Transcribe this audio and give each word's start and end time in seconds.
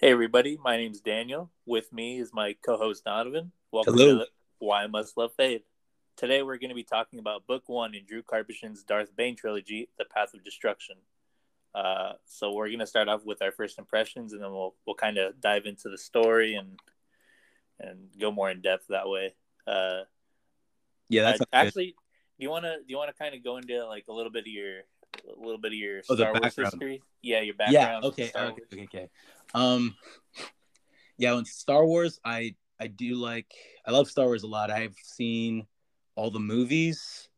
Hey 0.00 0.12
everybody, 0.12 0.58
my 0.64 0.78
name's 0.78 1.02
Daniel. 1.02 1.50
With 1.66 1.92
me 1.92 2.18
is 2.20 2.32
my 2.32 2.56
co-host 2.64 3.04
Donovan. 3.04 3.52
Welcome 3.70 3.98
Hello. 3.98 4.12
to 4.12 4.14
the 4.20 4.28
Why 4.58 4.86
Must 4.86 5.14
Love 5.18 5.34
Fade. 5.36 5.60
Today 6.16 6.42
we're 6.42 6.56
going 6.56 6.70
to 6.70 6.74
be 6.74 6.84
talking 6.84 7.18
about 7.18 7.46
Book 7.46 7.64
One 7.66 7.94
in 7.94 8.06
Drew 8.06 8.22
Karpyshyn's 8.22 8.82
Darth 8.82 9.14
Bane 9.14 9.36
trilogy, 9.36 9.90
The 9.98 10.06
Path 10.06 10.32
of 10.32 10.42
Destruction. 10.42 10.96
Uh, 11.74 12.12
so 12.24 12.54
we're 12.54 12.68
going 12.68 12.78
to 12.78 12.86
start 12.86 13.08
off 13.10 13.26
with 13.26 13.42
our 13.42 13.52
first 13.52 13.78
impressions, 13.78 14.32
and 14.32 14.42
then 14.42 14.50
we'll 14.50 14.74
we'll 14.86 14.96
kind 14.96 15.18
of 15.18 15.38
dive 15.38 15.66
into 15.66 15.90
the 15.90 15.98
story 15.98 16.54
and 16.54 16.78
and 17.78 18.08
go 18.18 18.30
more 18.30 18.50
in 18.50 18.62
depth 18.62 18.86
that 18.88 19.06
way. 19.06 19.34
Uh, 19.66 20.04
Yeah, 21.10 21.24
that's 21.24 21.42
uh, 21.42 21.44
actually, 21.52 21.94
do 22.38 22.44
you 22.44 22.48
want 22.48 22.64
to 22.64 22.78
do 22.78 22.86
you 22.86 22.96
want 22.96 23.14
to 23.14 23.22
kind 23.22 23.34
of 23.34 23.44
go 23.44 23.58
into 23.58 23.86
like 23.86 24.06
a 24.08 24.14
little 24.14 24.32
bit 24.32 24.44
of 24.44 24.46
your 24.46 24.80
a 25.24 25.40
little 25.40 25.58
bit 25.58 25.72
of 25.72 25.78
your 25.78 26.02
Oh, 26.08 26.14
Star 26.14 26.32
Wars 26.32 26.54
history? 26.56 27.02
Yeah, 27.22 27.40
your 27.40 27.54
yeah. 27.68 27.98
background. 27.98 28.04
with 28.04 28.12
Okay, 28.14 28.32
okay, 28.34 28.62
okay, 28.72 28.84
okay. 28.84 29.08
Um, 29.54 29.96
yeah, 31.18 31.36
in 31.36 31.44
Star 31.44 31.84
Wars, 31.84 32.20
I 32.24 32.54
I 32.78 32.86
do 32.86 33.14
like 33.14 33.52
I 33.86 33.90
love 33.90 34.08
Star 34.08 34.26
Wars 34.26 34.42
a 34.42 34.46
lot. 34.46 34.70
I've 34.70 34.96
seen 35.02 35.66
all 36.14 36.30
the 36.30 36.40
movies. 36.40 37.28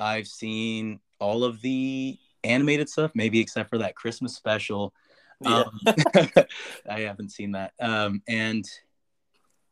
I've 0.00 0.28
seen 0.28 1.00
all 1.18 1.44
of 1.44 1.60
the 1.60 2.16
animated 2.44 2.88
stuff, 2.88 3.10
maybe 3.14 3.40
except 3.40 3.70
for 3.70 3.78
that 3.78 3.96
Christmas 3.96 4.34
special. 4.34 4.94
Yeah. 5.40 5.64
Um, 5.64 5.80
I 6.88 7.00
haven't 7.00 7.30
seen 7.30 7.52
that. 7.52 7.72
Um, 7.80 8.22
and 8.28 8.64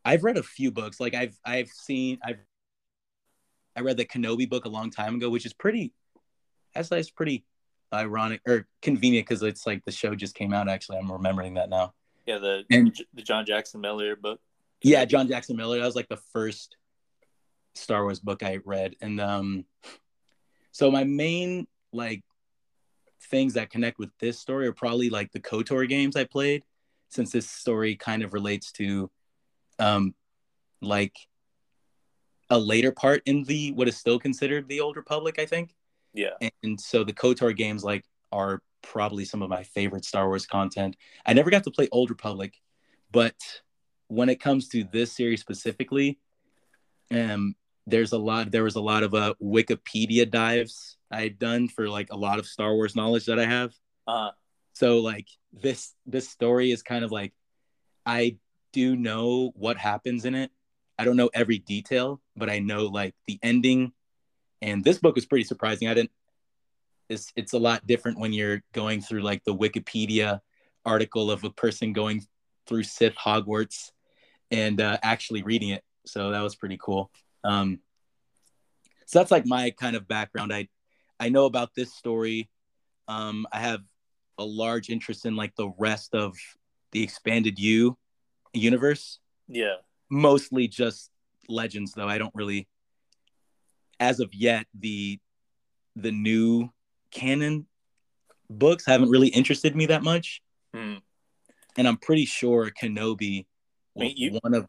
I've 0.05 0.25
read 0.25 0.37
a 0.37 0.43
few 0.43 0.71
books. 0.71 1.01
Like 1.01 1.15
I've 1.15 1.39
I've 1.45 1.69
seen 1.69 2.19
I've 2.25 2.39
I 3.77 3.81
read 3.81 3.97
the 3.97 4.07
Kenobi 4.07 4.49
book 4.49 4.65
a 4.65 4.71
long 4.71 4.91
time 4.91 5.17
ago, 5.17 5.29
which 5.29 5.47
is 5.47 5.53
pretty. 5.53 5.93
That's 6.77 6.89
that's 6.89 7.11
pretty 7.11 7.45
ironic 7.93 8.41
or 8.47 8.67
convenient 8.83 9.27
because 9.27 9.43
it's 9.43 9.67
like 9.67 9.85
the 9.85 9.93
show 9.93 10.15
just 10.15 10.35
came 10.35 10.53
out. 10.53 10.69
Actually, 10.69 10.99
I'm 10.99 11.11
remembering 11.11 11.55
that 11.55 11.69
now. 11.69 11.95
Yeah, 12.27 12.39
the 12.39 12.65
And- 12.71 12.97
the 13.15 13.23
John 13.23 13.47
Jackson 13.47 13.81
Miller 13.81 14.17
book. 14.17 14.41
Yeah, 14.83 15.05
John 15.05 15.27
Jackson 15.29 15.57
Miller. 15.57 15.79
That 15.79 15.87
was 15.87 15.97
like 15.97 16.09
the 16.09 16.21
first 16.33 16.77
Star 17.75 18.03
Wars 18.03 18.21
book 18.21 18.43
I 18.43 18.59
read, 18.65 18.95
and 19.01 19.21
um, 19.21 19.65
so 20.71 20.91
my 20.91 21.05
main 21.05 21.67
like 21.93 22.23
things 23.31 23.55
that 23.55 23.71
connect 23.71 23.99
with 23.99 24.11
this 24.21 24.39
story 24.39 24.67
are 24.67 24.73
probably 24.73 25.09
like 25.11 25.33
the 25.33 25.41
Kotor 25.41 25.89
games 25.89 26.15
I 26.15 26.25
played, 26.25 26.63
since 27.09 27.33
this 27.33 27.49
story 27.49 27.97
kind 27.97 28.23
of 28.23 28.35
relates 28.35 28.71
to, 28.73 29.11
um, 29.79 30.15
like 30.83 31.17
a 32.51 32.59
later 32.59 32.93
part 32.93 33.23
in 33.27 33.45
the 33.45 33.73
what 33.73 33.89
is 33.89 33.97
still 33.97 34.19
considered 34.19 34.69
the 34.69 34.81
Old 34.81 34.97
Republic, 34.97 35.39
I 35.39 35.47
think. 35.47 35.75
Yeah. 36.17 36.49
and 36.63 36.81
so 36.81 37.05
the 37.05 37.13
kotor 37.13 37.55
games 37.55 37.85
like 37.85 38.05
are 38.33 38.63
probably 38.83 39.25
some 39.25 39.43
of 39.43 39.51
my 39.51 39.63
favorite 39.63 40.05
star 40.05 40.27
wars 40.27 40.47
content. 40.47 40.97
I 41.25 41.33
never 41.33 41.51
got 41.51 41.65
to 41.65 41.71
play 41.71 41.89
old 41.93 42.11
republic 42.11 42.55
but 43.13 43.37
when 44.09 44.29
it 44.29 44.41
comes 44.41 44.69
to 44.69 44.85
this 44.93 45.13
series 45.13 45.41
specifically 45.41 46.19
um 47.13 47.55
there's 47.87 48.13
a 48.13 48.19
lot 48.19 48.51
there 48.51 48.65
was 48.65 48.77
a 48.77 48.81
lot 48.81 49.03
of 49.03 49.15
uh 49.15 49.35
wikipedia 49.43 50.29
dives 50.29 50.97
i 51.11 51.21
had 51.21 51.39
done 51.39 51.69
for 51.69 51.89
like 51.89 52.09
a 52.11 52.17
lot 52.17 52.39
of 52.39 52.47
star 52.47 52.75
wars 52.75 52.97
knowledge 52.97 53.27
that 53.27 53.39
i 53.39 53.45
have. 53.45 53.73
Uh, 54.07 54.31
so 54.73 54.99
like 54.99 55.27
this 55.53 55.95
this 56.07 56.29
story 56.29 56.71
is 56.71 56.83
kind 56.83 57.05
of 57.05 57.11
like 57.11 57.33
i 58.05 58.37
do 58.73 58.95
know 58.95 59.53
what 59.55 59.79
happens 59.79 60.27
in 60.27 60.35
it. 60.35 60.51
I 60.99 61.05
don't 61.05 61.17
know 61.17 61.31
every 61.33 61.59
detail 61.59 62.21
but 62.37 62.51
i 62.51 62.59
know 62.59 62.87
like 62.87 63.15
the 63.27 63.39
ending 63.43 63.93
and 64.63 64.85
this 64.85 64.99
book 64.99 65.15
was 65.15 65.27
pretty 65.27 65.45
surprising 65.45 65.89
i 65.89 65.95
didn't 65.95 66.11
it's 67.09 67.33
it's 67.37 67.53
a 67.53 67.59
lot 67.59 67.87
different 67.87 68.19
when 68.19 68.33
you're 68.33 68.63
going 68.73 69.01
through 69.01 69.23
like 69.23 69.43
the 69.45 69.55
wikipedia 69.55 70.41
article 70.85 71.31
of 71.31 71.45
a 71.45 71.51
person 71.51 71.93
going 71.93 72.23
through 72.67 72.83
sith 72.83 73.15
hogwarts 73.15 73.91
and 74.51 74.81
uh, 74.81 74.97
actually 75.03 75.43
reading 75.43 75.71
it 75.71 75.83
so 76.05 76.31
that 76.31 76.43
was 76.43 76.55
pretty 76.55 76.79
cool 76.81 77.11
um 77.45 77.79
so 79.07 79.19
that's 79.19 79.31
like 79.31 79.47
my 79.47 79.71
kind 79.71 79.97
of 79.97 80.07
background 80.09 80.53
i 80.53 80.69
i 81.21 81.29
know 81.29 81.47
about 81.47 81.75
this 81.75 81.95
story 81.95 82.49
um 83.09 83.47
i 83.53 83.59
have 83.59 83.81
a 84.39 84.45
large 84.45 84.91
interest 84.91 85.27
in 85.27 85.37
like 85.37 85.55
the 85.57 85.71
rest 85.79 86.15
of 86.15 86.37
the 86.93 87.03
expanded 87.03 87.59
U 87.59 87.97
universe. 88.53 89.19
yeah. 89.49 89.77
Mostly 90.09 90.69
just 90.69 91.11
legends 91.49 91.93
though. 91.93 92.09
I 92.09 92.19
don't 92.19 92.35
really 92.35 92.69
as 94.01 94.21
of 94.21 94.33
yet 94.35 94.67
the 94.75 95.19
the 95.95 96.13
new 96.13 96.69
canon 97.11 97.67
books 98.51 98.85
haven't 98.87 99.09
really 99.11 99.29
interested 99.29 99.75
me 99.75 99.87
that 99.87 100.03
much. 100.03 100.43
Hmm. 100.75 100.97
And 101.79 101.89
I'm 101.89 101.97
pretty 101.97 102.25
sure 102.27 102.71
Kenobi 102.71 103.47
I 103.97 104.01
mean, 104.01 104.15
you- 104.17 104.39
one 104.43 104.55
of 104.55 104.67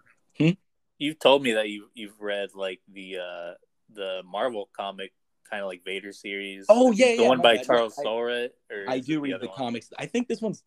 You've 1.00 1.20
told 1.20 1.44
me 1.44 1.52
that 1.54 1.70
you 1.70 1.90
you've 1.94 2.20
read 2.20 2.50
like 2.56 2.80
the 2.92 3.18
uh 3.20 3.54
the 3.94 4.24
Marvel 4.26 4.68
comic 4.76 5.14
kind 5.48 5.62
of 5.62 5.68
like 5.68 5.84
Vader 5.86 6.12
series. 6.12 6.66
Oh, 6.70 6.92
yeah, 6.92 7.16
the 7.16 7.22
yeah, 7.22 7.28
one 7.28 7.40
by 7.42 7.58
bad. 7.58 7.66
Charles 7.68 7.98
I- 8.00 8.04
Soret. 8.04 8.50
Or 8.72 8.86
I 8.90 9.00
do 9.00 9.24
it 9.24 9.32
read 9.34 9.42
the 9.42 9.48
one? 9.48 9.56
comics. 9.56 9.90
I 10.00 10.08
think 10.08 10.28
this 10.28 10.42
one's 10.42 10.64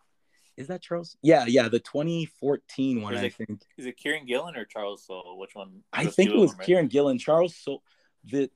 is 0.56 0.68
that 0.68 0.82
Charles? 0.82 1.16
Yeah, 1.22 1.46
yeah, 1.48 1.66
the 1.68 1.80
2014 1.80 3.02
one 3.02 3.14
is 3.14 3.22
I 3.22 3.24
it- 3.26 3.34
think. 3.34 3.62
Is 3.76 3.86
it 3.86 3.96
Kieron 3.98 4.24
Gillen 4.26 4.54
or 4.56 4.64
Charles 4.64 5.04
Soule? 5.04 5.36
Which 5.36 5.54
one? 5.54 5.82
I 5.92 6.06
think 6.06 6.30
it 6.30 6.36
was 6.36 6.50
them, 6.52 6.60
right? 6.60 6.68
Kieron 6.68 6.88
Gillen. 6.88 7.18
Charles 7.18 7.56
so 7.56 7.82
the 8.24 8.50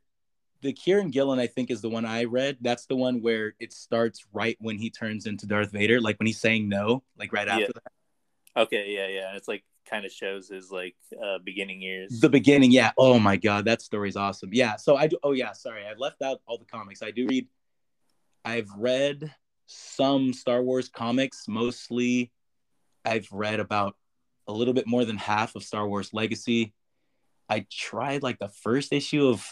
the 0.63 0.73
Kieron 0.73 1.11
Gillen 1.13 1.39
I 1.39 1.47
think 1.47 1.71
is 1.71 1.83
the 1.83 1.91
one 1.91 2.05
I 2.07 2.25
read. 2.25 2.57
That's 2.61 2.87
the 2.87 2.97
one 2.97 3.21
where 3.21 3.55
it 3.61 3.73
starts 3.73 4.25
right 4.33 4.57
when 4.61 4.79
he 4.79 4.89
turns 4.91 5.27
into 5.27 5.47
Darth 5.47 5.71
Vader, 5.73 6.01
like 6.01 6.19
when 6.19 6.27
he's 6.27 6.41
saying 6.41 6.69
no, 6.69 7.03
like 7.19 7.33
right 7.33 7.49
after 7.49 7.63
Yeah. 7.63 7.69
that. 7.75 8.63
Okay, 8.63 8.95
yeah, 8.95 9.09
yeah. 9.09 9.37
It's 9.37 9.49
like 9.49 9.65
kind 9.89 10.07
of 10.07 10.13
shows 10.13 10.49
his 10.49 10.71
like 10.71 10.97
uh 11.23 11.39
beginning 11.45 11.83
years. 11.83 12.21
The 12.21 12.31
beginning, 12.31 12.71
yeah. 12.71 12.93
Oh 12.97 13.19
my 13.19 13.37
god, 13.37 13.67
that 13.67 13.83
story's 13.83 14.17
awesome. 14.17 14.51
Yeah. 14.53 14.77
So 14.77 14.97
I 14.97 15.07
do 15.07 15.19
oh 15.23 15.33
yeah, 15.33 15.53
sorry. 15.53 15.87
I 15.87 15.93
left 15.99 16.23
out 16.23 16.41
all 16.47 16.57
the 16.59 16.65
comics. 16.65 17.03
I 17.03 17.11
do 17.11 17.27
read 17.27 17.47
I've 18.45 18.71
read 18.77 19.35
some 19.67 20.33
Star 20.33 20.63
Wars 20.63 20.89
comics, 20.89 21.47
mostly 21.49 22.31
I've 23.05 23.29
read 23.33 23.61
about 23.61 23.97
a 24.47 24.53
little 24.53 24.75
bit 24.75 24.87
more 24.87 25.05
than 25.05 25.17
half 25.17 25.57
of 25.57 25.63
Star 25.65 25.87
Wars 25.89 26.13
Legacy. 26.15 26.73
I 27.49 27.67
tried 27.71 28.23
like 28.23 28.39
the 28.39 28.49
first 28.49 28.93
issue 28.93 29.29
of 29.29 29.45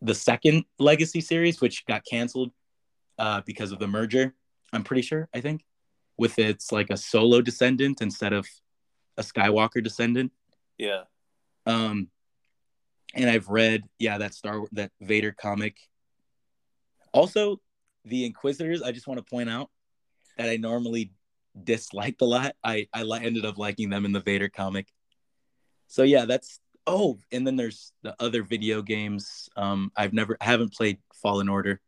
the 0.00 0.14
second 0.14 0.64
Legacy 0.78 1.20
series, 1.20 1.60
which 1.60 1.84
got 1.86 2.02
canceled 2.08 2.52
uh, 3.18 3.42
because 3.44 3.72
of 3.72 3.78
the 3.78 3.88
merger. 3.88 4.34
I'm 4.72 4.84
pretty 4.84 5.02
sure, 5.02 5.28
I 5.34 5.40
think, 5.40 5.64
with 6.16 6.38
its 6.38 6.72
like 6.72 6.90
a 6.90 6.96
solo 6.96 7.40
descendant 7.40 8.00
instead 8.00 8.32
of 8.32 8.46
a 9.16 9.22
Skywalker 9.22 9.82
descendant. 9.82 10.32
yeah. 10.78 11.02
Um, 11.66 12.08
and 13.14 13.28
I've 13.28 13.48
read, 13.48 13.84
yeah, 13.98 14.18
that 14.18 14.34
Star 14.34 14.62
that 14.72 14.90
Vader 15.00 15.32
comic. 15.32 15.76
Also, 17.12 17.60
the 18.04 18.24
Inquisitors. 18.24 18.82
I 18.82 18.92
just 18.92 19.06
want 19.06 19.18
to 19.18 19.24
point 19.24 19.50
out 19.50 19.70
that 20.36 20.48
I 20.48 20.56
normally 20.56 21.12
disliked 21.64 22.22
a 22.22 22.24
lot. 22.24 22.54
I 22.62 22.86
I 22.92 23.02
ended 23.02 23.44
up 23.44 23.58
liking 23.58 23.90
them 23.90 24.04
in 24.04 24.12
the 24.12 24.20
Vader 24.20 24.48
comic. 24.48 24.88
So 25.88 26.02
yeah, 26.02 26.26
that's 26.26 26.60
oh, 26.88 27.18
and 27.30 27.46
then 27.46 27.54
there's 27.54 27.92
the 28.02 28.16
other 28.18 28.42
video 28.42 28.82
games. 28.82 29.48
Um, 29.56 29.92
I've 29.96 30.12
never 30.12 30.36
I 30.40 30.46
haven't 30.46 30.72
played 30.72 30.98
Fallen 31.22 31.48
Order, 31.48 31.80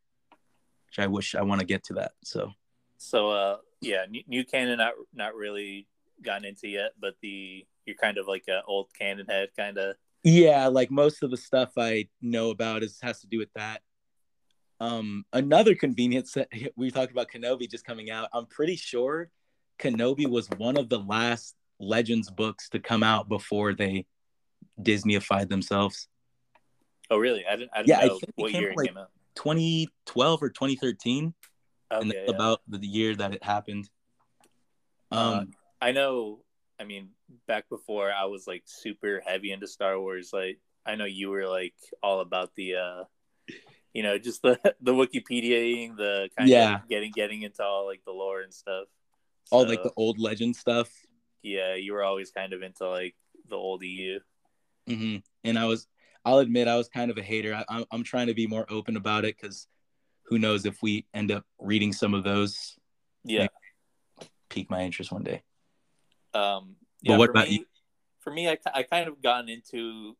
which 0.87 0.99
I 0.99 1.07
wish 1.07 1.35
I 1.35 1.43
want 1.43 1.61
to 1.61 1.67
get 1.67 1.85
to 1.85 1.95
that. 1.95 2.13
So 2.23 2.53
So 2.99 3.31
uh 3.31 3.57
yeah, 3.81 4.05
new, 4.09 4.23
new 4.29 4.45
canon 4.45 4.79
not 4.79 4.93
not 5.15 5.35
really 5.35 5.89
gotten 6.23 6.45
into 6.45 6.69
yet, 6.69 6.93
but 7.01 7.15
the 7.23 7.67
you're 7.87 7.97
kind 7.97 8.19
of 8.19 8.29
like 8.29 8.45
a 8.49 8.63
old 8.67 8.89
canon 8.97 9.27
head 9.29 9.49
kind 9.57 9.79
of. 9.79 9.97
Yeah, 10.23 10.67
like 10.67 10.91
most 10.91 11.23
of 11.23 11.31
the 11.31 11.39
stuff 11.39 11.73
I 11.79 12.09
know 12.21 12.51
about 12.51 12.83
is 12.83 12.99
has 13.01 13.21
to 13.23 13.27
do 13.27 13.39
with 13.39 13.53
that. 13.55 13.81
Um, 14.81 15.25
another 15.33 15.75
convenience 15.75 16.33
that 16.33 16.49
we 16.77 16.91
talked 16.91 17.13
about 17.13 17.29
Kenobi 17.31 17.71
just 17.71 17.87
coming 17.87 18.11
out. 18.11 18.29
I'm 18.35 18.47
pretty 18.47 18.77
sure 18.77 19.31
Kenobi 19.79 20.29
was 20.29 20.49
one 20.59 20.77
of 20.77 20.91
the 20.91 20.99
last 20.99 21.57
Legends 21.79 22.31
books 22.31 22.69
to 22.69 22.79
come 22.79 23.03
out 23.03 23.27
before 23.31 23.73
they 23.73 24.05
Disneyified 24.83 25.49
themselves. 25.49 26.09
Oh 27.11 27.19
really? 27.19 27.45
I 27.47 27.57
didn't 27.57 27.71
I 27.75 27.79
didn't 27.79 27.89
Yeah, 27.89 27.99
I 28.01 28.07
know 28.07 28.21
what 28.37 28.53
year 28.53 28.71
it 28.71 28.77
like- 28.77 28.89
came 28.89 28.99
out. 28.99 29.11
2012 29.37 30.43
or 30.43 30.51
2013, 30.51 31.33
Okay, 31.93 32.01
and 32.03 32.11
that's 32.11 32.29
yeah. 32.29 32.35
about 32.35 32.61
the 32.69 32.87
year 32.87 33.15
that 33.17 33.33
it 33.35 33.43
happened. 33.43 33.89
Um, 35.11 35.19
Uh, 35.21 35.45
I 35.81 35.93
know. 35.93 36.43
I 36.79 36.85
mean, 36.85 37.11
back 37.47 37.69
before 37.69 38.11
I 38.13 38.25
was 38.27 38.47
like 38.47 38.63
super 38.67 39.23
heavy 39.27 39.53
into 39.53 39.67
Star 39.67 39.99
Wars. 40.01 40.31
Like, 40.33 40.59
I 40.87 40.95
know 40.97 41.05
you 41.05 41.31
were 41.31 41.47
like 41.47 41.75
all 42.03 42.21
about 42.21 42.55
the, 42.57 42.77
uh 42.77 43.05
you 43.93 44.03
know, 44.03 44.19
just 44.19 44.43
the 44.43 44.59
the 44.81 44.93
Wikipediaing, 44.93 45.97
the 45.97 46.29
kind 46.37 46.49
Yeah. 46.49 46.77
of 46.83 46.89
getting 46.89 47.11
getting 47.13 47.43
into 47.43 47.63
all 47.65 47.87
like 47.87 48.03
the 48.05 48.13
lore 48.13 48.41
and 48.43 48.53
stuff. 48.55 48.87
all 49.51 49.63
So, 49.63 49.69
like 49.69 49.83
the 49.83 49.93
old 49.97 50.19
legend 50.19 50.55
stuff. 50.57 50.89
yeah, 51.43 51.75
you 51.75 51.93
were 51.93 52.05
always 52.05 52.31
kind 52.31 52.53
of 52.53 52.63
into 52.63 52.89
like 52.89 53.15
the 53.49 53.57
old 53.57 53.83
EU. 53.83 54.21
Hmm 54.91 55.17
And 55.45 55.59
I 55.59 55.67
was, 55.67 55.87
I'll 56.25 56.39
admit, 56.39 56.69
I 56.69 56.77
was 56.77 56.89
kind 56.89 57.11
of 57.11 57.19
a 57.19 57.23
hater. 57.23 57.55
I, 57.55 57.65
I'm, 57.69 57.85
I'm 57.93 58.03
trying 58.03 58.27
to 58.27 58.35
be 58.35 58.47
more 58.47 58.67
open 58.69 58.97
about 58.97 59.25
it 59.25 59.37
because 59.41 59.69
who 60.25 60.39
knows 60.39 60.67
if 60.67 60.83
we 60.83 61.07
end 61.15 61.31
up 61.31 61.45
reading 61.59 61.93
some 61.93 62.15
of 62.15 62.25
those, 62.25 62.77
Yeah, 63.25 63.49
pique 64.49 64.71
my 64.71 64.83
interest 64.83 65.13
one 65.13 65.23
day. 65.23 65.43
Um, 66.35 66.77
But 67.05 67.19
what 67.19 67.31
about 67.31 67.49
me, 67.49 67.55
you? 67.55 67.65
For 68.21 68.33
me, 68.33 68.49
I, 68.49 68.59
I 68.75 68.83
kind 68.83 69.09
of 69.09 69.23
gotten 69.23 69.49
into 69.49 70.17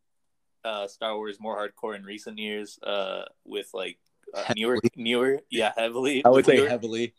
uh, 0.65 0.87
Star 0.87 1.17
Wars 1.17 1.39
more 1.41 1.57
hardcore 1.57 1.97
in 1.97 2.05
recent 2.05 2.39
years 2.39 2.79
uh, 2.83 3.25
with 3.45 3.71
like 3.75 3.99
uh, 4.35 4.53
newer, 4.57 4.81
newer, 4.97 5.41
yeah, 5.51 5.73
heavily. 5.77 6.25
I 6.25 6.31
would 6.31 6.47
say 6.47 6.57
newer, 6.57 6.69
heavily. 6.69 7.15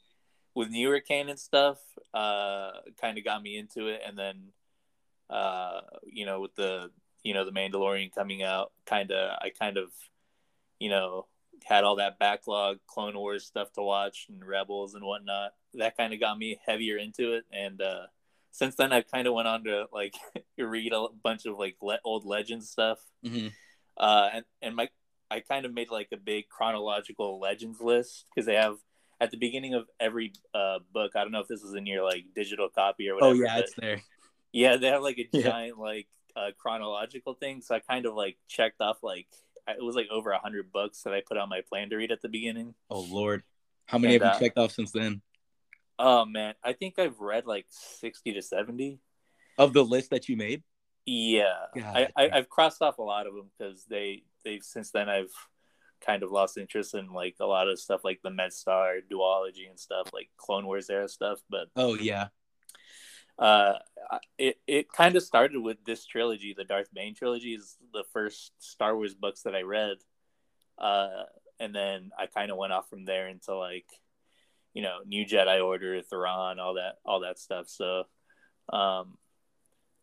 with 0.55 0.69
newer 0.69 0.99
canon 0.99 1.37
stuff. 1.37 1.79
Uh, 2.13 2.71
kind 2.99 3.17
of 3.17 3.23
got 3.23 3.41
me 3.41 3.57
into 3.57 3.87
it, 3.87 4.01
and 4.05 4.17
then 4.17 4.51
uh, 5.29 5.81
you 6.05 6.25
know, 6.25 6.41
with 6.41 6.55
the 6.55 6.91
you 7.23 7.33
know 7.33 7.45
the 7.45 7.51
Mandalorian 7.51 8.13
coming 8.13 8.43
out, 8.43 8.71
kind 8.85 9.11
of 9.11 9.37
I 9.41 9.49
kind 9.49 9.77
of 9.77 9.91
you 10.79 10.89
know 10.89 11.27
had 11.65 11.83
all 11.83 11.97
that 11.97 12.19
backlog 12.19 12.79
Clone 12.87 13.17
Wars 13.17 13.45
stuff 13.45 13.71
to 13.73 13.81
watch 13.81 14.27
and 14.29 14.43
Rebels 14.45 14.95
and 14.95 15.03
whatnot. 15.03 15.51
That 15.75 15.97
kind 15.97 16.13
of 16.13 16.19
got 16.19 16.37
me 16.37 16.59
heavier 16.65 16.97
into 16.97 17.33
it, 17.33 17.45
and 17.51 17.81
uh, 17.81 18.07
since 18.51 18.75
then 18.75 18.91
I've 18.91 19.09
kind 19.11 19.27
of 19.27 19.33
went 19.33 19.47
on 19.47 19.63
to 19.65 19.85
like 19.93 20.15
read 20.57 20.93
a 20.93 21.07
bunch 21.23 21.45
of 21.45 21.57
like 21.57 21.77
le- 21.81 21.99
old 22.03 22.25
Legends 22.25 22.69
stuff, 22.69 22.99
hmm 23.23 23.47
uh, 23.97 24.29
and 24.33 24.45
and 24.61 24.75
my 24.75 24.89
I 25.29 25.39
kind 25.39 25.65
of 25.65 25.73
made 25.73 25.91
like 25.91 26.09
a 26.11 26.17
big 26.17 26.49
chronological 26.49 27.39
Legends 27.39 27.79
list 27.79 28.25
because 28.33 28.45
they 28.45 28.55
have 28.55 28.77
at 29.19 29.31
the 29.31 29.37
beginning 29.37 29.73
of 29.75 29.85
every 29.99 30.33
uh, 30.53 30.79
book. 30.91 31.15
I 31.15 31.23
don't 31.23 31.31
know 31.31 31.39
if 31.41 31.47
this 31.47 31.61
is 31.61 31.73
in 31.75 31.85
your 31.85 32.03
like 32.03 32.25
digital 32.35 32.69
copy 32.69 33.09
or 33.09 33.15
whatever. 33.15 33.31
Oh 33.31 33.33
yeah, 33.33 33.59
it's 33.59 33.73
there. 33.75 34.01
yeah, 34.51 34.77
they 34.77 34.87
have 34.87 35.01
like 35.01 35.17
a 35.19 35.29
Yeah. 35.33 35.51
giant 35.51 35.77
like 35.79 36.07
uh, 36.35 36.51
chronological 36.57 37.33
thing. 37.33 37.61
So 37.61 37.75
I 37.75 37.79
kind 37.79 38.05
of 38.05 38.13
like 38.13 38.37
checked 38.47 38.81
off 38.81 38.97
like 39.03 39.27
it 39.67 39.83
was 39.83 39.95
like 39.95 40.07
over 40.11 40.31
a 40.31 40.39
hundred 40.39 40.71
books 40.71 41.03
that 41.03 41.13
I 41.13 41.21
put 41.25 41.37
on 41.37 41.49
my 41.49 41.61
plan 41.67 41.89
to 41.89 41.95
read 41.95 42.11
at 42.11 42.21
the 42.21 42.29
beginning. 42.29 42.73
Oh 42.89 43.01
lord, 43.01 43.43
how 43.85 43.97
many 43.97 44.15
And, 44.15 44.23
have 44.23 44.33
you 44.33 44.37
uh, 44.37 44.39
checked 44.39 44.57
off 44.57 44.71
since 44.71 44.91
then? 44.91 45.21
Oh 45.99 46.25
man, 46.25 46.55
I 46.63 46.73
think 46.73 46.97
I've 46.97 47.19
read 47.19 47.45
like 47.45 47.65
sixty 47.69 48.33
to 48.33 48.41
seventy. 48.41 48.99
Of 49.57 49.73
the 49.73 49.83
list 49.83 50.09
that 50.11 50.29
you 50.29 50.37
made? 50.37 50.63
Yeah, 51.05 51.65
I, 51.75 52.07
I, 52.15 52.29
I've 52.33 52.49
crossed 52.49 52.81
off 52.81 52.97
a 52.97 53.03
lot 53.03 53.27
of 53.27 53.33
them 53.33 53.49
because 53.57 53.85
they 53.85 54.23
they've 54.43 54.63
since 54.63 54.91
then 54.91 55.09
I've 55.09 55.31
kind 56.05 56.23
of 56.23 56.31
lost 56.31 56.57
interest 56.57 56.95
in 56.95 57.13
like 57.13 57.35
a 57.39 57.45
lot 57.45 57.67
of 57.67 57.79
stuff 57.79 58.01
like 58.03 58.19
the 58.23 58.29
MedStar 58.29 58.99
duology 59.11 59.69
and 59.69 59.79
stuff 59.79 60.09
like 60.13 60.29
Clone 60.37 60.65
Wars 60.65 60.89
era 60.89 61.07
stuff. 61.07 61.39
But 61.49 61.67
Oh 61.75 61.95
yeah. 61.95 62.27
Uh, 63.41 63.79
it 64.37 64.59
it 64.67 64.91
kind 64.91 65.15
of 65.15 65.23
started 65.23 65.59
with 65.59 65.83
this 65.83 66.05
trilogy. 66.05 66.53
The 66.55 66.63
Darth 66.63 66.89
Bane 66.93 67.15
trilogy 67.15 67.53
is 67.55 67.75
the 67.91 68.03
first 68.13 68.51
Star 68.59 68.95
Wars 68.95 69.15
books 69.15 69.41
that 69.41 69.55
I 69.55 69.61
read, 69.63 69.97
uh, 70.77 71.23
and 71.59 71.73
then 71.73 72.11
I 72.17 72.27
kind 72.27 72.51
of 72.51 72.57
went 72.57 72.71
off 72.71 72.87
from 72.89 73.03
there 73.05 73.27
into 73.27 73.55
like, 73.55 73.87
you 74.73 74.81
know, 74.83 74.99
New 75.05 75.25
Jedi 75.25 75.63
Order, 75.63 76.01
Thrawn, 76.01 76.59
all 76.59 76.75
that, 76.75 76.97
all 77.03 77.21
that 77.21 77.39
stuff. 77.39 77.67
So, 77.67 78.03
um, 78.71 79.17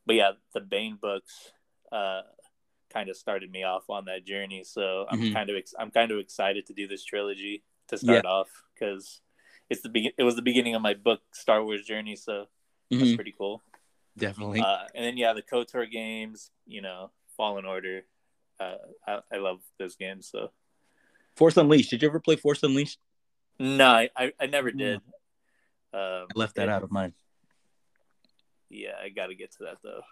but 0.04 0.16
yeah, 0.16 0.32
the 0.52 0.60
Bane 0.60 0.98
books 1.00 1.52
uh, 1.92 2.22
kind 2.92 3.08
of 3.08 3.16
started 3.16 3.50
me 3.50 3.62
off 3.62 3.88
on 3.88 4.06
that 4.06 4.24
journey. 4.26 4.64
So 4.64 5.06
I'm 5.08 5.20
Mhm. 5.20 5.32
kind 5.32 5.50
of 5.50 5.56
ex- 5.56 5.74
I'm 5.78 5.90
kind 5.90 6.10
of 6.10 6.18
excited 6.18 6.66
to 6.66 6.74
do 6.74 6.88
this 6.88 7.04
trilogy 7.04 7.62
to 7.88 7.96
start 7.98 8.24
off 8.26 8.48
because 8.74 9.20
it's 9.70 9.82
the 9.82 9.88
be- 9.90 10.14
it 10.16 10.22
was 10.24 10.34
the 10.36 10.42
beginning 10.42 10.74
of 10.74 10.82
my 10.82 10.94
book 10.94 11.20
Star 11.32 11.62
Wars 11.62 11.84
journey. 11.84 12.16
So 12.16 12.48
that's 12.90 13.02
Mhm. 13.02 13.14
pretty 13.16 13.34
cool. 13.36 13.62
Definitely. 14.16 14.60
Uh, 14.60 14.86
and 14.94 15.04
then 15.04 15.16
yeah, 15.16 15.32
the 15.32 15.42
KOTOR 15.42 15.90
games, 15.90 16.50
you 16.66 16.80
know, 16.82 17.10
Fallen 17.36 17.64
Order. 17.64 18.02
Uh, 18.58 18.76
I, 19.06 19.20
I 19.32 19.36
love 19.36 19.60
those 19.78 19.94
games. 19.96 20.28
So 20.28 20.50
Force 21.36 21.56
Unleashed. 21.56 21.90
Did 21.90 22.02
you 22.02 22.08
ever 22.08 22.18
play 22.20 22.36
Force 22.36 22.62
Unleashed? 22.62 22.98
no, 23.60 23.86
I, 23.88 24.08
I, 24.16 24.32
I 24.40 24.46
never 24.46 24.70
Mm. 24.72 24.78
did. 24.78 24.96
Um, 25.92 26.26
I 26.26 26.26
left 26.34 26.56
that 26.56 26.68
yeah, 26.68 26.76
out 26.76 26.82
of 26.82 26.90
mine. 26.90 27.14
Yeah, 28.68 28.92
I 29.02 29.08
got 29.08 29.28
to 29.28 29.34
get 29.34 29.52
to 29.52 29.64
that 29.64 29.78
though. 29.82 30.02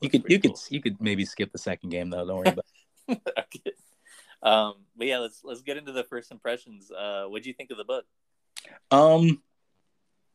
You 0.00 0.10
could 0.10 0.24
you 0.28 0.38
could 0.38 0.52
you 0.68 0.82
could 0.82 1.00
maybe 1.00 1.24
skip 1.24 1.52
the 1.52 1.58
second 1.58 1.90
game 1.90 2.10
though. 2.10 2.26
Don't 2.26 2.36
worry 2.36 2.48
about. 2.48 2.66
it. 3.08 3.20
okay. 3.38 3.72
Um, 4.42 4.84
but 4.96 5.06
yeah, 5.06 5.18
let's 5.18 5.40
let's 5.42 5.62
get 5.62 5.76
into 5.78 5.92
the 5.92 6.04
first 6.04 6.30
impressions. 6.30 6.90
Uh, 6.90 7.24
what 7.28 7.42
do 7.42 7.48
you 7.48 7.54
think 7.54 7.70
of 7.70 7.78
the 7.78 7.84
book? 7.84 8.04
Um, 8.90 9.42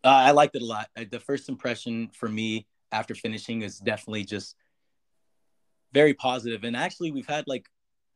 uh, 0.03 0.09
I 0.09 0.31
liked 0.31 0.55
it 0.55 0.61
a 0.61 0.65
lot. 0.65 0.89
The 1.09 1.19
first 1.19 1.49
impression 1.49 2.09
for 2.13 2.27
me 2.27 2.67
after 2.91 3.15
finishing 3.15 3.61
is 3.61 3.77
definitely 3.79 4.23
just 4.25 4.55
very 5.93 6.13
positive. 6.13 6.63
And 6.63 6.75
actually, 6.75 7.11
we've 7.11 7.27
had 7.27 7.45
like, 7.47 7.67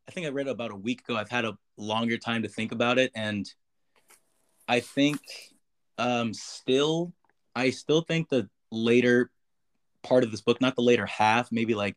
I 0.07 0.11
think 0.11 0.25
I 0.27 0.29
read 0.29 0.47
about 0.47 0.71
a 0.71 0.75
week 0.75 1.01
ago. 1.01 1.15
I've 1.15 1.29
had 1.29 1.45
a 1.45 1.57
longer 1.77 2.17
time 2.17 2.43
to 2.43 2.49
think 2.49 2.71
about 2.71 2.97
it, 2.97 3.11
and 3.15 3.45
I 4.67 4.79
think 4.79 5.19
um, 5.97 6.33
still, 6.33 7.13
I 7.55 7.69
still 7.69 8.01
think 8.01 8.29
the 8.29 8.49
later 8.71 9.29
part 10.03 10.23
of 10.23 10.31
this 10.31 10.41
book, 10.41 10.61
not 10.61 10.75
the 10.75 10.81
later 10.81 11.05
half, 11.05 11.51
maybe 11.51 11.73
like 11.75 11.95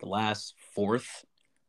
the 0.00 0.06
last 0.06 0.54
fourth 0.74 1.24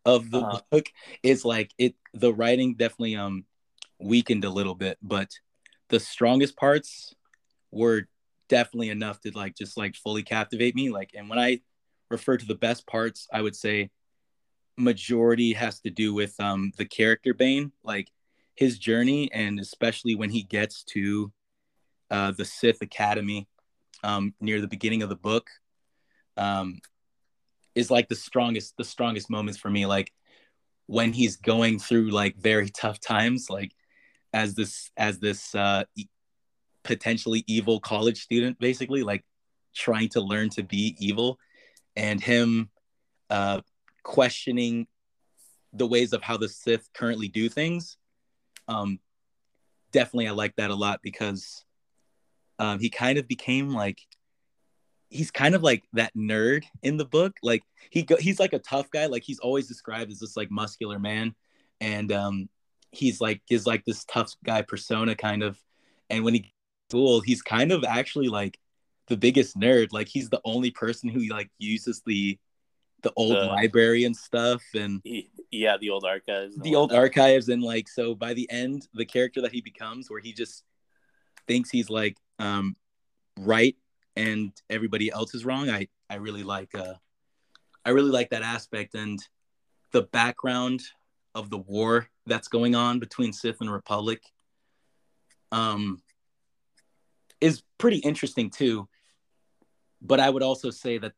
of 0.06 0.32
the 0.32 0.40
Uh-huh. 0.42 0.62
book, 0.72 0.90
is 1.22 1.46
like 1.46 1.72
it. 1.78 1.96
The 2.14 2.34
writing 2.34 2.76
definitely 2.76 3.16
um 3.16 3.46
weakened 4.00 4.44
a 4.46 4.50
little 4.50 4.76
bit, 4.76 4.98
but 5.02 5.30
the 5.90 6.00
strongest 6.00 6.56
parts 6.58 7.14
were 7.74 8.08
definitely 8.50 8.90
enough 8.90 9.20
to 9.22 9.32
like 9.36 9.56
just 9.56 9.78
like 9.78 9.96
fully 9.96 10.24
captivate 10.24 10.76
me 10.76 10.90
like 10.90 11.12
and 11.16 11.30
when 11.30 11.40
i 11.40 11.60
refer 12.10 12.38
to 12.38 12.46
the 12.46 12.56
best 12.56 12.86
parts 12.86 13.28
i 13.34 13.42
would 13.42 13.56
say 13.56 13.90
majority 14.78 15.54
has 15.54 15.80
to 15.80 15.90
do 15.90 16.14
with 16.14 16.40
um 16.40 16.72
the 16.78 16.86
character 16.86 17.34
bane 17.34 17.72
like 17.84 18.10
his 18.56 18.78
journey 18.78 19.32
and 19.32 19.60
especially 19.60 20.16
when 20.16 20.30
he 20.30 20.44
gets 20.44 20.84
to 20.84 21.32
uh 22.12 22.32
the 22.32 22.46
sith 22.46 22.82
academy 22.82 23.48
um 24.04 24.34
near 24.42 24.62
the 24.62 24.68
beginning 24.68 25.02
of 25.02 25.10
the 25.10 25.16
book 25.16 25.50
um 26.38 26.80
is 27.76 27.90
like 27.90 28.08
the 28.08 28.16
strongest 28.16 28.76
the 28.78 28.84
strongest 28.84 29.30
moments 29.30 29.60
for 29.60 29.70
me 29.70 29.86
like 29.86 30.12
when 30.88 31.14
he's 31.14 31.38
going 31.38 31.80
through 31.80 32.10
like 32.10 32.36
very 32.36 32.70
tough 32.70 33.00
times 33.00 33.48
like 33.50 33.72
as 34.34 34.56
this 34.56 34.92
as 34.98 35.20
this 35.20 35.56
uh 35.56 35.84
potentially 36.84 37.44
evil 37.48 37.80
college 37.80 38.22
student 38.22 38.60
basically 38.60 39.04
like 39.04 39.24
trying 39.76 40.10
to 40.10 40.22
learn 40.22 40.50
to 40.50 40.64
be 40.64 40.96
evil. 41.00 41.40
And 41.96 42.22
him 42.22 42.70
uh 43.30 43.62
questioning 44.04 44.88
the 45.72 45.88
ways 45.88 46.14
of 46.14 46.22
how 46.22 46.38
the 46.38 46.50
sith 46.50 46.90
currently 46.94 47.28
do 47.28 47.50
things. 47.50 47.98
Um 48.68 49.00
definitely 49.92 50.28
i 50.28 50.32
like 50.32 50.56
that 50.56 50.72
a 50.72 50.76
lot 50.76 51.00
because 51.04 51.64
um 52.58 52.80
he 52.80 52.90
kind 52.90 53.20
of 53.20 53.28
became 53.28 53.70
like 53.70 54.00
he's 55.14 55.30
kind 55.30 55.54
of 55.54 55.62
like 55.62 55.84
that 55.94 56.12
nerd 56.16 56.64
in 56.82 56.98
the 56.98 57.06
book. 57.06 57.38
Like 57.44 57.64
he 57.92 58.02
go, 58.02 58.18
he's 58.18 58.40
like 58.40 58.54
a 58.54 58.60
tough 58.60 58.90
guy. 58.90 59.06
Like 59.06 59.24
he's 59.24 59.40
always 59.40 59.68
described 59.68 60.12
as 60.12 60.20
this 60.20 60.36
like 60.36 60.50
muscular 60.50 61.00
man. 61.00 61.36
And 61.80 62.12
um 62.12 62.50
he's 62.92 63.22
like 63.22 63.42
is 63.50 63.68
like 63.68 63.86
this 63.86 64.04
tough 64.06 64.34
guy 64.44 64.64
persona 64.64 65.16
kind 65.16 65.44
of. 65.44 65.58
And 66.10 66.24
when 66.24 66.34
he 66.34 66.53
school 66.94 67.22
he's 67.22 67.42
kind 67.42 67.72
of 67.72 67.84
actually 67.84 68.28
like 68.28 68.60
the 69.08 69.18
biggest 69.18 69.58
nerd 69.60 69.88
like 69.92 70.08
he's 70.08 70.30
the 70.30 70.42
only 70.46 70.70
person 70.72 71.10
who 71.10 71.22
like 71.28 71.50
uses 71.58 72.02
the 72.06 72.38
the 73.02 73.12
old 73.16 73.36
The- 73.36 73.46
library 73.48 74.04
and 74.06 74.16
stuff 74.16 74.62
and 74.76 75.02
Yeah, 75.52 75.76
the 75.78 75.90
old 75.90 76.06
archives. 76.06 76.56
the 76.58 76.76
old 76.76 76.92
whatnot. 76.92 77.04
archives 77.04 77.50
and 77.50 77.62
like 77.64 77.88
so 77.90 78.14
by 78.16 78.34
the 78.34 78.48
end 78.50 78.88
the 78.94 79.06
character 79.06 79.42
that 79.42 79.52
he 79.52 79.62
becomes 79.62 80.10
where 80.10 80.22
he 80.22 80.32
just 80.34 80.64
thinks 81.48 81.70
he's 81.72 81.90
like 81.90 82.16
um 82.40 82.76
right 83.40 83.76
and 84.16 84.52
everybody 84.70 85.12
else 85.12 85.34
is 85.34 85.44
wrong 85.46 85.70
i 85.70 85.88
i 86.10 86.16
really 86.16 86.44
like 86.44 86.74
uh 86.76 86.94
i 87.86 87.90
really 87.90 88.12
like 88.12 88.30
that 88.30 88.44
aspect 88.44 88.94
and 88.96 89.20
the 89.92 90.04
background 90.04 90.80
of 91.36 91.50
the 91.50 91.58
war 91.58 92.08
that's 92.28 92.48
going 92.48 92.76
on 92.76 93.00
between 93.00 93.34
sith 93.34 93.60
and 93.62 93.72
republic 93.72 94.22
um 95.52 96.02
is 97.44 97.62
pretty 97.78 97.98
interesting 97.98 98.50
too 98.50 98.88
but 100.02 100.20
i 100.20 100.30
would 100.30 100.44
also 100.44 100.70
say 100.70 100.98
that 100.98 101.14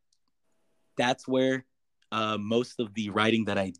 that's 0.97 1.27
where 1.27 1.65
uh 2.11 2.37
most 2.39 2.79
of 2.79 2.93
the 2.93 3.09
writing 3.09 3.45
that 3.45 3.57
i 3.57 3.71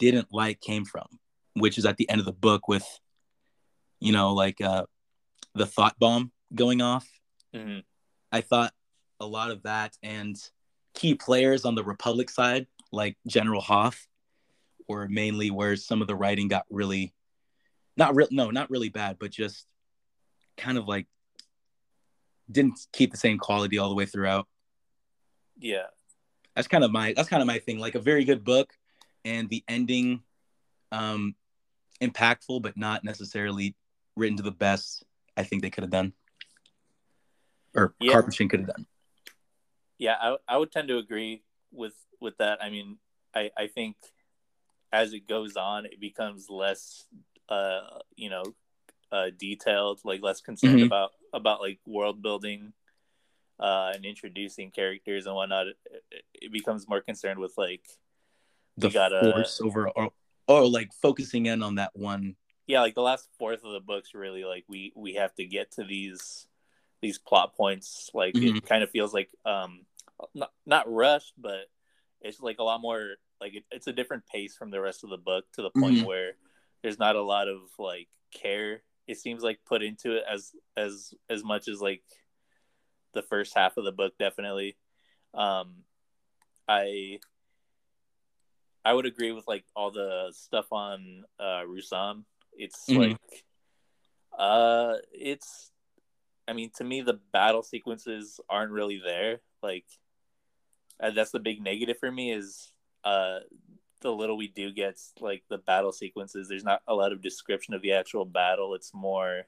didn't 0.00 0.28
like 0.32 0.60
came 0.60 0.84
from, 0.84 1.06
which 1.54 1.78
is 1.78 1.86
at 1.86 1.96
the 1.98 2.08
end 2.10 2.18
of 2.18 2.24
the 2.24 2.32
book 2.32 2.66
with, 2.66 2.86
you 4.00 4.12
know, 4.12 4.32
like 4.32 4.60
uh, 4.60 4.86
the 5.54 5.66
thought 5.66 5.96
bomb 6.00 6.32
going 6.52 6.80
off. 6.82 7.06
Mhm. 7.54 7.84
I 8.32 8.40
thought 8.40 8.72
a 9.20 9.26
lot 9.26 9.50
of 9.50 9.62
that 9.64 9.96
and 10.02 10.36
key 10.94 11.14
players 11.14 11.64
on 11.64 11.74
the 11.74 11.84
Republic 11.84 12.30
side, 12.30 12.66
like 12.90 13.16
General 13.26 13.60
Hoth, 13.60 14.08
were 14.88 15.06
mainly 15.06 15.50
where 15.50 15.76
some 15.76 16.00
of 16.00 16.08
the 16.08 16.16
writing 16.16 16.48
got 16.48 16.64
really, 16.70 17.12
not 17.96 18.16
real, 18.16 18.28
no, 18.30 18.50
not 18.50 18.70
really 18.70 18.88
bad, 18.88 19.18
but 19.20 19.30
just 19.30 19.66
kind 20.56 20.78
of 20.78 20.88
like 20.88 21.06
didn't 22.50 22.86
keep 22.92 23.10
the 23.10 23.16
same 23.16 23.38
quality 23.38 23.78
all 23.78 23.88
the 23.88 23.94
way 23.94 24.06
throughout. 24.06 24.46
Yeah, 25.58 25.86
that's 26.54 26.68
kind 26.68 26.84
of 26.84 26.90
my 26.90 27.12
that's 27.14 27.28
kind 27.28 27.42
of 27.42 27.46
my 27.46 27.58
thing 27.58 27.78
like 27.78 27.94
a 27.94 28.00
very 28.00 28.24
good 28.24 28.44
book 28.44 28.72
and 29.24 29.48
the 29.48 29.62
ending 29.68 30.22
um 30.92 31.34
impactful 32.00 32.62
but 32.62 32.76
not 32.76 33.04
necessarily 33.04 33.74
written 34.16 34.36
to 34.36 34.42
the 34.42 34.50
best 34.50 35.04
i 35.36 35.42
think 35.42 35.62
they 35.62 35.70
could 35.70 35.84
have 35.84 35.90
done 35.90 36.12
or 37.74 37.94
Yeah. 38.00 38.12
Carpenter 38.12 38.48
could 38.48 38.60
have 38.60 38.68
done 38.68 38.86
Yeah, 39.98 40.16
I 40.20 40.36
I 40.48 40.56
would 40.56 40.72
tend 40.72 40.88
to 40.88 40.98
agree 40.98 41.42
with 41.70 41.94
with 42.20 42.38
that. 42.38 42.62
I 42.62 42.70
mean, 42.70 42.98
I 43.34 43.50
I 43.56 43.66
think 43.66 43.96
as 44.92 45.12
it 45.12 45.28
goes 45.28 45.56
on, 45.56 45.84
it 45.86 46.00
becomes 46.00 46.48
less, 46.50 47.06
uh, 47.48 48.00
you 48.16 48.30
know, 48.30 48.42
uh, 49.12 49.30
detailed, 49.38 50.00
like 50.04 50.22
less 50.22 50.40
concerned 50.40 50.82
Mhm. 50.82 50.86
about 50.86 51.12
about 51.32 51.60
like 51.60 51.78
world 51.86 52.22
building, 52.22 52.72
uh, 53.58 53.92
and 53.94 54.04
introducing 54.04 54.70
characters 54.70 55.26
and 55.26 55.34
whatnot. 55.34 55.68
It, 55.68 55.76
it, 56.34 56.52
becomes 56.52 56.88
more 56.88 57.00
concerned 57.00 57.38
with 57.38 57.52
like, 57.58 57.84
The 58.76 58.88
gotta- 58.90 59.32
force 59.32 59.60
over, 59.60 59.88
or, 59.90 60.10
or 60.48 60.66
like 60.68 60.92
focusing 61.02 61.46
in 61.46 61.62
on 61.62 61.74
that 61.76 61.90
one. 61.94 62.36
yeah, 62.66 62.80
like 62.80 62.94
the 62.94 63.02
last 63.02 63.28
fourth 63.38 63.62
of 63.64 63.72
the 63.72 63.80
books, 63.80 64.14
really 64.14 64.44
like 64.44 64.64
we 64.68 64.92
we 64.96 65.14
have 65.14 65.34
to 65.34 65.44
get 65.44 65.72
to 65.72 65.84
these 65.84 66.46
these 67.02 67.18
plot 67.18 67.54
points. 67.54 68.10
Like 68.14 68.34
Mhm. 68.34 68.56
it 68.58 68.66
kind 68.66 68.82
of 68.82 68.90
feels 68.90 69.12
like 69.14 69.30
um, 69.44 69.86
not 70.34 70.52
not 70.66 70.90
rushed, 70.90 71.34
but 71.38 71.66
it's 72.20 72.40
like 72.40 72.58
a 72.58 72.62
lot 72.62 72.80
more 72.80 73.16
like 73.40 73.54
it, 73.54 73.64
it's 73.70 73.86
a 73.86 73.92
different 73.92 74.26
pace 74.26 74.54
from 74.56 74.70
the 74.70 74.80
rest 74.80 75.02
of 75.04 75.10
the 75.10 75.16
book 75.18 75.44
to 75.52 75.62
the 75.62 75.70
point 75.70 75.98
Mhm. 75.98 76.04
where 76.04 76.36
there's 76.82 76.98
not 76.98 77.16
a 77.16 77.22
lot 77.22 77.48
of 77.48 77.60
like 77.78 78.08
care 78.32 78.82
it 79.10 79.18
seems 79.18 79.42
like 79.42 79.58
put 79.66 79.82
into 79.82 80.16
it 80.16 80.24
as 80.30 80.52
as 80.76 81.12
as 81.28 81.42
much 81.42 81.66
as 81.68 81.80
like 81.80 82.02
the 83.12 83.22
first 83.22 83.54
half 83.56 83.76
of 83.76 83.84
the 83.84 83.92
book 83.92 84.14
definitely. 84.18 84.76
Um 85.34 85.84
i 86.68 87.18
i 88.84 88.92
would 88.92 89.06
agree 89.06 89.32
with 89.32 89.46
like 89.48 89.64
all 89.74 89.90
the 89.90 90.30
stuff 90.32 90.66
on 90.72 91.24
uh 91.38 91.62
Ruusan 91.66 92.24
it's 92.52 92.88
Mhm. 92.88 92.96
like 92.98 93.44
uh 94.38 94.94
it's 95.12 95.72
i 96.46 96.52
mean 96.52 96.70
to 96.76 96.84
me 96.84 97.00
the 97.00 97.18
battle 97.32 97.62
sequences 97.62 98.40
aren't 98.48 98.72
really 98.72 99.00
there. 99.04 99.40
Like 99.62 99.86
uh, 101.02 101.10
that's 101.10 101.30
the 101.32 101.40
big 101.40 101.60
negative 101.62 101.98
for 101.98 102.10
me 102.10 102.32
is 102.32 102.72
uh 103.04 103.40
the 104.00 104.10
little 104.10 104.36
we 104.36 104.48
do 104.48 104.72
get 104.72 104.98
like 105.20 105.42
the 105.48 105.58
battle 105.58 105.92
sequences 105.92 106.48
there's 106.48 106.64
not 106.64 106.82
a 106.86 106.94
lot 106.94 107.12
of 107.12 107.20
description 107.22 107.74
of 107.74 107.82
the 107.82 107.92
actual 107.92 108.24
battle 108.24 108.74
it's 108.74 108.92
more 108.94 109.42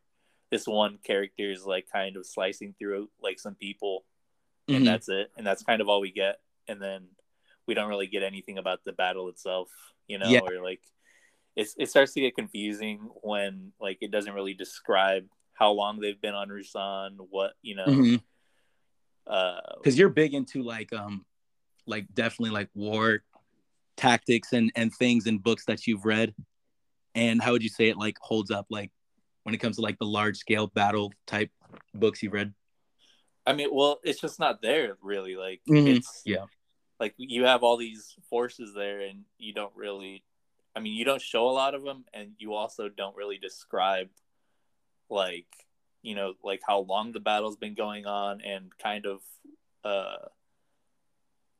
this 0.51 0.67
one 0.67 0.99
character 1.03 1.51
is 1.51 1.65
like 1.65 1.87
kind 1.91 2.17
of 2.17 2.27
slicing 2.27 2.75
through 2.79 3.09
like 3.23 3.41
some 3.41 3.55
people 3.55 4.05
and 4.69 4.83
Mhm. 4.83 4.87
that's 4.87 5.09
it 5.09 5.31
and 5.37 5.47
that's 5.47 5.63
kind 5.63 5.81
of 5.81 5.89
all 5.89 6.01
we 6.01 6.13
get 6.13 6.41
and 6.69 6.81
then 6.81 7.09
we 7.67 7.75
don't 7.75 7.89
really 7.89 8.07
get 8.07 8.23
anything 8.23 8.59
about 8.59 8.85
the 8.85 8.93
battle 8.93 9.29
itself 9.29 9.71
you 10.07 10.19
know 10.19 10.29
Yeah. 10.29 10.41
or 10.41 10.63
like 10.63 10.83
it's, 11.57 11.75
it 11.79 11.91
starts 11.91 12.13
to 12.15 12.21
get 12.21 12.35
confusing 12.35 13.11
when 13.23 13.73
like 13.81 13.99
it 14.01 14.11
doesn't 14.11 14.33
really 14.35 14.55
describe 14.55 15.27
how 15.55 15.71
long 15.71 16.01
they've 16.01 16.21
been 16.21 16.35
on 16.35 16.49
Ruusan, 16.49 17.17
what 17.31 17.53
you 17.63 17.75
know 17.77 17.87
Mhm. 17.87 18.23
uh 19.27 19.61
because 19.77 19.99
you're 19.99 20.09
big 20.09 20.35
into 20.35 20.63
like 20.63 20.93
um 20.93 21.25
like 21.87 22.07
definitely 22.15 22.51
like 22.51 22.69
war 22.75 23.23
tactics 23.97 24.53
and 24.53 24.73
and 24.75 24.93
things 24.95 25.27
and 25.27 25.43
books 25.43 25.65
that 25.67 25.87
you've 25.87 26.05
read 26.05 26.35
and 27.15 27.43
how 27.43 27.53
would 27.53 27.63
you 27.63 27.69
say 27.69 27.89
it 27.89 27.97
like 27.97 28.17
holds 28.21 28.51
up 28.51 28.67
like 28.71 28.91
when 29.43 29.55
it 29.55 29.59
comes 29.59 29.77
to 29.77 29.83
like 29.83 29.99
the 29.99 30.07
large 30.07 30.37
scale 30.37 30.69
battle 30.69 31.13
type 31.27 31.51
books 31.95 32.23
you've 32.23 32.33
read 32.33 32.53
I 33.45 33.55
mean, 33.55 33.71
well, 33.73 33.99
it's 34.05 34.21
just 34.21 34.39
not 34.39 34.63
there 34.63 34.97
really. 35.03 35.35
Like 35.35 35.63
Mhm. 35.69 35.97
it's 35.97 36.23
Yeah. 36.25 36.45
like 37.01 37.15
you 37.17 37.45
have 37.45 37.65
all 37.65 37.77
these 37.77 38.17
forces 38.31 38.73
there, 38.73 39.01
and 39.01 39.25
you 39.39 39.53
don't 39.53 39.75
really. 39.75 40.23
I 40.77 40.81
mean, 40.81 40.95
you 40.95 41.05
don't 41.05 41.21
show 41.21 41.49
a 41.49 41.51
lot 41.51 41.75
of 41.75 41.83
them, 41.83 42.05
and 42.15 42.35
you 42.39 42.55
also 42.55 42.89
don't 42.89 43.17
really 43.17 43.39
describe, 43.39 44.11
like 45.11 45.47
you 46.03 46.15
know, 46.15 46.35
like 46.43 46.61
how 46.67 46.79
long 46.81 47.13
the 47.13 47.21
battle's 47.21 47.57
been 47.57 47.75
going 47.75 48.07
on, 48.07 48.41
and 48.43 48.77
kind 48.79 49.07
of 49.07 49.23
uh 49.85 50.29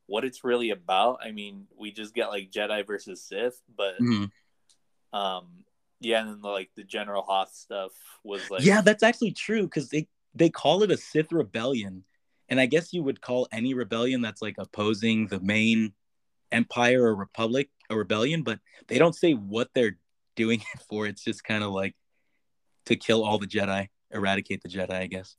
what 0.07 0.25
it's 0.25 0.43
really 0.43 0.69
about. 0.69 1.19
I 1.23 1.31
mean, 1.31 1.67
we 1.77 1.91
just 1.91 2.13
get 2.13 2.29
like 2.29 2.51
Jedi 2.51 2.85
versus 2.85 3.21
Sith, 3.23 3.61
but 3.75 3.99
Mhm. 3.99 4.31
um, 5.11 5.65
yeah, 5.99 6.21
and 6.21 6.29
then 6.29 6.41
like 6.41 6.71
the 6.75 6.83
General 6.83 7.21
Hoth 7.21 7.53
stuff 7.53 7.91
was 8.23 8.49
like 8.49 8.63
yeah 8.63 8.81
that's 8.81 9.03
actually 9.03 9.31
true 9.31 9.63
because 9.63 9.89
they 9.89 10.07
they 10.33 10.49
call 10.49 10.81
it 10.83 10.91
a 10.91 10.97
sith 10.97 11.31
rebellion 11.31 12.03
and 12.49 12.59
i 12.59 12.65
guess 12.65 12.93
you 12.93 13.03
would 13.03 13.21
call 13.21 13.47
any 13.51 13.73
rebellion 13.73 14.21
that's 14.21 14.41
like 14.41 14.55
opposing 14.57 15.27
the 15.27 15.39
main 15.41 15.93
empire 16.51 17.03
or 17.03 17.15
republic 17.15 17.69
a 17.89 17.95
rebellion 17.97 18.43
but 18.43 18.59
they 18.87 18.97
don't 18.97 19.15
say 19.15 19.33
what 19.33 19.69
they're 19.75 19.97
doing 20.35 20.59
it 20.73 20.81
for 20.89 21.05
it's 21.05 21.23
just 21.23 21.43
kind 21.43 21.63
of 21.63 21.71
like 21.71 21.95
to 22.85 22.95
kill 22.95 23.23
all 23.23 23.37
the 23.37 23.47
jedi 23.47 23.87
eradicate 24.11 24.61
the 24.63 24.69
jedi 24.69 24.93
i 24.93 25.07
guess 25.07 25.35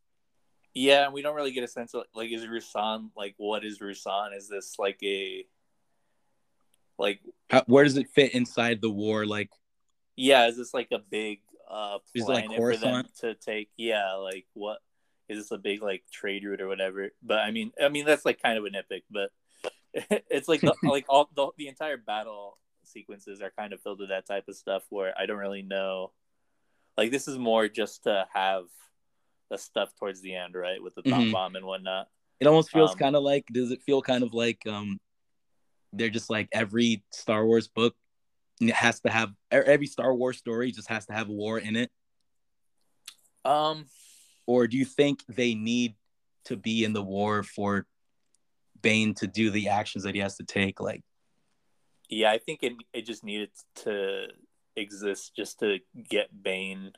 Yeah, 0.75 1.04
and 1.04 1.14
we 1.14 1.23
don't 1.23 1.37
really 1.37 1.52
get 1.52 1.64
a 1.64 1.69
sense 1.69 1.95
of 1.95 2.04
like 2.14 2.31
is 2.33 2.45
Ruusan 2.45 3.11
like 3.16 3.35
what 3.37 3.64
is 3.64 3.78
Ruusan? 3.78 4.37
Is 4.37 4.49
this 4.49 4.76
like 4.78 4.99
a 5.02 5.47
like 6.99 7.21
How, 7.50 7.62
where 7.66 7.85
does 7.85 7.97
it 7.97 8.09
fit 8.11 8.35
inside 8.35 8.81
the 8.81 8.90
war 8.90 9.25
like 9.25 9.50
yeah, 10.16 10.47
is 10.49 10.57
this 10.57 10.75
like 10.75 10.88
a 10.93 10.99
big 10.99 11.40
uh 11.71 11.99
Is 12.14 12.26
like 12.26 12.47
planet 12.47 12.59
for 12.59 12.76
them 12.76 13.04
to 13.21 13.35
take? 13.35 13.71
Yeah, 13.76 14.14
like 14.14 14.47
what 14.54 14.78
is 15.28 15.38
this 15.38 15.50
a 15.52 15.59
big 15.59 15.81
like 15.81 16.02
trade 16.12 16.45
route 16.45 16.61
or 16.61 16.69
whatever? 16.69 17.11
But 17.23 17.38
I 17.38 17.52
mean 17.52 17.73
I 17.81 17.88
mean 17.88 18.04
that's 18.04 18.25
like 18.25 18.43
kind 18.43 18.59
of 18.59 18.64
an 18.64 18.75
epic, 18.75 19.04
but 19.11 19.31
it's 20.28 20.49
like 20.49 20.61
the, 20.61 20.75
like 20.83 21.07
all 21.09 21.31
the, 21.35 21.49
the 21.57 21.69
entire 21.69 21.97
battle 21.97 22.59
sequences 22.83 23.40
are 23.40 23.52
kind 23.57 23.73
of 23.73 23.81
filled 23.81 24.00
with 24.00 24.09
that 24.09 24.26
type 24.26 24.49
of 24.49 24.57
stuff 24.57 24.83
where 24.90 25.14
I 25.19 25.26
don't 25.26 25.38
really 25.38 25.62
know 25.62 26.11
like 26.97 27.11
this 27.11 27.28
is 27.28 27.38
more 27.38 27.69
just 27.69 28.04
to 28.04 28.26
have 28.33 28.64
the 29.54 29.62
stuff 29.62 29.94
towards 29.99 30.20
the 30.20 30.34
end, 30.34 30.54
right? 30.54 30.82
With 30.82 30.94
the 30.94 31.02
thought 31.02 31.20
Mhm. 31.20 31.32
bomb 31.32 31.56
and 31.56 31.66
whatnot. 31.66 32.08
it 32.40 32.46
almost 32.49 32.70
feels 32.70 32.90
Um, 32.92 32.99
kind 32.99 33.16
of 33.16 33.23
like 33.23 33.44
does 33.52 33.70
it 33.70 33.80
feel 33.82 34.02
kind 34.02 34.25
of 34.25 34.34
like 34.34 34.66
um 34.66 34.99
they're 35.92 36.11
just 36.11 36.28
like 36.28 36.49
every 36.52 37.02
star 37.12 37.46
wars 37.46 37.68
book 37.68 37.94
has 38.75 39.00
to 39.00 39.08
have 39.08 39.32
every 39.52 39.87
star 39.87 40.12
wars 40.12 40.37
story 40.38 40.73
just 40.73 40.88
has 40.88 41.06
to 41.06 41.12
have 41.12 41.28
a 41.28 41.32
war 41.32 41.58
in 41.58 41.76
it 41.76 41.90
Um, 43.44 43.87
or 44.46 44.66
do 44.66 44.76
you 44.76 44.84
think 44.84 45.25
they 45.28 45.54
need 45.54 45.94
to 46.46 46.56
be 46.56 46.84
in 46.84 46.92
the 46.92 47.02
war 47.02 47.42
for 47.42 47.87
Bane 48.82 49.14
to 49.14 49.26
do 49.26 49.50
the 49.50 49.68
actions 49.68 50.04
that 50.04 50.14
he 50.14 50.20
has 50.20 50.37
to 50.37 50.44
take? 50.44 50.80
Like, 50.80 51.02
yeah, 52.08 52.30
I 52.32 52.38
think 52.38 52.62
it 52.62 52.73
it 52.92 53.02
just 53.06 53.23
needed 53.23 53.50
to 53.84 54.26
exist 54.76 55.37
just 55.37 55.61
to 55.61 55.78
get 56.08 56.42
Bane 56.42 56.92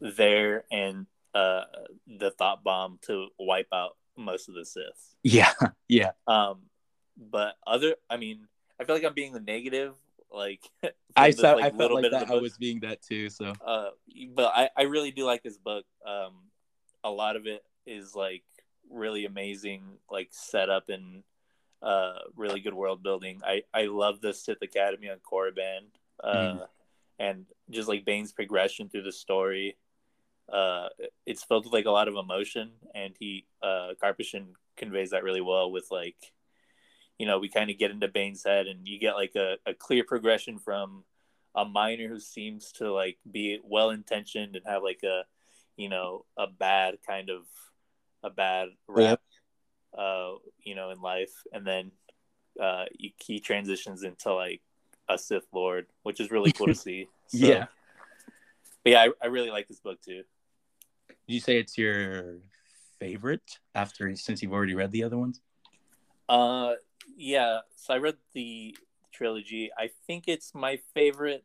there 0.00 0.64
and 0.70 1.06
uh 1.36 1.64
the 2.06 2.30
thought 2.30 2.62
bomb 2.64 2.98
to 3.02 3.28
wipe 3.38 3.68
out 3.72 3.96
most 4.16 4.48
of 4.48 4.54
the 4.54 4.64
Sith. 4.64 5.14
yeah, 5.22 5.52
yeah, 5.88 6.12
Um, 6.26 6.62
but 7.16 7.56
other, 7.66 7.96
I 8.08 8.16
mean, 8.16 8.46
I 8.80 8.84
feel 8.84 8.94
like 8.94 9.04
I'm 9.04 9.14
being 9.14 9.32
the 9.32 9.40
negative, 9.40 9.94
like 10.32 10.62
I 11.16 11.30
this, 11.30 11.40
felt, 11.40 11.56
like, 11.60 11.66
I 11.66 11.68
felt 11.70 11.78
little 11.80 11.96
like 11.96 12.02
bit 12.02 12.12
that. 12.12 12.30
I 12.30 12.34
was 12.36 12.56
being 12.58 12.80
that 12.80 13.02
too. 13.02 13.28
So, 13.30 13.52
uh 13.64 13.90
but 14.34 14.52
I, 14.54 14.70
I 14.76 14.82
really 14.84 15.10
do 15.10 15.24
like 15.24 15.42
this 15.42 15.58
book 15.58 15.84
um 16.06 16.32
a 17.04 17.10
lot 17.10 17.36
of 17.36 17.46
it 17.46 17.62
is 17.86 18.14
like 18.14 18.42
really 18.90 19.24
amazing 19.26 19.82
like 20.10 20.28
setup 20.32 20.88
and 20.88 21.22
uh 21.82 22.14
really 22.36 22.60
good 22.60 22.74
world 22.74 23.02
building 23.02 23.40
i 23.44 23.62
i 23.74 23.84
love 23.86 24.20
the 24.20 24.32
sith 24.32 24.62
academy 24.62 25.08
on 25.10 25.18
korriban 25.18 25.80
uh 26.24 26.28
Mhm. 26.54 26.66
and 27.18 27.46
just 27.70 27.88
like 27.88 28.04
bane's 28.04 28.32
progression 28.32 28.88
through 28.88 29.02
the 29.02 29.12
story 29.12 29.76
uh 30.52 30.88
it's 31.26 31.42
filled 31.42 31.64
with 31.64 31.72
like 31.72 31.86
a 31.86 31.90
lot 31.90 32.08
of 32.08 32.14
emotion 32.14 32.70
and 32.94 33.14
he 33.18 33.46
uh 33.62 33.90
Karpyshyn 34.02 34.46
conveys 34.76 35.10
that 35.10 35.24
really 35.24 35.40
well 35.40 35.72
with 35.72 35.88
like 35.90 36.16
you 37.18 37.26
know 37.26 37.38
we 37.38 37.48
kind 37.48 37.70
of 37.70 37.78
get 37.78 37.90
into 37.90 38.08
bane's 38.08 38.44
head 38.44 38.66
and 38.66 38.86
you 38.86 38.98
get 38.98 39.14
like 39.16 39.34
a, 39.34 39.56
a 39.66 39.74
clear 39.74 40.04
progression 40.04 40.58
from 40.58 41.04
a 41.56 41.64
miner 41.64 42.06
who 42.06 42.20
seems 42.20 42.70
to 42.72 42.92
like 42.92 43.18
be 43.30 43.58
well 43.64 43.90
intentioned 43.90 44.54
and 44.54 44.64
have 44.66 44.82
like 44.82 45.00
a 45.02 45.22
you 45.76 45.88
know 45.88 46.24
a 46.38 46.46
bad 46.46 46.96
kind 47.06 47.30
of 47.30 47.42
a 48.22 48.30
bad 48.30 48.68
rap 48.86 49.20
uh 49.96 50.32
you 50.62 50.74
know 50.74 50.90
in 50.90 51.00
life. 51.00 51.32
And 51.52 51.66
then 51.66 51.90
uh 52.60 52.84
he, 53.18 53.40
transitions 53.40 54.02
into 54.02 54.32
like 54.32 54.60
a 55.08 55.18
sith 55.18 55.46
lord 55.52 55.86
which 56.02 56.20
is 56.20 56.30
really 56.30 56.52
cool 56.52 56.66
to 56.66 56.74
see. 56.86 57.08
So- 57.28 57.38
yeah. 57.46 57.66
but 58.84 58.90
yeah 58.92 59.00
I, 59.00 59.10
I 59.22 59.26
really 59.26 59.50
like 59.50 59.66
this 59.68 59.80
book 59.80 60.00
too 60.02 60.22
you 61.26 61.40
say 61.40 61.58
it's 61.58 61.76
your 61.76 62.38
favorite 62.98 63.58
after 63.74 64.14
since 64.16 64.42
you've 64.42 64.52
already 64.52 64.74
read 64.74 64.92
the 64.92 65.02
other 65.04 65.18
ones? 65.18 65.40
uh 66.28 66.72
yeah 67.16 67.60
so 67.76 67.94
i 67.94 67.98
read 67.98 68.16
the 68.34 68.76
trilogy 69.12 69.70
i 69.78 69.88
think 70.08 70.24
it's 70.26 70.54
my 70.54 70.76
favorite 70.92 71.44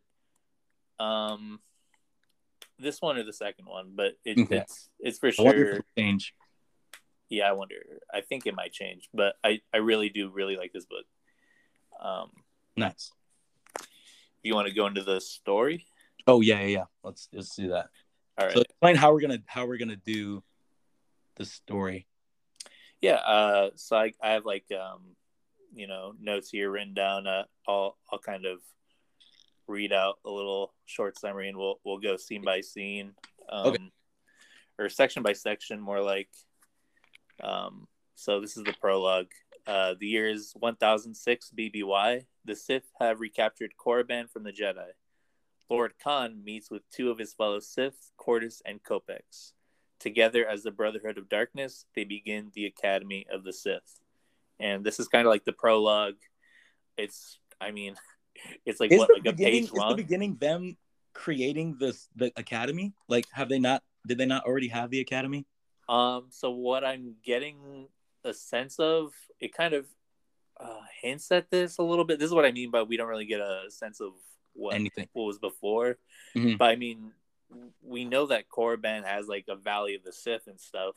um 1.00 1.60
this 2.80 3.00
one 3.00 3.16
or 3.18 3.24
the 3.24 3.32
second 3.34 3.66
one 3.66 3.92
but 3.94 4.14
it, 4.26 4.40
Okay. 4.40 4.58
it's 4.58 4.90
it's 5.00 5.20
for 5.20 5.28
I 5.28 5.44
wonder 5.44 5.64
if 5.64 5.70
sure 5.76 5.86
change. 5.96 6.34
yeah 7.30 7.48
i 7.48 7.52
wonder 7.52 7.76
i 8.12 8.22
think 8.22 8.48
it 8.48 8.56
might 8.56 8.72
change 8.74 9.08
but 9.14 9.36
i 9.44 9.62
i 9.72 9.78
really 9.78 10.10
do 10.10 10.30
really 10.32 10.58
like 10.58 10.74
this 10.74 10.86
book 10.86 11.06
um 12.04 12.32
Nice. 12.76 13.12
you 14.42 14.56
want 14.56 14.68
to 14.68 14.74
go 14.74 14.88
into 14.88 15.04
the 15.04 15.22
story 15.22 15.86
Oh 16.28 16.42
yeah, 16.42 16.60
yeah, 16.62 16.68
yeah. 16.68 16.84
Let's 17.04 17.28
let's 17.34 17.56
do 17.56 17.70
that. 17.70 17.88
All 18.42 18.48
right 18.48 18.56
So 18.56 18.62
explain 18.62 18.96
how 18.96 19.14
we're 19.14 19.22
gonna 19.22 19.42
how 19.46 19.66
we're 19.66 19.78
gonna 19.78 19.96
do 19.96 20.44
the 21.36 21.46
story. 21.46 22.08
Yeah, 23.02 23.16
uh, 23.16 23.70
so 23.76 23.96
I, 23.98 24.14
I 24.22 24.32
have 24.32 24.46
like 24.46 24.66
um, 24.72 25.16
you 25.74 25.88
know 25.88 26.14
notes 26.20 26.50
here 26.50 26.70
written 26.70 26.94
down. 26.94 27.28
Uh, 27.28 27.44
I'll 27.68 27.98
I'll 28.12 28.20
kind 28.20 28.46
of 28.46 28.60
read 29.68 29.94
out 29.94 30.20
a 30.26 30.30
little 30.30 30.74
short 30.86 31.18
summary, 31.18 31.50
and 31.50 31.58
we'll 31.58 31.80
we'll 31.84 32.00
go 32.00 32.18
scene 32.18 32.44
by 32.44 32.62
scene, 32.62 33.14
um, 33.50 33.68
Okay. 33.68 33.92
or 34.78 34.90
section 34.90 35.24
by 35.24 35.34
section, 35.34 35.80
more 35.80 36.02
like. 36.02 36.30
Um, 37.44 37.88
so 38.16 38.40
this 38.40 38.56
is 38.56 38.64
the 38.64 38.74
prologue. 38.80 39.32
Uh, 39.66 39.96
the 40.00 40.08
year 40.08 40.28
is 40.28 40.54
1006 40.60 41.52
BBY. 41.58 42.26
The 42.46 42.56
Sith 42.56 42.84
have 43.00 43.20
recaptured 43.20 43.74
Korriban 43.84 44.30
from 44.30 44.44
the 44.44 44.52
Jedi. 44.52 44.90
Lord 45.72 45.94
Kaan 46.06 46.44
meets 46.44 46.70
with 46.70 46.82
two 46.92 47.10
of 47.10 47.18
his 47.18 47.34
fellow 47.34 47.62
Sith, 47.62 48.12
Qordis 48.20 48.62
and 48.66 48.84
Kopecz. 48.84 49.54
Together 50.01 50.46
as 50.46 50.63
the 50.63 50.72
Brotherhood 50.72 51.18
of 51.18 51.30
Darkness, 51.30 51.86
they 51.96 52.04
begin 52.04 52.51
the 52.54 52.66
Academy 52.66 53.25
of 53.32 53.46
the 53.46 53.54
Sith. 53.54 54.01
And 54.60 54.84
this 54.84 55.00
is 55.00 55.08
kind 55.08 55.25
of 55.25 55.32
like 55.32 55.46
the 55.46 55.54
prologue. 55.54 56.18
It's, 56.98 57.40
I 57.62 57.72
mean, 57.72 57.96
it's 58.66 58.82
like 58.82 58.92
Is 58.92 59.00
what, 59.00 59.12
like 59.13 59.34
a 59.34 59.38
page 59.38 59.63
Is 59.63 59.72
the 59.72 59.94
beginning 59.96 60.36
them 60.36 60.75
creating 61.13 61.78
this 61.80 62.10
the 62.18 62.34
academy? 62.36 62.94
Like, 63.08 63.25
have 63.32 63.48
they 63.48 63.60
not? 63.60 63.82
Did 64.06 64.18
they 64.18 64.25
not 64.25 64.46
already 64.46 64.68
have 64.68 64.90
the 64.90 65.00
academy? 65.00 65.46
Um, 65.88 66.28
so 66.32 66.51
what 66.51 66.84
I'm 66.84 67.16
getting 67.24 67.88
a 68.25 68.34
sense 68.34 68.78
of, 68.78 69.13
it 69.40 69.56
kind 69.56 69.74
of 69.74 69.86
uh, 70.60 70.82
hints 71.01 71.32
at 71.32 71.50
this 71.50 71.78
a 71.78 71.84
little 71.84 72.04
bit. 72.04 72.20
This 72.20 72.28
is 72.28 72.34
what 72.34 72.46
I 72.46 72.51
mean 72.51 72.72
by 72.72 72.84
we 72.84 72.98
don't 72.98 73.08
really 73.08 73.25
get 73.25 73.40
a 73.40 73.66
sense 73.70 74.01
of 74.01 74.12
what 74.53 74.75
Anything? 74.75 75.08
what 75.13 75.24
was 75.25 75.39
before. 75.39 75.98
Mhm. 76.36 76.58
But 76.58 76.70
I 76.72 76.75
mean, 76.75 77.12
we 77.81 78.05
know 78.05 78.27
that 78.27 78.48
Korriban 78.50 79.03
has 79.05 79.27
like 79.27 79.46
a 79.50 79.55
Valley 79.55 79.96
of 79.96 80.03
the 80.03 80.13
Sith 80.13 80.48
and 80.48 80.60
stuff, 80.60 80.96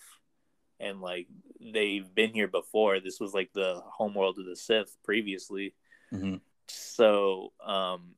and 0.80 1.00
like 1.00 1.26
they've 1.60 2.12
been 2.14 2.32
here 2.32 2.48
before. 2.48 3.00
This 3.00 3.18
was 3.20 3.32
like 3.34 3.52
the 3.52 3.82
homeworld 3.86 4.38
of 4.38 4.46
the 4.46 4.56
Sith 4.56 4.96
previously. 5.04 5.74
Mhm. 6.12 6.40
So, 6.68 7.52
um, 7.64 8.14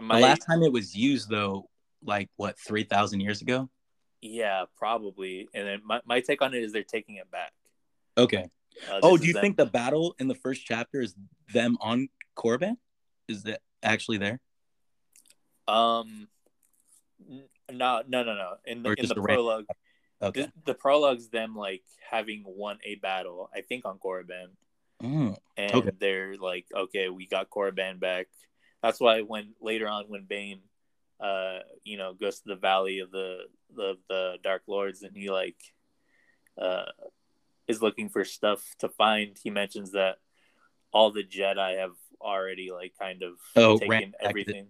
my 0.00 0.16
the 0.16 0.22
last 0.22 0.40
time 0.46 0.62
it 0.62 0.72
was 0.72 0.94
used, 0.96 1.28
though, 1.28 1.68
like 2.02 2.28
what 2.36 2.58
three 2.58 2.84
thousand 2.84 3.20
years 3.20 3.42
ago? 3.42 3.68
yeah, 4.24 4.64
probably. 4.76 5.48
And 5.52 5.66
then 5.66 5.80
my, 5.84 6.00
my 6.04 6.20
take 6.20 6.42
on 6.42 6.54
it 6.54 6.62
is 6.62 6.72
they're 6.72 6.84
taking 6.84 7.16
it 7.16 7.28
back. 7.32 7.52
Okay. 8.16 8.48
Uh, 8.88 9.00
Oh, 9.02 9.16
do 9.16 9.26
you 9.26 9.32
them- 9.32 9.40
think 9.42 9.56
the 9.56 9.66
battle 9.66 10.14
in 10.20 10.28
the 10.28 10.34
first 10.36 10.64
chapter 10.64 11.00
is 11.00 11.16
them 11.52 11.76
on 11.80 12.08
Korriban? 12.36 12.76
Is 13.28 13.42
that 13.44 13.62
actually 13.82 14.18
there? 14.18 14.40
Um, 15.68 16.28
no, 17.70 18.02
no, 18.06 18.22
no, 18.24 18.34
no. 18.34 18.54
In 18.64 18.82
the 18.82 18.90
Or 18.90 18.94
in 18.94 19.06
the 19.08 19.14
random- 19.14 19.24
prologue, 19.24 19.66
Okay. 20.20 20.42
the, 20.42 20.52
the 20.66 20.74
prologue's 20.74 21.28
them 21.28 21.56
like 21.56 21.82
having 22.08 22.44
won 22.46 22.78
a 22.84 22.94
battle. 22.96 23.50
I 23.54 23.60
think 23.62 23.84
on 23.84 23.98
Korriban, 23.98 24.50
Mm, 25.02 25.36
and 25.56 25.74
Okay. 25.74 25.90
they're 25.98 26.36
like, 26.36 26.66
okay, 26.72 27.08
we 27.08 27.26
got 27.26 27.50
Korriban 27.50 27.98
back. 27.98 28.28
That's 28.82 29.00
why 29.00 29.22
when 29.22 29.54
later 29.60 29.88
on 29.88 30.04
when 30.06 30.24
Bane, 30.24 30.60
uh, 31.18 31.60
you 31.82 31.96
know, 31.96 32.14
goes 32.14 32.36
to 32.40 32.48
the 32.48 32.56
Valley 32.56 33.00
of 33.00 33.10
the 33.10 33.46
the 33.74 33.98
the 34.08 34.38
Dark 34.44 34.62
Lords 34.68 35.02
and 35.02 35.16
he 35.16 35.28
like, 35.30 35.56
uh, 36.56 36.84
is 37.66 37.82
looking 37.82 38.08
for 38.10 38.24
stuff 38.24 38.62
to 38.78 38.88
find. 38.90 39.36
He 39.42 39.50
mentions 39.50 39.90
that 39.92 40.18
all 40.92 41.10
the 41.10 41.24
Jedi 41.24 41.78
have 41.78 41.94
already 42.22 42.70
like 42.70 42.94
kind 42.98 43.22
of 43.22 43.34
Oh, 43.56 43.78
taken 43.78 44.14
everything. 44.20 44.68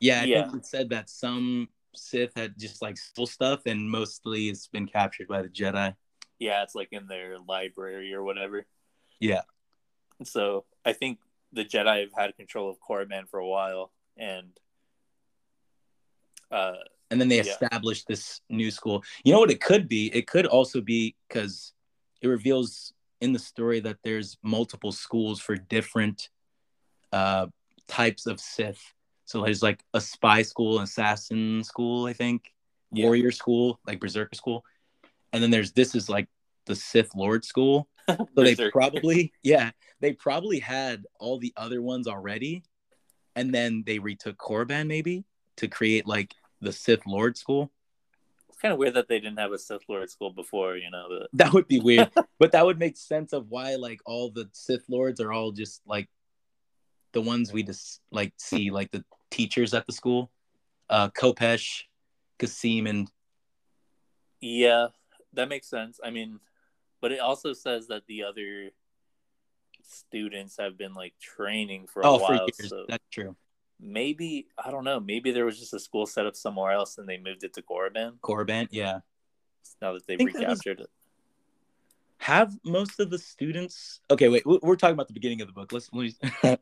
Yeah, 0.00 0.22
I 0.22 0.24
Yeah. 0.24 0.42
think 0.42 0.56
it 0.56 0.66
said 0.66 0.90
that 0.90 1.10
some 1.10 1.68
Sith 1.94 2.32
had 2.36 2.58
just 2.58 2.82
like 2.82 2.96
stole 2.96 3.26
stuff, 3.26 3.66
and 3.66 3.90
mostly 3.90 4.48
it's 4.48 4.68
been 4.68 4.86
captured 4.86 5.28
by 5.28 5.42
the 5.42 5.48
Jedi. 5.48 5.94
Yeah, 6.38 6.62
it's 6.62 6.74
like 6.74 6.88
in 6.92 7.06
their 7.06 7.38
library 7.38 8.14
or 8.14 8.22
whatever. 8.22 8.66
Yeah. 9.18 9.42
So 10.24 10.64
I 10.84 10.92
think 10.92 11.18
the 11.52 11.64
Jedi 11.64 12.00
have 12.00 12.12
had 12.16 12.36
control 12.36 12.70
of 12.70 12.78
Korriban 12.80 13.28
for 13.28 13.40
a 13.40 13.46
while, 13.46 13.92
and 14.16 14.58
uh, 16.50 16.76
and 17.10 17.20
then 17.20 17.28
they 17.28 17.36
Yeah. 17.36 17.42
established 17.42 18.06
this 18.06 18.40
new 18.48 18.70
school. 18.70 19.02
You 19.24 19.32
know 19.32 19.40
what 19.40 19.50
it 19.50 19.60
could 19.60 19.88
be? 19.88 20.06
It 20.14 20.26
could 20.26 20.46
also 20.46 20.80
be 20.80 21.16
because 21.28 21.72
it 22.22 22.28
reveals 22.28 22.92
in 23.20 23.32
the 23.32 23.38
story 23.38 23.80
that 23.80 23.98
there's 24.02 24.38
multiple 24.42 24.92
schools 24.92 25.40
for 25.40 25.56
different 25.56 26.30
uh, 27.12 27.46
types 27.88 28.26
of 28.26 28.40
Sith. 28.40 28.80
So 29.24 29.42
there's 29.44 29.62
like 29.62 29.84
a 29.94 30.00
spy 30.00 30.42
school, 30.42 30.80
assassin 30.80 31.62
school, 31.64 32.06
I 32.06 32.12
think, 32.12 32.52
Yeah. 32.92 33.04
warrior 33.06 33.30
school, 33.30 33.78
like 33.86 34.00
berserker 34.00 34.34
school, 34.34 34.64
and 35.32 35.42
then 35.42 35.50
there's 35.50 35.72
this 35.72 35.94
is 35.94 36.08
like 36.08 36.28
the 36.66 36.74
Sith 36.76 37.14
Lord 37.14 37.44
school. 37.44 37.88
So 38.34 38.42
they 38.42 38.56
probably, 38.70 39.32
yeah, 39.42 39.70
they 40.00 40.12
probably 40.14 40.58
had 40.58 41.04
all 41.20 41.38
the 41.38 41.52
other 41.56 41.80
ones 41.80 42.08
already, 42.08 42.64
and 43.36 43.54
then 43.54 43.84
they 43.86 43.98
retook 44.00 44.36
Korriban 44.36 44.88
maybe 44.88 45.24
to 45.56 45.68
create 45.68 46.06
like 46.06 46.34
the 46.60 46.72
Sith 46.72 47.06
Lord 47.06 47.36
school. 47.36 47.70
it's 48.48 48.58
kind 48.58 48.72
of 48.72 48.78
weird 48.78 48.94
that 48.94 49.06
they 49.08 49.20
didn't 49.20 49.38
have 49.38 49.52
a 49.52 49.58
Sith 49.58 49.82
Lord 49.88 50.10
school 50.10 50.30
before. 50.32 50.76
You 50.76 50.90
know, 50.90 51.08
the, 51.08 51.28
That 51.34 51.52
would 51.52 51.68
be 51.68 51.78
weird, 51.80 52.10
but 52.40 52.50
that 52.52 52.66
would 52.66 52.78
make 52.80 52.96
sense 52.96 53.32
of 53.32 53.48
why 53.48 53.76
like 53.76 54.00
all 54.06 54.30
the 54.30 54.48
Sith 54.52 54.84
Lords 54.88 55.20
are 55.20 55.32
all 55.32 55.52
just 55.52 55.82
like 55.86 56.08
the 57.12 57.20
ones 57.20 57.52
we 57.52 57.62
just 57.62 58.00
like 58.10 58.32
see 58.36 58.70
like 58.70 58.90
the 58.90 59.04
teachers 59.30 59.74
at 59.74 59.86
the 59.86 59.92
school, 59.92 60.30
uh, 60.88 61.08
Kopecz, 61.10 61.84
Kas'im, 62.38 62.88
and 62.88 63.08
yeah, 64.40 64.88
that 65.34 65.48
makes 65.48 65.68
sense. 65.68 66.00
I 66.02 66.10
mean, 66.10 66.40
but 67.00 67.12
it 67.12 67.20
also 67.20 67.52
says 67.52 67.88
that 67.88 68.06
the 68.06 68.24
other 68.24 68.70
students 69.82 70.56
have 70.58 70.78
been 70.78 70.94
like 70.94 71.14
training 71.20 71.86
for 71.86 72.02
a 72.02 72.06
oh, 72.06 72.18
for 72.18 72.32
while. 72.32 72.46
years. 72.58 72.70
So 72.70 72.84
That's 72.88 73.04
true. 73.10 73.36
maybe 73.80 74.46
I 74.62 74.70
don't 74.70 74.84
know. 74.84 75.00
Maybe 75.00 75.30
there 75.30 75.44
was 75.44 75.58
just 75.58 75.74
a 75.74 75.80
school 75.80 76.06
set 76.06 76.26
up 76.26 76.36
somewhere 76.36 76.72
else, 76.72 76.98
and 76.98 77.08
they 77.08 77.18
moved 77.18 77.44
it 77.44 77.54
to 77.54 77.62
Korriban. 77.62 78.18
Korriban, 78.20 78.68
yeah. 78.70 79.00
Now 79.82 79.94
that 79.94 80.06
they've 80.06 80.18
think 80.18 80.32
that 80.32 80.48
was- 80.48 80.58
recaptured 80.58 80.80
it. 80.80 80.90
Have 82.20 82.54
most 82.64 83.00
of 83.00 83.10
the 83.10 83.18
students 83.18 84.00
okay 84.10 84.28
wait 84.28 84.44
we- 84.46 84.58
we're 84.62 84.76
talking 84.76 84.92
about 84.94 85.08
the 85.08 85.14
beginning 85.14 85.40
of 85.40 85.46
the 85.46 85.52
book 85.54 85.72
let's 85.72 85.88
let 85.92 86.02
me 86.04 86.14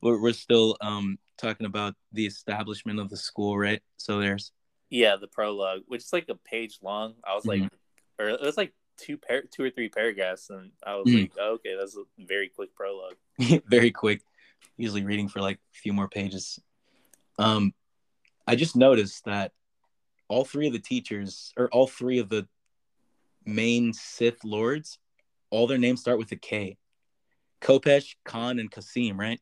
we're, 0.00 0.20
we're 0.20 0.32
still 0.32 0.76
um 0.80 1.18
talking 1.36 1.66
about 1.66 1.94
the 2.12 2.24
establishment 2.26 3.00
of 3.00 3.10
the 3.10 3.16
school 3.16 3.58
right 3.58 3.82
so 3.96 4.20
there's 4.20 4.52
Yeah, 4.90 5.16
the 5.16 5.26
prologue, 5.26 5.82
which 5.88 6.02
is 6.02 6.12
like 6.12 6.28
a 6.28 6.36
page 6.36 6.78
long. 6.80 7.14
I 7.26 7.34
was 7.34 7.44
like, 7.46 7.62
Mm-hmm. 7.62 8.22
or 8.22 8.28
it 8.28 8.40
was 8.40 8.56
like 8.56 8.72
two 8.96 9.16
par- 9.18 9.42
two 9.50 9.64
or 9.64 9.70
three 9.70 9.88
paragraphs, 9.88 10.50
and 10.50 10.70
I 10.86 10.94
was 10.94 11.08
Mm. 11.08 11.22
like, 11.22 11.32
oh, 11.40 11.54
okay, 11.54 11.74
that's 11.76 11.96
a 11.96 12.04
very 12.18 12.48
quick 12.48 12.70
prologue. 12.76 13.16
very 13.66 13.90
quick 13.90 14.22
usually 14.76 15.04
reading 15.04 15.28
for 15.28 15.40
like 15.40 15.56
a 15.74 15.78
few 15.82 15.92
more 15.92 16.08
pages 16.08 16.60
um 17.38 17.72
i 18.46 18.54
just 18.54 18.74
noticed 18.76 19.24
that 19.24 19.50
all 20.28 20.44
three 20.44 20.66
of 20.68 20.72
the 20.72 20.78
teachers 20.78 21.52
or 21.56 21.68
all 21.70 21.86
three 21.86 22.18
of 22.18 22.28
the 22.28 22.46
main 23.46 23.92
sith 23.92 24.42
lords 24.44 24.98
all 25.50 25.66
their 25.66 25.78
names 25.78 26.00
start 26.00 26.18
with 26.18 26.30
a 26.32 26.36
k 26.36 26.76
Kopecz 27.60 28.14
Kaan 28.26 28.60
and 28.60 28.70
Kas'im 28.70 29.16
right 29.18 29.40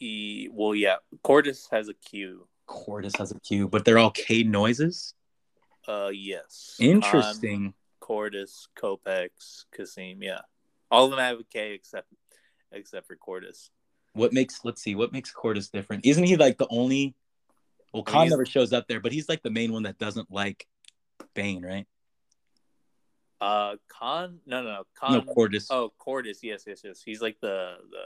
E, 0.00 0.48
well, 0.52 0.76
yeah, 0.76 0.96
Qordis 1.24 1.66
has 1.72 1.88
a 1.88 1.94
Q. 1.94 2.46
Qordis 2.68 3.16
has 3.18 3.32
a 3.32 3.40
q 3.40 3.66
but 3.68 3.84
they're 3.84 3.98
all 3.98 4.10
k 4.10 4.42
noises 4.42 5.14
Uh, 5.88 6.10
yes. 6.12 6.76
interesting 6.78 7.72
Kaan, 7.72 7.74
Qordis, 8.00 8.68
Kopecz, 8.78 9.64
Kas'im. 9.76 10.18
Yeah, 10.22 10.40
all 10.90 11.06
of 11.06 11.10
them 11.10 11.18
have 11.20 11.40
a 11.40 11.44
K 11.44 11.72
except 11.72 12.06
except 12.70 13.06
for 13.06 13.16
Qordis. 13.16 13.70
what 14.12 14.32
makes 14.32 14.64
let's 14.64 14.82
see 14.82 14.94
what 14.94 15.12
makes 15.12 15.32
Qordis 15.32 15.70
different 15.70 16.04
isn't 16.04 16.24
he 16.24 16.36
like 16.36 16.58
the 16.58 16.66
only 16.70 17.14
well 17.92 18.04
Kaan 18.04 18.22
he's- 18.24 18.30
never 18.30 18.44
shows 18.46 18.72
up 18.74 18.86
there 18.86 19.00
but 19.00 19.12
he's 19.12 19.28
like 19.28 19.42
the 19.42 19.50
main 19.50 19.72
one 19.72 19.82
that 19.84 19.98
doesn't 19.98 20.30
like 20.30 20.66
Bane 21.34 21.64
right 21.64 21.86
Uh, 23.40 23.76
Kaan. 23.88 24.38
No, 24.46 24.62
no, 24.62 24.68
no. 24.68 24.82
Kaan. 25.00 25.12
no 25.26 25.34
Qordis 25.34 25.66
Oh, 25.70 25.92
Qordis. 26.04 26.38
Yes, 26.42 26.64
yes, 26.66 26.80
yes. 26.84 27.02
He's 27.04 27.20
like 27.22 27.38
the 27.40 27.76
the 27.90 28.04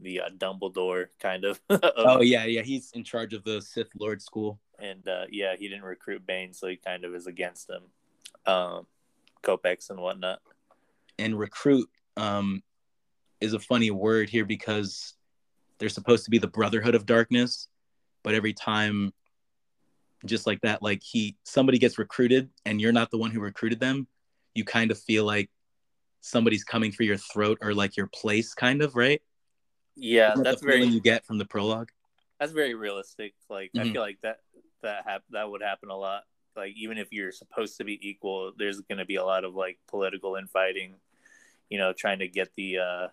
the 0.00 0.20
uh, 0.20 0.28
Dumbledore 0.36 1.06
kind 1.20 1.44
of. 1.50 1.60
oh 1.70 2.20
yeah 2.20 2.44
yeah 2.44 2.62
he's 2.62 2.90
in 2.94 3.04
charge 3.04 3.32
of 3.32 3.44
the 3.44 3.60
Sith 3.62 3.88
Lord 3.98 4.20
school 4.20 4.58
and 4.78 5.06
uh, 5.08 5.24
yeah, 5.30 5.54
he 5.56 5.68
didn't 5.68 5.84
recruit 5.84 6.26
Bane, 6.26 6.52
so 6.52 6.66
he 6.66 6.76
kind 6.76 7.04
of 7.04 7.14
is 7.14 7.26
against 7.28 7.70
him. 7.70 7.82
Um, 8.44 8.86
Kopecz 9.44 9.90
and 9.90 10.00
whatnot. 10.00 10.40
and 11.18 11.38
recruit 11.38 11.88
um 12.16 12.62
is 13.40 13.52
a 13.52 13.58
funny 13.60 13.90
word 13.90 14.28
here 14.28 14.44
because 14.44 15.14
they're 15.78 15.88
supposed 15.88 16.24
to 16.24 16.30
be 16.30 16.38
the 16.38 16.46
Brotherhood 16.48 16.94
of 16.94 17.04
Darkness 17.06 17.68
but 18.22 18.34
every 18.34 18.52
time 18.54 19.12
just 20.24 20.46
like 20.46 20.60
that 20.62 20.82
like 20.82 21.02
he 21.02 21.36
somebody 21.44 21.78
gets 21.78 21.98
recruited 21.98 22.48
and 22.64 22.80
you're 22.80 22.92
not 22.92 23.10
the 23.10 23.18
one 23.18 23.30
who 23.30 23.40
recruited 23.40 23.80
them 23.80 24.06
you 24.54 24.64
kind 24.64 24.90
of 24.90 24.98
feel 24.98 25.24
like 25.24 25.50
somebody's 26.20 26.64
coming 26.64 26.90
for 26.90 27.02
your 27.02 27.16
throat 27.16 27.58
or 27.60 27.74
like 27.74 27.96
your 27.96 28.06
place 28.06 28.54
kind 28.54 28.82
of 28.82 28.94
right 28.96 29.20
Yeah, 29.96 30.32
Isn't 30.32 30.42
that 30.44 30.50
that's 30.50 30.62
feeling 30.62 30.82
very 30.82 30.94
you 30.94 31.00
get 31.00 31.24
from 31.26 31.38
the 31.38 31.44
prologue. 31.44 31.90
that's 32.40 32.52
very 32.52 32.74
realistic. 32.74 33.34
Like 33.48 33.70
I 33.76 33.80
Mhm. 33.80 33.92
feel 33.92 34.02
like 34.02 34.18
that 34.22 34.38
that 34.82 35.04
hap- 35.06 35.24
that 35.30 35.48
would 35.50 35.62
happen 35.62 35.90
a 35.90 35.96
lot 35.96 36.24
like 36.56 36.72
even 36.76 36.98
if 36.98 37.08
you're 37.12 37.32
supposed 37.32 37.76
to 37.78 37.84
be 37.84 37.98
equal, 38.08 38.52
there's 38.56 38.80
going 38.80 38.98
to 38.98 39.04
be 39.04 39.16
a 39.16 39.24
lot 39.24 39.44
of 39.44 39.54
like 39.54 39.78
political 39.88 40.36
infighting. 40.36 40.94
You 41.68 41.78
know, 41.78 41.92
trying 41.92 42.20
to 42.20 42.28
get 42.28 42.54
the 42.54 42.78
uh 42.78 43.08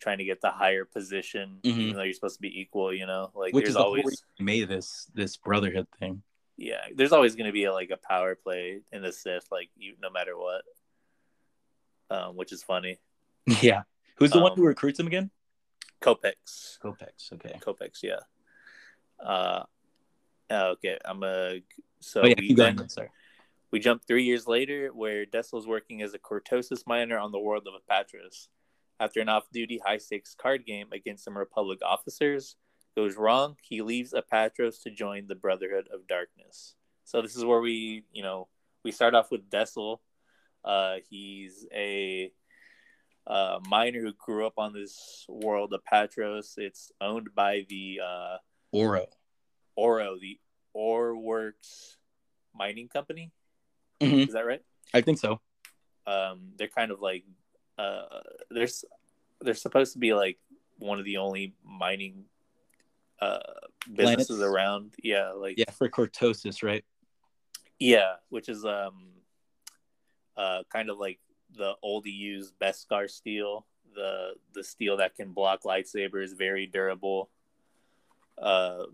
trying 0.00 0.18
to 0.18 0.24
get 0.24 0.40
the 0.40 0.50
higher 0.50 0.84
position, 0.84 1.60
Mhm. 1.62 1.78
even 1.78 1.96
though 1.96 2.02
you're 2.02 2.12
supposed 2.14 2.36
to 2.36 2.42
be 2.42 2.60
equal. 2.60 2.92
You 2.94 3.06
know, 3.06 3.30
like 3.34 3.52
Which 3.54 3.64
there's 3.64 3.74
the 3.74 3.82
always 3.82 4.22
made 4.38 4.68
this 4.68 5.06
this 5.14 5.36
brotherhood 5.36 5.86
thing. 5.98 6.22
yeah, 6.56 6.86
there's 6.94 7.12
always 7.12 7.34
going 7.36 7.46
to 7.46 7.52
be 7.52 7.64
a, 7.64 7.72
like 7.72 7.90
a 7.90 7.96
power 7.96 8.34
play 8.34 8.82
in 8.92 9.02
the 9.02 9.12
Sith, 9.12 9.46
like 9.50 9.70
you 9.76 9.94
no 10.00 10.10
matter 10.10 10.36
what. 10.36 10.64
Um, 12.10 12.36
which 12.36 12.52
is 12.52 12.62
funny. 12.62 12.98
Yeah. 13.62 13.82
Who's 14.16 14.30
the 14.32 14.40
one 14.40 14.52
Um, 14.52 14.58
who 14.58 14.64
recruits 14.66 14.98
him 14.98 15.06
again? 15.06 15.30
Kopecz. 16.02 16.78
Kopecz. 16.80 17.32
Okay. 17.34 17.58
Kopecz, 17.60 18.02
yeah. 18.02 18.20
Uh, 19.18 19.64
uh, 20.50 20.68
okay, 20.74 20.98
I'm 21.04 21.22
a. 21.22 21.60
So 22.00 22.22
oh 22.22 22.26
yeah, 22.26 22.34
we 22.38 22.48
keep 22.48 22.56
going. 22.56 22.76
then 22.76 22.88
Sorry. 22.88 23.10
we 23.70 23.78
jump 23.80 24.04
three 24.06 24.24
years 24.24 24.46
later, 24.46 24.88
where 24.92 25.24
Dessel's 25.26 25.66
working 25.66 26.02
as 26.02 26.14
a 26.14 26.18
Cortosis 26.18 26.86
miner 26.86 27.18
on 27.18 27.32
the 27.32 27.38
world 27.38 27.66
of 27.66 27.74
Apatros. 27.82 28.48
After 29.00 29.20
an 29.20 29.28
off-duty 29.28 29.80
high-stakes 29.84 30.34
card 30.34 30.66
game 30.66 30.88
against 30.92 31.24
some 31.24 31.38
Republic 31.38 31.78
officers 31.84 32.56
goes 32.96 33.16
wrong, 33.16 33.56
he 33.62 33.80
leaves 33.80 34.12
Apatros 34.12 34.82
to 34.82 34.90
join 34.90 35.26
the 35.28 35.36
Brotherhood 35.36 35.88
of 35.92 36.06
Darkness. 36.08 36.74
So 37.04 37.22
this 37.22 37.36
is 37.36 37.44
where 37.44 37.60
we, 37.60 38.04
you 38.12 38.22
know, 38.22 38.48
we 38.84 38.90
start 38.92 39.14
off 39.14 39.30
with 39.30 39.48
Dessel. 39.48 40.00
Uh, 40.64 40.96
he's 41.08 41.66
a 41.72 42.32
uh, 43.26 43.60
miner 43.68 44.00
who 44.00 44.12
grew 44.14 44.46
up 44.46 44.54
on 44.58 44.72
this 44.72 45.24
world 45.28 45.72
of 45.72 45.80
Patros. 45.90 46.54
It's 46.56 46.90
owned 47.00 47.28
by 47.34 47.66
the 47.68 48.00
uh, 48.04 48.36
Oro. 48.72 49.06
Oro, 49.76 50.18
the 50.20 50.38
Ore 50.74 51.16
Works 51.16 51.96
mining 52.54 52.88
company. 52.88 53.30
Mhm. 54.00 54.26
Is 54.26 54.34
that 54.34 54.46
right? 54.46 54.62
I 54.92 55.02
think 55.02 55.18
so. 55.18 55.40
Um, 56.06 56.52
they're 56.56 56.68
kind 56.68 56.90
of 56.90 57.00
like 57.00 57.24
uh, 57.78 58.20
there's 58.50 58.84
they're 59.40 59.54
supposed 59.54 59.92
to 59.92 59.98
be 59.98 60.12
like 60.14 60.38
one 60.78 60.98
of 60.98 61.04
the 61.04 61.16
only 61.18 61.54
mining 61.64 62.24
uh, 63.20 63.38
businesses 63.92 64.38
Planets? 64.38 64.42
around. 64.42 64.94
Yeah, 65.02 65.30
like 65.32 65.58
Yeah, 65.58 65.70
for 65.70 65.88
cortosis, 65.88 66.62
right? 66.62 66.84
Yeah, 67.78 68.14
which 68.28 68.48
is 68.48 68.64
um 68.64 69.10
uh 70.36 70.62
kind 70.72 70.90
of 70.90 70.98
like 70.98 71.18
the 71.56 71.74
old 71.82 72.06
used 72.06 72.54
Beskar 72.60 73.08
steel, 73.08 73.66
the 73.94 74.34
the 74.54 74.62
steel 74.64 74.96
that 74.98 75.14
can 75.14 75.32
block 75.32 75.62
lightsabers, 75.62 76.36
very 76.36 76.66
durable. 76.66 77.30
Uh 78.36 78.84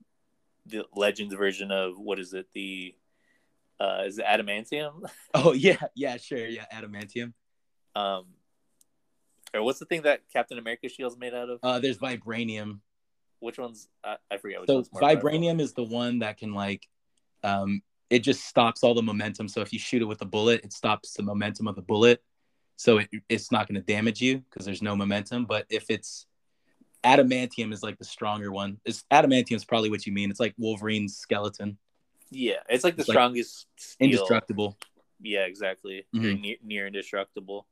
the 0.67 0.87
Legends 0.95 1.35
version 1.35 1.71
of 1.71 1.99
what 1.99 2.19
is 2.19 2.33
it? 2.33 2.47
The 2.53 2.95
uh 3.81 4.03
is 4.07 4.19
it 4.19 4.25
adamantium? 4.25 5.03
Oh 5.35 5.53
yeah, 5.53 5.81
yeah, 5.95 6.17
sure, 6.17 6.47
yeah, 6.47 6.65
adamantium. 6.73 7.33
um 7.97 8.27
or 9.55 9.63
what's 9.63 9.79
the 9.79 9.87
thing 9.87 10.03
that 10.03 10.21
Captain 10.33 10.59
America 10.59 10.89
shield's 10.89 11.17
made 11.17 11.35
out 11.35 11.49
of? 11.49 11.61
Uh, 11.63 11.79
there's 11.79 11.99
vibranium. 11.99 12.81
Which 13.41 13.59
one's 13.59 13.89
I, 14.03 14.17
I 14.31 14.37
forget 14.39 14.61
which 14.61 14.69
So 14.69 14.77
one's 14.77 14.91
more 14.93 15.01
powerful. 15.03 15.31
vibranium 15.31 15.61
is 15.61 15.75
the 15.75 15.85
one 15.85 16.21
that 16.21 16.39
can 16.39 16.53
like, 16.55 16.87
um, 17.43 17.83
it 18.11 18.21
just 18.21 18.45
stops 18.47 18.83
all 18.83 18.95
the 18.95 19.03
momentum. 19.03 19.49
So 19.49 19.61
if 19.61 19.73
you 19.73 19.79
shoot 19.79 20.03
it 20.03 20.07
with 20.07 20.21
a 20.23 20.27
bullet, 20.27 20.63
it 20.65 20.73
stops 20.73 21.15
the 21.15 21.23
momentum 21.23 21.69
of 21.69 21.77
the 21.77 21.83
bullet. 21.83 22.23
So 22.77 22.99
it, 22.99 23.09
it's 23.29 23.53
not 23.53 23.69
going 23.69 23.77
to 23.77 23.87
damage 23.87 24.21
you 24.21 24.39
because 24.39 24.65
there's 24.65 24.83
no 24.83 24.97
momentum. 24.97 25.45
But 25.47 25.67
if 25.71 25.87
it's 25.89 26.27
adamantium 27.05 27.73
is 27.73 27.83
like 27.83 27.99
the 27.99 28.05
stronger 28.05 28.51
one. 28.51 28.79
It's 28.85 29.05
adamantium 29.13 29.57
is 29.57 29.65
probably 29.65 29.91
what 29.91 30.07
you 30.07 30.13
mean. 30.13 30.31
It's 30.31 30.41
like 30.41 30.55
Wolverine's 30.59 31.17
skeleton, 31.17 31.77
Yeah, 32.31 32.61
it's 32.69 32.83
like 32.83 32.97
the 32.97 33.03
It's 33.03 33.09
like 33.09 33.15
strongest 33.15 33.67
steel. 33.77 34.07
indestructible. 34.07 34.77
Yeah, 35.21 35.45
exactly. 35.45 36.07
Mhm. 36.15 36.41
Near, 36.41 36.57
near 36.63 36.87
indestructible. 36.87 37.67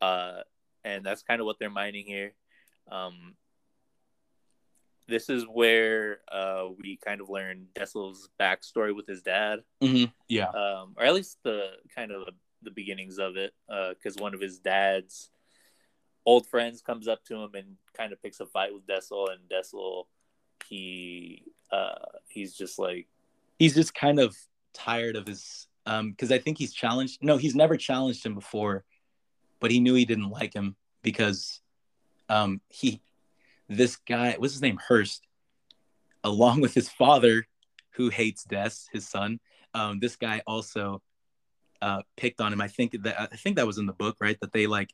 Uh, 0.00 0.40
and 0.86 1.04
that's 1.04 1.22
kind 1.22 1.40
of 1.40 1.46
what 1.46 1.58
they're 1.58 1.68
mining 1.68 2.06
here. 2.06 2.32
Um, 2.90 3.34
this 5.08 5.28
is 5.28 5.44
where 5.44 6.20
uh, 6.30 6.68
we 6.80 6.96
kind 7.04 7.20
of 7.20 7.28
learn 7.28 7.66
Dessel's 7.74 8.28
backstory 8.40 8.94
with 8.94 9.06
his 9.06 9.22
dad, 9.22 9.60
Mhm, 9.82 10.12
Yeah. 10.28 10.48
um, 10.48 10.94
or 10.96 11.04
at 11.04 11.14
least 11.14 11.38
the 11.42 11.72
kind 11.94 12.10
of 12.12 12.26
the, 12.26 12.32
the 12.62 12.70
beginnings 12.70 13.18
of 13.18 13.36
it, 13.36 13.52
because 13.68 14.16
one 14.16 14.34
of 14.34 14.40
his 14.40 14.58
dad's 14.58 15.30
old 16.24 16.46
friends 16.46 16.82
comes 16.82 17.06
up 17.06 17.24
to 17.24 17.36
him 17.36 17.54
and 17.54 17.76
kind 17.96 18.12
of 18.12 18.22
picks 18.22 18.40
a 18.40 18.46
fight 18.46 18.72
with 18.72 18.86
Dessel, 18.86 19.28
and 19.30 19.48
Dessel, 19.48 20.08
he 20.68 21.44
uh, 21.70 21.94
he's 22.28 22.56
just 22.56 22.78
like, 22.78 23.06
he's 23.58 23.74
just 23.74 23.94
kind 23.94 24.18
of 24.20 24.36
tired 24.72 25.16
of 25.16 25.26
his 25.26 25.68
um 25.86 26.10
because 26.10 26.30
I 26.30 26.38
think 26.38 26.58
he's 26.58 26.74
challenged 26.74 27.22
no 27.22 27.38
he's 27.38 27.54
never 27.54 27.76
challenged 27.78 28.26
him 28.26 28.34
before 28.34 28.84
but 29.66 29.72
he 29.72 29.80
knew 29.80 29.94
he 29.94 30.04
didn't 30.04 30.30
like 30.30 30.54
him 30.54 30.76
because 31.02 31.60
um 32.28 32.60
he 32.68 33.02
this 33.68 33.96
guy 33.96 34.36
what's 34.38 34.52
his 34.52 34.62
name? 34.62 34.78
Hurst 34.78 35.26
along 36.22 36.60
with 36.60 36.72
his 36.72 36.88
father 36.88 37.48
who 37.94 38.08
hates 38.08 38.44
Des 38.44 38.70
his 38.92 39.08
son 39.08 39.40
um 39.74 39.98
this 39.98 40.14
guy 40.14 40.40
also 40.46 41.02
uh 41.82 42.02
picked 42.16 42.40
on 42.40 42.52
him. 42.52 42.60
I 42.60 42.68
think 42.68 43.02
that 43.02 43.20
I 43.20 43.26
think 43.34 43.56
that 43.56 43.66
was 43.66 43.78
in 43.78 43.86
the 43.86 43.92
book 43.92 44.18
right? 44.20 44.38
That 44.40 44.52
they 44.52 44.68
like 44.68 44.90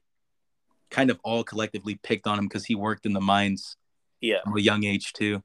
kind 0.90 1.10
of 1.10 1.20
all 1.22 1.44
collectively 1.44 1.96
picked 2.02 2.26
on 2.26 2.38
him 2.38 2.46
because 2.46 2.64
he 2.64 2.74
worked 2.74 3.04
in 3.04 3.12
the 3.12 3.20
mines 3.20 3.76
yeah, 4.22 4.38
from 4.42 4.56
a 4.56 4.60
young 4.62 4.84
age 4.84 5.12
too. 5.12 5.42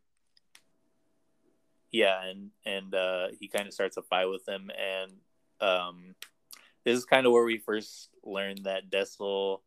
Yeah 1.92 2.24
and 2.24 2.52
and 2.66 2.96
uh 2.96 3.28
he 3.38 3.50
kind 3.50 3.68
of 3.68 3.74
starts 3.74 3.98
a 3.98 4.04
fight 4.04 4.28
with 4.28 4.48
him 4.48 4.72
and 4.72 5.12
um 5.60 6.16
this 6.88 6.97
is 6.97 7.06
kind 7.06 7.26
of 7.26 7.34
where 7.34 7.43
we 7.43 7.58
first 7.58 8.10
learned 8.23 8.62
that 8.63 8.89
Dessel 8.89 9.62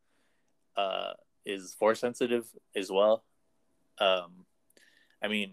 uh 0.76 1.12
is 1.44 1.74
force 1.74 2.00
sensitive 2.00 2.46
as 2.74 2.90
well. 2.90 3.24
Um 3.98 4.46
i 5.22 5.28
mean 5.28 5.52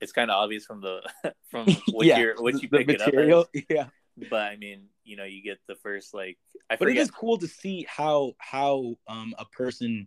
it's 0.00 0.12
kind 0.12 0.30
of 0.30 0.36
obvious 0.36 0.64
from 0.64 0.80
the 0.80 1.00
from 1.50 1.66
what 1.90 2.06
yeah 2.06 2.18
you're 2.18 2.40
what 2.40 2.62
you 2.62 2.68
pick 2.68 2.88
it 2.88 3.00
up 3.00 3.12
as, 3.12 3.62
yeah. 3.68 3.86
But 4.30 4.42
i 4.42 4.56
mean 4.56 4.86
you 5.04 5.16
know 5.16 5.24
you 5.24 5.42
get 5.42 5.58
the 5.66 5.74
first 5.74 6.14
like 6.14 6.38
i 6.70 6.76
but 6.76 6.88
it 6.88 6.92
forget 6.92 7.02
is 7.02 7.10
cool 7.10 7.38
to 7.38 7.48
see 7.48 7.84
how 7.88 8.34
how 8.38 8.96
um 9.08 9.34
a 9.38 9.44
person 9.46 10.06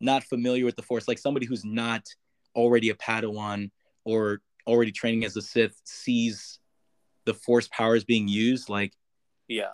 not 0.00 0.24
familiar 0.24 0.64
with 0.64 0.76
the 0.76 0.82
force 0.82 1.08
like 1.08 1.18
somebody 1.18 1.46
who's 1.46 1.64
not 1.64 2.06
already 2.54 2.90
a 2.90 2.94
padawan 2.94 3.70
or 4.04 4.40
already 4.66 4.92
training 4.92 5.24
as 5.24 5.36
a 5.36 5.42
sith 5.42 5.80
sees 5.84 6.58
the 7.26 7.34
force 7.34 7.68
powers 7.68 8.04
being 8.04 8.28
used 8.28 8.68
like 8.68 8.92
yeah 9.48 9.72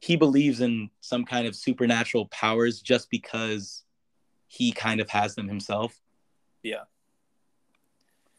he 0.00 0.16
believes 0.16 0.60
in 0.60 0.90
some 1.00 1.24
kind 1.24 1.46
of 1.46 1.56
supernatural 1.56 2.26
powers 2.26 2.80
just 2.80 3.10
because 3.10 3.84
he 4.48 4.72
kind 4.72 5.00
of 5.00 5.08
has 5.10 5.34
them 5.34 5.48
himself. 5.48 5.98
Yeah. 6.62 6.84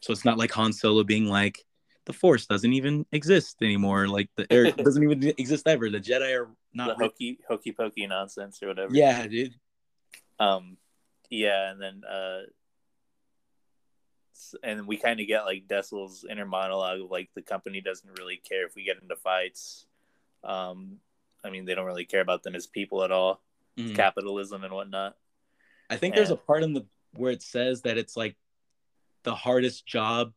So 0.00 0.12
it's 0.12 0.24
not 0.24 0.38
like 0.38 0.52
han 0.52 0.72
solo 0.72 1.02
being 1.02 1.26
like 1.26 1.64
the 2.04 2.12
force 2.12 2.46
doesn't 2.46 2.72
even 2.72 3.04
exist 3.12 3.56
anymore. 3.62 4.08
Like 4.08 4.30
the 4.36 4.46
it 4.50 4.76
doesn't 4.84 5.02
even 5.02 5.34
exist 5.36 5.66
ever. 5.66 5.90
The 5.90 6.00
jedi 6.00 6.40
are 6.40 6.48
not 6.72 6.98
real. 6.98 7.08
hokey 7.08 7.38
hokey 7.48 7.72
pokey 7.72 8.06
nonsense 8.06 8.62
or 8.62 8.68
whatever. 8.68 8.94
Yeah 8.94 9.26
dude. 9.26 9.54
Um 10.38 10.76
yeah 11.30 11.70
and 11.70 11.80
then 11.82 12.02
uh 12.04 12.40
and 14.62 14.86
we 14.86 14.96
kind 14.96 15.20
of 15.20 15.26
get 15.26 15.44
like 15.44 15.66
Dessel's 15.66 16.24
inner 16.30 16.46
monologue 16.46 17.00
of 17.00 17.10
like 17.10 17.28
the 17.34 17.42
company 17.42 17.80
doesn't 17.80 18.18
really 18.18 18.36
care 18.36 18.64
if 18.64 18.76
we 18.76 18.84
get 18.84 19.02
into 19.02 19.16
fights. 19.16 19.86
Um 20.44 20.98
i 21.48 21.50
mean 21.50 21.64
they 21.64 21.74
don't 21.74 21.86
really 21.86 22.04
care 22.04 22.20
about 22.20 22.42
them 22.42 22.54
as 22.54 22.66
people 22.66 23.02
at 23.02 23.10
all 23.10 23.40
Mhm. 23.78 23.94
capitalism 23.94 24.64
and 24.64 24.72
whatnot 24.74 25.16
I 25.90 25.96
think 25.96 26.14
there's 26.14 26.30
a 26.30 26.36
part 26.36 26.62
in 26.64 26.74
the 26.74 26.84
where 27.14 27.32
it 27.32 27.42
says 27.42 27.82
that 27.82 27.96
it's 27.96 28.14
like 28.16 28.36
the 29.22 29.34
hardest 29.34 29.86
job 29.86 30.34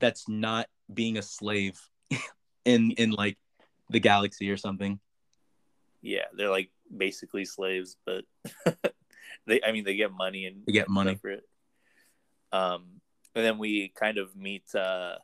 that's 0.00 0.28
not 0.28 0.68
being 0.92 1.16
a 1.16 1.22
slave 1.22 1.80
in 2.66 2.90
in 2.92 3.10
like 3.12 3.38
the 3.88 4.00
galaxy 4.00 4.50
or 4.50 4.56
something. 4.58 5.00
yeah 6.02 6.26
they're 6.36 6.50
like 6.50 6.70
basically 6.94 7.44
slaves 7.44 7.96
but 8.04 8.24
they 9.46 9.60
i 9.66 9.72
mean 9.72 9.84
they 9.84 9.96
get 9.96 10.12
money 10.12 10.44
and 10.46 10.62
They 10.66 10.72
get 10.72 10.88
money. 10.88 11.14
for 11.16 11.30
it 11.30 11.44
um 12.52 13.00
and 13.34 13.44
then 13.44 13.58
we 13.58 13.88
kind 13.88 14.18
of 14.18 14.34
meet 14.36 14.74
uh 14.74 15.16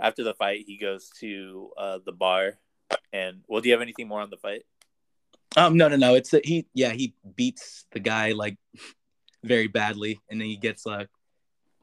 after 0.00 0.24
the 0.24 0.34
fight 0.34 0.64
he 0.66 0.78
goes 0.78 1.10
to 1.20 1.70
uh 1.76 1.98
the 2.04 2.12
bar 2.12 2.58
and 3.12 3.42
well 3.48 3.60
do 3.60 3.68
you 3.68 3.72
have 3.74 3.82
anything 3.82 4.08
more 4.08 4.20
on 4.20 4.30
the 4.30 4.36
fight 4.36 4.64
Um, 5.56 5.76
no, 5.76 5.88
no, 5.88 5.96
no. 5.96 6.14
It's 6.14 6.32
a, 6.32 6.40
he. 6.44 6.66
Yeah, 6.74 6.92
he 6.92 7.14
beats 7.34 7.84
the 7.90 7.98
guy 7.98 8.32
like 8.32 8.56
very 9.42 9.66
badly, 9.66 10.20
and 10.30 10.40
then 10.40 10.46
he 10.46 10.56
gets 10.56 10.86
uh, 10.86 11.06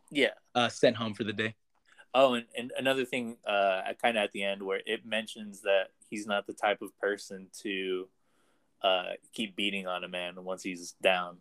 yeah 0.09 0.35
uh 0.55 0.69
sent 0.69 0.95
home 0.95 1.13
for 1.13 1.25
the 1.25 1.33
day. 1.33 1.53
Oh, 2.13 2.35
and, 2.35 2.45
and 2.57 2.71
another 2.79 3.03
thing, 3.03 3.35
uh, 3.45 3.81
kind 4.01 4.17
of 4.17 4.23
at 4.23 4.31
the 4.31 4.41
end 4.43 4.63
where 4.63 4.81
it 4.85 5.05
mentions 5.05 5.61
that 5.63 5.91
he's 6.09 6.25
not 6.25 6.47
the 6.47 6.53
type 6.53 6.81
of 6.81 6.97
person 6.97 7.47
to 7.63 8.07
uh, 8.81 9.19
keep 9.33 9.55
beating 9.55 9.85
on 9.85 10.03
a 10.03 10.07
man 10.07 10.41
once 10.43 10.63
he's 10.63 10.95
down. 11.01 11.37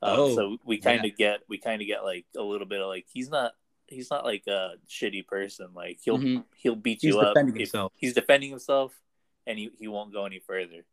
Um, 0.00 0.18
Oh, 0.18 0.34
so 0.34 0.56
we 0.64 0.78
kind 0.78 1.04
of 1.04 1.16
get 1.16 1.40
we 1.48 1.58
kind 1.58 1.82
of 1.82 1.86
get 1.86 2.02
like 2.02 2.24
a 2.36 2.42
little 2.42 2.66
bit 2.66 2.80
of 2.80 2.88
like 2.88 3.06
he's 3.12 3.28
not 3.28 3.52
he's 3.92 4.10
not 4.10 4.24
like 4.24 4.44
a 4.46 4.74
shitty 4.88 5.26
person. 5.26 5.68
Like 5.74 5.98
he'll 6.02 6.18
Mhm. 6.18 6.44
he'll 6.56 6.74
beat 6.76 7.00
He's 7.02 7.14
you 7.14 7.20
up. 7.20 7.34
defending 7.34 7.56
himself. 7.56 7.92
He's 7.96 8.14
defending 8.14 8.50
himself, 8.50 8.98
and 9.46 9.58
he, 9.58 9.70
he 9.78 9.88
won't 9.88 10.12
go 10.12 10.24
any 10.26 10.38
further. 10.40 10.84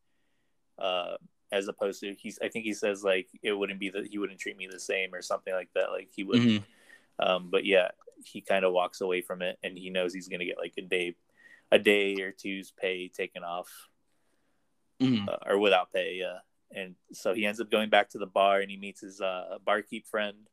Uh, 0.77 1.17
as 1.51 1.67
opposed 1.67 1.99
to 2.01 2.13
he's, 2.13 2.37
I 2.41 2.49
think 2.49 2.65
he 2.65 2.73
says 2.73 3.03
like 3.03 3.27
it 3.41 3.53
wouldn't 3.53 3.79
be 3.79 3.89
that 3.89 4.07
he 4.07 4.17
wouldn't 4.19 4.39
treat 4.39 4.55
me 4.57 4.67
the 4.71 4.79
same 4.79 5.13
or 5.13 5.21
something 5.21 5.53
like 5.53 5.69
that. 5.73 5.89
Like 5.91 6.09
he 6.15 6.23
would. 6.23 6.39
Mhm. 6.41 6.63
Um, 7.17 7.49
but 7.49 7.65
yeah, 7.65 7.89
he 8.23 8.41
kind 8.41 8.63
of 8.63 8.71
walks 8.73 9.01
away 9.01 9.21
from 9.21 9.41
it, 9.41 9.57
and 9.63 9.77
he 9.77 9.89
knows 9.89 10.13
he's 10.13 10.27
gonna 10.27 10.45
get 10.45 10.57
like 10.57 10.73
a 10.77 10.81
day, 10.81 11.15
a 11.71 11.79
day 11.79 12.15
or 12.21 12.31
two's 12.31 12.71
pay 12.71 13.07
taken 13.09 13.43
off 13.43 13.89
Mhm. 15.01 15.27
uh, 15.27 15.37
or 15.45 15.57
without 15.57 15.91
pay. 15.91 16.15
Yeah, 16.15 16.39
and 16.71 16.95
so 17.13 17.33
he 17.33 17.45
ends 17.45 17.59
up 17.59 17.69
going 17.71 17.89
back 17.89 18.09
to 18.11 18.17
the 18.19 18.25
bar, 18.27 18.59
and 18.61 18.69
he 18.69 18.77
meets 18.77 19.01
his 19.01 19.19
uh, 19.21 19.57
barkeep 19.65 20.05
friend. 20.07 20.47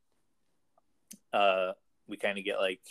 Uh, 1.31 1.73
we 2.07 2.17
kind 2.17 2.37
of 2.37 2.43
get 2.45 2.57
like 2.59 2.81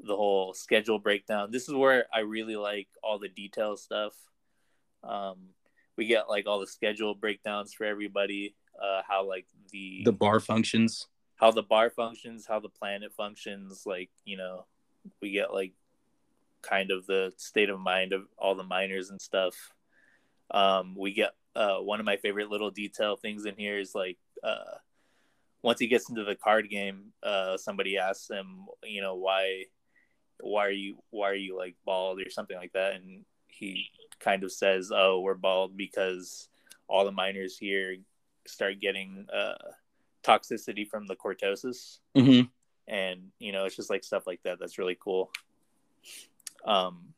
the 0.00 0.16
whole 0.16 0.52
schedule 0.54 0.98
breakdown. 0.98 1.50
This 1.50 1.68
is 1.68 1.74
where 1.74 2.06
I 2.12 2.20
really 2.20 2.56
like 2.56 2.88
all 3.02 3.18
the 3.18 3.28
detail 3.28 3.76
stuff. 3.76 4.12
Um, 5.02 5.50
we 5.96 6.06
get 6.06 6.28
like 6.28 6.46
all 6.46 6.60
the 6.60 6.66
schedule 6.66 7.14
breakdowns 7.14 7.72
for 7.72 7.84
everybody. 7.84 8.54
Uh, 8.80 9.00
how 9.08 9.26
like 9.26 9.46
the 9.72 10.02
The 10.04 10.12
bar 10.12 10.38
functions. 10.40 11.06
how 11.36 11.50
the 11.50 11.62
bar 11.62 11.88
functions, 11.90 12.46
how 12.46 12.60
the 12.60 12.68
planet 12.68 13.12
functions. 13.16 13.84
Like, 13.86 14.10
you 14.24 14.36
know, 14.36 14.66
we 15.22 15.30
get 15.30 15.52
like 15.52 15.72
kind 16.62 16.90
of 16.90 17.06
the 17.06 17.32
state 17.36 17.70
of 17.70 17.80
mind 17.80 18.12
of 18.12 18.22
all 18.36 18.54
the 18.54 18.64
miners 18.64 19.10
and 19.10 19.20
stuff. 19.20 19.54
Um, 20.50 20.94
we 20.96 21.12
get 21.14 21.32
uh, 21.54 21.78
one 21.78 22.00
of 22.00 22.06
my 22.06 22.16
favorite 22.18 22.50
little 22.50 22.70
detail 22.70 23.16
things 23.16 23.46
in 23.46 23.56
here 23.56 23.78
is 23.78 23.94
like 23.94 24.18
uh, 24.44 24.76
once 25.66 25.80
he 25.80 25.88
gets 25.88 26.08
into 26.08 26.22
the 26.22 26.36
card 26.36 26.70
game, 26.70 27.12
uh, 27.24 27.56
somebody 27.56 27.98
asks 27.98 28.30
him, 28.30 28.66
you 28.84 29.02
know, 29.02 29.16
why, 29.16 29.64
why 30.38 30.64
are 30.64 30.70
you, 30.70 30.96
why 31.10 31.28
are 31.28 31.34
you 31.34 31.58
like 31.58 31.74
bald 31.84 32.20
or 32.20 32.30
something 32.30 32.56
like 32.56 32.72
that, 32.72 32.94
and 32.94 33.24
he 33.48 33.88
kind 34.20 34.44
of 34.44 34.52
says, 34.52 34.92
"Oh, 34.94 35.18
we're 35.18 35.34
bald 35.34 35.76
because 35.76 36.48
all 36.86 37.04
the 37.04 37.10
miners 37.10 37.58
here 37.58 37.96
start 38.46 38.80
getting 38.80 39.26
uh, 39.34 39.56
toxicity 40.22 40.86
from 40.88 41.08
the 41.08 41.16
cortosis." 41.16 41.98
hmm 42.14 42.42
and 42.88 43.32
you 43.40 43.50
know 43.50 43.64
it's 43.64 43.74
just 43.74 43.90
like 43.90 44.04
stuff 44.04 44.28
like 44.28 44.40
that 44.44 44.60
that's 44.60 44.78
really 44.78 44.96
cool. 45.02 45.32
Um 46.64 47.14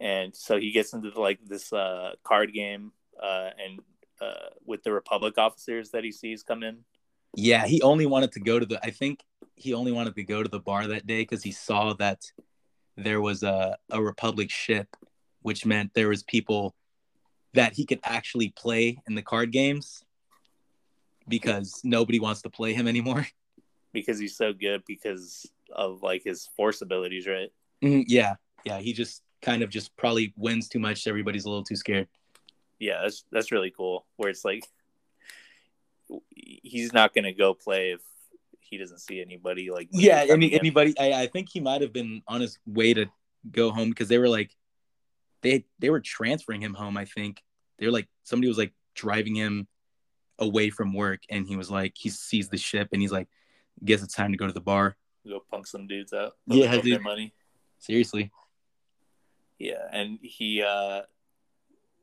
and 0.00 0.34
so 0.34 0.58
he 0.58 0.72
gets 0.72 0.94
into 0.94 1.10
like 1.20 1.40
this 1.46 1.70
uh 1.74 2.12
card 2.24 2.54
game 2.54 2.92
uh 3.22 3.50
and 3.62 3.80
uh 4.22 4.48
with 4.64 4.82
the 4.82 4.92
republic 4.92 5.36
officers 5.36 5.90
that 5.90 6.04
he 6.04 6.12
sees 6.12 6.42
come 6.42 6.62
in 6.62 6.78
Yeah, 7.34 7.66
he 7.66 7.80
only 7.82 8.06
wanted 8.06 8.32
to 8.32 8.40
go 8.40 8.58
to 8.58 8.66
the. 8.66 8.78
I 8.84 8.90
think 8.90 9.20
he 9.54 9.74
only 9.74 9.92
wanted 9.92 10.14
to 10.16 10.22
go 10.24 10.42
to 10.42 10.48
the 10.48 10.60
bar 10.60 10.86
that 10.88 11.06
day 11.06 11.22
because 11.22 11.42
he 11.42 11.52
saw 11.52 11.94
that 11.94 12.20
there 12.96 13.20
was 13.20 13.42
a 13.42 13.76
a 13.90 14.02
Republic 14.02 14.50
ship, 14.50 14.88
which 15.40 15.64
meant 15.64 15.92
there 15.94 16.08
was 16.08 16.22
people 16.22 16.74
that 17.54 17.72
he 17.74 17.84
could 17.86 18.00
actually 18.04 18.50
play 18.50 18.98
in 19.06 19.14
the 19.14 19.22
card 19.22 19.50
games 19.52 20.04
because 21.28 21.80
nobody 21.84 22.18
wants 22.18 22.42
to 22.42 22.50
play 22.50 22.72
him 22.74 22.88
anymore. 22.88 23.26
because 23.92 24.18
he's 24.18 24.36
so 24.36 24.52
good 24.52 24.82
because 24.86 25.50
of 25.70 26.02
like 26.02 26.22
his 26.24 26.48
force 26.56 26.80
abilities 26.82 27.26
right 27.26 27.50
Mhm, 27.82 28.04
yeah, 28.06 28.34
yeah, 28.64 28.78
he 28.78 28.92
just 28.92 29.22
kind 29.42 29.62
of 29.62 29.68
just 29.68 29.94
probably 29.96 30.32
wins 30.36 30.68
too 30.68 30.78
much. 30.78 31.06
Everybody's 31.06 31.44
a 31.44 31.48
little 31.48 31.64
too 31.64 31.76
scared. 31.76 32.08
yeah 32.78 33.00
that's 33.02 33.24
that's 33.32 33.50
really 33.52 33.70
cool 33.76 34.06
where 34.16 34.30
it's 34.30 34.44
like 34.44 34.64
he's 36.30 36.92
not 36.92 37.14
gonna 37.14 37.32
go 37.32 37.54
play 37.54 37.92
if 37.92 38.00
he 38.60 38.78
doesn't 38.78 39.00
see 39.00 39.20
anybody 39.20 39.70
like 39.70 39.88
Yeah, 39.92 40.24
any, 40.28 40.52
anybody. 40.54 40.94
I, 40.98 41.22
I 41.22 41.26
think 41.26 41.48
he 41.50 41.60
might 41.60 41.82
have 41.82 41.92
been 41.92 42.22
on 42.26 42.40
his 42.40 42.58
way 42.66 42.94
to 42.94 43.06
go 43.50 43.70
home 43.70 43.90
because 43.90 44.08
they 44.08 44.18
were 44.18 44.28
like, 44.28 44.56
they 45.42 45.64
they 45.78 45.90
were 45.90 46.00
transferring 46.00 46.62
him 46.62 46.74
home. 46.74 46.96
I 46.96 47.04
think 47.04 47.42
they 47.78 47.86
were 47.86 47.92
like 47.92 48.08
somebody 48.22 48.48
was 48.48 48.58
like 48.58 48.72
driving 48.94 49.34
him 49.34 49.66
away 50.38 50.70
from 50.70 50.94
work, 50.94 51.22
and 51.28 51.46
he 51.46 51.56
was 51.56 51.70
like, 51.70 51.94
he 51.96 52.08
sees 52.08 52.48
the 52.48 52.56
ship, 52.56 52.88
and 52.92 53.02
he's 53.02 53.12
like, 53.12 53.28
guess 53.84 54.02
it's 54.02 54.14
time 54.14 54.32
to 54.32 54.38
go 54.38 54.46
to 54.46 54.52
the 54.52 54.60
bar. 54.60 54.96
go 55.28 55.42
punk 55.50 55.66
some 55.66 55.86
dudes 55.86 56.12
out 56.12 56.32
Yeah, 56.46 56.70
They'll 56.70 56.82
their 56.82 57.00
money 57.00 57.34
Seriously. 57.78 58.30
Yeah, 59.58 59.88
and 59.92 60.18
he 60.22 60.62
uh 60.62 61.02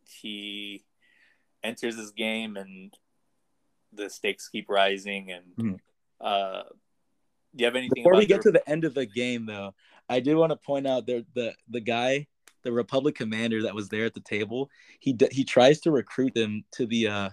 he 0.04 0.84
enters 1.64 1.96
this 1.96 2.12
game 2.12 2.58
and 2.58 2.94
the 3.94 4.10
stakes 4.10 4.48
keep 4.50 4.70
rising 4.70 5.32
and 5.32 5.46
Mhm. 5.58 5.80
uh 6.22 6.64
do 7.56 7.62
you 7.64 7.66
have 7.66 7.76
anything 7.76 8.04
Before 8.04 8.16
we 8.16 8.26
get 8.28 8.44
the- 8.44 8.52
to 8.52 8.52
the 8.52 8.70
end 8.70 8.86
of 8.86 8.94
the 8.94 9.08
game, 9.08 9.48
though, 9.48 9.74
I 10.08 10.20
did 10.20 10.36
want 10.36 10.52
to 10.52 10.56
point 10.56 10.86
out 10.86 11.08
there 11.08 11.24
the 11.34 11.56
the 11.68 11.80
guy, 11.82 12.28
the 12.64 12.72
Republic 12.72 13.16
commander 13.16 13.64
that 13.64 13.74
was 13.74 13.90
there 13.90 14.06
at 14.06 14.14
the 14.14 14.20
table. 14.22 14.70
He 15.00 15.14
d- 15.14 15.30
he 15.32 15.44
tries 15.44 15.80
to 15.82 15.92
recruit 15.92 16.34
them 16.36 16.64
to 16.74 16.86
the 16.86 17.08
uh 17.08 17.30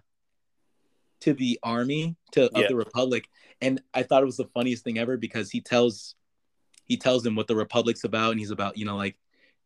to 1.20 1.34
the 1.34 1.58
army 1.62 2.16
to 2.32 2.50
Yeah. 2.54 2.68
the 2.68 2.76
Republic, 2.76 3.28
and 3.60 3.82
I 3.92 4.02
thought 4.02 4.22
it 4.22 4.26
was 4.26 4.36
the 4.38 4.48
funniest 4.48 4.84
thing 4.84 4.98
ever 4.98 5.16
because 5.18 5.50
he 5.50 5.60
tells 5.60 6.14
he 6.84 6.96
tells 6.96 7.22
them 7.24 7.34
what 7.34 7.46
the 7.48 7.56
Republic's 7.56 8.04
about, 8.04 8.30
and 8.30 8.40
he's 8.40 8.50
about 8.52 8.78
you 8.78 8.84
know 8.86 8.96
like 8.96 9.18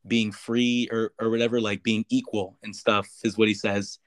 being 0.09 0.33
free 0.33 0.88
or 0.90 1.12
or 1.20 1.31
whatever, 1.31 1.61
like 1.61 1.83
being 1.85 2.05
equal 2.09 2.59
and 2.64 2.74
stuff 2.74 3.09
is 3.22 3.37
what 3.38 3.46
he 3.48 3.55
says, 3.55 3.98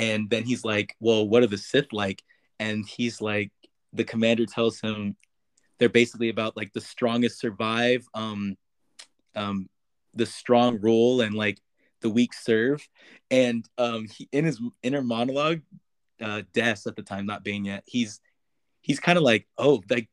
and 0.00 0.30
then 0.30 0.44
he's 0.44 0.64
like, 0.64 0.96
well, 0.98 1.28
what 1.28 1.42
are 1.42 1.46
the 1.46 1.58
Sith 1.58 1.92
like? 1.92 2.22
And 2.58 2.86
he's 2.86 3.20
like, 3.20 3.52
the 3.92 4.04
commander 4.04 4.46
tells 4.46 4.80
him 4.80 5.16
they're 5.78 5.88
basically 5.88 6.30
about 6.30 6.56
like 6.56 6.72
the 6.72 6.80
strongest 6.80 7.40
survive 7.40 8.06
um 8.14 8.56
um 9.34 9.68
the 10.14 10.26
strong 10.26 10.78
rule 10.80 11.20
and 11.22 11.34
like 11.34 11.58
the 12.02 12.10
weak 12.10 12.32
serve 12.32 12.86
and 13.30 13.68
um 13.78 14.06
he, 14.16 14.28
in 14.30 14.44
his 14.44 14.60
inner 14.82 15.02
monologue 15.02 15.60
uh 16.20 16.42
des 16.52 16.76
at 16.86 16.96
the 16.96 17.02
time 17.02 17.26
not 17.26 17.42
bane 17.42 17.64
yet 17.64 17.82
he's 17.86 18.20
he's 18.82 19.00
kind 19.00 19.18
of 19.18 19.24
like 19.24 19.46
oh 19.58 19.82
like 19.90 20.08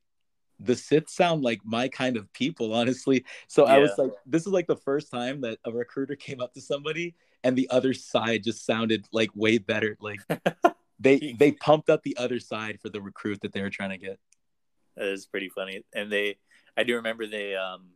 the 0.59 0.75
Sith 0.75 1.09
sound 1.09 1.43
like 1.43 1.59
my 1.63 1.87
kind 1.87 2.17
of 2.17 2.33
people, 2.33 2.73
honestly. 2.73 3.23
So 3.47 3.65
I 3.65 3.77
was 3.77 3.91
like, 3.95 4.11
this 4.25 4.41
is 4.41 4.51
like 4.51 4.65
the 4.65 4.75
first 4.75 5.11
time 5.11 5.41
that 5.41 5.59
a 5.65 5.71
recruiter 5.71 6.15
came 6.25 6.41
up 6.41 6.55
to 6.55 6.61
somebody 6.61 7.13
and 7.43 7.57
the 7.57 7.69
other 7.69 7.93
side 7.93 8.43
just 8.43 8.65
sounded 8.65 9.05
like 9.11 9.29
way 9.35 9.57
better. 9.57 9.97
Like 9.99 10.19
they 10.99 11.35
they 11.37 11.51
pumped 11.51 11.89
up 11.89 12.03
the 12.03 12.17
other 12.17 12.39
side 12.39 12.79
for 12.81 12.89
the 12.89 13.01
recruit 13.01 13.41
that 13.41 13.53
they 13.53 13.61
were 13.61 13.69
trying 13.69 13.91
to 13.91 13.97
get. 13.97 14.19
That 14.95 15.07
is 15.07 15.25
pretty 15.27 15.49
funny. 15.49 15.83
And 15.93 16.11
they, 16.11 16.37
I 16.75 16.83
do 16.83 16.95
remember 16.95 17.27
they, 17.27 17.55
um, 17.55 17.91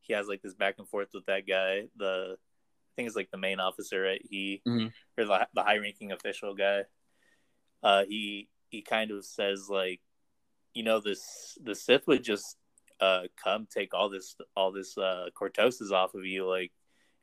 he 0.00 0.12
has 0.14 0.26
like 0.26 0.42
this 0.42 0.54
back 0.54 0.74
and 0.78 0.88
forth 0.88 1.10
with 1.14 1.26
that 1.26 1.46
guy. 1.46 1.84
The, 1.96 2.36
I 2.36 2.90
think 2.96 3.06
it's 3.06 3.16
like 3.16 3.30
the 3.30 3.38
main 3.38 3.60
officer, 3.60 4.02
right? 4.02 4.20
He 4.28 4.62
Mhm. 4.66 4.92
or 5.16 5.24
the 5.24 5.48
the 5.54 5.62
high 5.62 5.78
ranking 5.78 6.12
official 6.12 6.54
guy. 6.54 6.84
Uh, 7.82 8.04
he 8.08 8.48
he 8.70 8.82
kind 8.82 9.10
of 9.12 9.24
says 9.24 9.68
like, 9.68 10.00
you 10.74 10.82
know, 10.82 11.00
this 11.00 11.56
the 11.62 11.74
Sith 11.74 12.06
would 12.06 12.24
just 12.24 12.56
uh 13.00 13.22
come 13.42 13.66
take 13.72 13.92
all 13.94 14.08
this 14.08 14.36
all 14.56 14.70
this 14.72 14.96
uh 14.96 15.28
cortosis 15.40 15.90
off 15.90 16.14
of 16.14 16.24
you 16.24 16.48
like 16.48 16.72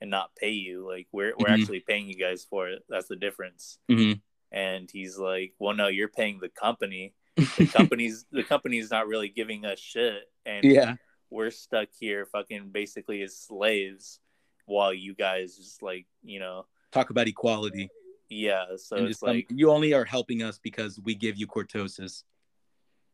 and 0.01 0.09
not 0.09 0.35
pay 0.35 0.49
you 0.51 0.85
like 0.85 1.07
we're 1.11 1.33
we're 1.37 1.47
Mhm. 1.47 1.59
actually 1.61 1.79
paying 1.79 2.07
you 2.07 2.15
guys 2.15 2.43
for 2.43 2.67
it 2.69 2.83
that's 2.89 3.07
the 3.07 3.15
difference 3.15 3.77
Mhm. 3.89 4.19
and 4.51 4.89
he's 4.91 5.17
like 5.17 5.53
well 5.59 5.75
no 5.75 5.87
you're 5.87 6.07
paying 6.09 6.39
the 6.39 6.49
company 6.49 7.13
the 7.35 7.67
company's 7.73 8.25
the 8.31 8.43
company's 8.43 8.89
not 8.91 9.07
really 9.07 9.29
giving 9.29 9.63
us 9.65 9.79
shit 9.79 10.23
and 10.45 10.63
yeah. 10.65 10.95
we're 11.29 11.51
stuck 11.51 11.87
here 11.99 12.25
fucking 12.25 12.69
basically 12.71 13.21
as 13.21 13.37
slaves 13.37 14.19
while 14.65 14.93
you 14.93 15.13
guys 15.13 15.55
just 15.55 15.81
like 15.83 16.05
you 16.23 16.39
know 16.39 16.65
Talk 16.91 17.09
about 17.11 17.27
equality. 17.27 17.89
yeah 18.29 18.65
so 18.77 18.97
and 18.97 19.07
it's 19.07 19.21
um, 19.23 19.43
you 19.49 19.69
only 19.69 19.93
are 19.93 20.03
helping 20.05 20.41
us 20.41 20.57
because 20.59 20.99
we 20.99 21.13
give 21.15 21.37
you 21.37 21.47
cortosis. 21.47 22.23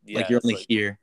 yeah, 0.06 0.20
like 0.20 0.30
you're 0.30 0.42
only 0.44 0.56
like, 0.56 0.66
here. 0.70 1.00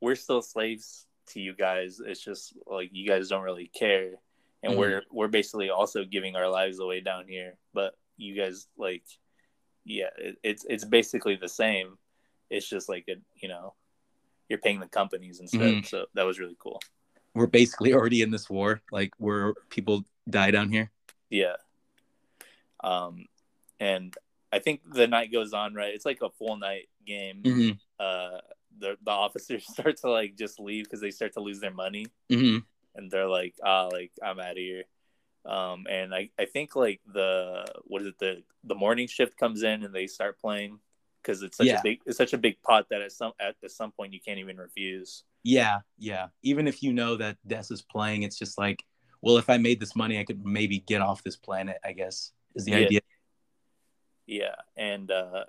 we're 0.00 0.14
still 0.16 0.42
slaves 0.42 1.06
to 1.26 1.40
you 1.40 1.54
guys 1.54 2.00
it's 2.04 2.20
just 2.24 2.54
like 2.66 2.90
you 2.92 3.06
guys 3.06 3.28
don't 3.28 3.42
really 3.44 3.68
care 3.68 4.14
and 4.62 4.72
Mhm. 4.74 4.76
we're 4.76 5.02
we're 5.10 5.28
basically 5.28 5.70
also 5.70 6.04
giving 6.04 6.36
our 6.36 6.48
lives 6.48 6.78
away 6.80 7.00
down 7.00 7.26
here 7.28 7.56
but 7.72 7.96
you 8.16 8.34
guys 8.34 8.68
like 8.76 9.02
yeah 9.84 10.10
it, 10.18 10.36
it's 10.42 10.64
it's 10.68 10.84
basically 10.84 11.36
the 11.36 11.48
same 11.48 11.98
it's 12.50 12.68
just 12.68 12.88
like 12.88 13.06
a 13.08 13.16
you 13.40 13.48
know 13.48 13.74
you're 14.48 14.58
paying 14.58 14.80
the 14.80 14.88
companies 14.88 15.40
instead 15.40 15.74
Mhm. 15.74 15.86
so 15.86 16.06
that 16.14 16.24
was 16.26 16.38
really 16.38 16.56
cool 16.58 16.80
We're 17.32 17.46
basically 17.46 17.94
already 17.94 18.22
in 18.22 18.30
this 18.32 18.50
war. 18.50 18.82
Like 18.90 19.12
where 19.18 19.54
people 19.68 20.02
die 20.28 20.50
down 20.50 20.68
here. 20.68 20.90
Yeah. 21.30 21.54
Um, 22.82 23.26
and 23.78 24.12
I 24.52 24.58
think 24.58 24.80
the 24.92 25.06
night 25.06 25.30
goes 25.30 25.52
on 25.52 25.74
right. 25.74 25.94
It's 25.94 26.04
like 26.04 26.22
a 26.22 26.30
full 26.30 26.56
night 26.56 26.88
game. 27.06 27.42
hmm 27.44 27.70
Uh, 28.00 28.38
the 28.78 28.96
the 29.04 29.10
officers 29.12 29.64
start 29.72 29.96
to 29.98 30.10
like 30.10 30.34
just 30.36 30.58
leave 30.58 30.84
because 30.84 31.00
they 31.00 31.10
start 31.12 31.32
to 31.34 31.40
lose 31.40 31.60
their 31.60 31.70
money, 31.74 32.06
hmm 32.28 32.58
and 32.94 33.10
they're 33.10 33.28
like, 33.28 33.54
ah, 33.64 33.86
like 33.86 34.12
I'm 34.22 34.40
out 34.40 34.52
of 34.52 34.56
here. 34.58 34.84
Um, 35.46 35.86
and 35.88 36.14
I 36.14 36.30
I 36.38 36.44
think 36.46 36.76
like 36.76 37.00
the 37.06 37.64
what 37.84 38.02
is 38.02 38.08
it 38.08 38.18
the 38.18 38.42
the 38.64 38.74
morning 38.74 39.08
shift 39.08 39.36
comes 39.38 39.62
in 39.62 39.84
and 39.84 39.94
they 39.94 40.06
start 40.06 40.38
playing. 40.40 40.80
because 41.22 41.42
it's 41.42 41.56
such 41.56 41.66
Yeah. 41.66 41.78
a 41.80 41.82
big 41.82 42.00
it's 42.06 42.18
such 42.18 42.32
a 42.32 42.38
big 42.38 42.62
pot 42.62 42.86
that 42.90 43.02
at 43.02 43.12
some 43.12 43.32
at 43.40 43.56
at 43.64 43.70
some 43.70 43.92
point 43.92 44.12
you 44.14 44.20
can't 44.20 44.38
even 44.38 44.56
refuse. 44.58 45.24
Yeah, 45.42 45.80
yeah. 45.98 46.28
Even 46.42 46.68
if 46.68 46.82
you 46.82 46.92
know 46.92 47.16
that 47.16 47.36
Des 47.46 47.66
is 47.70 47.82
playing, 47.82 48.22
it's 48.24 48.38
just 48.38 48.58
like, 48.58 48.84
well, 49.22 49.38
if 49.38 49.48
I 49.50 49.56
made 49.58 49.80
this 49.80 49.96
money, 49.96 50.18
I 50.18 50.24
could 50.24 50.44
maybe 50.44 50.80
get 50.80 51.00
off 51.00 51.22
this 51.22 51.36
planet. 51.36 51.78
I 51.84 51.92
guess 51.92 52.32
is 52.54 52.64
the 52.64 52.72
Yeah. 52.72 52.78
idea. 52.86 53.00
Yeah, 54.26 54.54
and 54.76 55.10
uh, 55.10 55.44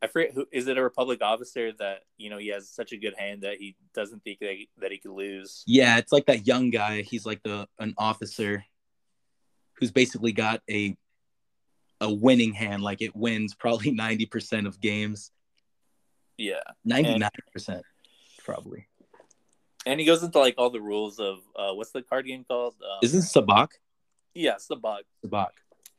I 0.00 0.06
forget 0.06 0.32
who 0.32 0.46
is 0.52 0.68
it 0.68 0.78
a 0.78 0.82
Republic 0.82 1.20
officer 1.22 1.72
that 1.72 2.02
you 2.16 2.30
know 2.30 2.38
he 2.38 2.48
has 2.48 2.68
such 2.70 2.92
a 2.92 2.96
good 2.96 3.14
hand 3.18 3.42
that 3.42 3.56
he 3.56 3.76
doesn't 3.94 4.22
think 4.22 4.38
that 4.40 4.52
he, 4.52 4.68
that 4.78 4.92
he 4.92 4.98
could 4.98 5.10
lose. 5.12 5.64
Yeah, 5.66 5.98
it's 5.98 6.12
like 6.12 6.26
that 6.26 6.46
young 6.46 6.70
guy. 6.70 7.02
He's 7.02 7.26
like 7.26 7.42
the 7.42 7.66
an 7.78 7.94
officer 7.98 8.64
who's 9.74 9.90
basically 9.90 10.32
got 10.32 10.62
a 10.70 10.96
a 12.00 12.12
winning 12.12 12.52
hand. 12.52 12.82
Like 12.82 13.02
it 13.02 13.16
wins 13.16 13.54
probably 13.54 13.90
ninety 14.04 14.26
percent 14.26 14.66
of 14.66 14.80
games. 14.80 15.32
Yeah, 16.36 16.60
Ninety 16.84 17.18
nine 17.18 17.30
percent, 17.52 17.82
probably. 18.44 18.86
and 19.84 19.98
he 19.98 20.06
goes 20.06 20.22
into 20.22 20.38
like 20.38 20.54
all 20.56 20.70
the 20.70 20.80
rules 20.80 21.18
of 21.18 21.38
uh, 21.56 21.72
what's 21.74 21.90
the 21.90 22.02
card 22.02 22.26
game 22.26 22.44
called? 22.46 22.74
Um, 22.80 22.98
Is 23.02 23.12
this 23.12 23.32
Sabacc? 23.32 23.70
yeah, 24.34 24.54
Sabacc. 24.54 25.00
Sabacc. 25.26 25.50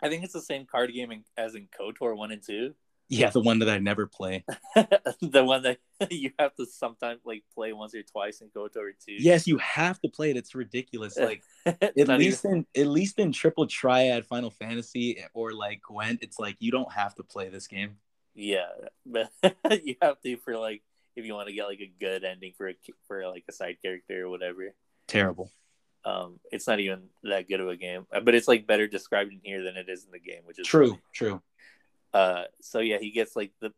I 0.01 0.07
think 0.07 0.23
it's 0.23 0.31
the 0.31 0.41
same 0.41 0.65
card 0.65 0.93
game 0.93 1.11
in, 1.11 1.25
as 1.35 1.55
in 1.55 1.67
KOTOR 1.77 2.15
one 2.15 2.31
and 2.31 2.41
two. 2.41 2.73
Yeah, 3.09 3.31
the 3.31 3.41
one 3.41 3.59
that 3.59 3.69
I 3.69 3.79
never 3.79 4.05
play. 4.05 4.45
the 4.75 5.43
one 5.43 5.63
that 5.63 5.79
you 6.11 6.31
have 6.37 6.55
to 6.57 6.65
sometimes 6.67 7.21
like 7.25 7.43
play 7.55 7.73
once 7.73 7.95
or 7.95 8.03
twice 8.03 8.41
and 8.41 8.51
in 8.55 8.61
KOTOR 8.61 8.91
two. 9.03 9.13
Yes, 9.13 9.47
you 9.47 9.57
have 9.57 9.99
to 10.01 10.09
play 10.09 10.29
it. 10.29 10.37
It's 10.37 10.53
ridiculous. 10.55 11.17
Like 11.17 11.41
at 11.65 11.95
least 12.07 12.45
in 12.45 12.65
at 12.77 12.87
least 12.87 13.17
in 13.19 13.31
triple 13.31 13.65
triad 13.67 14.25
Final 14.25 14.51
Fantasy 14.51 15.23
or 15.33 15.53
like 15.53 15.81
Gwent, 15.81 16.19
it's 16.21 16.37
like 16.39 16.55
you 16.59 16.71
don't 16.71 16.91
have 16.93 17.15
to 17.15 17.23
play 17.23 17.49
this 17.49 17.67
game. 17.67 17.97
Yeah, 18.35 18.67
but 19.05 19.31
you 19.83 19.95
have 20.01 20.21
to 20.21 20.37
for 20.37 20.55
like 20.57 20.83
if 21.15 21.25
you 21.25 21.33
want 21.33 21.47
to 21.47 21.53
get 21.53 21.65
like 21.65 21.81
a 21.81 21.91
good 21.99 22.23
ending 22.23 22.53
for 22.57 22.69
a 22.69 22.75
for 23.07 23.27
like 23.27 23.43
a 23.49 23.51
side 23.51 23.77
character 23.81 24.25
or 24.25 24.29
whatever. 24.29 24.73
Terrible. 25.07 25.51
Um, 26.05 26.39
it's 26.51 26.65
not 26.67 26.79
even 26.79 27.09
that 27.23 27.49
good 27.49 27.59
of 27.59 27.67
a 27.67 27.75
game, 27.75 28.05
Uh, 28.13 28.21
but 28.21 28.33
it's 28.33 28.47
like 28.47 28.65
better 28.65 28.87
described 28.87 29.33
in 29.33 29.41
here 29.43 29.63
than 29.63 29.75
it 29.75 29.89
is 29.89 30.05
in 30.05 30.11
the 30.11 30.19
game, 30.19 30.41
which 30.45 30.57
is 30.57 30.65
True, 30.65 30.91
funny. 30.91 31.01
true. 31.13 31.41
Uh, 32.13 32.43
so 32.61 32.79
yeah, 32.79 32.97
he 32.99 33.11
gets 33.11 33.35
like 33.35 33.51
the 33.61 33.71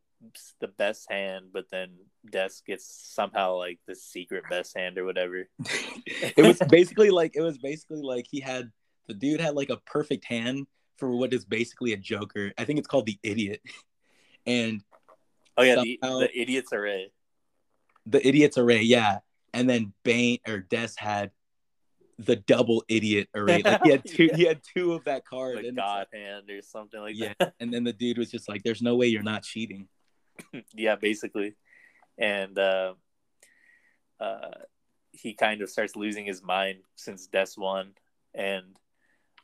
the 0.59 0.67
best 0.67 1.09
hand, 1.11 1.47
but 1.51 1.65
then 1.71 1.89
Des 2.29 2.49
gets 2.65 2.85
somehow 2.85 3.55
like 3.57 3.79
the 3.87 3.95
secret 3.95 4.43
best 4.49 4.77
hand 4.77 4.97
or 4.97 5.05
whatever. 5.05 5.49
it 6.05 6.45
was 6.45 6.59
basically 6.69 7.09
like 7.09 7.35
it 7.35 7.41
was 7.41 7.57
basically 7.57 8.01
like 8.01 8.27
he 8.29 8.39
had 8.39 8.71
the 9.07 9.13
dude 9.13 9.41
had 9.41 9.55
like 9.55 9.69
a 9.69 9.77
perfect 9.77 10.25
hand 10.25 10.67
for 10.97 11.09
what 11.09 11.33
is 11.33 11.45
basically 11.45 11.93
a 11.93 11.97
joker. 11.97 12.51
I 12.57 12.65
think 12.65 12.79
it's 12.79 12.87
called 12.87 13.07
the 13.07 13.17
idiot. 13.23 13.61
And 14.45 14.81
Oh 15.57 15.63
yeah, 15.63 15.81
the, 15.83 15.99
Somehow- 16.01 16.19
the 16.19 16.39
idiot's 16.39 16.71
array. 16.73 17.11
the 18.05 18.25
idiot's 18.25 18.57
array, 18.57 18.81
yeah. 18.81 19.19
And 19.53 19.69
then 19.69 19.93
Bane 20.03 20.39
or 20.47 20.59
Des 20.59 20.91
had 20.97 21.31
the 22.19 22.35
double 22.35 22.83
idiot 22.87 23.29
array. 23.33 23.61
Like 23.63 23.83
he 23.83 23.91
had 23.91 24.05
two 24.05 24.25
Yeah. 24.25 24.35
he 24.35 24.45
had 24.45 24.61
two 24.75 24.93
of 24.93 25.03
that 25.05 25.25
card. 25.29 25.57
The 25.59 25.69
and 25.69 25.77
god 25.77 26.07
hand 26.13 26.49
or 26.49 26.61
something 26.61 26.99
like 26.99 27.15
yeah. 27.17 27.33
that. 27.39 27.53
And 27.59 27.73
then 27.73 27.83
the 27.83 27.93
dude 27.93 28.17
was 28.17 28.31
just 28.31 28.47
like, 28.49 28.63
There's 28.63 28.81
no 28.81 28.95
way 28.95 29.07
you're 29.07 29.23
not 29.23 29.43
cheating. 29.43 29.87
yeah, 30.73 30.95
basically. 30.95 31.55
And 32.17 32.57
uh, 32.57 32.93
uh, 34.19 34.51
he 35.11 35.33
kind 35.33 35.61
of 35.61 35.69
starts 35.69 35.95
losing 35.95 36.25
his 36.25 36.41
mind 36.43 36.79
since 36.95 37.27
Des 37.27 37.47
won. 37.57 37.93
And 38.33 38.77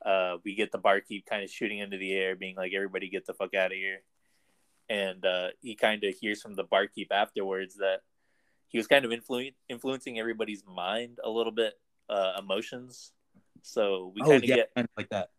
uh, 0.05 0.37
we 0.45 0.55
get 0.55 0.71
the 0.71 0.77
barkeep 0.77 1.25
kind 1.25 1.43
of 1.43 1.49
shooting 1.49 1.79
into 1.79 1.97
the 1.97 2.13
air, 2.13 2.35
being 2.35 2.55
like, 2.55 2.73
everybody 2.73 3.09
get 3.09 3.25
the 3.25 3.33
fuck 3.33 3.53
out 3.55 3.71
of 3.71 3.77
here. 3.77 4.01
And 4.89 5.25
uh, 5.25 5.49
he 5.59 5.75
kind 5.75 6.03
of 6.03 6.13
hears 6.15 6.41
from 6.41 6.53
the 6.53 6.63
barkeep 6.63 7.11
afterwards 7.11 7.75
that 7.75 8.01
he 8.69 8.77
was 8.77 8.87
kind 8.87 9.05
of 9.05 9.11
influ- 9.11 9.53
influencing 9.69 10.19
everybody's 10.19 10.63
mind 10.65 11.19
a 11.23 11.29
little 11.29 11.51
bit, 11.51 11.73
uh, 12.09 12.33
emotions. 12.39 13.11
So 13.63 14.11
we 14.15 14.21
oh, 14.21 14.29
kind 14.29 14.43
of 14.43 14.49
yeah, 14.49 14.55
get 14.55 14.75
kind 14.75 14.85
of 14.85 14.91
like 14.97 15.09
that. 15.09 15.29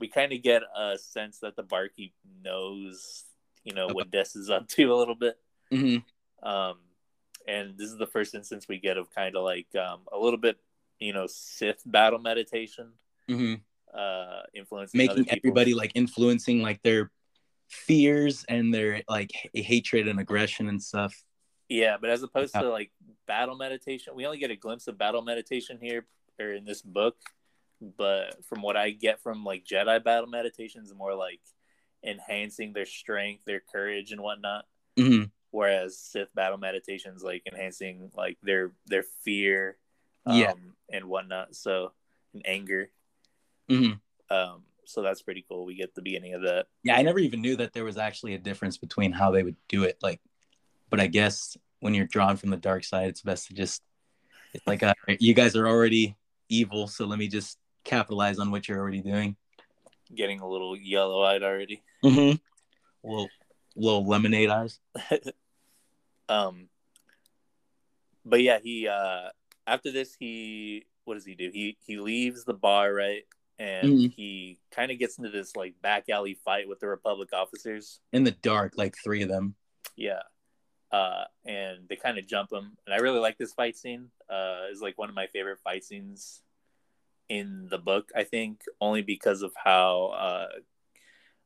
we 0.00 0.08
kind 0.08 0.32
of 0.32 0.42
get 0.42 0.62
a 0.76 0.98
sense 0.98 1.38
that 1.40 1.56
the 1.56 1.62
barkeep 1.62 2.14
knows, 2.42 3.24
you 3.64 3.74
know, 3.74 3.88
what 3.88 4.10
Des 4.10 4.34
is 4.34 4.50
up 4.50 4.68
to 4.68 4.92
a 4.92 4.96
little 4.96 5.14
bit. 5.14 5.38
hmm 5.70 5.98
Um, 6.42 6.78
and 7.46 7.78
this 7.78 7.88
is 7.90 7.98
the 7.98 8.06
first 8.06 8.34
instance 8.34 8.66
we 8.68 8.78
get 8.78 8.96
of 8.96 9.14
kind 9.14 9.36
of 9.36 9.44
like 9.44 9.68
um, 9.76 10.00
a 10.12 10.18
little 10.18 10.38
bit, 10.38 10.58
you 10.98 11.12
know, 11.12 11.26
Sith 11.28 11.82
battle 11.86 12.18
meditation, 12.18 12.92
hmm 13.28 13.54
uh, 13.94 14.42
influencing 14.54 14.98
Making 14.98 15.30
everybody 15.30 15.72
like 15.74 15.92
influencing 15.94 16.60
like 16.60 16.82
their 16.82 17.10
fears 17.68 18.44
and 18.48 18.74
their 18.74 19.02
like 19.08 19.32
h- 19.54 19.64
hatred 19.64 20.08
and 20.08 20.20
aggression 20.20 20.68
and 20.68 20.82
stuff. 20.82 21.24
Yeah, 21.68 21.96
but 22.00 22.10
as 22.10 22.22
opposed 22.22 22.54
Yeah. 22.54 22.62
to 22.62 22.70
like 22.70 22.92
battle 23.26 23.56
meditation, 23.56 24.14
we 24.14 24.26
only 24.26 24.38
get 24.38 24.50
a 24.50 24.56
glimpse 24.56 24.86
of 24.86 24.98
battle 24.98 25.22
meditation 25.22 25.78
here 25.80 26.06
or 26.40 26.52
in 26.52 26.64
this 26.64 26.82
book. 26.82 27.16
But 27.80 28.44
from 28.44 28.62
what 28.62 28.76
I 28.76 28.90
get 28.90 29.20
from 29.22 29.44
like 29.44 29.64
Jedi 29.64 30.02
battle 30.02 30.28
meditations, 30.28 30.92
more 30.94 31.14
like 31.14 31.40
enhancing 32.04 32.72
their 32.72 32.86
strength, 32.86 33.44
their 33.44 33.60
courage, 33.60 34.12
and 34.12 34.20
whatnot. 34.20 34.66
hmm 34.98 35.24
whereas 35.52 35.96
Sith 35.98 36.34
battle 36.34 36.58
meditations 36.58 37.22
like 37.22 37.42
enhancing 37.46 38.10
like 38.14 38.36
their 38.42 38.72
their 38.86 39.04
fear, 39.24 39.78
um, 40.26 40.36
Yeah. 40.36 40.52
and 40.90 41.04
whatnot. 41.06 41.54
So 41.54 41.92
and 42.34 42.42
anger. 42.46 42.90
hmm 43.68 43.92
Um, 44.30 44.64
so 44.84 45.02
that's 45.02 45.22
pretty 45.22 45.44
cool. 45.48 45.64
We 45.64 45.74
get 45.74 45.94
the 45.94 46.02
beginning 46.02 46.34
of 46.34 46.42
that. 46.42 46.66
Yeah, 46.82 46.96
I 46.96 47.02
never 47.02 47.18
even 47.18 47.40
knew 47.40 47.56
that 47.56 47.72
there 47.72 47.84
was 47.84 47.96
actually 47.96 48.34
a 48.34 48.38
difference 48.38 48.76
between 48.78 49.12
how 49.12 49.30
they 49.30 49.42
would 49.42 49.56
do 49.68 49.84
it. 49.84 49.96
Like, 50.02 50.20
but 50.90 51.00
I 51.00 51.06
guess 51.06 51.56
when 51.80 51.94
you're 51.94 52.06
drawn 52.06 52.36
from 52.36 52.50
the 52.50 52.56
dark 52.56 52.84
side, 52.84 53.08
it's 53.08 53.22
best 53.22 53.48
to 53.48 53.54
just 53.54 53.82
it's 54.52 54.66
like 54.66 54.82
uh, 54.82 54.94
you 55.18 55.32
guys 55.34 55.56
are 55.56 55.66
already 55.66 56.16
evil, 56.48 56.86
so 56.88 57.04
let 57.06 57.18
me 57.18 57.28
just 57.28 57.58
capitalize 57.84 58.38
on 58.38 58.50
what 58.50 58.68
you're 58.68 58.78
already 58.78 59.00
doing. 59.02 59.36
Getting 60.14 60.40
a 60.40 60.48
little 60.48 60.76
yellow 60.76 61.22
eyed 61.22 61.42
already. 61.42 61.82
Mm-hmm. 62.04 62.36
Little 63.08 63.28
little 63.74 64.06
lemonade 64.06 64.50
eyes. 64.50 64.78
Um, 66.28 66.68
but 68.24 68.42
yeah, 68.42 68.58
he 68.60 68.88
uh 68.88 69.28
after 69.66 69.92
this 69.92 70.16
he 70.18 70.86
what 71.04 71.14
does 71.14 71.24
he 71.24 71.36
do? 71.36 71.50
He 71.52 71.76
he 71.86 71.98
leaves 71.98 72.44
the 72.44 72.52
bar 72.52 72.92
right, 72.92 73.22
and 73.60 73.88
Mhm. 73.92 74.12
he 74.12 74.58
kind 74.72 74.90
of 74.90 74.98
gets 74.98 75.18
into 75.18 75.30
this 75.30 75.54
like 75.54 75.80
back 75.80 76.08
alley 76.08 76.34
fight 76.44 76.68
with 76.68 76.80
the 76.80 76.88
Republic 76.88 77.28
officers. 77.32 78.00
In 78.12 78.24
the 78.24 78.32
dark, 78.32 78.72
like 78.76 78.96
three 79.04 79.22
of 79.22 79.28
them. 79.28 79.54
Yeah. 79.94 80.22
Uh, 80.92 81.24
and 81.44 81.88
they 81.88 81.96
kind 81.96 82.18
of 82.18 82.26
jump 82.26 82.52
him, 82.52 82.76
and 82.86 82.94
I 82.94 82.98
really 82.98 83.18
like 83.18 83.38
this 83.38 83.52
fight 83.52 83.76
scene. 83.76 84.10
Uh, 84.30 84.66
is 84.70 84.80
like 84.80 84.96
one 84.98 85.08
of 85.08 85.14
my 85.14 85.26
favorite 85.26 85.58
fight 85.64 85.84
scenes 85.84 86.42
in 87.28 87.66
the 87.70 87.78
book. 87.78 88.10
I 88.14 88.22
think 88.24 88.60
only 88.80 89.02
because 89.02 89.42
of 89.42 89.52
how 89.56 90.06
uh, 90.16 90.46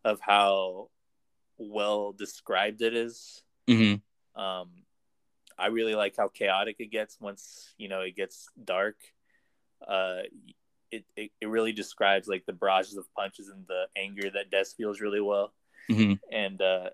of 0.04 0.20
how 0.20 0.90
well 1.56 2.12
described 2.12 2.82
it 2.82 2.94
is. 2.94 3.42
Mm-hmm. 3.68 4.40
Um, 4.40 4.68
I 5.58 5.66
really 5.68 5.94
like 5.94 6.16
how 6.16 6.28
chaotic 6.28 6.76
it 6.78 6.90
gets 6.90 7.18
once 7.20 7.74
you 7.78 7.88
know 7.88 8.00
it 8.00 8.16
gets 8.16 8.48
dark. 8.62 8.96
Uh, 9.86 10.20
it, 10.90 11.04
it 11.16 11.30
it 11.40 11.48
really 11.48 11.72
describes 11.72 12.28
like 12.28 12.44
the 12.46 12.52
barrages 12.52 12.96
of 12.96 13.06
punches 13.14 13.48
and 13.48 13.66
the 13.68 13.84
anger 13.96 14.30
that 14.30 14.50
Des 14.50 14.74
feels 14.76 15.00
really 15.00 15.20
well 15.20 15.52
Mm-hmm. 15.90 16.12
and 16.30 16.60
uh 16.62 16.90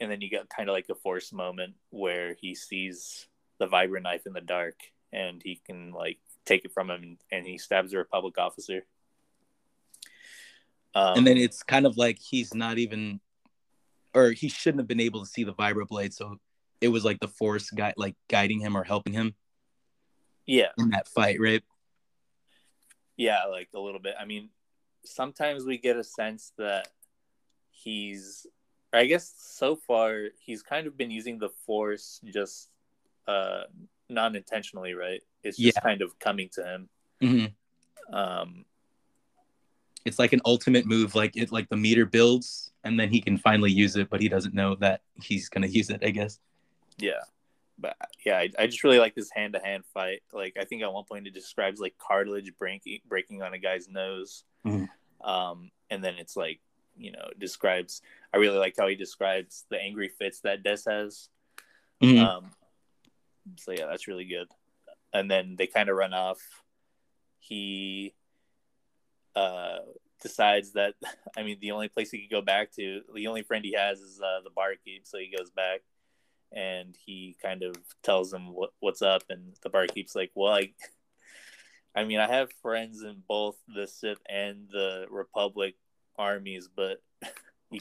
and 0.00 0.10
then 0.10 0.20
you 0.20 0.28
get 0.28 0.48
kind 0.48 0.68
of 0.68 0.74
like 0.74 0.86
a 0.90 0.94
force 0.94 1.32
moment 1.32 1.74
where 1.90 2.34
he 2.40 2.54
sees 2.54 3.26
the 3.58 3.66
vibrant 3.66 4.04
knife 4.04 4.26
in 4.26 4.32
the 4.32 4.40
dark 4.40 4.74
and 5.12 5.40
he 5.44 5.60
can 5.64 5.92
like 5.92 6.18
take 6.44 6.64
it 6.64 6.72
from 6.72 6.90
him 6.90 7.18
and 7.30 7.46
he 7.46 7.58
stabs 7.58 7.92
a 7.92 7.98
republic 7.98 8.38
officer. 8.38 8.84
Um, 10.94 11.18
and 11.18 11.26
then 11.26 11.36
it's 11.36 11.62
kind 11.62 11.86
of 11.86 11.96
like 11.96 12.18
he's 12.18 12.54
not 12.54 12.78
even, 12.78 13.20
or 14.14 14.30
he 14.30 14.48
shouldn't 14.48 14.80
have 14.80 14.88
been 14.88 15.00
able 15.00 15.20
to 15.20 15.26
see 15.26 15.44
the 15.44 15.54
vibroblade 15.54 16.12
so 16.12 16.36
it 16.80 16.88
was 16.88 17.04
like 17.04 17.18
the 17.20 17.28
force 17.28 17.70
guy 17.70 17.94
like 17.96 18.14
guiding 18.28 18.60
him 18.60 18.76
or 18.76 18.84
helping 18.84 19.12
him 19.12 19.34
yeah. 20.46 20.70
in 20.78 20.90
that 20.90 21.08
fight, 21.08 21.40
right? 21.40 21.62
yeah 23.16 23.44
like 23.44 23.68
a 23.74 23.80
little 23.80 24.00
bit. 24.00 24.14
I 24.18 24.24
mean 24.24 24.50
sometimes 25.04 25.64
we 25.64 25.78
get 25.78 25.96
a 25.96 26.04
sense 26.04 26.52
that 26.58 26.88
he's 27.70 28.46
i 28.94 29.04
guess 29.06 29.34
so 29.38 29.74
far 29.76 30.28
he's 30.38 30.62
kind 30.62 30.86
of 30.86 30.96
been 30.96 31.10
using 31.10 31.38
the 31.38 31.48
force 31.66 32.20
just 32.32 32.70
uh 33.26 33.62
non-intentionally 34.08 34.94
right 34.94 35.22
it's 35.42 35.56
just 35.56 35.76
Yeah. 35.76 35.82
kind 35.82 36.02
of 36.02 36.18
coming 36.18 36.48
to 36.54 36.64
him 36.64 36.88
Mm-hmm. 37.22 38.14
um 38.14 38.64
it's 40.04 40.18
like 40.18 40.32
an 40.34 40.40
ultimate 40.44 40.84
move 40.86 41.14
like 41.14 41.36
it 41.36 41.50
like 41.52 41.68
the 41.70 41.76
meter 41.76 42.04
builds 42.04 42.72
and 42.84 43.00
then 43.00 43.08
he 43.08 43.20
can 43.20 43.38
finally 43.38 43.72
use 43.72 43.96
it 43.96 44.10
but 44.10 44.20
he 44.20 44.28
doesn't 44.28 44.54
know 44.54 44.74
that 44.76 45.00
he's 45.22 45.48
gonna 45.48 45.66
use 45.66 45.88
it 45.90 46.00
i 46.04 46.10
guess 46.10 46.38
Yeah, 46.98 47.22
but 47.78 47.96
yeah, 48.24 48.38
I, 48.38 48.50
I 48.58 48.66
just 48.68 48.84
really 48.84 48.98
like 49.00 49.14
this 49.16 49.30
hand 49.34 49.54
to 49.54 49.58
hand 49.58 49.82
fight. 49.92 50.22
Like 50.32 50.54
I 50.60 50.64
think 50.64 50.82
at 50.82 50.92
one 50.92 51.04
point 51.10 51.26
it 51.26 51.34
describes 51.34 51.80
like 51.80 51.94
cartilage 51.98 52.52
breaking 52.56 53.00
breaking 53.08 53.42
on 53.42 53.52
a 53.52 53.58
guy's 53.58 53.88
nose, 53.88 54.44
Mhm. 54.64 54.88
um, 55.24 55.72
and 55.90 56.04
then 56.04 56.14
it's 56.22 56.36
like 56.36 56.60
you 56.96 57.12
know 57.12 57.28
describes. 57.38 58.02
I 58.32 58.38
really 58.38 58.58
like 58.58 58.74
how 58.78 58.88
he 58.88 58.96
describes 58.96 59.64
the 59.70 59.80
angry 59.80 60.08
fits 60.08 60.40
that 60.40 60.62
Des 60.62 60.78
has. 60.86 61.28
Mhm. 62.02 62.18
Um, 62.18 62.50
so 63.56 63.72
yeah, 63.72 63.86
that's 63.86 64.08
really 64.08 64.24
good. 64.24 64.48
And 65.12 65.30
then 65.30 65.56
they 65.56 65.66
kind 65.66 65.88
of 65.88 65.96
run 65.96 66.12
off. 66.12 66.40
He 67.38 68.14
uh, 69.36 69.78
decides 70.22 70.72
that 70.72 70.94
I 71.36 71.42
mean 71.42 71.58
the 71.60 71.72
only 71.72 71.88
place 71.88 72.10
he 72.10 72.22
could 72.22 72.30
go 72.30 72.42
back 72.42 72.72
to, 72.72 73.02
the 73.14 73.26
only 73.26 73.42
friend 73.42 73.64
he 73.64 73.74
has 73.74 74.00
is 74.00 74.20
uh, 74.20 74.40
the 74.42 74.50
barkeep. 74.50 75.06
So 75.06 75.18
he 75.18 75.34
goes 75.36 75.50
back 75.50 75.80
and 76.54 76.96
he 77.04 77.36
kind 77.42 77.62
of 77.62 77.76
tells 78.02 78.32
him 78.32 78.52
what, 78.54 78.70
what's 78.80 79.02
up, 79.02 79.24
and 79.28 79.54
the 79.62 79.70
barkeep's 79.70 80.14
like, 80.14 80.30
"Well, 80.34 80.52
I, 80.54 80.72
I 81.94 82.04
mean, 82.04 82.20
I 82.20 82.28
have 82.28 82.52
friends 82.62 83.02
in 83.02 83.22
both 83.28 83.56
the 83.68 83.86
Sith 83.86 84.20
and 84.28 84.68
the 84.70 85.06
Republic 85.10 85.74
armies, 86.16 86.68
but 86.74 87.02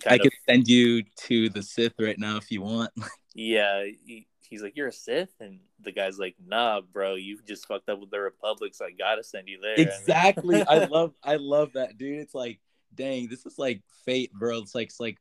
I 0.07 0.15
of 0.15 0.21
could 0.21 0.31
send 0.47 0.67
you 0.67 1.03
to 1.27 1.49
the 1.49 1.61
Sith 1.61 1.93
right 1.99 2.17
now 2.17 2.37
if 2.37 2.51
you 2.51 2.61
want. 2.61 2.91
yeah." 3.35 3.83
He, 4.05 4.27
he's 4.41 4.61
like, 4.61 4.75
"You're 4.75 4.87
a 4.87 4.93
Sith," 4.93 5.33
and 5.39 5.59
the 5.81 5.91
guy's 5.91 6.17
like, 6.17 6.35
"Nah, 6.45 6.81
bro, 6.81 7.15
you 7.15 7.39
just 7.47 7.67
fucked 7.67 7.89
up 7.89 7.99
with 7.99 8.11
the 8.11 8.19
Republic, 8.19 8.73
so 8.75 8.85
I 8.85 8.91
gotta 8.91 9.23
send 9.23 9.47
you 9.47 9.59
there." 9.61 9.73
I 9.73 9.77
mean- 9.77 9.87
exactly. 9.87 10.63
I 10.67 10.85
love 10.85 11.13
I 11.23 11.35
love 11.35 11.71
that, 11.73 11.97
dude. 11.97 12.19
It's 12.19 12.35
like, 12.35 12.59
dang, 12.93 13.27
this 13.27 13.45
is 13.45 13.57
like 13.57 13.81
fate, 14.05 14.31
bro. 14.33 14.59
It's 14.59 14.75
like 14.75 14.87
it's 14.87 14.99
like 14.99 15.17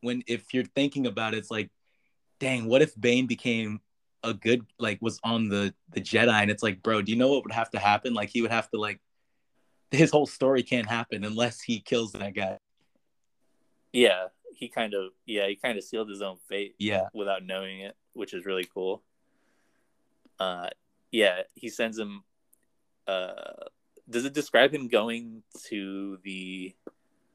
when 0.00 0.22
if 0.26 0.52
you're 0.52 0.64
thinking 0.64 1.06
about 1.06 1.34
it, 1.34 1.38
it's 1.38 1.50
like, 1.50 1.70
dang, 2.40 2.66
what 2.66 2.82
if 2.82 2.98
Bane 3.00 3.26
became 3.26 3.80
a 4.24 4.34
good 4.34 4.64
like 4.78 5.00
was 5.02 5.18
on 5.24 5.48
the 5.48 5.74
the 5.90 6.00
Jedi 6.00 6.32
and 6.32 6.50
it's 6.50 6.62
like, 6.62 6.82
bro, 6.82 7.02
do 7.02 7.10
you 7.10 7.18
know 7.18 7.28
what 7.28 7.44
would 7.44 7.52
have 7.52 7.70
to 7.70 7.78
happen? 7.78 8.14
Like 8.14 8.28
he 8.28 8.42
would 8.42 8.50
have 8.50 8.68
to 8.70 8.78
like 8.78 9.00
his 9.92 10.10
whole 10.10 10.26
story 10.26 10.62
can't 10.62 10.88
happen 10.88 11.24
unless 11.24 11.60
he 11.60 11.80
kills 11.80 12.12
that 12.12 12.34
guy. 12.34 12.58
yeah, 13.92 14.26
he 14.54 14.68
kind 14.68 14.94
of 14.94 15.10
yeah 15.26 15.46
he 15.46 15.56
kind 15.56 15.76
of 15.78 15.84
sealed 15.84 16.08
his 16.08 16.22
own 16.22 16.36
fate 16.48 16.74
Yeah. 16.78 17.08
without 17.12 17.44
knowing 17.44 17.80
it, 17.80 17.96
which 18.14 18.34
is 18.34 18.44
really 18.46 18.64
cool. 18.64 19.02
Uh, 20.38 20.68
yeah, 21.10 21.42
he 21.54 21.68
sends 21.68 21.98
him. 21.98 22.22
Uh, 23.06 23.32
does 24.08 24.24
it 24.24 24.32
describe 24.32 24.72
him 24.72 24.88
going 24.88 25.42
to 25.66 26.18
the 26.24 26.74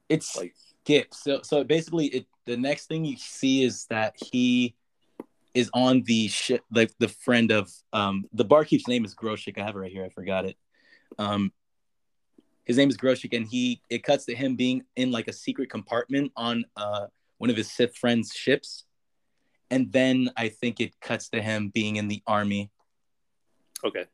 It's 0.08 0.36
like? 0.36 0.54
skip. 0.82 1.14
So 1.14 1.40
so 1.42 1.64
basically 1.64 2.06
it 2.06 2.26
the 2.46 2.56
next 2.56 2.86
thing 2.86 3.04
you 3.04 3.16
see 3.16 3.62
is 3.62 3.86
that 3.86 4.14
he 4.32 4.74
is 5.54 5.70
on 5.74 6.02
the 6.04 6.28
ship 6.28 6.62
like 6.72 6.92
the 6.98 7.08
friend 7.08 7.50
of 7.50 7.70
um 7.92 8.24
the 8.32 8.44
barkeep's 8.44 8.88
name 8.88 9.04
is 9.04 9.14
Groshik. 9.14 9.58
I 9.58 9.64
have 9.64 9.76
it 9.76 9.78
right 9.78 9.92
here, 9.92 10.04
I 10.04 10.08
forgot 10.10 10.44
it. 10.44 10.56
Um 11.18 11.52
his 12.68 12.76
name 12.76 12.90
is 12.90 12.96
Groshik 12.96 13.34
and 13.36 13.46
he 13.46 13.80
it 13.90 14.04
cuts 14.04 14.26
to 14.26 14.34
him 14.36 14.54
being 14.54 14.84
in 14.94 15.10
like 15.10 15.26
a 15.26 15.32
secret 15.32 15.70
compartment 15.70 16.30
on 16.36 16.64
uh 16.76 17.06
one 17.38 17.50
of 17.50 17.56
his 17.56 17.70
Sith 17.70 17.96
friends' 17.96 18.32
ships. 18.32 18.84
And 19.70 19.92
then 19.92 20.30
I 20.36 20.48
think 20.48 20.80
it 20.80 20.98
cuts 21.00 21.28
to 21.30 21.42
him 21.42 21.70
being 21.70 21.96
in 21.96 22.08
the 22.08 22.22
army. 22.26 22.70
Okay. 23.84 24.06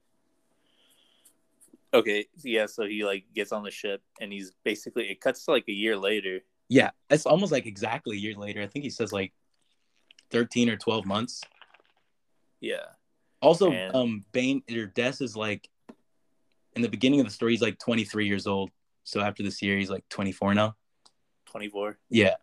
Okay, 1.92 2.26
yeah. 2.42 2.66
So 2.66 2.86
he 2.86 3.04
like 3.04 3.24
gets 3.34 3.52
on 3.52 3.62
the 3.62 3.70
ship, 3.70 4.02
and 4.20 4.32
he's 4.32 4.52
basically 4.64 5.08
it 5.10 5.20
cuts 5.20 5.44
to 5.44 5.52
like 5.52 5.64
a 5.68 5.72
year 5.72 5.96
later. 5.96 6.40
Yeah, 6.68 6.90
it's 7.08 7.24
almost 7.24 7.52
like 7.52 7.66
exactly 7.66 8.16
a 8.16 8.18
year 8.18 8.34
later. 8.34 8.62
I 8.62 8.66
think 8.66 8.82
he 8.84 8.90
says 8.90 9.12
like 9.12 9.32
13 10.30 10.68
or 10.70 10.76
12 10.76 11.06
months. 11.06 11.40
Yeah, 12.60 12.86
Also, 13.42 13.70
And- 13.70 13.94
um, 13.94 14.24
Bane 14.32 14.62
or 14.72 14.86
Des 14.86 15.20
is 15.20 15.36
like 15.36 15.68
in 16.76 16.82
the 16.82 16.88
beginning 16.88 17.20
of 17.20 17.26
the 17.26 17.32
story, 17.32 17.52
he's 17.52 17.62
like 17.62 17.78
23 17.78 18.26
years 18.26 18.46
old. 18.46 18.70
So 19.04 19.20
after 19.20 19.42
this 19.42 19.60
year, 19.62 19.76
he's 19.78 19.90
like 19.90 20.04
24 20.08 20.54
now. 20.54 20.76
twenty 21.46 21.68
four. 21.68 21.98
Yeah, 22.10 22.34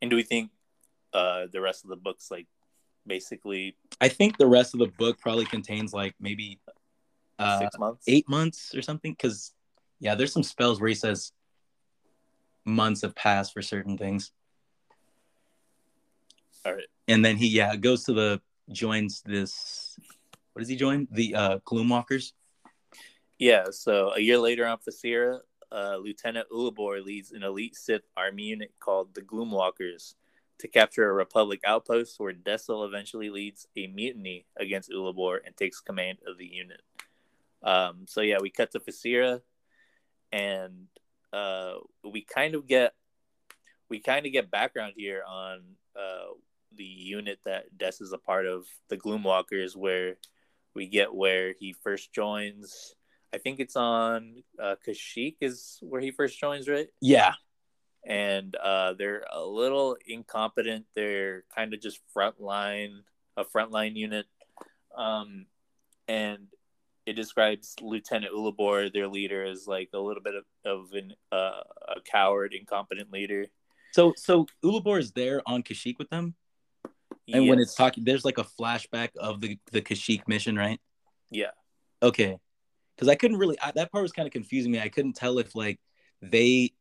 And 0.00 0.10
do 0.10 0.16
we 0.16 0.22
think 0.22 0.50
uh 1.12 1.46
the 1.52 1.60
rest 1.60 1.84
of 1.84 1.90
the 1.90 1.96
books 1.96 2.30
like 2.30 2.46
basically 3.06 3.76
I 4.00 4.08
think 4.08 4.38
the 4.38 4.46
rest 4.46 4.72
of 4.74 4.78
the 4.80 4.86
book 4.86 5.18
probably 5.18 5.44
contains 5.44 5.92
like 5.92 6.14
maybe 6.20 6.60
uh, 7.38 7.58
six 7.58 7.78
months? 7.78 8.04
eight 8.08 8.28
months 8.28 8.74
or 8.74 8.80
something. 8.82 9.12
Because 9.12 9.52
yeah, 10.00 10.14
there's 10.14 10.32
some 10.32 10.42
spells 10.44 10.80
where 10.80 10.88
he 10.88 10.94
says 10.94 11.32
months 12.64 13.02
have 13.02 13.14
passed 13.14 13.52
for 13.52 13.60
certain 13.60 13.98
things, 13.98 14.32
All 16.64 16.72
right. 16.72 16.86
and 17.08 17.24
then 17.24 17.36
he 17.36 17.48
yeah 17.48 17.74
goes 17.76 18.04
to 18.04 18.12
the 18.14 18.40
joins 18.70 19.20
this. 19.26 19.98
What 20.52 20.60
does 20.60 20.68
he 20.68 20.76
join? 20.76 21.08
The 21.10 21.34
uh, 21.34 21.58
Gloomwalkers. 21.66 22.32
Yeah, 23.38 23.66
so 23.70 24.12
a 24.14 24.20
year 24.20 24.38
later 24.38 24.66
on 24.66 24.78
Phaseera, 24.78 25.40
uh, 25.72 25.96
Lieutenant 25.96 26.48
Ulabor 26.52 27.04
leads 27.04 27.32
an 27.32 27.42
elite 27.42 27.76
Sith 27.76 28.02
army 28.16 28.44
unit 28.44 28.72
called 28.78 29.14
the 29.14 29.22
Gloomwalkers 29.22 30.14
to 30.58 30.68
capture 30.68 31.08
a 31.08 31.12
Republic 31.12 31.60
outpost 31.66 32.20
where 32.20 32.32
Dessel 32.32 32.84
eventually 32.84 33.30
leads 33.30 33.66
a 33.76 33.88
mutiny 33.88 34.46
against 34.56 34.90
Ulabor 34.90 35.38
and 35.44 35.56
takes 35.56 35.80
command 35.80 36.18
of 36.26 36.38
the 36.38 36.46
unit. 36.46 36.82
Um, 37.62 38.04
so 38.06 38.20
yeah, 38.20 38.38
we 38.40 38.50
cut 38.50 38.70
to 38.72 38.80
Phaseera, 38.80 39.40
and 40.30 40.86
uh, 41.32 41.74
we 42.04 42.22
kind 42.22 42.54
of 42.54 42.66
get 42.66 42.94
we 43.88 44.00
kind 44.00 44.24
of 44.24 44.32
get 44.32 44.50
background 44.50 44.94
here 44.96 45.22
on 45.28 45.62
uh, 45.96 46.32
the 46.76 46.84
unit 46.84 47.40
that 47.44 47.76
Des 47.76 48.00
is 48.00 48.12
a 48.12 48.18
part 48.18 48.46
of, 48.46 48.64
the 48.88 48.96
Gloomwalkers, 48.96 49.76
where 49.76 50.16
we 50.74 50.86
get 50.86 51.14
where 51.14 51.54
he 51.58 51.74
first 51.74 52.12
joins. 52.12 52.94
I 53.34 53.38
think 53.38 53.60
it's 53.60 53.76
on 53.76 54.42
uh, 54.62 54.76
Kashyyyk 54.86 55.36
is 55.40 55.78
where 55.80 56.00
he 56.00 56.10
first 56.10 56.38
joins, 56.38 56.68
right? 56.68 56.88
Yeah, 57.00 57.32
And 58.06 58.54
uh, 58.56 58.94
they're 58.94 59.24
a 59.32 59.44
little 59.44 59.96
incompetent. 60.06 60.86
They're 60.94 61.44
kind 61.54 61.72
of 61.72 61.80
just 61.80 62.00
frontline, 62.14 63.00
a 63.36 63.44
frontline 63.44 63.96
unit. 63.96 64.26
Um, 64.96 65.46
and 66.08 66.48
it 67.06 67.14
describes 67.14 67.74
Lieutenant 67.80 68.34
Ulabor, 68.34 68.92
their 68.92 69.08
leader, 69.08 69.44
as 69.44 69.66
like 69.66 69.90
a 69.94 69.98
little 69.98 70.22
bit 70.22 70.34
of, 70.34 70.44
of 70.64 70.92
an, 70.92 71.14
uh, 71.32 71.62
a 71.96 72.00
coward, 72.04 72.54
incompetent 72.54 73.12
leader. 73.12 73.46
So 73.92 74.14
so 74.16 74.46
Ulabor 74.64 74.98
is 74.98 75.12
there 75.12 75.42
on 75.46 75.62
Kashyyyk 75.62 75.98
with 75.98 76.08
them, 76.08 76.34
and 77.32 77.46
when 77.46 77.58
it's 77.58 77.74
talking, 77.74 78.04
there's 78.04 78.24
like 78.24 78.38
a 78.38 78.44
flashback 78.44 79.10
of 79.16 79.40
the 79.40 79.58
the 79.70 79.82
Kashyyyk 79.82 80.26
mission, 80.26 80.56
right? 80.56 80.80
yeah, 81.30 81.50
Okay, 82.02 82.38
because 83.02 83.10
I 83.10 83.16
couldn't 83.16 83.38
really 83.38 83.58
I, 83.60 83.72
that 83.72 83.90
part 83.90 84.02
was 84.02 84.12
kind 84.12 84.28
of 84.28 84.32
confusing 84.32 84.70
me. 84.70 84.78
I 84.78 84.88
couldn't 84.88 85.14
tell 85.14 85.38
if 85.38 85.56
like 85.56 85.80
they 86.20 86.72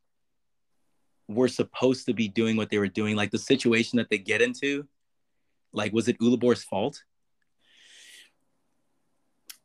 were 1.27 1.47
supposed 1.47 2.05
to 2.05 2.13
be 2.13 2.27
doing 2.27 2.55
what 2.57 2.69
they 2.69 2.77
were 2.77 2.87
doing, 2.87 3.15
like 3.15 3.31
the 3.31 3.39
situation 3.39 3.97
that 3.97 4.11
they 4.11 4.19
get 4.19 4.39
into. 4.39 4.87
Like, 5.73 5.93
was 5.93 6.07
it 6.07 6.19
Ulabor's 6.19 6.63
fault? 6.63 7.03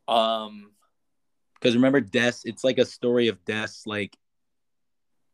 um, 0.07 0.71
Because 1.53 1.75
remember, 1.75 2.01
Des, 2.01 2.33
it's 2.45 2.63
like 2.63 2.79
a 2.79 2.85
story 2.85 3.27
of 3.27 3.45
Des 3.45 3.67
like 3.85 4.17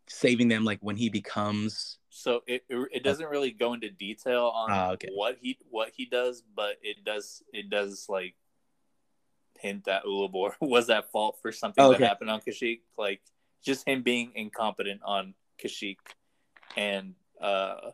saving 0.08 0.50
them, 0.50 0.66
like 0.66 0.80
when 0.82 0.98
he 0.98 1.08
becomes. 1.08 2.00
So 2.10 2.42
it 2.48 2.66
it 2.70 3.02
doesn't 3.06 3.30
really 3.30 3.52
go 3.52 3.72
into 3.72 3.90
detail 3.90 4.52
on 4.54 4.72
Ah, 4.72 4.92
okay. 4.92 5.08
what 5.14 5.38
he 5.42 5.58
what 5.70 5.94
he 5.96 6.06
does, 6.06 6.44
but 6.54 6.80
it 6.82 7.06
does 7.06 7.42
it 7.54 7.70
does 7.70 8.08
like 8.10 8.36
hint 9.64 9.86
that 9.86 10.04
Ulabor 10.04 10.54
was 10.62 10.90
at 10.90 11.10
fault 11.12 11.40
for 11.42 11.52
something 11.52 11.84
Okay. 11.84 11.98
that 11.98 12.08
happened 12.08 12.30
on 12.30 12.42
Kashyyyk, 12.42 12.82
like 12.98 13.22
just 13.66 13.88
him 13.88 14.04
being 14.04 14.32
incompetent 14.36 15.02
on 15.04 15.34
Kashyyyk, 15.64 15.98
and 16.78 17.16
uh, 17.42 17.92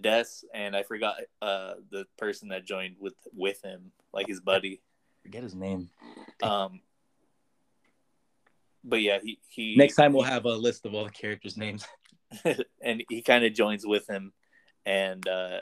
Des 0.00 0.24
and 0.52 0.74
I 0.76 0.82
forgot 0.82 1.16
uh 1.40 1.74
the 1.90 2.06
person 2.18 2.48
that 2.48 2.64
joined 2.66 2.96
with 2.98 3.14
with 3.32 3.62
him, 3.62 3.92
like 4.12 4.26
his 4.26 4.40
buddy. 4.40 4.80
Forget 5.22 5.42
his 5.42 5.54
name. 5.54 5.90
Um, 6.42 6.80
but 8.84 9.00
yeah, 9.02 9.18
he 9.22 9.38
he 9.48 9.76
Next 9.76 9.96
time 9.96 10.12
we'll 10.12 10.22
have 10.22 10.44
a 10.44 10.54
list 10.54 10.86
of 10.86 10.94
all 10.94 11.04
the 11.04 11.10
characters' 11.10 11.56
names. 11.56 11.86
and 12.82 13.04
he 13.08 13.22
kind 13.22 13.44
of 13.44 13.52
joins 13.54 13.86
with 13.86 14.08
him, 14.08 14.32
and 14.84 15.26
uh, 15.28 15.60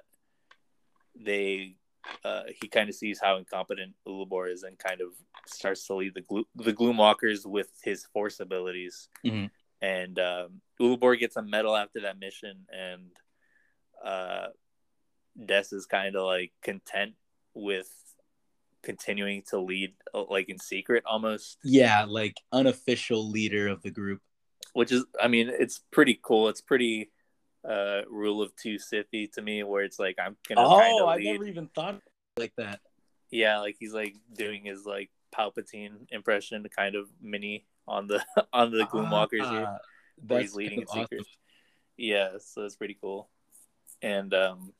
they 1.14 1.76
uh, 2.24 2.42
he 2.60 2.68
kind 2.68 2.88
of 2.88 2.94
sees 2.94 3.20
how 3.20 3.36
incompetent 3.36 3.94
Ulabor 4.06 4.52
is, 4.52 4.62
and 4.62 4.78
kind 4.78 5.00
of 5.00 5.08
starts 5.46 5.86
to 5.86 5.94
lead 5.94 6.14
the 6.14 6.20
Glo- 6.22 6.48
the 6.54 6.72
Gloomwalkers 6.72 7.46
with 7.46 7.70
his 7.82 8.04
force 8.06 8.40
abilities. 8.40 9.08
Mhm. 9.24 9.50
And 9.82 10.18
um, 10.18 10.60
Ulabor 10.80 11.18
gets 11.18 11.36
a 11.36 11.42
medal 11.42 11.76
after 11.76 12.00
that 12.02 12.18
mission, 12.18 12.66
and 12.72 13.10
uh, 14.04 14.48
Des 15.44 15.66
is 15.72 15.86
kind 15.86 16.16
of 16.16 16.24
like 16.24 16.52
content 16.62 17.14
with 17.54 17.88
continuing 18.82 19.42
to 19.48 19.58
lead, 19.58 19.94
uh, 20.12 20.24
like 20.28 20.48
in 20.48 20.58
secret 20.58 21.02
almost. 21.06 21.58
Yeah, 21.64 22.04
like 22.08 22.36
unofficial 22.52 23.30
leader 23.30 23.68
of 23.68 23.82
the 23.82 23.90
group. 23.90 24.20
which 24.72 24.90
is 24.90 25.04
i 25.22 25.28
mean 25.28 25.48
it's 25.48 25.78
pretty 25.92 26.18
cool 26.22 26.48
it's 26.48 26.60
pretty 26.60 27.10
uh 27.68 28.02
rule 28.10 28.42
of 28.42 28.54
two 28.56 28.76
sithy 28.76 29.30
to 29.32 29.40
me 29.42 29.62
where 29.62 29.82
it's 29.84 29.98
like 29.98 30.16
i'm 30.18 30.36
gonna 30.48 30.60
Oh, 30.66 31.06
I 31.08 31.16
never 31.18 31.44
even 31.44 31.68
thought 31.68 32.00
like 32.36 32.52
that. 32.56 32.80
yeah 33.30 33.60
like 33.60 33.76
he's 33.78 33.94
like 33.94 34.16
doing 34.34 34.64
his 34.64 34.84
like 34.84 35.10
palpatine 35.34 36.06
impression 36.10 36.64
kind 36.76 36.94
of 36.94 37.08
mini 37.22 37.64
on 37.88 38.06
the 38.06 38.22
on 38.52 38.70
the 38.70 38.84
gloomwalkers 38.84 39.50
here 39.50 39.66
Ah, 39.68 39.78
where 40.26 40.40
he's 40.40 40.54
leading 40.54 40.78
in 40.80 40.84
of 40.84 40.90
secret. 40.90 41.26
Yeah, 41.96 42.38
so 42.38 42.62
that's 42.62 42.76
pretty 42.76 42.96
cool. 43.00 43.28
And 44.02 44.34
um 44.34 44.72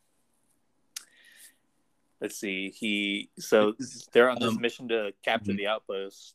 let's 2.21 2.37
see, 2.39 2.71
he 2.71 3.31
so 3.39 3.75
they're 4.13 4.29
on 4.31 4.39
this 4.41 4.51
Um, 4.51 4.61
mission 4.61 4.89
to 4.89 5.13
capture 5.23 5.53
mhm. 5.53 5.57
the 5.59 5.67
outpost 5.69 6.35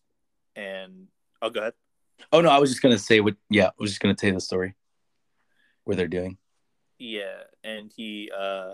and 0.55 1.07
oh 1.41 1.49
go 1.49 1.59
ahead. 1.61 1.73
Oh 2.31 2.41
no, 2.41 2.49
I 2.49 2.59
was 2.59 2.69
just 2.69 2.81
gonna 2.81 2.97
say 2.97 3.19
what. 3.19 3.35
Yeah, 3.49 3.67
I 3.67 3.71
was 3.79 3.91
just 3.91 4.01
gonna 4.01 4.15
tell 4.15 4.29
you 4.29 4.35
the 4.35 4.41
story. 4.41 4.75
Where 5.89 5.95
they're 5.95 6.07
doing. 6.07 6.37
Yeah, 6.99 7.45
and 7.63 7.91
he 7.95 8.29
uh 8.37 8.73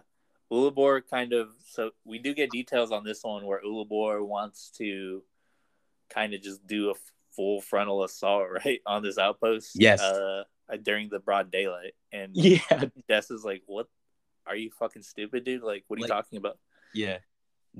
Ulabor 0.51 1.01
kind 1.09 1.31
of 1.31 1.47
so 1.65 1.91
we 2.03 2.19
do 2.19 2.33
get 2.33 2.51
details 2.51 2.91
on 2.91 3.05
this 3.05 3.23
one 3.23 3.45
where 3.45 3.61
Ulabor 3.65 4.27
wants 4.27 4.69
to 4.79 5.23
kind 6.09 6.33
of 6.33 6.41
just 6.41 6.67
do 6.67 6.89
a 6.89 6.93
full 7.33 7.61
frontal 7.61 8.03
assault 8.03 8.47
right 8.65 8.81
on 8.85 9.01
this 9.01 9.17
outpost. 9.17 9.71
Yes. 9.75 10.01
Uh 10.01 10.43
during 10.83 11.07
the 11.07 11.19
broad 11.19 11.51
daylight. 11.51 11.93
And 12.11 12.31
Yeah, 12.35 12.83
Des 13.07 13.23
is 13.29 13.45
like, 13.45 13.63
What 13.65 13.87
are 14.45 14.57
you 14.57 14.69
fucking 14.77 15.03
stupid, 15.03 15.45
dude? 15.45 15.63
Like 15.63 15.85
what 15.87 15.97
are 15.97 16.01
you 16.01 16.09
talking 16.09 16.37
about? 16.37 16.57
yeah. 16.93 17.19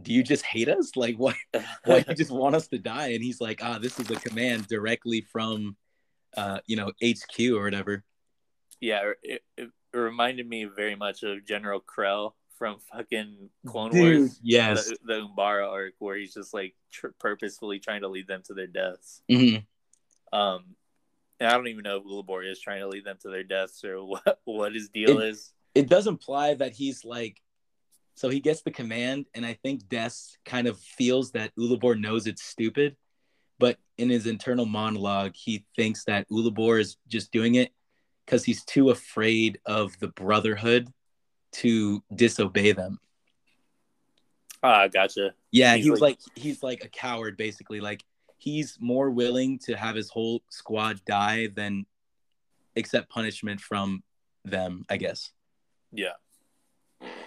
Do 0.02 0.14
you 0.14 0.24
just 0.24 0.46
hate 0.46 0.70
us? 0.70 0.96
Like, 0.96 1.18
why? 1.18 1.36
Why 1.84 2.06
you 2.08 2.16
just 2.16 2.32
want 2.32 2.56
us 2.56 2.70
to 2.70 2.78
die? 2.78 3.10
And 3.10 3.22
he's 3.22 3.42
like, 3.42 3.62
ah, 3.62 3.80
this 3.80 4.00
is 4.00 4.10
a 4.12 4.16
command 4.16 4.68
directly 4.68 5.22
from, 5.22 5.76
uh, 6.38 6.60
you 6.68 6.78
know, 6.78 6.92
HQ 7.02 7.40
or 7.52 7.64
whatever. 7.64 8.04
Yeah, 8.80 9.12
it, 9.24 9.44
it, 9.58 9.70
it 9.94 9.98
reminded 9.98 10.48
me 10.48 10.66
very 10.66 10.96
much 10.96 11.24
of 11.24 11.46
General 11.46 11.82
Krell 11.82 12.34
from 12.58 12.78
fucking 12.92 13.50
Clone 13.66 13.92
Dude, 13.92 14.20
Wars. 14.20 14.40
yes. 14.44 14.88
The, 14.90 14.98
the 15.06 15.28
Umbara 15.28 15.70
arc 15.70 15.94
where 16.00 16.16
he's 16.16 16.34
just 16.34 16.54
like 16.54 16.76
tr- 16.92 17.08
purposefully 17.20 17.80
trying 17.80 18.02
to 18.02 18.08
lead 18.08 18.28
them 18.28 18.42
to 18.46 18.54
their 18.54 18.68
deaths. 18.68 19.22
Mhm. 19.30 19.66
Um, 20.32 20.76
and 21.40 21.50
I 21.50 21.54
don't 21.54 21.68
even 21.68 21.84
know 21.84 21.98
if 21.98 22.04
Ulabor 22.04 22.50
is 22.50 22.60
trying 22.62 22.80
to 22.80 22.88
lead 22.88 23.04
them 23.06 23.18
to 23.22 23.30
their 23.30 23.44
deaths 23.44 23.84
or 23.84 24.04
what 24.06 24.40
what 24.46 24.74
his 24.74 24.90
deal 24.90 25.20
is. 25.20 25.52
It 25.74 25.90
does 25.90 26.08
imply 26.08 26.54
that 26.54 26.72
he's 26.72 27.04
like, 27.04 27.42
so 28.16 28.30
he 28.30 28.40
gets 28.40 28.62
the 28.62 28.72
command, 28.72 29.26
and 29.34 29.46
I 29.46 29.54
think 29.62 29.90
Des 29.90 30.12
kind 30.46 30.68
of 30.68 30.80
feels 30.80 31.32
that 31.32 31.52
Ulabor 31.60 32.00
knows 32.00 32.28
it's 32.28 32.44
stupid, 32.44 32.96
but 33.60 33.78
in 33.98 34.10
his 34.10 34.26
internal 34.26 34.66
monologue, 34.66 35.34
he 35.36 35.66
thinks 35.76 36.06
that 36.06 36.30
Ulabor 36.30 36.80
is 36.80 36.96
just 37.10 37.34
doing 37.34 37.56
it 37.56 37.74
because 38.26 38.44
he's 38.44 38.64
too 38.64 38.90
afraid 38.90 39.60
of 39.66 39.98
the 40.00 40.08
Brotherhood 40.08 40.92
to 41.54 42.04
disobey 42.14 42.72
them. 42.72 43.00
Ah, 44.64 44.88
gotcha. 44.88 45.34
Yeah, 45.52 45.76
He's 45.76 45.86
he 45.86 45.92
was 45.92 46.02
like- 46.02 46.20
like 46.26 46.38
he's 46.44 46.64
like 46.64 46.84
a 46.84 46.88
coward 46.90 47.38
basically. 47.38 47.82
Like 47.82 48.04
he's 48.38 48.78
more 48.80 49.10
willing 49.12 49.60
to 49.60 49.76
have 49.76 49.96
his 49.96 50.10
whole 50.10 50.42
squad 50.50 51.02
die 51.06 51.48
than 51.48 51.86
accept 52.76 53.10
punishment 53.10 53.62
from 53.62 54.04
them, 54.44 54.86
I 54.90 54.98
guess. 54.98 55.32
Yeah, 55.92 56.14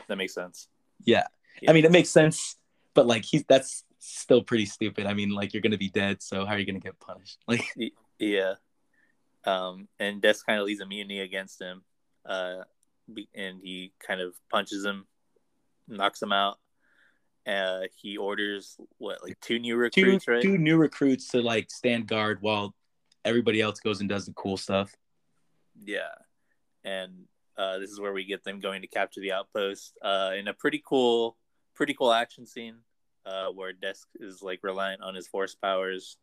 that 0.09 0.17
makes 0.17 0.35
sense. 0.35 0.69
Yeah. 1.05 1.27
Yeah. 1.63 1.71
I 1.71 1.73
mean, 1.75 1.85
it 1.85 1.93
makes 1.93 2.11
sense, 2.11 2.57
but 2.95 3.07
like 3.07 3.25
he's 3.25 3.45
that's 3.49 3.85
still 3.99 4.43
pretty 4.43 4.67
stupid. 4.67 5.07
I 5.07 5.15
mean, 5.15 5.31
like 5.31 5.53
you're 5.55 5.63
going 5.63 5.73
to 5.73 5.79
be 5.79 5.89
dead, 5.91 6.23
so 6.23 6.45
how 6.45 6.53
are 6.55 6.59
you 6.59 6.67
going 6.67 6.81
to 6.81 6.85
get 6.85 6.99
punished? 7.01 7.39
Like 7.49 7.65
Yeah. 8.19 8.55
Um, 9.49 9.89
and 9.99 10.21
Des 10.21 10.35
kind 10.47 10.61
of 10.61 10.67
leads 10.67 10.81
a 10.81 10.87
mutiny 10.87 11.21
against 11.21 11.61
him. 11.61 11.83
Uh, 12.27 12.65
and 13.35 13.61
he 13.63 13.93
kind 14.07 14.21
of 14.21 14.35
punches 14.51 14.85
him, 14.85 15.07
knocks 15.89 16.21
him 16.21 16.33
out. 16.33 16.59
Uh, 17.47 17.85
he 17.97 18.19
orders 18.19 18.77
what, 18.99 19.23
like 19.23 19.41
two 19.41 19.59
new 19.59 19.75
two 19.91 20.05
recruits, 20.05 20.29
right? 20.29 20.43
two 20.43 20.59
new 20.59 20.77
recruits 20.77 21.29
to 21.29 21.41
like 21.41 21.71
stand 21.71 22.07
guard 22.07 22.39
while 22.43 22.75
everybody 23.25 23.63
else 23.63 23.81
goes 23.81 24.01
and 24.01 24.09
does 24.09 24.27
the 24.27 24.35
cool 24.35 24.59
stuff. 24.59 24.95
Yeah. 25.83 26.15
And 26.85 27.25
uh, 27.57 27.79
this 27.79 27.91
is 27.91 27.99
where 27.99 28.13
we 28.13 28.25
get 28.25 28.45
them 28.45 28.61
going 28.61 28.83
to 28.83 28.89
capture 28.89 29.21
the 29.21 29.33
outpost 29.33 29.97
uh, 30.03 30.33
in 30.39 30.49
a 30.49 30.53
pretty 30.53 30.83
cool, 30.87 31.39
pretty 31.75 31.95
cool 31.95 32.13
action 32.13 32.47
scene 32.47 32.77
uh, 33.25 33.49
where 33.49 33.73
Desk 33.73 34.07
is 34.21 34.43
like 34.43 34.61
reliant 34.63 35.03
on 35.03 35.15
his 35.15 35.27
force 35.27 35.55
powers, 35.55 36.19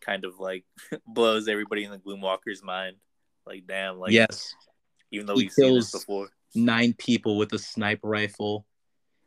kind 0.00 0.24
of 0.24 0.38
like 0.38 0.64
blows 1.06 1.48
everybody 1.48 1.84
in 1.84 1.90
the 1.90 1.98
Gloomwalker's 1.98 2.62
mind. 2.62 2.96
Like, 3.46 3.66
damn, 3.66 3.98
like, 3.98 4.12
yes. 4.12 4.54
even 5.10 5.26
though 5.26 5.34
He 5.36 5.44
we've 5.44 5.52
seen 5.52 5.74
this 5.74 5.90
kills- 5.90 6.04
before. 6.04 6.28
nine 6.54 6.92
people 6.94 7.36
with 7.38 7.52
a 7.52 7.58
sniper 7.58 8.08
rifle. 8.08 8.66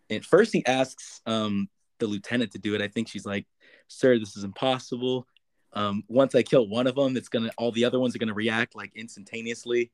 And 0.10 0.24
first 0.26 0.52
he 0.54 0.66
asks 0.66 1.22
um, 1.26 1.70
the 2.00 2.08
lieutenant 2.08 2.52
to 2.52 2.60
do 2.60 2.76
it. 2.76 2.82
I 2.82 2.88
think 2.90 3.08
she's 3.08 3.26
like, 3.26 3.46
"Sir, 3.88 4.20
this 4.20 4.36
is 4.36 4.44
impossible. 4.44 5.26
Um, 5.74 6.04
once 6.10 6.36
I 6.36 6.44
kill 6.44 6.68
one 6.68 6.86
of 6.86 6.96
them, 6.96 7.16
it's 7.16 7.30
gonna 7.30 7.50
all 7.58 7.72
the 7.72 7.86
other 7.86 8.00
ones 8.00 8.14
are 8.14 8.20
gonna 8.20 8.34
react 8.34 8.76
like 8.76 8.92
instantaneously." 8.96 9.92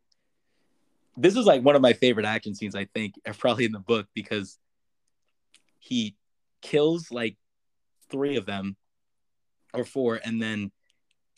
This 1.15 1.35
is 1.35 1.45
like 1.45 1.61
one 1.63 1.75
of 1.75 1.81
my 1.81 1.93
favorite 1.93 2.25
action 2.25 2.53
scenes. 2.55 2.75
I 2.75 2.85
think, 2.85 3.13
probably 3.37 3.65
in 3.65 3.71
the 3.71 3.79
book 3.79 4.07
because 4.13 4.57
he 5.79 6.15
kills 6.61 7.11
like 7.11 7.37
three 8.09 8.37
of 8.37 8.45
them 8.45 8.75
or 9.73 9.85
four, 9.85 10.19
and 10.23 10.41
then 10.41 10.71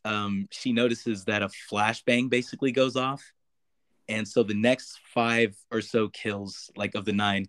um, 0.05 0.47
she 0.51 0.71
notices 0.71 1.25
that 1.25 1.41
a 1.41 1.49
flashbang 1.71 2.29
basically 2.29 2.71
goes 2.71 2.95
off 2.95 3.23
and 4.09 4.27
so 4.27 4.41
the 4.41 4.55
next 4.55 4.99
five 5.13 5.55
or 5.71 5.81
so 5.81 6.09
kills, 6.09 6.71
like 6.75 6.95
of 6.95 7.05
the 7.05 7.13
nine, 7.13 7.45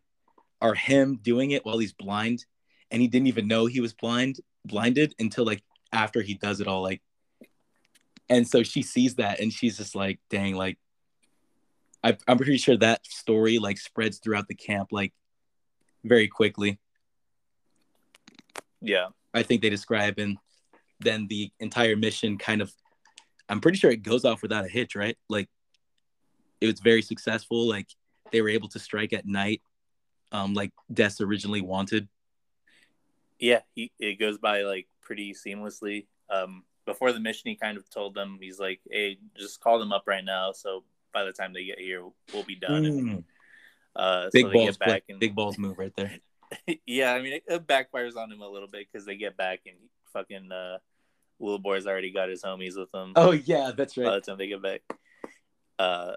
are 0.61 0.75
him 0.75 1.19
doing 1.23 1.53
it 1.53 1.65
while 1.65 1.79
he's 1.79 1.95
blind. 1.95 2.45
And 2.91 3.01
he 3.01 3.09
didn't 3.09 3.29
even 3.29 3.49
know 3.49 3.65
he 3.65 3.81
was 3.81 3.95
blind, 3.95 4.41
blinded 4.67 5.15
until 5.19 5.47
like 5.47 5.63
after 5.91 6.21
he 6.21 6.35
does 6.35 6.61
it 6.61 6.69
all. 6.69 6.83
Like, 6.83 7.01
and 8.29 8.47
so 8.47 8.63
she 8.63 8.83
sees 8.83 9.15
that 9.15 9.41
and 9.41 9.51
she's 9.51 9.79
just 9.79 9.97
like, 9.97 10.21
dang, 10.29 10.55
like, 10.55 10.79
I, 12.05 12.17
I'm 12.29 12.37
pretty 12.37 12.59
sure 12.59 12.77
that 12.77 13.07
story 13.07 13.59
like 13.59 13.79
spreads 13.79 14.19
throughout 14.19 14.49
the 14.49 14.55
camp 14.55 14.89
like 14.93 15.15
very 16.05 16.29
quickly. 16.29 16.79
Yeah. 18.83 19.09
I 19.33 19.45
think 19.45 19.63
they 19.63 19.71
describe 19.71 20.19
and 20.19 20.37
then 21.01 21.27
the 21.29 21.51
entire 21.61 21.97
mission 21.97 22.39
kind 22.39 22.61
of 22.63 22.73
I'm 23.49 23.61
pretty 23.61 23.79
sure 23.79 23.91
it 23.91 24.03
goes 24.03 24.25
off 24.25 24.43
without 24.43 24.65
a 24.65 24.69
hitch, 24.69 24.95
right? 24.95 25.19
Like 25.29 25.49
it 26.61 26.67
was 26.67 26.79
very 26.79 27.03
successful. 27.03 27.69
Like 27.69 27.89
they 28.31 28.43
were 28.43 28.49
able 28.49 28.69
to 28.69 28.79
strike 28.79 29.13
at 29.13 29.27
night, 29.27 29.61
um, 30.31 30.55
like 30.55 30.71
Des 30.93 31.15
originally 31.21 31.61
wanted. 31.61 32.09
Yeah. 33.41 33.61
He, 33.75 33.91
it 33.99 34.21
goes 34.21 34.39
by 34.39 34.63
like 34.63 34.87
pretty 35.01 35.35
seamlessly. 35.35 36.07
Um, 36.29 36.63
before 36.87 37.13
the 37.13 37.19
mission, 37.19 37.51
he 37.51 37.57
kind 37.57 37.77
of 37.77 37.91
told 37.91 38.15
them, 38.15 38.39
he's 38.41 38.61
like, 38.61 38.81
hey, 38.89 39.19
just 39.37 39.61
call 39.61 39.81
them 39.81 39.93
up 39.93 40.05
right 40.07 40.25
now. 40.25 40.53
So 40.53 40.85
by 41.13 41.25
the 41.25 41.33
time 41.33 41.53
they 41.53 41.65
get 41.65 41.81
here, 41.81 42.05
we'll 42.33 42.45
be 42.45 42.55
done. 42.57 42.85
And, 42.85 43.09
Mm. 43.09 43.25
uh, 43.97 44.31
Big 44.33 44.47
so 44.47 44.53
balls, 44.53 44.77
get 44.77 44.79
back 44.79 45.03
and 45.09 45.19
big 45.19 45.35
balls 45.35 45.59
move 45.59 45.77
right 45.77 45.95
there. 45.97 46.13
yeah, 46.87 47.13
I 47.15 47.21
mean, 47.21 47.33
it, 47.35 47.43
it 47.49 47.67
backfires 47.67 48.17
on 48.17 48.31
him 48.31 48.43
a 48.43 48.49
little 48.49 48.69
bit 48.69 48.87
because 48.91 49.05
they 49.05 49.17
get 49.17 49.37
back 49.37 49.61
and 49.67 49.77
fucking 50.13 50.53
uh, 50.53 50.79
Ulabor's 51.41 51.87
already 51.87 52.11
got 52.13 52.29
his 52.29 52.43
homies 52.43 52.77
with 52.77 52.93
him 52.95 53.13
Oh 53.17 53.33
yeah, 53.33 53.73
that's 53.77 53.97
right. 53.97 54.05
by 54.07 54.15
the 54.17 54.21
time 54.21 54.39
they 54.39 54.47
get 54.49 54.63
back. 54.63 54.83
Uh, 55.79 56.13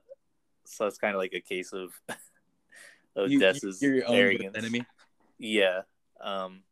so 0.65 0.87
it's 0.87 0.97
kind 0.97 1.15
of 1.15 1.19
like 1.19 1.33
a 1.33 1.39
case 1.41 1.71
of 1.73 1.91
of 3.15 3.31
You, 3.31 3.39
Des's 3.39 3.81
you're 3.81 3.95
your 3.95 4.07
own 4.07 4.15
arrogance. 4.15 4.57
enemy. 4.57 4.85
Yeah. 5.37 5.81
Um, 6.21 6.63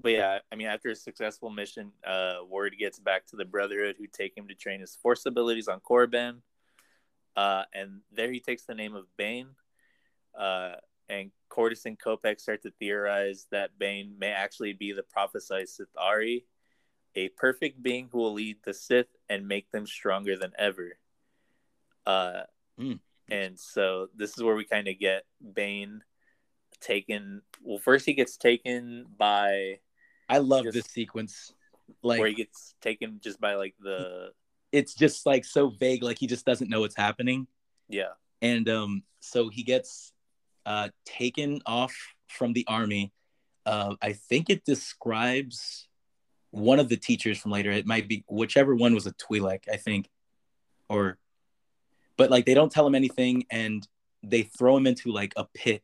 but 0.00 0.12
yeah, 0.12 0.38
I 0.52 0.56
mean, 0.56 0.66
after 0.66 0.90
a 0.90 0.94
successful 0.96 1.48
mission, 1.50 1.92
uh, 2.06 2.36
word 2.48 2.74
gets 2.78 2.98
back 2.98 3.26
to 3.28 3.36
the 3.36 3.44
Brotherhood, 3.46 3.96
who 3.98 4.06
take 4.06 4.36
him 4.36 4.48
to 4.48 4.54
train 4.54 4.80
his 4.80 4.94
force 4.96 5.24
abilities 5.26 5.68
on 5.68 5.80
Korriban. 5.80 6.38
Uh, 7.34 7.62
and 7.74 8.00
there 8.12 8.30
he 8.30 8.40
takes 8.40 8.64
the 8.64 8.74
name 8.74 8.94
of 8.94 9.04
Bane. 9.16 9.48
Uh, 10.38 10.72
and 11.08 11.30
Qordis 11.50 11.86
and 11.86 11.98
Kopecz 11.98 12.40
start 12.40 12.62
to 12.62 12.70
theorize 12.78 13.46
that 13.52 13.78
Bane 13.78 14.14
may 14.18 14.30
actually 14.32 14.72
be 14.74 14.92
the 14.92 15.02
prophesied 15.02 15.66
Sith'ari, 15.66 16.44
a 17.16 17.28
perfect 17.30 17.82
being 17.82 18.08
who 18.12 18.18
will 18.18 18.32
lead 18.34 18.58
the 18.64 18.74
Sith 18.74 19.08
and 19.28 19.48
make 19.48 19.70
them 19.72 19.86
stronger 19.86 20.36
than 20.36 20.52
ever. 20.58 20.98
Uh, 22.06 22.42
Hmm. 22.78 22.94
And 23.30 23.58
so 23.58 24.08
this 24.14 24.36
is 24.36 24.42
where 24.44 24.54
we 24.54 24.64
kind 24.64 24.86
of 24.86 24.98
get 24.98 25.24
Bane 25.54 26.02
taken. 26.80 27.40
Well, 27.62 27.78
first 27.78 28.04
he 28.06 28.12
gets 28.12 28.36
taken 28.36 29.06
by 29.16 29.80
I 30.28 30.38
love 30.38 30.64
Just- 30.64 30.74
this 30.74 30.86
sequence. 30.86 31.52
Like 32.02 32.18
where 32.18 32.28
he 32.28 32.34
gets 32.34 32.74
taken 32.80 33.20
just 33.22 33.40
by 33.40 33.54
like 33.54 33.74
the 33.80 34.32
it's 34.72 34.94
just 34.94 35.24
like 35.24 35.44
so 35.44 35.68
vague. 35.68 36.02
Like 36.02 36.18
he 36.18 36.26
just 36.26 36.44
doesn't 36.44 36.68
know 36.68 36.80
what's 36.80 36.96
happening. 36.96 37.46
yeah 37.88 38.12
and 38.42 38.68
um, 38.68 39.02
so 39.20 39.48
he 39.48 39.62
gets 39.62 40.12
uh, 40.66 40.88
taken 41.06 41.62
off 41.64 41.94
from 42.28 42.52
the 42.52 42.64
army. 42.68 43.12
Uh, 43.64 43.94
I 44.02 44.12
think 44.12 44.50
it 44.50 44.64
describes 44.64 45.85
one 46.56 46.80
of 46.80 46.88
the 46.88 46.96
teachers 46.96 47.38
from 47.38 47.50
later. 47.50 47.70
It 47.70 47.86
might 47.86 48.08
be 48.08 48.24
whichever 48.28 48.74
one 48.74 48.94
was 48.94 49.06
a 49.06 49.12
Twi'lek, 49.12 49.64
I 49.70 49.76
think, 49.76 50.08
or, 50.88 51.18
but 52.16 52.30
like 52.30 52.46
they 52.46 52.54
don't 52.54 52.72
tell 52.72 52.86
him 52.86 52.94
anything, 52.94 53.44
and 53.50 53.86
they 54.22 54.42
throw 54.42 54.76
him 54.76 54.86
into 54.86 55.12
like 55.12 55.34
a 55.36 55.44
pit. 55.54 55.82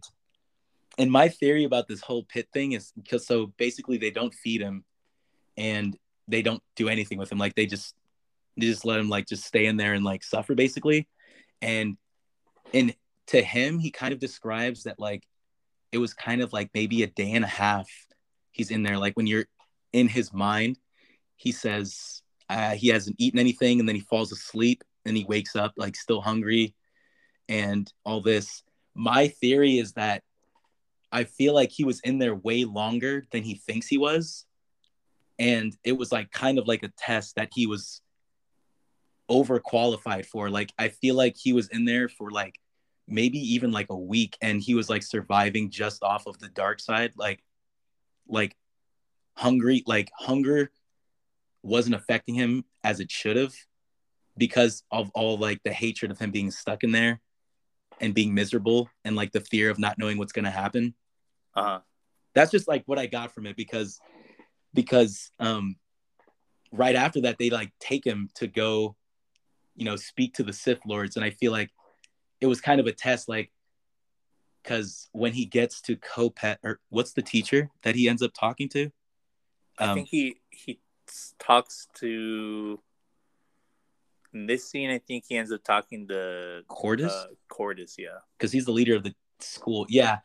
And 0.98 1.10
my 1.10 1.28
theory 1.28 1.64
about 1.64 1.88
this 1.88 2.00
whole 2.00 2.24
pit 2.24 2.48
thing 2.52 2.72
is 2.72 2.92
because 2.96 3.26
so 3.26 3.52
basically 3.58 3.98
they 3.98 4.10
don't 4.10 4.32
feed 4.32 4.62
him, 4.62 4.84
and 5.58 5.96
they 6.26 6.40
don't 6.40 6.62
do 6.74 6.88
anything 6.88 7.18
with 7.18 7.30
him. 7.30 7.38
Like 7.38 7.54
they 7.54 7.66
just 7.66 7.94
they 8.56 8.66
just 8.66 8.86
let 8.86 8.98
him 8.98 9.10
like 9.10 9.26
just 9.28 9.44
stay 9.44 9.66
in 9.66 9.76
there 9.76 9.92
and 9.92 10.04
like 10.04 10.24
suffer 10.24 10.54
basically, 10.54 11.06
and 11.60 11.98
and 12.72 12.94
to 13.28 13.42
him, 13.42 13.78
he 13.78 13.90
kind 13.90 14.14
of 14.14 14.18
describes 14.18 14.84
that 14.84 14.98
like 14.98 15.24
it 15.92 15.98
was 15.98 16.14
kind 16.14 16.40
of 16.40 16.54
like 16.54 16.70
maybe 16.72 17.02
a 17.02 17.06
day 17.08 17.32
and 17.32 17.44
a 17.44 17.48
half 17.48 17.88
he's 18.52 18.70
in 18.70 18.82
there. 18.82 18.98
Like 18.98 19.14
when 19.14 19.26
you're 19.26 19.46
in 19.92 20.08
his 20.08 20.32
mind, 20.32 20.78
he 21.36 21.52
says 21.52 22.22
uh, 22.48 22.70
he 22.70 22.88
hasn't 22.88 23.16
eaten 23.18 23.38
anything 23.38 23.80
and 23.80 23.88
then 23.88 23.96
he 23.96 24.02
falls 24.02 24.32
asleep 24.32 24.84
and 25.04 25.16
he 25.16 25.24
wakes 25.24 25.56
up 25.56 25.72
like 25.76 25.96
still 25.96 26.20
hungry 26.20 26.74
and 27.48 27.92
all 28.04 28.20
this. 28.20 28.62
My 28.94 29.28
theory 29.28 29.78
is 29.78 29.92
that 29.94 30.22
I 31.10 31.24
feel 31.24 31.54
like 31.54 31.70
he 31.70 31.84
was 31.84 32.00
in 32.00 32.18
there 32.18 32.34
way 32.34 32.64
longer 32.64 33.24
than 33.32 33.42
he 33.42 33.54
thinks 33.54 33.86
he 33.86 33.98
was. 33.98 34.46
And 35.38 35.76
it 35.84 35.92
was 35.92 36.12
like 36.12 36.30
kind 36.30 36.58
of 36.58 36.66
like 36.66 36.82
a 36.82 36.92
test 36.96 37.36
that 37.36 37.50
he 37.52 37.66
was 37.66 38.00
overqualified 39.30 40.26
for. 40.26 40.50
Like 40.50 40.72
I 40.78 40.88
feel 40.88 41.14
like 41.14 41.36
he 41.36 41.52
was 41.52 41.68
in 41.68 41.84
there 41.84 42.08
for 42.08 42.30
like 42.30 42.58
maybe 43.08 43.38
even 43.54 43.72
like 43.72 43.90
a 43.90 43.96
week 43.96 44.36
and 44.40 44.60
he 44.60 44.74
was 44.74 44.88
like 44.88 45.02
surviving 45.02 45.70
just 45.70 46.02
off 46.02 46.26
of 46.26 46.38
the 46.38 46.48
dark 46.48 46.80
side. 46.80 47.12
Like 47.16 47.42
like 48.28 48.56
hungry, 49.36 49.82
like 49.86 50.10
hunger 50.14 50.70
wasn't 51.62 51.94
affecting 51.94 52.34
him 52.34 52.64
as 52.82 53.00
it 53.00 53.10
should 53.10 53.36
have 53.36 53.54
because 54.36 54.82
of 54.90 55.10
all 55.14 55.36
like 55.38 55.62
the 55.62 55.72
hatred 55.72 56.10
of 56.10 56.18
him 56.18 56.30
being 56.30 56.50
stuck 56.50 56.82
in 56.82 56.92
there 56.92 57.20
and 58.00 58.14
being 58.14 58.34
miserable 58.34 58.88
and 59.04 59.14
like 59.14 59.32
the 59.32 59.40
fear 59.40 59.70
of 59.70 59.78
not 59.78 59.98
knowing 59.98 60.18
what's 60.18 60.32
going 60.32 60.44
to 60.44 60.50
happen. 60.50 60.94
Uh-huh. 61.54 61.80
That's 62.34 62.50
just 62.50 62.66
like 62.66 62.82
what 62.86 62.98
I 62.98 63.06
got 63.06 63.32
from 63.34 63.46
it 63.46 63.56
because 63.56 64.00
because 64.74 65.30
um 65.38 65.76
right 66.72 66.96
after 66.96 67.20
that 67.20 67.36
they 67.38 67.50
like 67.50 67.70
take 67.78 68.06
him 68.06 68.30
to 68.34 68.46
go 68.46 68.96
you 69.76 69.84
know 69.84 69.96
speak 69.96 70.34
to 70.34 70.42
the 70.42 70.52
Sith 70.52 70.80
lords 70.86 71.16
and 71.16 71.24
I 71.24 71.30
feel 71.30 71.52
like 71.52 71.70
it 72.40 72.46
was 72.46 72.62
kind 72.62 72.80
of 72.80 72.86
a 72.86 72.92
test 72.92 73.28
like 73.28 73.52
because 74.62 75.08
when 75.12 75.32
he 75.32 75.44
gets 75.44 75.80
to 75.82 75.96
Kopecz 75.96 76.56
or 76.62 76.80
what's 76.88 77.12
the 77.12 77.22
teacher 77.22 77.70
that 77.82 77.94
he 77.94 78.08
ends 78.08 78.22
up 78.22 78.32
talking 78.32 78.68
to? 78.70 78.90
I 79.78 79.86
Um, 79.86 79.94
think 79.96 80.08
he 80.08 80.36
he 80.50 80.80
talks 81.38 81.88
to 81.94 82.80
in 84.32 84.46
this 84.46 84.68
scene. 84.68 84.90
I 84.90 84.98
think 84.98 85.24
he 85.28 85.36
ends 85.36 85.52
up 85.52 85.62
talking 85.64 86.08
to 86.08 86.62
Qordis 86.68 87.10
uh, 87.10 87.26
Qordis. 87.50 87.94
Yeah. 87.98 88.18
because 88.38 88.52
he's 88.52 88.64
the 88.64 88.72
leader 88.72 88.94
of 88.96 89.02
the 89.02 89.14
school. 89.40 89.86
Yeah, 89.88 90.18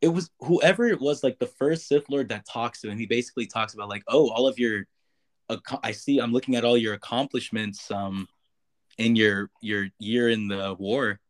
it 0.00 0.08
was 0.08 0.30
whoever 0.40 0.86
it 0.86 1.00
was, 1.00 1.22
like 1.22 1.38
the 1.38 1.46
first 1.46 1.86
Sith 1.88 2.08
Lord 2.08 2.28
that 2.30 2.46
talks 2.46 2.80
to 2.82 2.90
him. 2.90 2.98
He 2.98 3.06
basically 3.06 3.46
talks 3.46 3.74
about 3.74 3.88
like, 3.88 4.02
oh, 4.08 4.30
all 4.30 4.46
of 4.46 4.58
your, 4.58 4.86
I 5.82 5.92
see. 5.92 6.18
I'm 6.18 6.32
looking 6.32 6.56
at 6.56 6.64
all 6.64 6.76
your 6.76 6.94
accomplishments 6.94 7.90
um, 7.90 8.28
in 8.98 9.16
your 9.16 9.50
your 9.60 9.88
year 9.98 10.28
in 10.30 10.48
the 10.48 10.74
war. 10.78 11.20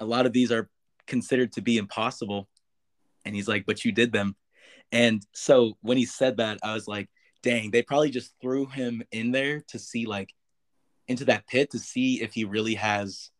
A 0.00 0.04
lot 0.04 0.26
of 0.26 0.32
these 0.32 0.52
are 0.52 0.68
considered 1.06 1.52
to 1.52 1.62
be 1.62 1.78
impossible, 1.78 2.48
and 3.24 3.34
he's 3.34 3.48
like, 3.48 3.64
but 3.66 3.84
you 3.84 3.92
did 3.92 4.12
them. 4.12 4.36
And 4.94 5.26
so 5.32 5.76
when 5.82 5.98
he 5.98 6.06
said 6.06 6.38
that, 6.38 6.60
I 6.62 6.72
was 6.72 6.88
like, 6.88 7.10
dang, 7.42 7.70
they 7.70 7.82
probably 7.82 8.10
just 8.10 8.32
threw 8.40 8.66
him 8.66 9.02
in 9.12 9.32
there 9.32 9.60
to 9.68 9.78
see 9.78 10.06
like 10.06 10.32
into 11.08 11.26
that 11.26 11.46
pit 11.46 11.72
to 11.72 11.78
see 11.78 12.22
if 12.22 12.32
he 12.32 12.44
really 12.44 12.76
has 12.76 13.30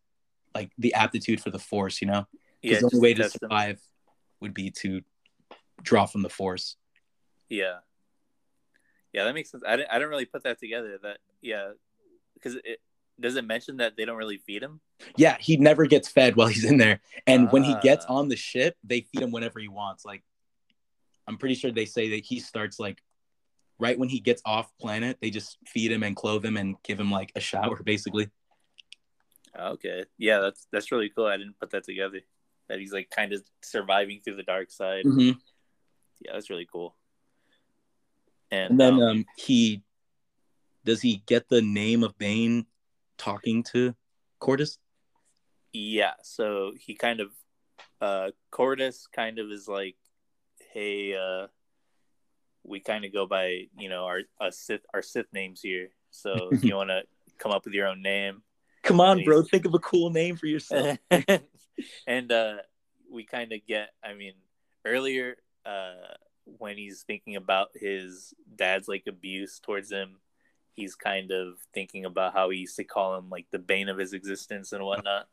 like 0.55 0.71
the 0.77 0.93
aptitude 0.95 1.41
for 1.41 1.51
the 1.51 1.59
force, 1.59 2.03
you 2.03 2.09
know? 2.09 2.27
Yeah. 2.61 2.79
Because 2.79 2.81
the 2.81 2.97
only 2.97 3.01
way 3.01 3.15
to 3.15 3.23
test 3.23 3.37
him. 3.37 3.39
survive 3.43 3.81
would 4.41 4.53
be 4.53 4.71
to 4.83 5.01
draw 5.83 6.07
from 6.07 6.23
the 6.23 6.29
force. 6.29 6.77
Yeah. 7.49 7.79
Yeah, 9.13 9.25
that 9.25 9.35
makes 9.35 9.51
sense. 9.51 9.63
I 9.67 9.77
didn't. 9.77 9.91
I 9.91 9.95
didn't 9.95 10.11
really 10.11 10.25
put 10.25 10.43
that 10.43 10.59
together. 10.59 10.99
That 11.01 11.19
yeah, 11.41 11.71
because 12.35 12.57
it 12.57 12.81
does 13.21 13.37
it 13.37 13.47
mention 13.47 13.77
that 13.77 13.97
they 13.97 14.05
don't 14.05 14.17
really 14.17 14.39
feed 14.39 14.61
him. 14.61 14.81
Yeah, 15.17 15.37
he 15.39 15.57
never 15.57 15.87
gets 15.87 16.09
fed 16.09 16.35
while 16.35 16.49
he's 16.49 16.65
in 16.65 16.79
there. 16.79 17.01
And 17.29 17.53
when 17.53 17.63
he 17.63 17.77
gets 17.81 18.05
Ah. 18.09 18.15
on 18.15 18.29
the 18.29 18.35
ship, 18.35 18.77
they 18.83 19.03
feed 19.03 19.23
him 19.23 19.31
whenever 19.31 19.61
he 19.61 19.69
wants. 19.69 20.05
Like 20.05 20.25
I'm 21.27 21.39
pretty 21.39 21.55
sure 21.55 21.71
they 21.71 21.87
say 21.87 22.11
that 22.11 22.25
he 22.25 22.41
starts 22.41 22.79
like 22.79 23.03
right 23.79 23.99
when 23.99 24.09
he 24.09 24.21
gets 24.21 24.43
off 24.45 24.71
planet, 24.81 25.19
they 25.21 25.31
just 25.31 25.59
feed 25.67 25.91
him 25.91 26.03
and 26.03 26.15
clothe 26.15 26.45
him 26.45 26.57
and 26.57 26.77
give 26.85 27.01
him 27.01 27.11
like 27.11 27.33
a 27.35 27.41
shower 27.41 27.83
basically. 27.83 28.31
Okay. 29.59 30.05
Yeah, 30.19 30.41
that's 30.41 30.67
that's 30.73 30.93
really 30.93 31.11
cool. 31.11 31.27
I 31.27 31.37
didn't 31.37 31.59
put 31.59 31.71
that 31.71 31.85
together. 31.85 32.21
That 32.69 32.79
he's 32.79 32.93
like 32.93 33.11
kind 33.11 33.33
of 33.33 33.43
surviving 33.63 34.21
through 34.23 34.37
the 34.37 34.43
dark 34.43 34.71
side. 34.71 35.05
Mhm. 35.05 35.37
Yeah, 36.21 36.33
that's 36.33 36.51
really 36.51 36.67
cool. 36.71 36.97
And, 38.51 38.73
And 38.73 38.81
then 38.81 38.95
um, 38.95 39.03
um 39.03 39.25
he 39.37 39.83
does 40.85 41.01
he 41.01 41.23
get 41.27 41.49
the 41.49 41.63
name 41.63 42.03
of 42.03 42.17
Bane 42.19 42.67
talking 43.17 43.63
to 43.73 43.95
Qordis? 44.41 44.79
yeah, 45.73 46.15
so 46.23 46.73
he 46.79 46.95
kind 46.95 47.21
of 47.21 47.33
uh 48.01 48.31
Qordis 48.53 49.05
kind 49.15 49.39
of 49.39 49.51
is 49.51 49.67
like, 49.69 49.97
hey, 50.75 51.15
uh 51.15 51.47
we 52.67 52.81
kind 52.81 53.05
of 53.05 53.13
go 53.13 53.27
by, 53.27 53.69
you 53.79 53.89
know, 53.89 54.05
our 54.05 54.21
uh, 54.41 54.51
Sith 54.51 54.85
our 54.93 55.03
Sith 55.03 55.33
names 55.33 55.61
here. 55.63 55.89
So 56.11 56.51
if 56.53 56.65
you 56.65 56.77
want 56.81 56.91
to 56.91 57.03
come 57.39 57.53
up 57.53 57.65
with 57.65 57.75
your 57.75 57.87
own 57.87 58.03
name, 58.03 58.43
Come 58.83 59.01
on, 59.01 59.17
Please. 59.17 59.25
bro, 59.25 59.43
think 59.43 59.65
of 59.65 59.73
a 59.73 59.79
cool 59.79 60.11
name 60.11 60.37
for 60.37 60.47
yourself. 60.47 60.99
and 62.07 62.31
uh 62.31 62.57
we 63.11 63.25
kind 63.25 63.53
of 63.53 63.61
get 63.67 63.91
i 64.03 64.15
mean 64.15 64.35
earlier 64.85 65.37
uh 65.67 65.95
when 66.45 66.77
he's 66.77 67.03
thinking 67.03 67.37
about 67.37 67.69
his 67.75 68.35
dad's 68.55 68.89
like 68.89 69.05
abuse 69.09 69.59
towards 69.61 69.91
him 69.91 70.17
he's 70.75 70.95
kind 70.95 71.31
of 71.31 71.55
thinking 71.73 72.05
about 72.05 72.33
how 72.33 72.51
he 72.51 72.59
used 72.59 72.77
to 72.77 72.85
call 72.85 73.17
him 73.17 73.31
like 73.31 73.47
the 73.51 73.59
bane 73.59 73.89
of 73.89 73.99
his 73.99 74.13
existence 74.13 74.73
and 74.73 74.85
whatnot 74.85 75.27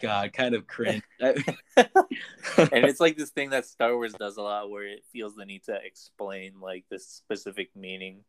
God, 0.00 0.32
kind 0.32 0.54
of 0.54 0.66
cringe. 0.66 1.02
and 1.20 1.36
it's 1.76 3.00
like 3.00 3.16
this 3.16 3.30
thing 3.30 3.50
that 3.50 3.66
star 3.66 3.94
wars 3.94 4.12
does 4.12 4.36
a 4.36 4.42
lot 4.42 4.70
where 4.70 4.86
it 4.86 5.04
feels 5.12 5.34
the 5.34 5.44
need 5.44 5.64
to 5.64 5.74
explain 5.84 6.54
like 6.60 6.84
this 6.90 7.06
specific 7.06 7.70
meaning 7.76 8.24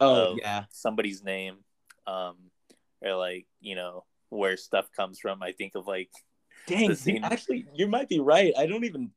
oh 0.00 0.32
of 0.32 0.38
yeah. 0.38 0.64
somebody's 0.70 1.24
name 1.24 1.56
um 2.06 2.36
or 3.02 3.14
like 3.14 3.46
you 3.60 3.74
know 3.74 4.04
where 4.28 4.56
stuff 4.56 4.90
comes 4.92 5.18
from 5.18 5.42
i 5.42 5.52
think 5.52 5.74
of 5.74 5.86
like 5.86 6.10
Dang, 6.66 6.90
actually, 7.22 7.66
you 7.74 7.86
might 7.86 8.08
be 8.08 8.18
right. 8.18 8.52
I 8.58 8.66
don't 8.66 8.84
even. 8.84 9.10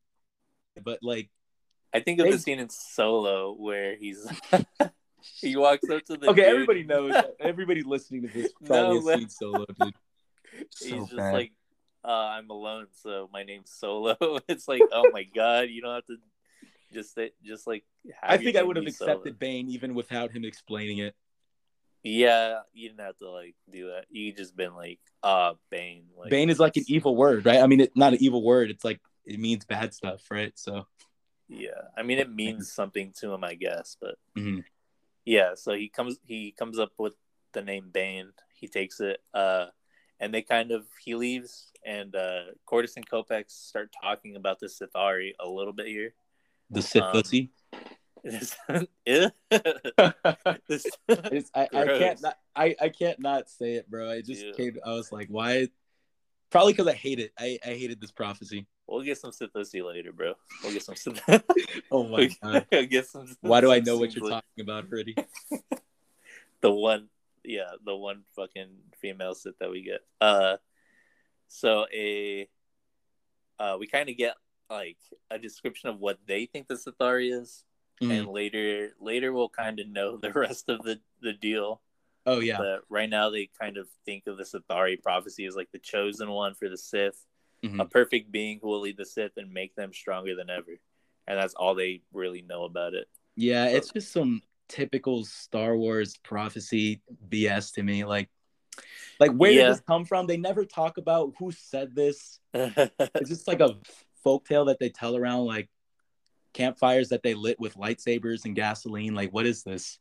But 0.84 1.00
like, 1.02 1.30
I 1.94 2.00
think 2.00 2.20
of 2.20 2.26
They- 2.26 2.32
the 2.34 2.40
scene 2.40 2.60
in 2.60 2.70
Solo 2.70 3.54
where 3.54 3.96
he's 3.96 4.28
he 5.42 5.56
walks 5.56 5.90
up 5.90 6.04
to 6.06 6.18
the 6.18 6.30
okay, 6.30 6.42
dude, 6.42 6.50
everybody 6.54 6.84
knows. 6.84 7.14
Everybody 7.40 7.82
listening 7.84 8.28
to 8.28 8.34
this 8.34 8.52
probably 8.66 9.00
No, 9.00 9.06
but- 9.06 9.20
seen 9.20 9.30
Solo, 9.30 9.66
dude. 9.80 9.94
He's 10.80 10.90
So 10.90 11.00
just 11.00 11.16
bad. 11.16 11.34
like, 11.34 11.52
uh, 12.10 12.32
"I'm 12.38 12.49
alone, 12.49 12.88
so 12.91 13.30
my 13.32 13.43
name's 13.43 13.72
Solo." 13.72 14.18
it's 14.49 14.68
like, 14.68 14.82
oh 14.91 15.12
my 15.12 15.24
god, 15.36 15.70
you 15.70 15.82
don't 15.82 15.93
have 15.93 16.05
to 16.07 16.18
just 16.91 17.14
say, 17.14 17.32
just 17.43 17.68
like. 17.68 17.84
I 18.24 18.38
think 18.38 18.55
I 18.55 18.64
would 18.64 18.76
have 18.76 18.86
be 18.86 18.91
Solo. 18.91 19.12
accepted 19.12 19.38
Bane 19.39 19.70
even 19.70 19.93
without 19.93 20.32
him 20.32 20.43
explaining 20.43 20.97
it. 20.97 21.16
Yeah, 22.03 22.62
you 22.74 22.89
didn't 22.89 23.05
have 23.05 23.18
to 23.18 23.30
like 23.30 23.55
do 23.72 23.89
that. 23.89 24.05
You 24.10 24.34
just 24.34 24.55
been 24.55 24.74
like, 24.74 24.99
uh, 25.22 25.53
Bane." 25.70 26.05
Like, 26.18 26.32
Bane 26.32 26.49
is 26.49 26.60
like 26.60 26.78
an 26.78 26.86
evil 26.88 27.16
word, 27.16 27.45
right? 27.45 27.60
I 27.62 27.68
mean, 27.68 27.82
it's 27.82 27.95
not 27.95 28.14
an 28.14 28.20
evil 28.22 28.43
word. 28.43 28.72
It's 28.72 28.84
like 28.84 28.99
it 29.26 29.39
means 29.39 29.66
bad 29.66 29.93
stuff, 29.93 30.24
right? 30.32 30.51
So 30.55 30.88
Yeah, 31.47 31.82
I 31.97 32.03
mean, 32.03 32.20
it 32.20 32.34
means 32.34 32.72
something 32.72 33.14
to 33.20 33.34
him, 33.34 33.43
I 33.43 33.55
guess, 33.55 33.97
but 33.99 34.16
Mhm. 34.36 34.64
yeah. 35.26 35.55
So 35.55 35.74
he 35.74 35.89
comes, 35.89 36.20
he 36.24 36.51
comes 36.51 36.80
up 36.80 36.93
with 36.97 37.16
the 37.53 37.62
name 37.62 37.89
Bane. 37.91 38.32
He 38.55 38.68
takes 38.68 38.99
it, 38.99 39.22
uh, 39.34 39.68
and 40.20 40.34
they 40.34 40.41
kind 40.41 40.72
of 40.72 40.86
he 41.03 41.15
leaves, 41.15 41.72
and 41.86 42.15
uh, 42.15 42.41
Qordis 42.67 42.95
and 42.97 43.09
Kopecz 43.09 43.51
start 43.51 43.93
talking 44.01 44.36
about 44.36 44.59
the 44.59 44.67
Sith'ari 44.67 45.34
a 45.39 45.47
little 45.47 45.74
bit 45.74 45.88
here. 45.88 46.13
the 46.70 46.82
Sith 46.82 47.03
Um, 47.03 47.11
pussy. 47.13 47.51
This, 48.22 48.57
Ew. 49.05 49.30
this, 50.67 50.86
I, 51.55 51.70
I 51.74 51.86
can't 51.86 52.22
not 52.22 52.38
I, 52.53 52.76
I 52.82 52.89
can't 52.89 53.17
not 53.20 53.49
say 53.49 53.76
it, 53.76 53.89
bro. 53.89 54.11
I 54.11 54.20
just 54.22 54.43
Ew. 54.45 54.53
came. 54.53 54.78
I 54.86 54.91
was 54.91 55.13
like, 55.13 55.28
why? 55.30 55.70
Probably 56.49 56.74
because 56.74 56.88
I 56.88 56.93
hate 56.93 57.20
it. 57.20 57.32
I, 57.39 57.57
I 57.63 57.70
hated 57.70 58.01
this 58.01 58.11
prophecy. 58.11 58.67
we'll 58.88 59.03
get 59.03 59.20
some 59.20 59.32
Sithosi 59.32 59.86
later, 59.86 60.11
bro. 60.11 60.34
We'll 60.61 60.74
get 60.74 60.84
some. 60.84 60.95
Sith- 60.95 61.22
Oh 61.91 62.03
my 62.09 62.30
god! 62.43 62.65
we'll 62.72 62.86
get 62.88 63.07
some. 63.07 63.26
Why 63.39 63.61
do 63.61 63.72
I 63.72 63.80
know 63.80 63.97
what 63.97 64.13
you're 64.13 64.30
talking 64.30 64.59
about 64.61 64.86
already? 64.91 65.15
the 66.59 66.72
one 66.72 67.07
yeah 67.44 67.72
the 67.86 67.96
one 67.96 68.24
fucking 68.36 68.70
female 69.02 69.34
sit 69.34 69.58
that 69.60 69.70
we 69.72 69.82
get 69.82 70.02
uh 70.22 70.58
so 71.48 71.86
a 71.94 72.48
uh 73.60 73.78
we 73.80 73.88
kind 73.88 74.10
of 74.10 74.18
get 74.18 74.36
like 74.70 74.98
a 75.32 75.40
description 75.40 75.90
of 75.90 76.00
what 76.00 76.20
they 76.28 76.46
think 76.46 76.68
the 76.68 76.76
Sith'ari 76.76 77.32
is 77.34 77.64
Mhm. 78.02 78.12
and 78.12 78.28
later 78.30 78.92
later 79.02 79.34
we'll 79.34 79.50
kind 79.50 79.80
of 79.82 79.88
know 79.90 80.16
the 80.16 80.32
rest 80.34 80.70
of 80.70 80.82
the 80.84 81.00
the 81.22 81.34
deal 81.34 81.82
Oh 82.26 82.40
yeah. 82.40 82.58
but 82.58 82.84
right 82.90 83.10
now 83.10 83.30
they 83.30 83.50
kind 83.60 83.78
of 83.78 83.88
think 84.06 84.28
of 84.28 84.38
the 84.38 84.44
Sith'ari 84.44 85.02
prophecy 85.02 85.46
as 85.46 85.56
like 85.56 85.72
the 85.74 85.80
chosen 85.80 86.30
one 86.30 86.54
for 86.54 86.70
the 86.70 86.78
Sith 86.78 87.26
Mhm. 87.64 87.82
a 87.82 87.86
perfect 87.86 88.32
being 88.32 88.60
who 88.62 88.70
will 88.70 88.80
lead 88.80 88.96
the 88.96 89.06
Sith 89.06 89.36
and 89.36 89.52
make 89.52 89.76
them 89.76 89.92
stronger 89.92 90.34
than 90.36 90.50
ever 90.50 90.80
and 91.28 91.38
that's 91.38 91.54
all 91.56 91.76
they 91.76 92.02
really 92.14 92.42
know 92.42 92.64
about 92.64 92.94
it 92.94 93.10
Yeah, 93.36 93.66
it's 93.68 93.92
just 93.92 94.12
some 94.14 94.42
typical 94.70 95.26
Star 95.26 95.76
Wars 95.76 96.15
prophecy 96.24 97.01
BS 97.28 97.74
to 97.74 97.84
me. 97.84 98.05
Like, 98.05 98.30
Like, 99.20 99.32
where 99.32 99.51
Yeah. 99.51 99.63
did 99.65 99.74
this 99.74 99.82
come 99.82 100.05
from? 100.05 100.28
They 100.28 100.38
never 100.38 100.63
talk 100.63 100.97
about 100.97 101.34
who 101.38 101.51
said 101.51 101.93
this. 101.95 102.39
It's 102.53 103.30
just 103.30 103.47
like 103.47 103.59
a 103.59 103.76
folk 104.24 104.45
tale 104.45 104.65
that 104.65 104.80
they 104.80 104.89
tell 104.89 105.17
around 105.17 105.45
like 105.45 105.70
campfires 106.53 107.09
that 107.09 107.24
they 107.24 107.34
lit 107.34 107.59
with 107.59 107.76
lightsabers 107.76 108.45
and 108.45 108.55
gasoline. 108.55 109.15
Like, 109.15 109.34
what 109.34 109.45
is 109.45 109.63
this? 109.63 109.99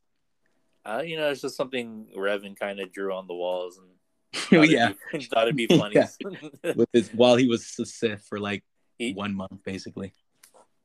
uh, 0.84 1.02
you 1.04 1.16
know, 1.18 1.28
it's 1.30 1.42
just 1.42 1.56
something 1.56 2.06
Revan 2.16 2.56
kind 2.58 2.80
of 2.80 2.90
drew 2.92 3.12
on 3.12 3.26
the 3.26 3.34
walls 3.34 3.78
and 3.78 3.88
thought 4.34 4.52
it'd 4.64 4.70
yeah, 4.70 4.92
be- 5.12 5.24
thought 5.24 5.42
it'd 5.42 5.56
be 5.56 5.66
funny. 5.66 5.96
Yeah. 5.96 6.72
with 6.76 6.88
his 6.92 7.08
while 7.10 7.36
he 7.36 7.46
was 7.48 7.74
a 7.80 7.84
Sith 7.84 8.22
for 8.22 8.38
like 8.38 8.64
he, 8.98 9.12
one 9.12 9.34
month, 9.34 9.62
basically. 9.64 10.14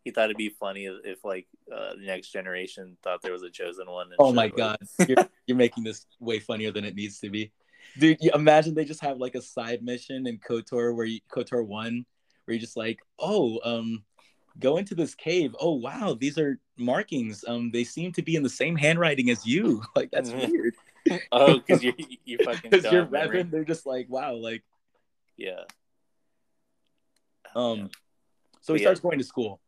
He 0.03 0.11
thought 0.11 0.25
it'd 0.25 0.37
be 0.37 0.49
funny 0.49 0.85
if, 0.85 0.93
if, 1.05 1.23
like 1.23 1.47
uh, 1.73 1.95
the 1.95 2.05
next 2.05 2.29
generation 2.29 2.97
thought 3.03 3.21
there 3.21 3.31
was 3.31 3.43
a 3.43 3.49
chosen 3.49 3.89
one. 3.89 4.07
and 4.07 4.15
Oh 4.19 4.33
my 4.33 4.49
god, 4.49 4.77
you're, 5.07 5.17
you're 5.47 5.57
making 5.57 5.83
this 5.83 6.05
way 6.19 6.39
funnier 6.39 6.71
than 6.71 6.83
it 6.85 6.95
needs 6.95 7.19
to 7.19 7.29
be, 7.29 7.51
dude. 7.97 8.17
You 8.19 8.31
imagine 8.33 8.73
they 8.73 8.85
just 8.85 9.01
have 9.01 9.17
like 9.17 9.35
a 9.35 9.41
side 9.41 9.83
mission 9.83 10.27
in 10.27 10.39
Kotor 10.39 10.95
where 10.95 11.05
you 11.05 11.19
Kotor 11.33 11.65
one, 11.65 12.05
where 12.45 12.53
you're 12.55 12.61
just 12.61 12.77
like, 12.77 12.99
oh, 13.19 13.59
um, 13.63 14.03
go 14.59 14.77
into 14.77 14.93
this 14.95 15.15
cave. 15.15 15.55
Oh 15.59 15.73
wow, 15.75 16.17
these 16.19 16.37
are 16.37 16.59
markings. 16.77 17.45
Um, 17.47 17.71
they 17.71 17.83
seem 17.83 18.11
to 18.13 18.21
be 18.21 18.35
in 18.35 18.43
the 18.43 18.49
same 18.49 18.75
handwriting 18.75 19.29
as 19.29 19.45
you. 19.45 19.81
Like 19.95 20.11
that's 20.11 20.31
Mhm. 20.31 20.49
weird. 20.51 20.75
Oh, 21.33 21.57
because 21.59 21.83
you 21.83 21.93
you 22.23 22.37
fucking 22.45 22.69
because 22.71 22.89
you're. 22.91 23.05
Revan, 23.05 23.51
they're 23.51 23.65
just 23.65 23.85
like, 23.85 24.07
wow, 24.09 24.35
like 24.35 24.63
Yeah. 25.35 25.63
um. 27.55 27.89
So 28.61 28.71
But 28.71 28.77
he 28.77 28.79
yeah. 28.83 28.87
starts 28.87 29.01
going 29.01 29.17
to 29.19 29.25
school. 29.25 29.59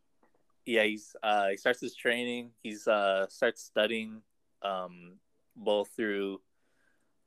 Yeah 0.66 0.84
he's 0.84 1.16
uh 1.24 1.50
he 1.50 1.58
starts 1.58 1.82
his 1.82 1.96
training 1.96 2.52
he's 2.64 2.88
uh 2.88 3.28
starts 3.30 3.62
studying 3.64 4.22
um 4.62 5.20
both 5.56 5.90
through 5.96 6.42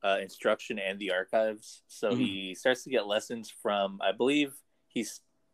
uh 0.03 0.19
instruction 0.21 0.79
and 0.79 0.99
the 0.99 1.13
archives 1.13 1.83
so 1.89 2.13
Mhm. 2.13 2.19
he 2.19 2.55
starts 2.55 2.85
to 2.85 2.91
get 2.91 3.07
lessons 3.07 3.51
from 3.51 4.01
i 4.03 4.13
believe 4.13 4.55
he 4.89 5.05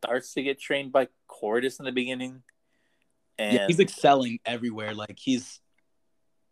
starts 0.03 0.33
to 0.35 0.43
get 0.43 0.61
trained 0.61 0.93
by 0.93 1.09
Qordis 1.29 1.79
in 1.79 1.85
the 1.87 1.93
beginning 1.93 2.43
and 3.39 3.55
yeah, 3.55 3.67
he's 3.67 3.81
excelling 3.81 4.39
everywhere. 4.47 4.95
Like 4.95 5.19
he's 5.19 5.61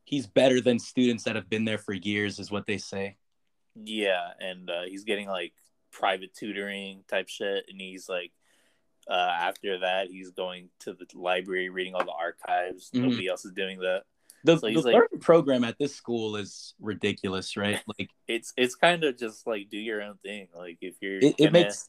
he's 0.04 0.26
better 0.26 0.60
than 0.60 0.78
students 0.78 1.24
that 1.24 1.36
have 1.36 1.48
been 1.48 1.64
there 1.64 1.78
for 1.78 1.92
years, 1.92 2.38
is 2.40 2.50
what 2.50 2.66
they 2.66 2.78
say. 2.78 3.16
yeah 3.76 4.32
and 4.40 4.68
uh, 4.68 4.82
he's 4.88 5.04
getting 5.04 5.28
like 5.28 5.52
private 5.92 6.34
tutoring 6.34 7.04
type 7.08 7.28
shit 7.28 7.64
and 7.68 7.80
he's 7.80 8.08
like 8.08 8.32
uh 9.09 9.12
after 9.12 9.78
that 9.80 10.09
he's 10.11 10.30
going 10.30 10.68
to 10.80 10.92
the 10.92 11.07
library 11.14 11.68
reading 11.68 11.94
all 11.94 12.05
the 12.05 12.12
archives. 12.12 12.90
Mhm. 12.90 13.03
nobody 13.03 13.28
else 13.28 13.44
is 13.44 13.53
doing 13.53 13.78
that. 13.80 14.05
The, 14.44 14.59
So 14.59 14.66
the 14.68 14.74
like- 14.80 14.94
learning 14.94 15.20
program 15.20 15.62
at 15.64 15.78
this 15.78 15.94
school 15.94 16.36
is 16.36 16.74
ridiculous, 16.80 17.57
right? 17.57 17.80
Like 17.98 18.11
it's 18.28 18.53
it's 18.57 18.74
kind 18.74 19.05
of 19.05 19.16
just 19.18 19.46
like 19.46 19.68
do 19.70 19.78
your 19.78 20.03
own 20.03 20.16
thing. 20.22 20.48
Like 20.57 20.78
if 20.80 20.94
you're 21.00 21.18
it, 21.18 21.24
it 21.24 21.36
gonna- 21.38 21.50
makes 21.53 21.88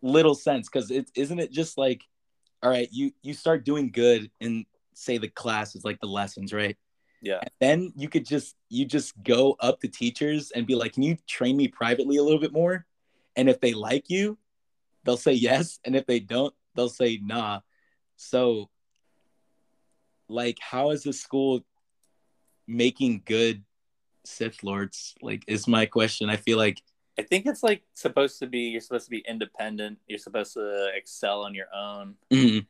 little 0.00 0.34
sense 0.34 0.68
because 0.68 0.90
it 0.90 1.10
isn't 1.14 1.38
it 1.38 1.52
just 1.52 1.78
like 1.78 2.02
all 2.62 2.70
right 2.70 2.88
you 2.90 3.12
you 3.22 3.34
start 3.34 3.64
doing 3.64 3.90
good 3.90 4.30
in 4.40 4.66
say 4.94 5.16
the 5.18 5.28
classes 5.28 5.84
like 5.84 6.00
the 6.00 6.06
lessons 6.06 6.52
right? 6.52 6.76
Yeah. 7.22 7.38
And 7.40 7.50
then 7.60 7.92
you 7.96 8.08
could 8.08 8.26
just 8.26 8.56
you 8.68 8.84
just 8.84 9.20
go 9.22 9.56
up 9.60 9.80
to 9.80 9.88
teachers 9.88 10.50
and 10.50 10.66
be 10.66 10.74
like 10.74 10.94
can 10.94 11.02
you 11.04 11.16
train 11.28 11.56
me 11.56 11.68
privately 11.68 12.16
a 12.16 12.22
little 12.22 12.40
bit 12.40 12.52
more? 12.52 12.84
And 13.36 13.48
if 13.48 13.60
they 13.60 13.72
like 13.74 14.10
you 14.10 14.36
they'll 15.04 15.16
say 15.16 15.32
yes 15.32 15.78
and 15.84 15.96
if 15.96 16.06
they 16.06 16.20
don't 16.20 16.54
they'll 16.74 16.88
say 16.88 17.18
nah 17.22 17.60
so 18.16 18.68
like 20.28 20.58
how 20.60 20.90
is 20.90 21.02
the 21.02 21.12
school 21.12 21.64
making 22.66 23.22
good 23.24 23.62
sith 24.24 24.62
lords 24.62 25.14
like 25.20 25.42
is 25.46 25.66
my 25.66 25.84
question 25.86 26.30
i 26.30 26.36
feel 26.36 26.58
like 26.58 26.82
I 27.18 27.22
think 27.22 27.46
it's 27.46 27.62
like 27.62 27.82
supposed 27.94 28.38
to 28.38 28.46
be 28.46 28.60
you're 28.60 28.80
supposed 28.80 29.04
to 29.04 29.10
be 29.10 29.24
independent. 29.28 29.98
You're 30.06 30.18
supposed 30.18 30.54
to 30.54 30.90
excel 30.94 31.42
on 31.42 31.54
your 31.54 31.66
own, 31.74 32.14
mhm, 32.30 32.66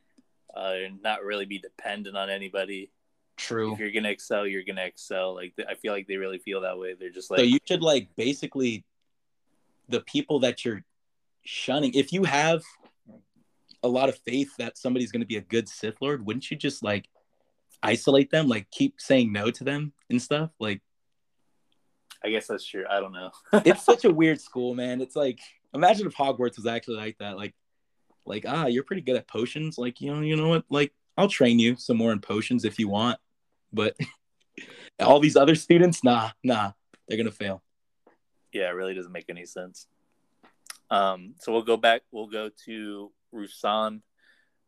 uh, 0.55 0.73
and 0.85 1.01
not 1.01 1.23
really 1.23 1.45
be 1.45 1.59
dependent 1.59 2.17
on 2.17 2.29
anybody. 2.29 2.91
true 3.37 3.73
If 3.73 3.79
you're 3.79 3.91
gonna 3.91 4.09
excel, 4.09 4.45
you're 4.45 4.63
gonna 4.63 4.83
excel. 4.83 5.33
Like 5.33 5.53
I 5.67 5.75
feel 5.75 5.93
like 5.93 6.07
they 6.07 6.17
really 6.17 6.39
feel 6.39 6.61
that 6.61 6.77
way. 6.77 6.93
They're 6.93 7.09
just 7.09 7.31
like 7.31 7.39
so 7.39 7.43
you 7.45 7.59
should 7.65 7.81
like 7.81 8.09
basically 8.15 8.83
the 9.87 10.01
people 10.01 10.39
that 10.41 10.65
you're 10.65 10.83
shunning. 11.43 11.93
If 11.93 12.13
you 12.13 12.23
have 12.23 12.63
a 13.81 13.87
lot 13.87 14.09
of 14.09 14.17
faith 14.19 14.51
that 14.57 14.77
somebody's 14.77 15.11
going 15.11 15.21
to 15.21 15.27
be 15.27 15.35
a 15.35 15.41
good 15.41 15.67
sith 15.67 15.97
lord 15.99 16.25
wouldn't 16.25 16.49
you 16.49 16.55
just 16.55 16.83
like 16.83 17.09
isolate 17.81 18.31
them? 18.31 18.47
Like 18.47 18.69
keep 18.71 18.95
saying 18.99 19.31
no 19.31 19.51
to 19.51 19.63
them 19.63 19.93
and 20.09 20.21
stuff? 20.21 20.51
Like 20.59 20.81
I 22.23 22.29
guess 22.29 22.47
that's 22.47 22.65
true. 22.65 22.85
I 22.89 23.01
don't 23.01 23.11
know. 23.11 23.31
it's 23.65 23.83
such 23.83 24.05
a 24.05 24.13
weird 24.13 24.39
school 24.39 24.73
man. 24.75 25.01
It's 25.01 25.15
like 25.15 25.39
imagine 25.73 26.07
if 26.07 26.15
hogwarts 26.15 26.55
was 26.55 26.65
actually 26.65 26.97
like 26.97 27.17
that. 27.19 27.35
Like 27.35 27.53
like 28.25 28.45
ah 28.47 28.67
you're 28.67 28.83
pretty 28.83 29.01
good 29.01 29.17
at 29.17 29.27
potions. 29.27 29.77
Like 29.77 29.99
you 30.01 30.13
know 30.13 30.21
you 30.21 30.35
know 30.35 30.49
what? 30.49 30.65
Like 30.69 30.93
i'll 31.15 31.27
train 31.27 31.59
you 31.59 31.75
some 31.75 31.95
more 31.95 32.11
in 32.11 32.19
potions 32.19 32.65
if 32.65 32.79
you 32.79 32.87
want 32.87 33.19
but 33.73 33.95
all 34.99 35.19
these 35.19 35.35
other 35.35 35.53
students 35.53 36.03
nah 36.03 36.31
nah 36.43 36.71
they're 37.07 37.17
gonna 37.17 37.31
fail. 37.31 37.61
Yeah, 38.53 38.69
it 38.69 38.75
really 38.75 38.93
doesn't 38.93 39.11
make 39.11 39.29
any 39.29 39.45
sense. 39.45 39.87
Um, 40.93 41.33
so 41.39 41.51
we'll 41.51 41.63
go 41.63 41.77
back. 41.77 42.01
We'll 42.11 42.27
go 42.27 42.49
to 42.65 43.11
Ruusan. 43.33 44.01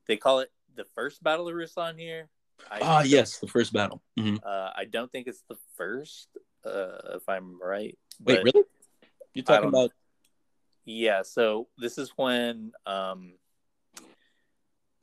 They 0.08 0.18
call 0.18 0.40
it 0.40 0.52
the 0.76 0.86
first 0.96 1.22
Battle 1.22 1.48
of 1.48 1.54
Ruusan 1.54 2.00
here. 2.00 2.30
I 2.72 2.80
ah 2.82 3.04
yes 3.04 3.40
the 3.40 3.48
first 3.48 3.74
battle 3.74 4.02
Mhm. 4.18 4.40
Uh, 4.42 4.72
I 4.76 4.86
don't 4.86 5.12
think 5.12 5.28
it's 5.28 5.44
the 5.50 5.58
first, 5.76 6.30
uh, 6.66 7.16
if 7.20 7.28
I'm 7.28 7.60
right. 7.62 7.98
wait 8.24 8.44
really 8.44 8.64
you're 9.34 9.44
talking 9.44 9.68
about 9.70 9.92
Yeah, 10.86 11.24
so 11.24 11.68
this 11.78 11.98
is 11.98 12.14
when 12.16 12.72
um, 12.86 13.34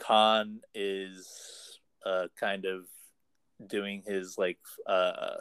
Kaan 0.00 0.60
is 0.74 1.78
uh, 2.06 2.28
kind 2.38 2.64
of 2.64 2.86
doing 3.66 4.02
his 4.06 4.38
like 4.38 4.58
uh, 4.86 5.36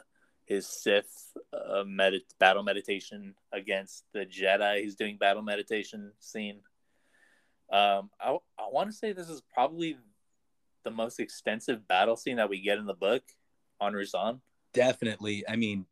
his 0.52 0.68
Sith 0.68 1.14
uh, 1.54 1.84
med- 1.86 2.28
battle 2.40 2.64
meditation 2.64 3.36
against 3.54 4.04
the 4.14 4.26
Jedi. 4.26 4.82
He's 4.84 4.96
doing 4.96 5.18
battle 5.18 5.42
meditation 5.42 6.12
scene. 6.20 6.60
Um, 7.72 8.10
I 8.20 8.38
I 8.60 8.68
want 8.70 8.90
to 8.90 8.96
say 8.96 9.14
this 9.14 9.30
is 9.30 9.42
probably 9.54 9.98
the 10.84 10.92
most 10.92 11.20
extensive 11.20 11.88
battle 11.88 12.18
scene 12.18 12.36
that 12.38 12.50
we 12.50 12.60
get 12.62 12.78
in 12.78 12.86
the 12.86 12.94
book 13.08 13.24
on 13.80 13.94
Ruusan. 13.94 14.40
definitely 14.74 15.44
i 15.50 15.56
mean 15.56 15.86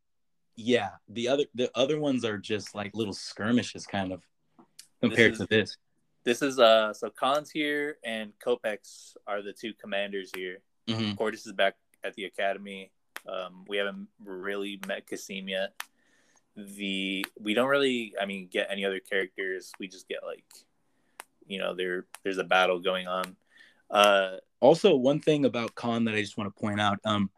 yeah 0.56 0.90
the 1.18 1.28
other 1.28 1.46
the 1.56 1.70
other 1.76 2.00
ones 2.00 2.24
are 2.24 2.38
just 2.38 2.74
like 2.76 2.92
little 2.96 3.14
skirmishes 3.14 3.86
kind 3.88 4.12
of 4.12 4.22
compared 5.02 5.34
is- 5.34 5.40
to 5.40 5.46
this 5.46 5.78
This 6.24 6.42
is 6.42 6.60
uh 6.60 6.92
so 6.94 7.10
Kaan's 7.22 7.50
here 7.52 7.98
and 8.04 8.34
Kopecz 8.46 9.16
are 9.26 9.42
the 9.42 9.54
two 9.62 9.74
commanders 9.84 10.30
here. 10.36 10.58
Mhm. 10.88 11.16
Qordis 11.20 11.46
is 11.48 11.54
back 11.54 11.76
at 12.04 12.14
the 12.18 12.26
academy. 12.26 12.92
Um, 13.28 13.66
we 13.68 13.78
haven't 13.78 14.08
really 14.24 14.80
met 14.88 15.08
Kas'im 15.08 15.50
yet. 15.50 15.74
The 16.56 17.26
we 17.40 17.54
don't 17.54 17.68
really, 17.70 18.14
I 18.20 18.26
mean, 18.26 18.48
get 18.52 18.68
any 18.70 18.86
other 18.86 19.00
characters. 19.00 19.72
We 19.80 19.88
just 19.88 20.08
get 20.08 20.20
like, 20.26 20.44
you 21.48 21.60
know, 21.60 21.76
there 21.76 22.06
there's 22.24 22.38
a 22.38 22.44
battle 22.44 22.80
going 22.80 23.08
on. 23.08 23.36
Uh, 23.90 24.38
also 24.60 24.96
one 24.96 25.20
thing 25.20 25.46
about 25.46 25.76
Kaan 25.76 26.06
that 26.06 26.16
i 26.16 26.22
just 26.22 26.38
want 26.38 26.54
to 26.54 26.62
point 26.62 26.80
out 26.80 27.00
um 27.06 27.30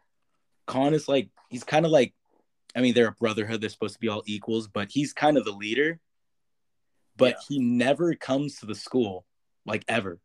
Kaan 0.68 0.92
is 0.92 1.08
like 1.08 1.28
he's 1.48 1.64
kind 1.64 1.86
of 1.86 1.92
like 1.92 2.12
i 2.76 2.80
mean 2.80 2.94
they're 2.94 3.08
a 3.08 3.12
brotherhood 3.12 3.60
they're 3.60 3.70
supposed 3.70 3.94
to 3.94 4.00
be 4.00 4.08
all 4.08 4.22
equals 4.26 4.68
but 4.68 4.88
he's 4.90 5.12
kind 5.12 5.38
of 5.38 5.44
the 5.44 5.52
leader 5.52 5.98
but 7.16 7.34
Yeah. 7.34 7.40
he 7.48 7.58
never 7.58 8.14
comes 8.14 8.58
to 8.58 8.66
the 8.66 8.74
school 8.74 9.24
like 9.64 9.84
ever 9.88 10.18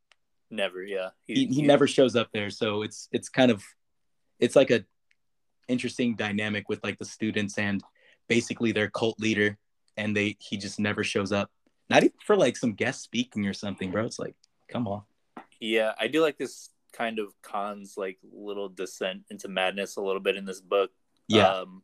never, 0.50 0.82
yeah. 0.84 1.10
he, 1.26 1.46
he 1.46 1.62
never 1.62 1.88
shows 1.88 2.16
up 2.16 2.30
there 2.34 2.50
so 2.50 2.82
it's 2.82 3.10
it's 3.12 3.30
kind 3.30 3.52
of 3.52 3.64
it's 4.40 4.56
like 4.56 4.72
a 4.72 4.84
interesting 5.68 6.16
dynamic 6.16 6.70
with 6.70 6.84
like 6.84 6.98
the 6.98 7.06
students 7.06 7.58
and 7.58 7.84
basically 8.28 8.72
their 8.72 8.90
cult 8.90 9.20
leader 9.20 9.58
and 9.96 10.16
they 10.16 10.36
he 10.40 10.58
just 10.58 10.80
never 10.80 11.04
shows 11.04 11.32
up. 11.32 11.50
Not 11.90 12.04
even 12.04 12.18
for 12.26 12.36
like 12.36 12.58
some 12.58 12.74
guest 12.74 13.02
speaking 13.02 13.48
or 13.48 13.54
something 13.54 13.92
bro. 13.92 14.06
It's 14.06 14.20
like 14.20 14.36
come 14.70 14.88
on. 14.88 15.04
Yeah, 15.60 15.94
I 16.00 16.08
do 16.08 16.22
like 16.22 16.38
this 16.38 16.70
kind 16.94 17.20
of 17.20 17.34
Kaan's 17.42 17.96
like 17.98 18.18
little 18.32 18.70
descent 18.70 19.24
into 19.30 19.48
madness 19.48 19.98
a 19.98 20.02
little 20.02 20.22
bit 20.22 20.38
in 20.38 20.46
this 20.46 20.62
book. 20.62 20.92
yeah. 21.28 21.48
Um, 21.48 21.84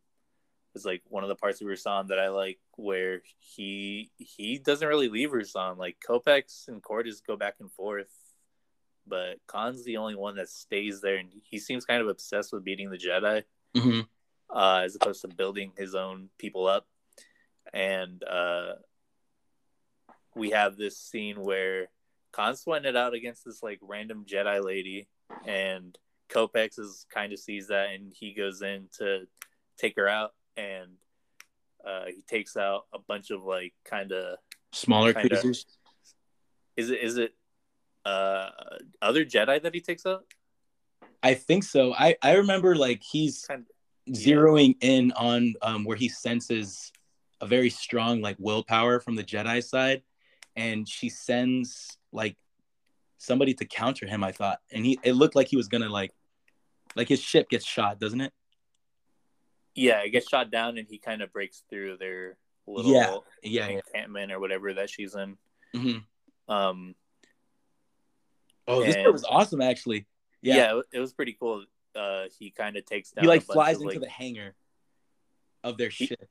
is 0.76 0.86
like 0.86 1.04
one 1.08 1.24
of 1.24 1.30
the 1.30 1.36
parts 1.36 1.62
of 1.62 1.68
Ruusan 1.68 2.08
that 2.08 2.20
I 2.20 2.30
like 2.30 2.60
where 2.78 3.22
he 3.38 4.12
he 4.18 4.58
doesn't 4.58 4.88
really 4.88 5.10
leave 5.10 5.30
Ruusan. 5.30 5.78
Like 5.78 5.98
Kopecz 6.08 6.68
and 6.68 6.82
Qordis 6.82 7.26
go 7.26 7.36
back 7.36 7.56
and 7.60 7.72
forth, 7.72 8.12
but 9.06 9.38
Kaan's 9.48 9.84
the 9.84 9.98
only 9.98 10.16
one 10.16 10.36
that 10.38 10.50
stays 10.50 11.02
there, 11.02 11.18
and 11.18 11.30
he 11.44 11.60
seems 11.60 11.86
kind 11.86 12.02
of 12.02 12.08
obsessed 12.08 12.54
with 12.54 12.64
beating 12.64 12.90
the 12.90 12.98
Jedi, 12.98 13.44
Mhm. 13.76 14.08
uh, 14.50 14.82
as 14.86 14.96
opposed 14.96 15.22
to 15.22 15.28
building 15.28 15.72
his 15.78 15.96
own 15.96 16.30
people 16.38 16.68
up. 16.68 16.88
And 17.74 18.24
uh, 18.24 18.76
we 20.36 20.52
have 20.52 20.78
this 20.78 20.98
scene 20.98 21.42
where 21.42 21.90
Kaan's 22.32 22.62
sweating 22.62 22.90
it 22.90 22.96
out 22.96 23.14
against 23.14 23.46
this 23.46 23.64
like 23.64 23.80
random 23.82 24.26
Jedi 24.26 24.64
lady, 24.64 25.08
and 25.46 25.98
Kopecz 26.30 26.78
is 26.80 27.06
kind 27.10 27.34
of 27.34 27.40
sees 27.40 27.68
that, 27.68 27.92
and 27.92 28.14
he 28.14 28.34
goes 28.34 28.62
in 28.62 28.90
to 28.98 29.28
take 29.78 29.96
her 29.96 30.08
out, 30.08 30.34
and 30.58 30.98
Uh, 31.86 32.06
he 32.06 32.22
takes 32.22 32.56
out 32.56 32.86
a 32.94 33.00
bunch 33.00 33.30
of 33.30 33.44
like 33.44 33.74
kind 33.84 34.14
of 34.14 34.38
Smaller 34.72 35.12
Kinda. 35.14 35.28
creatures. 35.36 35.66
is 36.78 36.90
it 36.92 37.00
is 37.02 37.18
it 37.18 37.36
uh 38.06 38.50
other 39.02 39.26
Jedi 39.26 39.62
that 39.62 39.74
he 39.74 39.82
takes 39.82 40.06
out? 40.06 40.26
I 41.24 41.34
think 41.34 41.64
so. 41.64 41.94
I 41.94 42.16
I 42.22 42.34
remember 42.34 42.76
like 42.76 43.02
he's 43.02 43.46
Kind 43.46 43.66
zeroing 44.10 44.76
in 44.82 45.14
on 45.14 45.54
um, 45.62 45.86
where 45.86 45.96
he 45.96 46.10
senses 46.10 46.92
a 47.40 47.48
very 47.48 47.70
strong 47.70 48.22
like 48.22 48.36
willpower 48.40 49.00
from 49.00 49.16
the 49.16 49.24
Jedi 49.24 49.64
side, 49.64 50.04
and 50.56 50.88
she 50.88 51.08
sends 51.10 51.98
like 52.12 52.36
somebody 53.18 53.54
to 53.56 53.66
counter 53.66 54.06
him. 54.06 54.24
I 54.24 54.34
thought, 54.34 54.60
and 54.72 54.86
he 54.86 55.00
it 55.04 55.14
looked 55.14 55.36
like 55.36 55.48
he 55.48 55.56
was 55.56 55.70
gonna 55.70 55.90
like 55.90 56.12
like 56.96 57.08
his 57.08 57.22
ship 57.22 57.50
gets 57.50 57.66
shot, 57.66 58.00
doesn't 58.00 58.22
it? 58.22 58.34
yeah, 59.76 60.02
it 60.04 60.12
gets 60.12 60.30
shot 60.30 60.52
down 60.52 60.78
and 60.78 60.88
he 60.88 61.00
kind 61.00 61.24
of 61.24 61.34
breaks 61.34 61.64
through 61.68 61.98
their 61.98 62.38
little 62.68 62.92
Yeah, 62.92 63.18
Yeah, 63.42 63.70
yeah. 63.70 63.80
encampment 63.88 64.32
or 64.32 64.40
whatever 64.40 64.72
that 64.76 64.88
she's 64.90 65.16
in. 65.16 65.36
Mhm. 65.76 66.04
Um, 66.48 66.96
Oh, 68.68 68.84
this 68.84 68.96
part 68.98 69.14
was 69.14 69.24
awesome 69.24 69.62
actually. 69.62 70.06
Yeah, 70.44 70.56
Yeah, 70.76 70.82
it, 70.92 71.00
was 71.00 71.12
pretty 71.14 71.34
cool. 71.40 71.66
Uh, 71.96 72.26
he 72.38 72.52
kind 72.52 72.78
of 72.78 72.86
takes 72.86 73.12
down. 73.12 73.24
he 73.24 73.28
like 73.28 73.44
a 73.44 73.46
bunch 73.48 73.56
flies 73.56 73.76
of, 73.78 73.82
into 73.84 73.94
like, 73.96 74.02
the 74.02 74.10
hangar 74.10 74.54
of 75.64 75.78
their 75.78 75.90
He- 75.90 76.06
ship. 76.08 76.30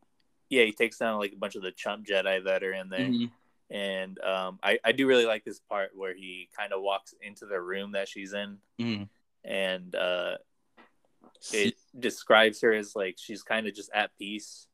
yeah, 0.49 0.65
he 0.65 0.73
takes 0.73 0.99
down 0.99 1.19
like 1.19 1.33
a 1.33 1.37
bunch 1.37 1.55
of 1.57 1.63
the 1.63 1.73
chump 1.73 2.07
Jedi 2.07 2.45
that 2.45 2.63
are 2.63 2.73
in 2.73 2.89
there. 2.89 3.01
Mhm. 3.01 3.31
And 3.71 4.19
um, 4.23 4.59
I, 4.63 4.79
I 4.85 4.93
do 4.93 5.07
really 5.07 5.25
like 5.25 5.45
this 5.45 5.59
part 5.61 5.93
where 5.95 6.15
he 6.15 6.49
kind 6.57 6.73
of 6.75 6.83
walks 6.83 7.15
into 7.23 7.47
the 7.47 7.59
room 7.61 7.93
that 7.93 8.07
she's 8.09 8.33
in 8.35 8.59
Mhm. 8.79 9.09
and 9.45 9.95
uh, 9.95 10.37
it 11.53 11.75
describes 11.99 12.61
her 12.61 12.73
as 12.73 12.95
like 12.95 13.17
she's 13.19 13.43
kind 13.43 13.67
of 13.67 13.75
just 13.75 13.91
at 13.95 14.11
peace 14.19 14.67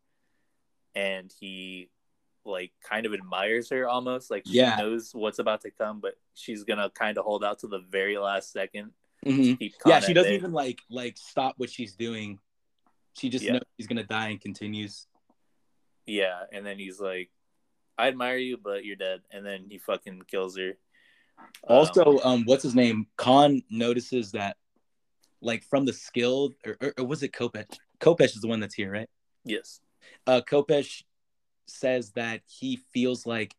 and 0.94 1.32
he 1.38 1.90
like 2.44 2.72
kind 2.82 3.06
of 3.06 3.14
admires 3.14 3.68
her 3.70 3.86
almost 3.88 4.30
like 4.30 4.44
she 4.46 4.54
Yeah. 4.54 4.76
knows 4.76 5.14
what's 5.14 5.38
about 5.38 5.60
to 5.62 5.70
come 5.70 6.00
but 6.00 6.14
she's 6.34 6.64
gonna 6.64 6.90
kind 6.90 7.18
of 7.18 7.24
hold 7.24 7.44
out 7.44 7.58
to 7.60 7.66
the 7.68 7.78
very 7.80 8.18
last 8.18 8.52
second 8.52 8.92
Mhm. 9.26 9.72
Yeah, 9.86 10.00
she 10.00 10.14
doesn't 10.14 10.32
even 10.32 10.52
like 10.52 10.80
like 10.90 11.16
stop 11.16 11.54
what 11.58 11.70
she's 11.70 11.94
doing. 11.94 12.38
She 13.16 13.28
just 13.28 13.44
Yeah. 13.44 13.54
knows 13.54 13.62
she's 13.76 13.86
gonna 13.86 14.04
die 14.04 14.28
and 14.28 14.40
continues. 14.40 15.06
yeah 16.06 16.44
and 16.52 16.64
then 16.64 16.78
he's 16.78 16.98
like 16.98 17.28
i 17.98 18.08
admire 18.08 18.38
you 18.38 18.56
but 18.56 18.82
you're 18.82 18.96
dead 18.96 19.20
and 19.30 19.44
then 19.44 19.66
he 19.68 19.76
fucking 19.76 20.22
kills 20.22 20.56
her 20.56 20.78
Also, 21.64 22.18
Um, 22.20 22.20
um, 22.24 22.44
what's 22.46 22.62
his 22.62 22.74
name? 22.74 23.06
Kaan 23.18 23.62
notices 23.68 24.32
that, 24.32 24.56
like, 25.42 25.64
from 25.64 25.84
the 25.84 25.92
skill, 25.92 26.54
or, 26.64 26.78
or, 26.80 26.94
or 26.96 27.04
was 27.04 27.22
it 27.22 27.32
Kopecz? 27.32 27.76
Kopecz 28.00 28.34
is 28.36 28.40
the 28.40 28.48
one 28.48 28.58
that's 28.60 28.74
here, 28.74 28.90
right? 28.90 29.10
yes 29.44 29.80
Uh, 30.26 30.40
Kopecz 30.40 31.02
says 31.66 32.12
that 32.12 32.40
he 32.46 32.76
feels 32.94 33.26
like, 33.26 33.54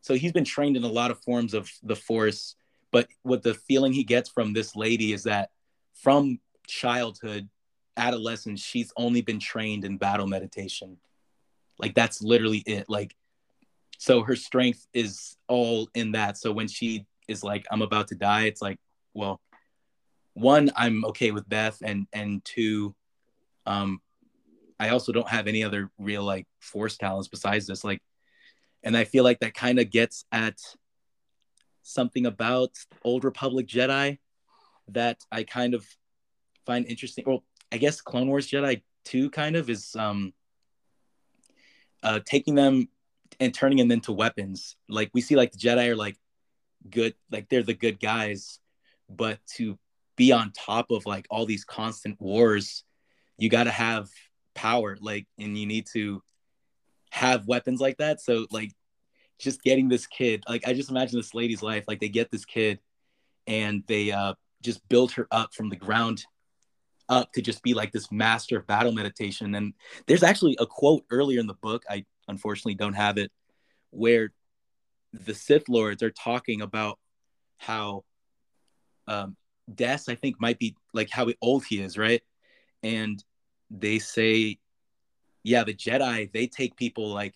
so 0.00 0.14
he's 0.14 0.32
been 0.32 0.44
trained 0.44 0.78
in 0.78 0.84
a 0.84 0.88
lot 0.88 1.10
of 1.10 1.20
forms 1.22 1.52
of 1.52 1.70
the 1.82 1.96
Force, 1.96 2.56
but 2.96 3.08
what 3.24 3.42
the 3.42 3.52
feeling 3.52 3.92
he 3.92 4.04
gets 4.04 4.30
from 4.30 4.54
this 4.54 4.74
lady 4.74 5.12
is 5.12 5.24
that 5.24 5.50
from 5.92 6.40
childhood, 6.66 7.46
adolescence, 7.98 8.62
she's 8.62 8.90
only 8.96 9.20
been 9.20 9.38
trained 9.38 9.84
in 9.84 9.98
battle 9.98 10.26
meditation. 10.26 10.96
Like, 11.78 11.94
that's 11.94 12.22
literally 12.22 12.62
it. 12.64 12.86
Like, 12.88 13.14
so 13.98 14.22
her 14.22 14.34
strength 14.34 14.86
is 14.94 15.36
all 15.46 15.90
in 15.94 16.12
that 16.12 16.38
so 16.38 16.52
when 16.52 16.68
she 16.68 17.04
is 17.28 17.42
like 17.42 17.66
i'm 17.70 17.82
about 17.82 18.08
to 18.08 18.14
die 18.14 18.44
it's 18.44 18.62
like 18.62 18.78
well 19.14 19.40
one 20.34 20.70
i'm 20.76 21.04
okay 21.04 21.30
with 21.30 21.48
death 21.48 21.78
and 21.82 22.06
and 22.12 22.44
two 22.44 22.94
um 23.64 24.00
i 24.78 24.90
also 24.90 25.12
don't 25.12 25.28
have 25.28 25.46
any 25.46 25.62
other 25.62 25.90
real 25.98 26.22
like 26.22 26.46
force 26.60 26.96
talents 26.96 27.28
besides 27.28 27.66
this 27.66 27.84
like 27.84 28.02
and 28.82 28.96
i 28.96 29.04
feel 29.04 29.24
like 29.24 29.40
that 29.40 29.54
kind 29.54 29.78
of 29.78 29.90
gets 29.90 30.24
at 30.30 30.58
something 31.86 32.26
about 32.26 32.70
old 33.04 33.24
republic 33.24 33.66
jedi 33.66 34.18
that 34.88 35.18
i 35.32 35.42
kind 35.42 35.74
of 35.74 35.84
find 36.64 36.86
interesting 36.86 37.24
well 37.26 37.44
i 37.72 37.76
guess 37.76 38.00
clone 38.00 38.28
wars 38.28 38.48
jedi 38.50 38.82
2 39.04 39.30
kind 39.30 39.56
of 39.56 39.70
is 39.70 39.94
um 39.96 40.32
uh 42.02 42.20
taking 42.24 42.54
them 42.54 42.88
and 43.40 43.54
turning 43.54 43.78
them 43.78 43.90
into 43.90 44.12
weapons. 44.12 44.76
Like 44.88 45.10
we 45.14 45.20
see 45.20 45.36
like 45.36 45.52
the 45.52 45.58
Jedi 45.58 45.88
are 45.88 45.96
like 45.96 46.16
good, 46.88 47.14
like 47.30 47.48
they're 47.48 47.62
the 47.62 47.74
good 47.74 48.00
guys, 48.00 48.58
but 49.08 49.38
to 49.56 49.78
be 50.16 50.32
on 50.32 50.52
top 50.52 50.90
of 50.90 51.06
like 51.06 51.26
all 51.30 51.46
these 51.46 51.64
constant 51.64 52.20
wars, 52.20 52.84
you 53.38 53.48
got 53.48 53.64
to 53.64 53.70
have 53.70 54.08
power 54.54 54.96
like 55.00 55.26
and 55.38 55.58
you 55.58 55.66
need 55.66 55.86
to 55.92 56.22
have 57.10 57.46
weapons 57.46 57.80
like 57.80 57.98
that. 57.98 58.20
So 58.20 58.46
like 58.50 58.72
just 59.38 59.62
getting 59.62 59.88
this 59.88 60.06
kid, 60.06 60.44
like 60.48 60.66
I 60.66 60.72
just 60.72 60.90
imagine 60.90 61.18
this 61.18 61.34
lady's 61.34 61.62
life, 61.62 61.84
like 61.88 62.00
they 62.00 62.08
get 62.08 62.30
this 62.30 62.44
kid 62.44 62.80
and 63.46 63.82
they 63.86 64.10
uh 64.12 64.34
just 64.62 64.86
build 64.88 65.12
her 65.12 65.28
up 65.30 65.54
from 65.54 65.68
the 65.68 65.76
ground 65.76 66.24
up 67.08 67.32
to 67.32 67.42
just 67.42 67.62
be 67.62 67.74
like 67.74 67.92
this 67.92 68.10
master 68.10 68.58
of 68.58 68.66
battle 68.66 68.92
meditation. 68.92 69.54
And 69.54 69.74
there's 70.06 70.22
actually 70.22 70.56
a 70.58 70.66
quote 70.66 71.04
earlier 71.10 71.40
in 71.40 71.46
the 71.46 71.54
book 71.54 71.84
i 71.88 72.04
unfortunately 72.28 72.74
don't 72.74 72.94
have 72.94 73.18
it 73.18 73.30
where 73.90 74.32
the 75.12 75.34
sith 75.34 75.68
lords 75.68 76.02
are 76.02 76.10
talking 76.10 76.60
about 76.60 76.98
how 77.58 78.04
um 79.06 79.36
des 79.72 80.00
i 80.08 80.14
think 80.14 80.40
might 80.40 80.58
be 80.58 80.74
like 80.92 81.08
how 81.10 81.28
old 81.40 81.64
he 81.64 81.80
is 81.80 81.96
right? 81.96 82.22
And 82.82 83.22
they 83.70 83.98
say 83.98 84.58
yeah 85.42 85.64
the 85.64 85.74
jedi 85.74 86.30
they 86.32 86.46
take 86.46 86.76
people 86.76 87.12
like 87.12 87.34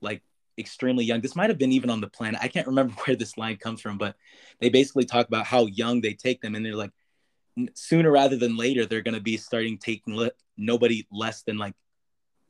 like 0.00 0.22
extremely 0.58 1.04
young. 1.04 1.20
This 1.20 1.36
might 1.36 1.50
have 1.50 1.58
been 1.58 1.72
even 1.72 1.90
on 1.90 2.00
the 2.00 2.08
planet. 2.08 2.40
I 2.42 2.48
can't 2.48 2.66
remember 2.66 2.94
where 3.04 3.16
this 3.16 3.36
line 3.36 3.56
comes 3.56 3.80
from 3.80 3.98
but 3.98 4.16
they 4.60 4.68
basically 4.68 5.04
talk 5.04 5.28
about 5.28 5.46
how 5.46 5.66
young 5.66 6.00
they 6.00 6.14
take 6.14 6.40
them 6.40 6.54
and 6.54 6.64
they're 6.64 6.76
like 6.76 6.92
sooner 7.74 8.10
rather 8.10 8.36
than 8.36 8.56
later 8.56 8.84
they're 8.84 9.02
going 9.02 9.14
to 9.14 9.20
be 9.20 9.36
starting 9.36 9.78
taking 9.78 10.14
le- 10.14 10.30
nobody 10.56 11.06
less 11.10 11.42
than 11.42 11.56
like 11.56 11.74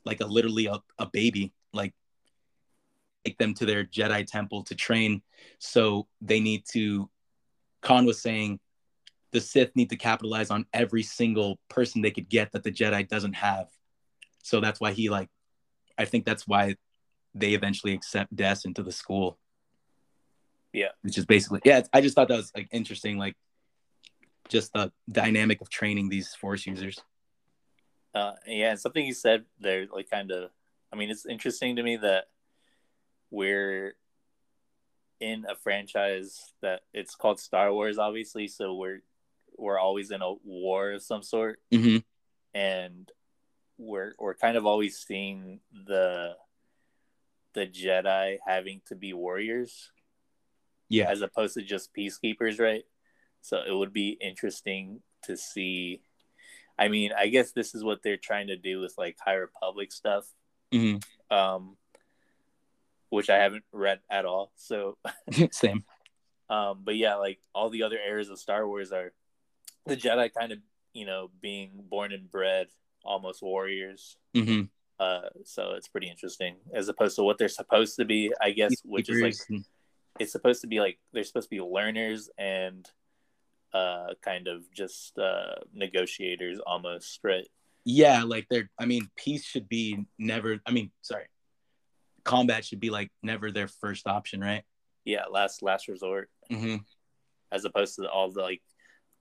like 0.04 0.20
a 0.20 0.26
literally 0.26 0.66
a, 0.66 0.78
a 0.98 1.06
baby 1.06 1.52
like 1.72 1.94
take 3.24 3.38
them 3.38 3.54
to 3.54 3.66
their 3.66 3.84
jedi 3.84 4.26
temple 4.26 4.62
to 4.64 4.74
train. 4.74 5.22
So 5.58 6.06
they 6.20 6.40
need 6.40 6.64
to 6.72 7.08
Kaan 7.82 8.06
was 8.06 8.20
saying 8.20 8.58
the 9.32 9.40
sith 9.40 9.74
need 9.76 9.90
to 9.90 9.96
capitalize 9.96 10.50
on 10.50 10.66
every 10.72 11.02
single 11.02 11.58
person 11.68 12.02
they 12.02 12.10
could 12.10 12.28
get 12.28 12.52
that 12.52 12.62
the 12.62 12.72
jedi 12.72 13.06
doesn't 13.08 13.34
have. 13.34 13.68
So 14.42 14.60
that's 14.60 14.80
why 14.80 14.92
he 14.92 15.08
like 15.08 15.28
i 15.98 16.04
think 16.04 16.24
that's 16.24 16.46
why 16.46 16.76
they 17.38 17.52
eventually 17.54 17.92
accept 17.92 18.34
des 18.34 18.56
into 18.64 18.82
the 18.82 18.92
school 18.92 19.38
Yeah. 20.72 20.92
which 21.02 21.18
is 21.18 21.26
basically 21.26 21.60
yeah 21.64 21.82
i 21.92 22.00
just 22.00 22.14
thought 22.14 22.28
that 22.28 22.36
was 22.36 22.52
like 22.54 22.68
interesting 22.72 23.18
like 23.18 23.36
just 24.48 24.72
the 24.72 24.92
dynamic 25.10 25.60
of 25.60 25.68
training 25.68 26.08
these 26.08 26.34
force 26.34 26.66
users 26.66 26.98
Uh, 28.16 28.32
yeah, 28.46 28.70
and 28.70 28.80
something 28.80 29.04
you 29.04 29.12
said 29.12 29.44
there, 29.60 29.84
like, 29.92 30.08
kind 30.08 30.30
of. 30.32 30.48
I 30.90 30.96
mean, 30.96 31.10
it's 31.10 31.26
interesting 31.26 31.76
to 31.76 31.82
me 31.82 31.98
that 31.98 32.24
we're 33.30 33.92
in 35.20 35.44
a 35.44 35.54
franchise 35.54 36.40
that 36.62 36.80
it's 36.94 37.14
called 37.14 37.38
Star 37.40 37.68
Wars, 37.76 37.98
obviously. 37.98 38.48
So 38.48 38.72
we're 38.74 39.02
we're 39.58 39.78
always 39.78 40.10
in 40.10 40.22
a 40.22 40.32
war 40.44 40.92
of 40.96 41.02
some 41.02 41.22
sort, 41.22 41.60
mm-hmm. 41.68 41.98
and 42.56 43.12
we're 43.76 44.14
we're 44.18 44.34
kind 44.40 44.56
of 44.56 44.64
always 44.64 44.96
seeing 44.96 45.60
the 45.86 46.36
the 47.56 47.66
Jedi 47.66 48.36
having 48.46 48.82
to 48.86 48.94
be 48.94 49.12
warriors 49.14 49.90
yeah 50.88 51.10
as 51.10 51.22
opposed 51.22 51.54
to 51.54 51.62
just 51.62 51.92
peacekeepers, 51.92 52.60
right? 52.60 52.84
So 53.40 53.56
it 53.66 53.72
would 53.74 53.92
be 53.92 54.10
interesting 54.20 55.00
to 55.24 55.36
see. 55.36 56.02
I 56.78 56.88
mean, 56.88 57.10
I 57.16 57.28
guess 57.28 57.52
this 57.52 57.74
is 57.74 57.82
what 57.82 58.02
they're 58.02 58.16
trying 58.18 58.48
to 58.48 58.56
do 58.56 58.78
with 58.80 58.94
like 58.98 59.16
High 59.18 59.34
Republic 59.34 59.90
stuff, 59.90 60.26
Mhm. 60.72 61.02
um, 61.30 61.76
which 63.08 63.30
I 63.30 63.38
haven't 63.38 63.64
read 63.72 64.00
at 64.10 64.26
all. 64.26 64.52
So, 64.56 64.98
same 65.50 65.84
um, 66.48 66.82
but 66.84 66.96
yeah, 66.96 67.16
like 67.16 67.40
all 67.54 67.70
the 67.70 67.82
other 67.82 67.98
eras 67.98 68.28
of 68.30 68.38
Star 68.38 68.66
Wars 68.68 68.92
are 68.92 69.12
the 69.86 69.96
Jedi 69.96 70.32
kind 70.32 70.52
of, 70.52 70.58
you 70.92 71.06
know, 71.06 71.30
being 71.40 71.70
born 71.88 72.12
and 72.12 72.30
bred 72.30 72.68
almost 73.04 73.42
warriors. 73.42 74.16
mm-hmm. 74.34 74.64
Uh, 74.98 75.28
so 75.44 75.72
it's 75.72 75.88
pretty 75.88 76.08
interesting 76.08 76.56
as 76.74 76.88
opposed 76.88 77.16
to 77.16 77.22
what 77.22 77.38
they're 77.38 77.48
supposed 77.48 77.96
to 77.96 78.04
be, 78.04 78.32
I 78.40 78.50
guess, 78.52 78.72
which 78.84 79.10
is 79.10 79.20
like 79.20 79.62
it's 80.18 80.32
supposed 80.32 80.62
to 80.62 80.66
be 80.66 80.80
like 80.80 80.98
they're 81.12 81.24
supposed 81.24 81.50
to 81.50 81.56
be 81.56 81.60
learners 81.60 82.30
and 82.38 82.88
uh 83.74 84.06
kind 84.22 84.48
of 84.48 84.62
just 84.72 85.18
uh 85.18 85.54
negotiators 85.72 86.58
almost 86.66 87.20
right? 87.22 87.46
Yeah 87.84 88.22
like 88.22 88.46
they're 88.50 88.70
i 88.78 88.86
mean 88.86 89.08
peace 89.16 89.44
should 89.44 89.68
be 89.68 90.06
never 90.18 90.58
i 90.66 90.70
mean 90.70 90.90
sorry 91.02 91.26
combat 92.24 92.64
should 92.64 92.80
be 92.80 92.90
like 92.90 93.10
never 93.22 93.50
their 93.50 93.68
first 93.68 94.06
option 94.06 94.40
right? 94.40 94.64
Yeah 95.04 95.24
last 95.30 95.62
last 95.62 95.88
resort. 95.88 96.30
Mm-hmm. 96.50 96.76
as 97.52 97.64
opposed 97.64 97.96
to 97.96 98.08
all 98.08 98.30
the 98.30 98.40
like 98.40 98.62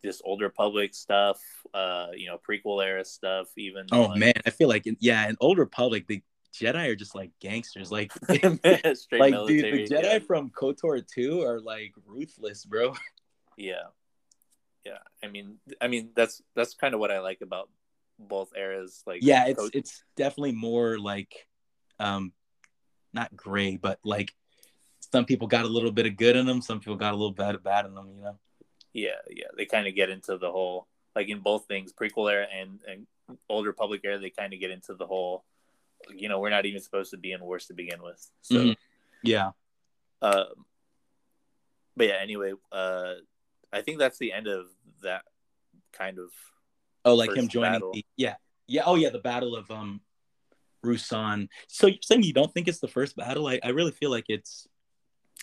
this 0.04 0.22
old 0.24 0.42
republic 0.42 0.94
stuff 0.94 1.40
uh 1.74 2.08
you 2.14 2.28
know 2.28 2.38
prequel 2.38 2.86
era 2.86 3.04
stuff 3.04 3.48
even 3.58 3.86
oh 3.92 4.04
like- 4.04 4.20
man 4.20 4.34
i 4.46 4.50
feel 4.50 4.68
like 4.68 4.86
yeah 5.00 5.28
in 5.28 5.36
old 5.40 5.58
republic 5.58 6.06
the 6.08 6.22
Jedi 6.54 6.88
are 6.88 6.96
just 6.96 7.14
like 7.14 7.32
gangsters. 7.42 7.92
Like, 7.92 8.14
Straight 8.24 9.20
like 9.20 9.32
military. 9.34 9.86
dude, 9.86 9.90
the 9.90 9.94
Jedi 9.94 10.04
yeah. 10.04 10.20
from 10.20 10.50
KOTOR 10.52 11.06
2 11.06 11.42
are 11.42 11.60
like 11.60 11.94
ruthless, 12.06 12.64
bro. 12.64 12.96
yeah 13.58 13.84
yeah 14.86 14.98
i 15.24 15.28
mean 15.28 15.56
i 15.82 15.88
mean 15.88 16.10
that's 16.14 16.42
that's 16.56 16.74
kind 16.74 16.94
of 16.94 17.00
what 17.00 17.10
i 17.10 17.20
like 17.20 17.40
about 17.42 17.70
both 18.20 18.50
eras 18.56 19.04
like 19.06 19.20
yeah, 19.22 19.46
it's 19.48 19.70
it's 19.74 20.04
definitely 20.16 20.54
more 20.54 20.98
like 20.98 21.48
um 22.00 22.32
not 23.14 23.36
gray, 23.36 23.78
but 23.78 24.00
like 24.04 24.34
some 25.12 25.26
people 25.26 25.48
got 25.48 25.66
a 25.66 25.70
little 25.70 25.92
bit 25.92 26.06
of 26.06 26.18
good 26.18 26.36
in 26.36 26.46
them, 26.46 26.62
some 26.62 26.80
people 26.80 26.96
got 26.96 27.14
a 27.14 27.18
little 27.18 27.32
bit 27.32 27.56
of 27.56 27.64
bad 27.64 27.86
in 27.86 27.96
them, 27.96 28.12
you 28.16 28.24
know. 28.24 28.38
Yeah 28.96 29.20
yeah 29.30 29.52
they 29.58 29.66
kind 29.66 29.88
of 29.88 29.94
get 29.94 30.10
into 30.10 30.38
the 30.38 30.50
whole 30.50 30.88
like 31.16 31.28
in 31.28 31.40
both 31.40 31.68
things 31.68 31.92
prequel 31.92 32.32
era 32.32 32.48
and 32.60 32.80
and 32.88 33.06
old 33.50 33.66
republic 33.68 34.02
era 34.06 34.18
they 34.18 34.30
kind 34.32 34.54
of 34.54 34.60
get 34.62 34.72
into 34.72 34.94
the 34.96 35.06
whole 35.06 35.44
you 36.16 36.30
know 36.30 36.40
we're 36.40 36.50
not 36.50 36.66
even 36.66 36.80
supposed 36.82 37.12
to 37.12 37.18
be 37.18 37.34
in 37.34 37.44
wars 37.44 37.66
to 37.68 37.74
begin 37.74 38.02
with 38.02 38.22
so 38.42 38.56
Mhm. 38.56 38.76
Yeah. 39.24 39.52
um 40.22 40.66
but 41.98 42.08
yeah 42.08 42.20
anyway 42.22 42.54
uh 42.72 43.16
i 43.74 43.82
think 43.82 44.00
that's 44.00 44.18
the 44.18 44.32
end 44.32 44.48
of 44.48 44.68
that 45.04 45.24
kind 45.92 46.18
of 46.20 46.32
Oh, 47.08 47.14
like 47.16 47.36
him 47.36 47.48
joining 47.48 47.72
battle. 47.74 47.92
the 47.94 48.04
yeah. 48.18 48.36
Yeah. 48.68 48.82
Oh 48.88 48.96
yeah, 48.96 49.10
the 49.12 49.20
battle 49.20 49.56
of 49.56 49.70
um 49.70 50.02
Ruusan. 50.84 51.50
So 51.68 51.86
you're 51.88 52.02
saying 52.02 52.24
you 52.24 52.34
don't 52.34 52.52
think 52.52 52.68
it's 52.68 52.80
the 52.80 52.88
first 52.88 53.16
battle? 53.16 53.46
I, 53.48 53.60
I 53.64 53.70
really 53.70 53.92
feel 53.92 54.10
like 54.10 54.26
it's 54.28 54.68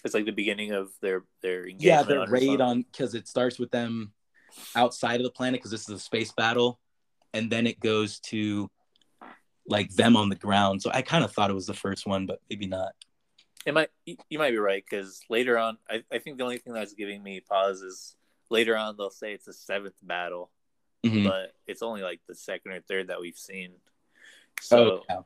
it's 0.04 0.14
like 0.14 0.24
the 0.24 0.32
beginning 0.32 0.72
of 0.72 0.90
their 1.00 1.24
their 1.42 1.60
engagement 1.66 1.82
yeah, 1.82 2.02
their 2.02 2.20
on 2.20 2.30
raid 2.30 2.60
on 2.60 2.82
because 2.82 3.14
it 3.14 3.28
starts 3.28 3.58
with 3.58 3.70
them 3.70 4.12
outside 4.74 5.20
of 5.20 5.24
the 5.24 5.30
planet 5.30 5.60
because 5.60 5.70
this 5.70 5.88
is 5.88 5.94
a 5.94 5.98
space 5.98 6.32
battle, 6.32 6.80
and 7.32 7.50
then 7.50 7.66
it 7.66 7.80
goes 7.80 8.18
to 8.20 8.70
like 9.66 9.90
them 9.94 10.16
on 10.16 10.28
the 10.28 10.34
ground. 10.34 10.82
So 10.82 10.90
I 10.92 11.02
kind 11.02 11.24
of 11.24 11.32
thought 11.32 11.50
it 11.50 11.54
was 11.54 11.66
the 11.66 11.74
first 11.74 12.06
one, 12.06 12.26
but 12.26 12.40
maybe 12.50 12.66
not. 12.66 12.92
It 13.64 13.74
might 13.74 13.90
you 14.04 14.38
might 14.38 14.50
be 14.50 14.58
right 14.58 14.84
because 14.88 15.20
later 15.30 15.56
on, 15.56 15.78
I, 15.88 16.02
I 16.12 16.18
think 16.18 16.38
the 16.38 16.44
only 16.44 16.58
thing 16.58 16.72
that's 16.72 16.94
giving 16.94 17.22
me 17.22 17.40
pause 17.40 17.80
is 17.80 18.16
later 18.50 18.76
on 18.76 18.96
they'll 18.96 19.10
say 19.10 19.32
it's 19.32 19.46
the 19.46 19.52
seventh 19.52 19.94
battle, 20.02 20.50
Mhm. 21.06 21.24
but 21.24 21.54
it's 21.66 21.82
only 21.82 22.02
like 22.02 22.20
the 22.26 22.34
second 22.34 22.72
or 22.72 22.80
third 22.80 23.08
that 23.08 23.20
we've 23.20 23.38
seen. 23.38 23.74
So 24.60 25.04
oh, 25.08 25.24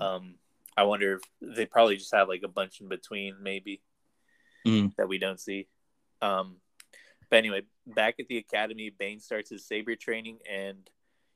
yeah. 0.00 0.04
um, 0.04 0.34
I 0.76 0.82
wonder 0.82 1.14
if 1.14 1.56
they 1.56 1.66
probably 1.66 1.96
just 1.96 2.14
have 2.14 2.28
like 2.28 2.42
a 2.42 2.48
bunch 2.48 2.80
in 2.80 2.88
between, 2.88 3.36
maybe 3.40 3.80
Mhm. 4.66 4.94
that 4.96 5.08
we 5.08 5.18
don't 5.18 5.40
see. 5.40 5.68
Um, 6.20 6.60
but 7.30 7.36
anyway, 7.36 7.62
back 7.86 8.16
at 8.18 8.28
the 8.28 8.38
academy, 8.38 8.90
Bane 8.90 9.20
starts 9.20 9.50
his 9.50 9.66
saber 9.66 9.96
training 9.96 10.40
and 10.50 10.88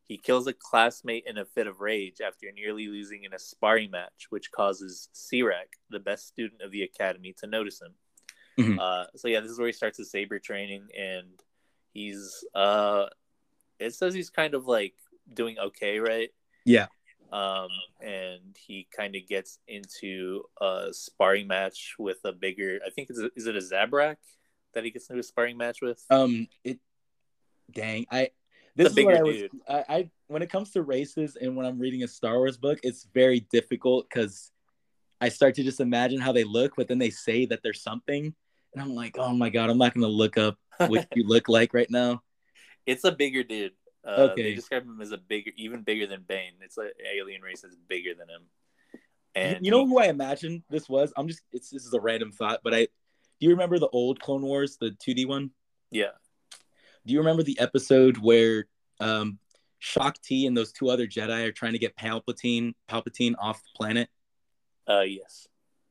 he 0.05 0.17
kills 0.19 0.47
a 0.47 0.53
classmate 0.53 1.25
in 1.27 1.39
a 1.39 1.45
fit 1.45 1.67
of 1.67 1.81
rage 1.81 2.21
after 2.21 2.51
nearly 2.53 2.89
losing 2.89 3.25
in 3.25 3.33
a 3.33 3.39
sparring 3.39 3.91
match, 3.91 4.27
which 4.31 4.51
causes 4.51 5.09
Sirak, 5.15 5.69
the 5.91 6.01
best 6.01 6.27
student 6.29 6.61
of 6.61 6.71
the 6.71 6.83
academy, 6.83 7.35
to 7.39 7.47
notice 7.47 7.81
him. 7.81 7.95
Mhm. 8.59 8.79
Uh, 8.79 9.07
so 9.17 9.29
yeah, 9.29 9.41
this 9.41 9.51
is 9.51 9.59
where 9.59 9.69
he 9.69 9.73
starts 9.73 9.99
his 9.99 10.11
saber 10.11 10.39
training, 10.39 10.89
and 10.97 11.43
he's 11.95 12.45
uh, 12.55 13.09
it 13.79 13.95
says 13.95 14.13
he's 14.15 14.31
kind 14.31 14.55
of 14.55 14.67
like 14.67 14.95
doing 15.33 15.59
okay, 15.59 15.99
right? 15.99 16.31
Yeah. 16.65 16.89
Um, 17.33 17.71
and 18.01 18.57
he 18.59 18.87
kind 18.95 19.17
of 19.17 19.27
gets 19.27 19.59
into 19.67 20.43
a 20.61 20.89
sparring 20.93 21.47
match 21.47 21.95
with 21.99 22.19
a 22.25 22.33
bigger. 22.33 22.79
I 22.87 22.91
think 22.91 23.11
is 23.11 23.19
it, 23.19 23.33
is 23.35 23.47
it 23.47 23.57
a 23.57 23.61
Zabrak 23.61 24.17
that 24.75 24.85
he 24.85 24.91
gets 24.91 25.09
into 25.09 25.21
a 25.21 25.25
sparring 25.25 25.57
match 25.57 25.79
with? 25.81 26.05
Um, 26.11 26.47
it. 26.63 26.79
Dang, 27.73 28.07
I. 28.11 28.31
This 28.77 28.89
is 28.89 28.95
bigger 28.95 29.09
what 29.09 29.17
I 29.17 29.23
was. 29.23 29.37
dude. 29.37 29.51
I, 29.69 29.85
I 29.89 30.11
when 30.29 30.43
it 30.43 30.51
comes 30.51 30.71
to 30.73 30.83
races 30.83 31.37
and 31.41 31.57
when 31.57 31.67
I'm 31.67 31.79
reading 31.79 32.03
a 32.03 32.09
Star 32.09 32.37
Wars 32.37 32.59
book, 32.59 32.79
it's 32.83 33.07
very 33.15 33.41
difficult 33.51 34.07
because 34.09 34.51
I 35.21 35.29
start 35.31 35.55
to 35.55 35.63
just 35.63 35.81
imagine 35.81 36.21
how 36.21 36.33
they 36.33 36.45
look, 36.45 36.75
but 36.77 36.89
then 36.89 36.99
they 36.99 37.11
say 37.11 37.47
that 37.47 37.63
they're 37.63 37.73
something, 37.73 38.35
and 38.75 38.83
I'm 38.83 38.95
like, 38.95 39.17
oh 39.19 39.33
my 39.33 39.49
god, 39.49 39.71
I'm 39.71 39.79
not 39.79 39.95
gonna 39.95 40.07
look 40.07 40.37
up 40.37 40.59
what 40.79 41.07
you 41.15 41.27
look 41.27 41.49
like 41.49 41.73
right 41.73 41.91
now. 41.91 42.23
it's 42.87 43.05
a 43.05 43.13
bigger 43.13 43.43
dude. 43.43 43.73
Uh, 44.05 44.29
Okay. 44.33 44.43
They 44.43 44.55
describe 44.55 44.85
him 44.85 45.01
as 45.01 45.13
a 45.13 45.19
bigger, 45.19 45.53
even 45.57 45.83
bigger 45.83 46.07
than 46.07 46.23
Bane. 46.27 46.53
It's 46.61 46.77
an 46.79 46.91
alien 47.17 47.43
race 47.43 47.61
that's 47.63 47.77
bigger 47.77 48.15
than 48.15 48.29
him. 48.29 48.43
And 49.35 49.65
you 49.65 49.71
know 49.71 49.85
he- 49.85 49.91
who 49.91 49.99
I 49.99 50.07
imagine 50.07 50.63
this 50.69 50.89
was? 50.89 51.13
I'm 51.17 51.29
just. 51.29 51.43
It's 51.53 51.71
this 51.71 51.85
is 51.87 51.95
a 51.95 52.01
random 52.01 52.33
thought, 52.33 52.61
but 52.65 52.75
I. 52.75 52.81
Do 53.41 53.47
you 53.49 53.51
remember 53.51 53.79
the 53.79 53.89
old 53.89 54.21
Clone 54.21 54.43
Wars, 54.43 54.77
the 54.77 54.91
2D 54.91 55.27
one? 55.27 55.51
yeah, 55.91 56.11
Do 57.05 57.13
you 57.13 57.19
remember 57.19 57.43
the 57.43 57.59
episode 57.59 58.17
where 58.19 58.67
um, 59.01 59.39
Shaak 59.81 60.21
Ti 60.23 60.47
and 60.47 60.57
those 60.57 60.71
two 60.73 60.89
other 60.91 61.07
Jedi 61.09 61.45
are 61.47 61.51
trying 61.53 61.73
to 61.73 61.79
get 61.79 61.97
Palpatine 61.97 62.75
Palpatine 62.89 63.35
off 63.41 63.61
the 63.63 63.71
planet? 63.77 64.09
uh, 64.89 65.01
yes, 65.01 65.49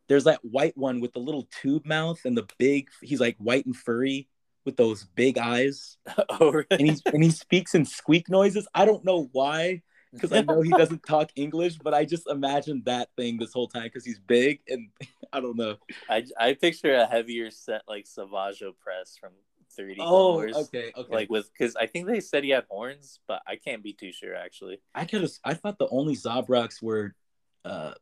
There's 0.08 0.24
that 0.26 0.44
white 0.46 0.78
one 0.78 1.00
with 1.02 1.12
the 1.14 1.20
little 1.20 1.48
tube 1.62 1.86
mouth 1.86 2.24
and 2.26 2.38
the 2.38 2.48
big. 2.58 2.90
He's 3.02 3.20
like 3.20 3.36
white 3.38 3.66
and 3.66 3.76
furry 3.76 4.28
with 4.66 4.78
those 4.78 5.04
big 5.04 5.38
eyes, 5.38 5.98
oh, 6.30 6.52
really? 6.52 6.66
and 6.72 6.82
he's 6.82 7.02
and 7.06 7.24
he 7.24 7.32
speaks 7.32 7.76
in 7.76 7.86
squeak 7.86 8.30
noises. 8.30 8.68
I 8.74 8.86
don't 8.86 9.04
know 9.04 9.30
why, 9.32 9.82
because 10.14 10.32
I 10.32 10.42
know 10.42 10.62
he 10.62 10.72
doesn't 10.78 11.04
talk 11.06 11.32
English, 11.36 11.78
but 11.78 11.94
I 11.94 12.06
just 12.06 12.30
imagined 12.30 12.86
that 12.86 13.10
thing 13.18 13.38
this 13.38 13.54
whole 13.54 13.68
time 13.68 13.84
because 13.84 14.06
he's 14.06 14.20
big 14.20 14.62
and 14.68 14.90
I 15.34 15.40
don't 15.40 15.58
know. 15.58 15.78
I, 16.10 16.26
I 16.38 16.54
picture 16.54 16.94
a 16.94 17.06
heavier 17.06 17.52
set 17.52 17.84
like 17.88 18.06
Savage 18.06 18.62
Opress 18.62 19.18
from 19.20 19.32
30 19.78 19.96
Oh, 20.00 20.42
okay, 20.42 20.92
okay. 20.96 21.14
Like 21.14 21.30
with 21.30 21.50
because 21.52 21.76
I 21.76 21.86
think 21.86 22.08
they 22.08 22.20
said 22.20 22.44
he 22.44 22.50
had 22.50 22.66
horns, 22.70 23.20
but 23.28 23.42
I 23.48 23.56
can't 23.56 23.84
be 23.84 23.94
too 23.94 24.12
sure 24.12 24.36
actually. 24.36 24.82
I 24.94 25.06
could 25.06 25.22
have. 25.22 25.32
I 25.44 25.54
thought 25.54 25.78
the 25.80 25.88
only 25.90 26.16
Zabraks 26.16 26.82
were, 26.82 27.16
uh, 27.64 27.94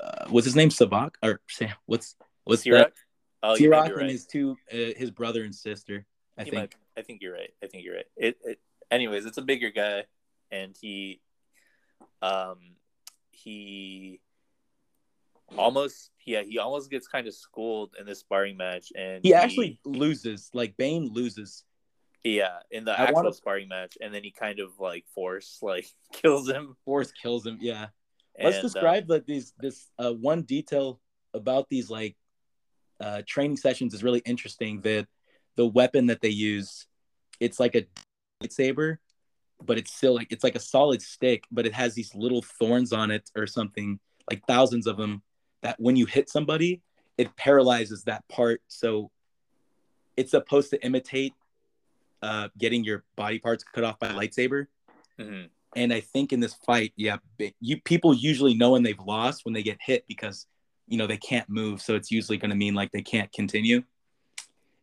uh, 0.00 0.26
was 0.30 0.44
his 0.44 0.54
name 0.54 0.68
Savak 0.68 1.14
or 1.22 1.40
Sam? 1.48 1.74
What's 1.86 2.14
what's 2.44 2.64
Sirak? 2.64 2.78
that? 2.78 2.92
Oh, 3.42 3.50
might 3.52 3.60
Sirak 3.60 3.94
be 3.94 4.00
and 4.02 4.10
his 4.10 4.26
two, 4.26 4.56
uh, 4.72 4.76
his 4.96 5.10
brother 5.10 5.44
and 5.44 5.54
sister. 5.54 6.06
I 6.36 6.42
You 6.44 6.50
think. 6.50 6.62
might- 6.62 6.74
I 6.96 7.02
think 7.02 7.22
you're 7.22 7.32
right. 7.32 7.54
I 7.62 7.66
think 7.66 7.84
you're 7.84 7.94
right. 7.96 8.06
It, 8.16 8.38
it. 8.44 8.60
Anyways, 8.90 9.24
it's 9.24 9.38
a 9.38 9.42
bigger 9.42 9.70
guy, 9.70 10.04
and 10.50 10.76
he, 10.78 11.20
um, 12.20 12.58
he 13.30 14.20
almost 15.56 16.10
yeah 16.24 16.42
he 16.42 16.58
almost 16.58 16.90
gets 16.90 17.08
kind 17.08 17.26
of 17.26 17.34
schooled 17.34 17.94
in 17.98 18.06
this 18.06 18.20
sparring 18.20 18.56
match, 18.56 18.92
and 18.94 19.24
He 19.24 19.32
actually 19.34 19.80
loses. 19.84 20.50
Like 20.52 20.76
Bane 20.76 21.08
loses. 21.12 21.64
yeah 22.22 22.58
in 22.70 22.84
the 22.84 22.92
I 22.92 23.04
actual 23.04 23.14
wanna- 23.16 23.32
sparring 23.32 23.68
match, 23.68 23.96
and 24.00 24.12
then 24.12 24.22
he 24.24 24.30
kind 24.30 24.60
of 24.60 24.78
like 24.78 25.06
force 25.14 25.58
like 25.62 25.86
kills 26.12 26.48
him. 26.50 26.76
Force 26.84 27.12
kills 27.12 27.46
him. 27.46 27.58
Yeah. 27.60 27.88
Let's 28.42 28.56
and, 28.56 28.64
uh, 28.64 28.68
describe 28.68 29.10
like 29.10 29.26
these 29.26 29.54
this 29.58 29.88
uh, 29.98 30.12
one 30.12 30.42
detail 30.42 31.00
about 31.34 31.68
these 31.68 31.88
like 31.90 32.16
uh, 33.00 33.22
training 33.26 33.56
sessions 33.56 33.94
is 33.94 34.02
really 34.02 34.22
interesting. 34.24 34.80
The 34.80 35.06
the 35.56 35.66
weapon 35.66 36.06
that 36.06 36.20
they 36.20 36.28
use, 36.28 36.86
it's 37.40 37.58
like 37.58 37.74
a 37.74 37.86
lightsaber, 38.42 38.98
but 39.62 39.78
it's 39.78 39.92
still 39.92 40.14
like 40.14 40.28
it's 40.30 40.44
like 40.44 40.54
a 40.54 40.60
solid 40.60 41.02
stick, 41.02 41.44
but 41.50 41.66
it 41.66 41.72
has 41.72 41.94
these 41.94 42.14
little 42.14 42.42
thorns 42.42 42.92
on 42.92 43.10
it 43.10 43.30
or 43.36 43.46
something, 43.46 43.98
like 44.30 44.42
thousands 44.46 44.86
of 44.86 44.96
them. 44.96 45.22
That 45.62 45.78
when 45.78 45.96
you 45.96 46.06
hit 46.06 46.30
somebody, 46.30 46.82
it 47.18 47.36
paralyzes 47.36 48.04
that 48.04 48.26
part. 48.28 48.62
So 48.68 49.10
it's 50.16 50.30
supposed 50.30 50.70
to 50.70 50.82
imitate 50.84 51.34
uh, 52.22 52.48
getting 52.58 52.84
your 52.84 53.04
body 53.16 53.38
parts 53.38 53.64
cut 53.64 53.84
off 53.84 53.98
by 53.98 54.08
a 54.08 54.14
lightsaber. 54.14 54.66
mhm. 55.18 55.48
And 55.76 55.92
I 55.92 56.00
think 56.00 56.32
in 56.32 56.40
this 56.40 56.54
fight, 56.66 56.92
yeah, 56.96 57.18
you 57.60 57.80
people 57.82 58.12
usually 58.12 58.54
know 58.54 58.72
when 58.72 58.82
they've 58.82 58.98
lost 58.98 59.44
when 59.44 59.54
they 59.54 59.62
get 59.62 59.78
hit 59.80 60.04
because 60.08 60.46
you 60.90 60.98
know 60.98 61.06
they 61.06 61.16
can't 61.16 61.48
move, 61.48 61.80
so 61.80 61.94
it's 61.94 62.10
usually 62.10 62.36
going 62.36 62.50
to 62.50 62.56
mean 62.56 62.74
like 62.74 62.90
they 62.92 63.02
can't 63.02 63.32
continue. 63.32 63.82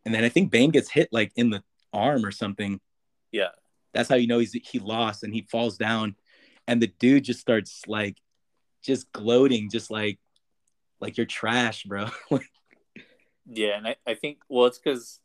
And 0.06 0.16
then 0.16 0.24
I 0.24 0.30
think 0.30 0.50
Bane 0.50 0.72
gets 0.72 0.90
hit 0.90 1.10
like 1.12 1.32
in 1.36 1.52
the 1.52 1.62
arm 1.94 2.26
or 2.26 2.32
something. 2.32 2.80
yeah. 3.32 3.50
That's 3.94 4.10
how 4.10 4.16
you 4.16 4.28
know 4.28 4.40
he's 4.40 4.54
he 4.54 4.80
lost 4.80 5.24
and 5.24 5.34
he 5.34 5.48
falls 5.50 5.78
down, 5.78 6.16
and 6.68 6.82
the 6.82 6.88
dude 6.88 7.24
just 7.24 7.40
starts 7.40 7.82
like 7.88 8.18
just 8.84 9.12
gloating, 9.12 9.70
just 9.70 9.90
like 9.92 10.20
like 11.00 11.18
you're 11.18 11.26
trash, 11.26 11.84
bro. 11.84 12.08
Yeah, 13.48 13.78
and 13.78 13.88
I, 13.88 13.96
I 14.06 14.14
think 14.16 14.40
well, 14.50 14.66
it's 14.66 14.78
because 14.78 15.20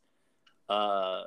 uh, 0.69 1.23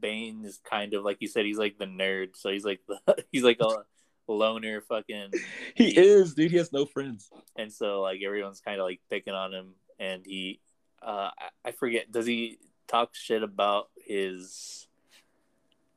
Bane 0.00 0.44
is 0.44 0.60
kind 0.68 0.94
of 0.94 1.02
like 1.02 1.18
you 1.20 1.28
said, 1.28 1.46
he's 1.46 1.58
like 1.58 1.78
the 1.78 1.86
nerd, 1.86 2.36
so 2.36 2.50
he's 2.50 2.64
like 2.64 2.80
the 2.86 3.24
he's 3.32 3.42
like 3.42 3.60
a 3.60 3.84
loner, 4.28 4.80
fucking, 4.82 5.30
he 5.74 5.96
is, 5.96 6.34
dude. 6.34 6.50
He 6.50 6.56
has 6.56 6.72
no 6.72 6.86
friends. 6.86 7.30
and 7.56 7.72
so 7.72 8.00
like 8.02 8.20
everyone's 8.24 8.60
kind 8.60 8.80
of 8.80 8.86
like 8.86 9.00
picking 9.10 9.34
on 9.34 9.52
him, 9.52 9.74
and 9.98 10.24
he, 10.26 10.60
uh, 11.02 11.30
I, 11.38 11.68
I 11.68 11.70
forget, 11.72 12.10
does 12.10 12.26
he 12.26 12.58
talk 12.88 13.14
shit 13.14 13.42
about 13.42 13.88
his, 13.96 14.86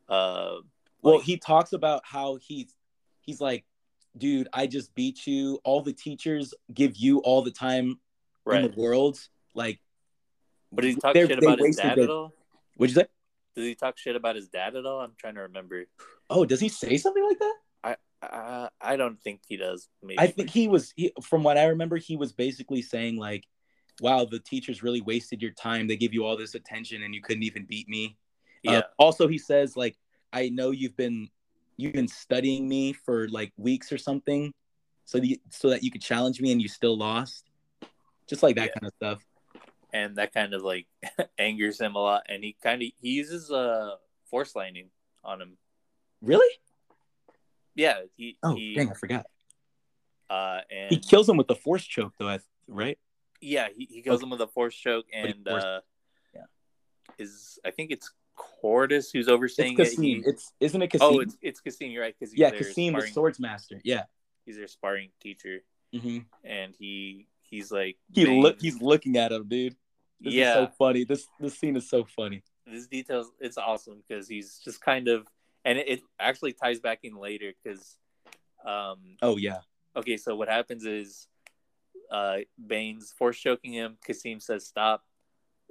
uh, 0.09 0.55
Well, 1.01 1.15
like- 1.17 1.23
he 1.23 1.37
talks 1.37 1.73
about 1.73 2.01
how 2.05 2.35
he's 2.41 2.73
he's 3.21 3.41
like, 3.41 3.65
dude, 4.17 4.47
I 4.53 4.67
just 4.67 4.93
beat 4.95 5.27
you. 5.27 5.59
All 5.63 5.81
the 5.81 5.93
teachers 5.93 6.53
give 6.73 6.95
you 6.95 7.19
all 7.19 7.41
the 7.41 7.51
time 7.51 7.99
right? 8.45 8.63
in 8.63 8.71
the 8.71 8.77
world. 8.79 9.19
Like, 9.53 9.79
But 10.71 10.83
did 10.83 10.95
he 10.95 10.95
talk 10.95 11.15
shit 11.15 11.37
about 11.37 11.59
his 11.59 11.75
dad 11.75 11.97
their- 11.97 12.03
at 12.05 12.09
all? 12.09 12.33
what'd 12.75 12.95
you 12.95 13.01
say? 13.01 13.07
Does 13.55 13.65
he 13.65 13.73
talk 13.75 13.97
shit 13.97 14.15
about 14.15 14.35
his 14.35 14.47
dad 14.49 14.75
at 14.75 14.85
all? 14.85 14.99
I'm 15.01 15.13
trying 15.17 15.33
to 15.35 15.41
remember. 15.41 15.85
Oh, 16.29 16.45
does 16.45 16.59
he 16.59 16.69
say 16.69 16.95
something 16.97 17.23
like 17.23 17.39
that? 17.39 17.55
Uh, 18.21 18.69
I 18.81 18.95
don't 18.95 19.21
think 19.21 19.41
he 19.47 19.57
does. 19.57 19.89
Maybe. 20.01 20.19
I 20.19 20.27
think 20.27 20.49
he 20.49 20.67
was 20.67 20.93
he, 20.95 21.11
from 21.23 21.43
what 21.43 21.57
I 21.57 21.65
remember, 21.65 21.97
he 21.97 22.15
was 22.17 22.31
basically 22.33 22.81
saying 22.81 23.17
like, 23.17 23.43
"Wow, 24.01 24.25
the 24.25 24.39
teachers 24.39 24.81
really 24.81 25.01
wasted 25.01 25.41
your 25.41 25.51
time. 25.51 25.87
They 25.87 25.97
gave 25.97 26.13
you 26.13 26.25
all 26.25 26.35
this 26.37 26.55
attention, 26.55 27.03
and 27.03 27.13
you 27.13 27.21
couldn't 27.21 27.43
even 27.43 27.65
beat 27.65 27.87
me." 27.87 28.17
Uh, 28.67 28.71
Yeah. 28.71 28.79
Uh, 28.79 28.83
also, 28.97 29.27
he 29.27 29.37
says 29.37 29.77
like, 29.77 29.95
"I 30.33 30.49
know 30.49 30.71
you've 30.71 30.97
been 30.97 31.29
you've 31.77 31.93
been 31.93 32.07
studying 32.07 32.67
me 32.67 32.91
for 32.93 33.27
like 33.29 33.53
weeks 33.57 33.91
or 33.91 33.99
something, 33.99 34.51
so 35.05 35.19
the, 35.19 35.39
so 35.49 35.69
that 35.69 35.83
you 35.83 35.91
could 35.91 36.01
challenge 36.01 36.41
me, 36.41 36.51
and 36.51 36.61
you 36.61 36.67
still 36.67 36.97
lost." 36.97 37.45
Just 38.27 38.41
like 38.43 38.55
that 38.55 38.71
Yeah. 38.73 38.79
kind 38.79 38.87
of 38.87 38.93
stuff. 38.95 39.25
and 39.93 40.15
that 40.17 40.33
kind 40.33 40.53
of 40.53 40.63
like 40.63 40.85
angers 41.37 41.79
him 41.79 41.95
a 41.95 41.99
lot. 41.99 42.23
And 42.27 42.43
he 42.43 42.57
kind 42.63 42.81
of 42.81 42.89
he 42.99 43.09
uses 43.09 43.51
uh 43.51 43.95
force 44.25 44.55
lightning 44.55 44.89
on 45.23 45.39
him. 45.41 45.57
Really? 46.21 46.51
Yeah, 47.77 47.99
he 48.17 48.37
Oh, 48.43 48.55
he 48.55 48.73
dang! 48.75 48.89
I 48.89 48.93
forgot. 48.93 49.25
uh 50.29 50.59
and 50.69 50.91
He 50.91 50.97
kills 50.97 51.29
him 51.29 51.37
with 51.37 51.47
the 51.47 51.55
force 51.55 51.85
choke, 51.85 52.13
though. 52.19 52.27
I 52.27 52.39
right? 52.67 52.97
yeah 53.39 53.67
he, 53.73 53.85
he 53.89 54.01
kills 54.01 54.17
Okay. 54.17 54.25
him 54.25 54.31
with 54.31 54.41
a 54.41 54.47
force 54.47 54.75
choke 54.75 55.05
and 55.13 55.35
forced- 55.47 55.65
uh 55.65 55.81
yeah. 56.33 56.41
is 57.19 57.59
I 57.63 57.71
think 57.71 57.91
it's 57.91 58.11
Qordis 58.63 59.11
who's 59.13 59.27
overseeing 59.29 59.79
It's 59.79 59.93
it. 59.93 60.01
He- 60.01 60.23
It's 60.25 60.51
isn't 60.59 60.81
it 60.81 60.91
oh, 60.99 61.19
it's 61.19 61.37
it's. 61.41 61.61
You're 61.79 62.01
right 62.01 62.15
because 62.19 62.35
yeah, 62.35 62.51
Kas'im, 62.51 62.99
the 62.99 63.07
swords 63.07 63.39
master. 63.39 63.79
Yeah. 63.83 64.03
He's 64.45 64.57
their 64.57 64.67
sparring 64.67 65.09
teacher, 65.21 65.63
hmm 65.93 66.19
and 66.43 66.73
he 66.77 67.27
he's 67.41 67.71
like 67.71 67.97
He 68.13 68.25
look. 68.25 68.59
He's 68.61 68.81
looking 68.81 69.17
at 69.17 69.31
him, 69.31 69.47
dude. 69.47 69.75
This 70.21 70.33
yeah. 70.33 70.49
is 70.49 70.55
so 70.69 70.71
funny. 70.77 71.03
This 71.03 71.27
this 71.39 71.57
scene 71.59 71.75
is 71.75 71.89
so 71.89 72.05
funny. 72.05 72.43
this 72.65 72.87
details 72.87 73.31
it's 73.39 73.57
awesome 73.57 74.01
because 74.07 74.27
he's 74.27 74.59
just 74.63 74.81
kind 74.81 75.07
of 75.07 75.27
and 75.67 75.77
it, 75.77 75.87
it 75.89 75.99
actually 76.19 76.53
ties 76.53 76.79
back 76.79 76.99
in 77.03 77.15
later 77.15 77.51
because 77.61 77.97
um 78.65 79.17
Oh 79.21 79.37
yeah. 79.37 79.59
okay 79.95 80.17
so 80.17 80.35
what 80.35 80.47
happens 80.49 80.85
is 80.85 81.27
uh 82.09 82.37
bane's 82.57 83.11
force 83.11 83.37
choking 83.37 83.73
him 83.73 83.97
kas'im 84.07 84.41
says 84.41 84.65
stop 84.65 85.03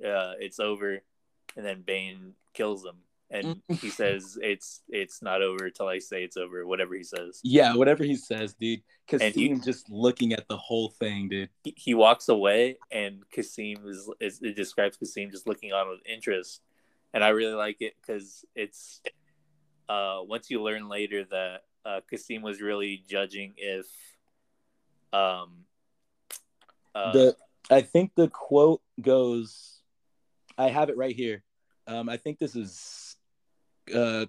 uh 0.04 0.34
it's 0.38 0.60
over 0.60 1.02
and 1.56 1.64
then 1.64 1.82
bane 1.82 2.34
kills 2.52 2.84
him 2.84 2.96
and 3.30 3.62
he 3.80 3.88
says 3.88 4.38
it's 4.42 4.82
it's 4.88 5.22
not 5.22 5.40
over 5.42 5.70
till 5.70 5.88
i 5.88 5.98
say 5.98 6.22
it's 6.22 6.36
over 6.36 6.66
whatever 6.66 6.94
he 6.94 7.02
says 7.02 7.40
Yeah, 7.42 7.74
whatever 7.74 8.04
he 8.04 8.16
says, 8.16 8.54
dude. 8.54 8.82
He- 9.10 9.16
Kas'im 9.16 9.64
just 9.64 9.88
looking 9.90 10.32
at 10.32 10.46
the 10.48 10.56
whole 10.56 10.90
thing, 10.90 11.28
dude. 11.28 11.48
he, 11.64 11.74
he 11.76 11.94
walks 11.94 12.28
away 12.28 12.78
and 12.90 13.22
kas'im 13.34 13.86
is, 13.88 14.10
is 14.20 14.40
it 14.42 14.54
describes 14.56 14.96
kas'im 14.98 15.30
just 15.30 15.46
looking 15.48 15.72
on 15.72 15.88
with 15.88 16.00
interest 16.06 16.60
and 17.14 17.24
i 17.24 17.28
really 17.30 17.54
like 17.54 17.78
it 17.80 17.94
because 18.00 18.44
it's 18.54 19.00
uh 19.88 20.18
once 20.22 20.50
you 20.50 20.62
learn 20.62 20.88
later 20.88 21.24
that 21.24 21.62
uh 21.84 22.00
kasim 22.10 22.42
was 22.42 22.60
really 22.60 23.04
judging 23.08 23.54
if 23.56 23.86
um 25.12 25.64
uh, 26.96 27.12
the 27.12 27.36
I 27.70 27.82
think 27.82 28.12
the 28.14 28.28
quote 28.28 28.80
goes. 29.00 29.82
I 30.56 30.68
have 30.68 30.88
it 30.88 30.96
right 30.96 31.14
here. 31.14 31.42
Um, 31.86 32.08
I 32.08 32.16
think 32.16 32.38
this 32.38 32.56
is 32.56 33.16
uh, 33.94 34.26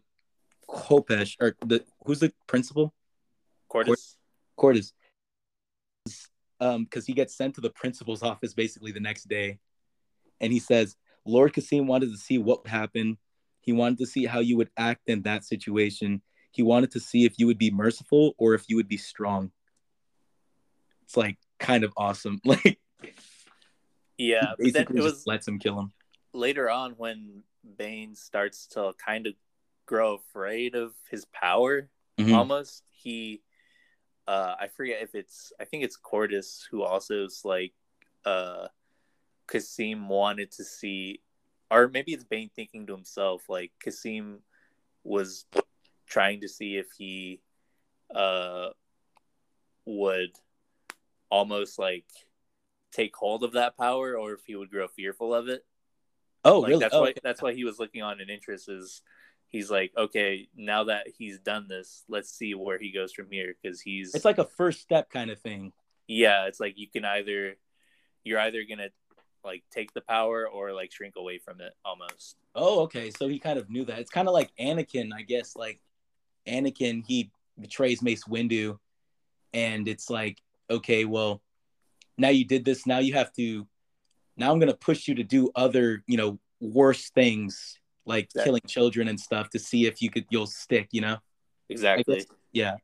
Kopecz 0.69 1.35
or 1.39 1.55
the 1.65 1.83
who's 2.05 2.19
the 2.19 2.33
principal? 2.47 2.93
Qordis. 3.71 4.15
Qordis. 4.59 4.91
Um, 6.59 6.85
because 6.85 7.05
he 7.05 7.13
gets 7.13 7.35
sent 7.35 7.55
to 7.55 7.61
the 7.61 7.69
principal's 7.69 8.23
office 8.23 8.53
basically 8.53 8.91
the 8.91 8.99
next 8.99 9.29
day, 9.29 9.59
and 10.41 10.51
he 10.51 10.59
says, 10.59 10.95
"Lord 11.25 11.53
Kas'im 11.53 11.85
wanted 11.85 12.11
to 12.11 12.17
see 12.17 12.37
what 12.37 12.63
would 12.63 12.71
happen. 12.71 13.17
He 13.67 13.73
wanted 13.73 13.97
to 13.99 14.05
see 14.07 14.25
how 14.25 14.39
you 14.39 14.55
would 14.57 14.71
act 14.77 15.03
in 15.07 15.23
that 15.23 15.43
situation. 15.43 16.21
He 16.51 16.63
wanted 16.63 16.89
to 16.91 17.01
see 17.01 17.25
if 17.25 17.33
you 17.37 17.45
would 17.47 17.57
be 17.59 17.69
merciful 17.69 18.33
or 18.39 18.53
if 18.55 18.63
you 18.69 18.77
would 18.77 18.87
be 18.87 18.97
strong." 18.97 19.51
It's 21.03 21.17
like 21.17 21.37
kind 21.59 21.83
of 21.83 21.91
awesome. 21.97 22.39
Like 22.45 22.79
yeah 24.17 24.53
but 24.57 24.65
he 24.65 24.71
then 24.71 24.85
basically 24.85 24.97
it 24.97 25.03
just 25.03 25.15
was 25.15 25.27
lets 25.27 25.47
him 25.47 25.59
kill 25.59 25.77
him. 25.79 25.91
later 26.33 26.69
on 26.71 26.93
when 26.93 27.43
bane 27.77 28.15
starts 28.15 28.65
to 28.67 28.93
kind 28.97 29.27
of 29.27 29.33
grow 29.85 30.15
afraid 30.15 30.73
of 30.73 30.93
his 31.11 31.25
power 31.25 31.87
Mhm. 32.17 32.33
almost 32.33 32.83
he 32.91 33.43
uh 34.27 34.55
i 34.59 34.67
forget 34.67 35.03
if 35.03 35.13
it's 35.13 35.53
i 35.59 35.65
think 35.65 35.83
it's 35.83 35.97
qordis 35.99 36.63
who 36.71 36.81
also 36.81 37.25
is 37.25 37.41
like 37.45 37.73
uh 38.25 38.67
kas'im 39.47 40.07
wanted 40.07 40.49
to 40.51 40.63
see 40.63 41.21
or 41.69 41.87
maybe 41.87 42.13
it's 42.13 42.23
bane 42.23 42.49
thinking 42.55 42.87
to 42.87 42.93
himself 42.95 43.43
like 43.49 43.71
kas'im 43.83 44.37
was 45.03 45.45
trying 46.07 46.41
to 46.41 46.47
see 46.47 46.77
if 46.77 46.87
he 46.97 47.39
uh 48.13 48.69
would 49.85 50.31
almost 51.29 51.77
like 51.79 52.05
take 52.91 53.15
hold 53.15 53.43
of 53.43 53.53
that 53.53 53.77
power 53.77 54.17
or 54.17 54.33
if 54.33 54.45
he 54.45 54.55
would 54.55 54.69
grow 54.69 54.87
fearful 54.87 55.33
of 55.33 55.47
it 55.47 55.65
Oh, 56.45 56.61
like 56.61 56.69
really? 56.69 56.79
that's 56.79 56.95
Oh, 56.95 57.01
why 57.01 57.09
okay. 57.09 57.19
that's 57.23 57.41
why 57.41 57.53
he 57.53 57.63
was 57.65 57.79
looking 57.79 58.01
on 58.01 58.21
an 58.21 58.29
interest 58.29 58.69
is 58.69 59.01
he's 59.49 59.69
like 59.69 59.91
okay 59.97 60.47
now 60.55 60.85
that 60.85 61.07
he's 61.17 61.39
done 61.39 61.67
this 61.67 62.03
let's 62.07 62.29
see 62.29 62.53
where 62.53 62.77
he 62.79 62.91
goes 62.91 63.11
from 63.13 63.27
here 63.29 63.53
because 63.61 63.81
he's 63.81 64.15
It's 64.15 64.25
like 64.25 64.37
a 64.37 64.45
first 64.45 64.81
step 64.81 65.09
kind 65.09 65.29
of 65.29 65.39
thing. 65.39 65.73
yeah 66.07 66.45
it's 66.47 66.59
like 66.59 66.77
you 66.77 66.87
can 66.87 67.03
either 67.03 67.55
you're 68.23 68.39
either 68.39 68.63
gonna 68.69 68.89
like 69.43 69.63
take 69.71 69.93
the 69.93 70.01
power 70.01 70.47
or 70.47 70.73
like 70.73 70.91
shrink 70.91 71.15
away 71.15 71.37
from 71.37 71.61
it 71.61 71.73
almost 71.85 72.37
Oh, 72.59 72.81
okay. 72.81 73.11
So 73.11 73.27
he 73.27 73.37
kind 73.37 73.59
of 73.59 73.69
knew 73.69 73.85
that. 73.85 73.99
It's 73.99 74.09
kind 74.09 74.27
of 74.27 74.33
like 74.33 74.49
Anakin, 74.59 75.11
I 75.15 75.21
guess. 75.21 75.55
Like 75.55 75.79
Anakin, 76.47 77.03
he 77.05 77.29
betrays 77.59 78.01
Mace 78.01 78.23
Windu, 78.23 78.79
and 79.53 79.87
it's 79.87 80.09
like, 80.09 80.39
okay, 80.69 81.05
well, 81.05 81.43
now 82.17 82.29
you 82.29 82.45
did 82.45 82.65
this. 82.65 82.87
Now 82.87 82.97
you 82.97 83.13
have 83.13 83.31
to. 83.33 83.67
Now 84.37 84.51
I'm 84.51 84.59
gonna 84.59 84.73
push 84.73 85.07
you 85.07 85.13
to 85.15 85.23
do 85.23 85.51
other, 85.55 86.03
you 86.07 86.17
know, 86.17 86.39
worse 86.59 87.11
things 87.11 87.77
like 88.05 88.25
Exactly. 88.25 88.43
killing 88.43 88.61
children 88.67 89.07
and 89.07 89.19
stuff 89.19 89.51
to 89.51 89.59
see 89.59 89.85
if 89.85 90.01
you 90.01 90.09
could 90.09 90.25
you'll 90.31 90.47
stick. 90.47 90.87
You 90.91 91.01
know? 91.01 91.17
Exactly 91.69 92.15
guess- 92.15 92.25
yeah. 92.53 92.75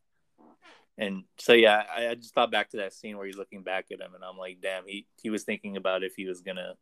And 0.97 1.23
so 1.39 1.53
yeah 1.53 1.83
I, 1.95 2.07
I 2.09 2.15
just 2.15 2.33
thought 2.33 2.51
back 2.51 2.69
to 2.71 2.77
that 2.77 2.93
scene 2.93 3.17
where 3.17 3.25
he's 3.25 3.37
looking 3.37 3.63
back 3.63 3.85
at 3.91 3.99
him 3.99 4.13
and 4.13 4.23
i'm 4.23 4.37
like 4.37 4.59
damn 4.61 4.85
he 4.85 5.07
he 5.21 5.29
was 5.31 5.43
thinking 5.43 5.75
about 5.75 6.03
if 6.03 6.13
he 6.15 6.25
was 6.27 6.41
gonna 6.41 6.75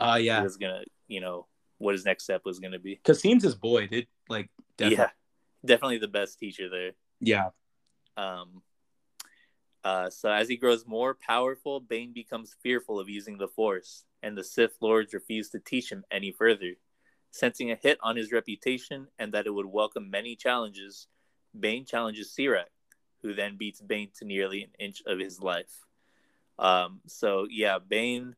Uh 0.00 0.18
yeah, 0.20 0.38
he 0.38 0.44
was 0.44 0.56
gonna 0.56 0.82
you 1.06 1.20
know 1.20 1.46
what 1.78 1.92
his 1.92 2.04
next 2.04 2.24
step 2.24 2.42
was 2.44 2.58
gonna 2.58 2.78
be 2.78 2.94
Because 2.94 3.22
Kas'im's 3.22 3.44
his 3.44 3.54
boy, 3.54 3.86
dude. 3.86 4.08
Like, 4.28 4.50
definitely. 4.76 5.04
yeah 5.04 5.10
definitely 5.64 5.98
the 5.98 6.08
best 6.08 6.38
teacher 6.38 6.68
there 6.68 6.92
Yeah. 7.20 7.50
Um, 8.16 8.62
uh, 9.86 10.10
so 10.10 10.30
as 10.30 10.48
he 10.48 10.56
grows 10.56 10.84
more 10.84 11.14
powerful, 11.14 11.78
Bane 11.78 12.12
becomes 12.12 12.56
fearful 12.60 12.98
of 12.98 13.08
using 13.08 13.38
the 13.38 13.46
Force, 13.46 14.04
and 14.20 14.36
the 14.36 14.42
Sith 14.42 14.76
Lords 14.80 15.14
refuse 15.14 15.50
to 15.50 15.60
teach 15.60 15.92
him 15.92 16.04
any 16.10 16.32
further. 16.32 16.72
Sensing 17.30 17.70
a 17.70 17.76
hit 17.76 17.98
on 18.02 18.16
his 18.16 18.32
reputation 18.32 19.06
and 19.18 19.32
that 19.32 19.46
it 19.46 19.54
would 19.54 19.66
welcome 19.66 20.10
many 20.10 20.34
challenges, 20.34 21.06
Bane 21.58 21.84
challenges 21.84 22.34
Sirak, 22.36 22.64
who 23.26 23.34
then 23.34 23.56
beats 23.56 23.80
Bane 23.80 24.10
to 24.18 24.24
nearly 24.24 24.62
an 24.62 24.70
inch 24.78 25.02
of 25.06 25.18
his 25.18 25.40
life. 25.40 25.84
Um, 26.58 27.00
so 27.06 27.46
yeah, 27.50 27.78
Bane. 27.78 28.36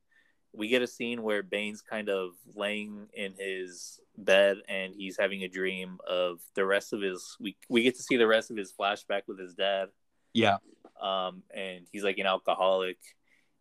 We 0.55 0.69
get 0.69 0.81
a 0.83 0.87
scene 0.87 1.23
where 1.23 1.43
Bane's 1.43 1.83
kind 1.83 2.09
of 2.09 2.31
laying 2.55 3.09
in 3.13 3.35
his 3.39 4.01
bed 4.17 4.57
and 4.67 4.95
he's 4.97 5.19
having 5.19 5.45
a 5.45 5.49
dream 5.49 5.99
of 6.09 6.41
the 6.55 6.65
rest 6.65 6.95
of 6.95 7.03
his. 7.03 7.37
We 7.39 7.57
we 7.69 7.83
get 7.83 7.97
to 7.97 8.03
see 8.03 8.17
the 8.17 8.27
rest 8.27 8.51
of 8.51 8.57
his 8.57 8.73
flashback 8.73 9.23
with 9.29 9.39
his 9.39 9.55
dad 9.55 9.91
Yeah. 10.33 10.57
um, 11.01 11.43
and 11.55 11.87
he's 11.93 12.03
like 12.03 12.19
an 12.19 12.27
alcoholic, 12.27 12.99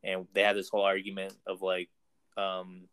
and 0.01 0.27
they 0.33 0.41
had 0.43 0.55
this 0.55 0.69
whole 0.69 0.83
argument 0.83 1.33
of 1.45 1.61
like, 1.61 1.89
um, 2.37 2.87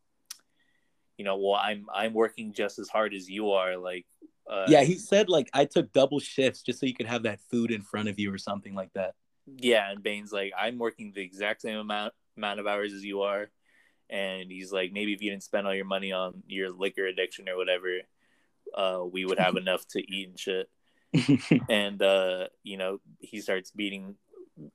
you 1.17 1.25
know, 1.25 1.37
well, 1.39 1.55
I'm 1.55 1.87
I'm 1.95 2.15
working 2.15 2.53
just 2.53 2.81
as 2.81 2.89
hard 2.89 3.15
as 3.15 3.31
you 3.31 3.53
are, 3.53 3.77
like, 3.77 4.07
uh, 4.49 4.67
Yeah. 4.69 4.83
He 4.85 4.97
said 4.99 5.29
like 5.29 5.49
I 5.53 5.65
took 5.65 5.93
double 5.93 6.21
shifts 6.21 6.63
just 6.63 6.81
so 6.81 6.87
you 6.87 6.95
could 6.95 7.07
have 7.07 7.23
that 7.25 7.41
food 7.51 7.71
in 7.71 7.83
front 7.83 8.09
of 8.09 8.19
you 8.19 8.33
or 8.33 8.39
something 8.39 8.75
like 8.75 8.93
that. 8.95 9.15
yeah, 9.47 9.91
and 9.91 10.03
Bane's 10.03 10.33
like, 10.33 10.53
I'm 10.59 10.79
working 10.79 11.13
the 11.15 11.23
exact 11.23 11.63
same 11.63 11.79
amount 11.79 12.15
amount 12.37 12.61
of 12.61 12.67
hours 12.67 12.93
as 12.93 13.05
you 13.05 13.23
are, 13.23 13.51
and 14.11 14.51
he's 14.51 14.73
like, 14.73 14.93
maybe 14.93 15.13
if 15.13 15.23
you 15.23 15.31
didn't 15.31 15.43
spend 15.45 15.67
all 15.67 15.75
your 15.75 15.85
money 15.85 16.13
on 16.13 16.43
your 16.47 16.71
liquor 16.71 17.07
addiction 17.07 17.49
or 17.49 17.57
whatever, 17.57 17.99
uh, 18.75 19.05
we 19.11 19.25
would 19.25 19.39
have 19.39 19.57
enough 19.65 19.87
to 19.89 20.01
eat 20.01 20.29
and 20.29 20.39
shit. 20.39 20.69
and 21.69 22.03
uh, 22.03 22.49
you 22.63 22.77
know 22.77 22.99
he 23.21 23.41
starts 23.41 23.71
beating 23.71 24.17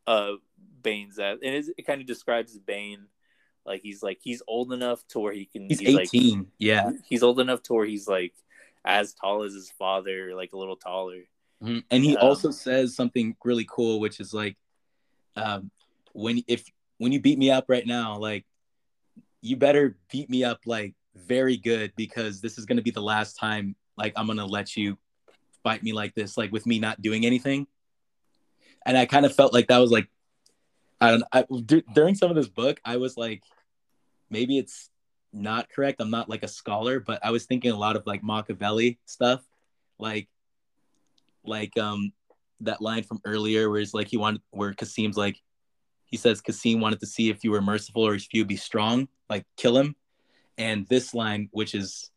uh 0.08 0.34
Bane's 0.82 1.20
ass, 1.20 1.38
and 1.44 1.66
it 1.78 1.86
kind 1.86 2.00
of 2.02 2.08
describes 2.08 2.58
Bane 2.58 3.08
like 3.66 3.82
he's 3.82 4.02
like 4.02 4.20
he's 4.22 4.42
old 4.48 4.72
enough 4.72 5.06
to 5.10 5.20
where 5.20 5.34
he 5.34 5.46
can 5.46 5.68
He's 5.68 5.82
like 5.82 6.08
18. 6.14 6.48
yeah. 6.58 6.92
he's 7.08 7.24
old 7.24 7.40
enough 7.40 7.62
to 7.64 7.74
where 7.74 7.86
he's 7.86 8.08
like 8.08 8.34
as 8.90 9.14
tall 9.14 9.44
as 9.44 9.54
his 9.54 9.72
father, 9.78 10.34
like 10.36 10.54
a 10.54 10.58
little 10.58 10.76
taller. 10.76 11.22
Mhm. 11.64 11.84
And 11.92 12.04
he 12.04 12.18
Um, 12.18 12.28
also 12.28 12.50
says 12.52 12.96
something 12.96 13.36
really 13.44 13.66
cool, 13.70 14.00
which 14.00 14.20
is 14.20 14.34
like, 14.34 14.58
um, 15.36 15.70
when 16.14 16.42
if 16.48 16.66
when 16.98 17.12
you 17.12 17.22
beat 17.22 17.38
me 17.38 17.50
up 17.52 17.66
right 17.70 17.86
now, 17.86 18.18
like, 18.18 18.46
you 19.42 19.56
better 19.56 19.98
beat 20.12 20.30
me 20.30 20.44
up 20.44 20.60
like 20.66 20.96
very 21.16 21.56
good 21.56 21.94
because 21.96 22.42
this 22.42 22.58
is 22.58 22.66
gonna 22.66 22.82
be 22.82 22.92
the 22.92 23.02
last 23.02 23.38
time 23.38 23.76
like 23.96 24.12
I'm 24.18 24.28
gonna 24.28 24.46
let 24.46 24.76
you 24.76 24.98
fight 25.64 25.84
me 25.84 25.94
like 25.94 26.16
this, 26.16 26.38
like 26.38 26.52
with 26.52 26.66
me 26.66 26.80
not 26.80 27.02
doing 27.02 27.26
anything. 27.26 27.68
and 28.86 28.98
I 28.98 29.06
kind 29.06 29.26
of 29.26 29.36
felt 29.36 29.54
like 29.54 29.68
that 29.68 29.78
was 29.78 29.92
like, 29.92 30.08
I 31.02 31.12
don't. 31.12 31.24
I, 31.34 31.44
d- 31.66 31.84
during 31.94 32.16
some 32.16 32.30
of 32.30 32.36
this 32.38 32.48
book, 32.48 32.80
I 32.86 32.96
was 32.98 33.18
like, 33.18 33.44
maybe 34.30 34.58
it's 34.58 34.90
not 35.32 35.70
correct. 35.70 36.02
I'm 36.02 36.10
not 36.10 36.30
like 36.30 36.44
a 36.44 36.48
scholar, 36.48 37.00
but 37.00 37.24
I 37.24 37.32
was 37.32 37.46
thinking 37.46 37.72
a 37.72 37.78
lot 37.78 37.96
of 37.96 38.06
like 38.06 38.24
Machiavelli 38.24 39.00
stuff, 39.06 39.42
like, 39.98 40.28
like 41.46 41.78
um, 41.78 42.12
that 42.62 42.82
line 42.82 43.04
from 43.04 43.22
earlier 43.26 43.70
where 43.70 43.80
it's 43.80 43.94
like 43.94 44.08
he 44.08 44.18
wanted 44.18 44.42
where 44.52 44.74
Kas'im's 44.74 45.18
like, 45.18 45.42
he 46.06 46.18
says 46.18 46.42
Kas'im 46.42 46.80
wanted 46.80 47.00
to 47.02 47.06
see 47.06 47.30
if 47.30 47.44
you 47.44 47.52
were 47.52 47.62
merciful 47.62 48.06
or 48.06 48.16
if 48.16 48.34
you 48.34 48.42
would 48.42 48.48
be 48.48 48.58
strong, 48.58 49.08
like 49.30 49.46
kill 49.58 49.78
him, 49.78 49.96
and 50.58 50.88
this 50.88 51.14
line, 51.14 51.50
which 51.52 51.76
is, 51.76 52.12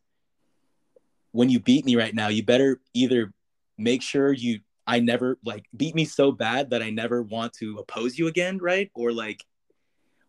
when 1.31 1.49
you 1.49 1.59
beat 1.59 1.85
me 1.85 1.95
right 1.95 2.13
now, 2.13 2.27
you 2.27 2.43
better 2.43 2.79
either 2.93 3.33
make 3.77 4.01
sure 4.01 4.31
you 4.31 4.59
I 4.85 4.99
never 4.99 5.39
like 5.43 5.65
beat 5.75 5.95
me 5.95 6.05
so 6.05 6.31
bad 6.31 6.71
that 6.71 6.83
I 6.83 6.89
never 6.89 7.23
want 7.23 7.53
to 7.53 7.79
oppose 7.79 8.17
you 8.17 8.27
again, 8.27 8.57
right? 8.59 8.91
Or 8.93 9.11
like, 9.11 9.43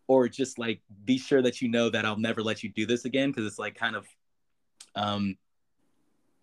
or 0.07 0.27
just 0.27 0.59
like 0.59 0.81
be 1.03 1.17
sure 1.17 1.41
that 1.41 1.61
you 1.61 1.69
know 1.69 1.89
that 1.89 2.05
I'll 2.05 2.17
never 2.17 2.41
let 2.41 2.63
you 2.63 2.69
do 2.69 2.85
this 2.85 3.05
again 3.05 3.29
because 3.29 3.45
it's 3.45 3.59
like 3.59 3.75
kind 3.75 3.95
of, 3.95 4.07
um, 4.95 5.37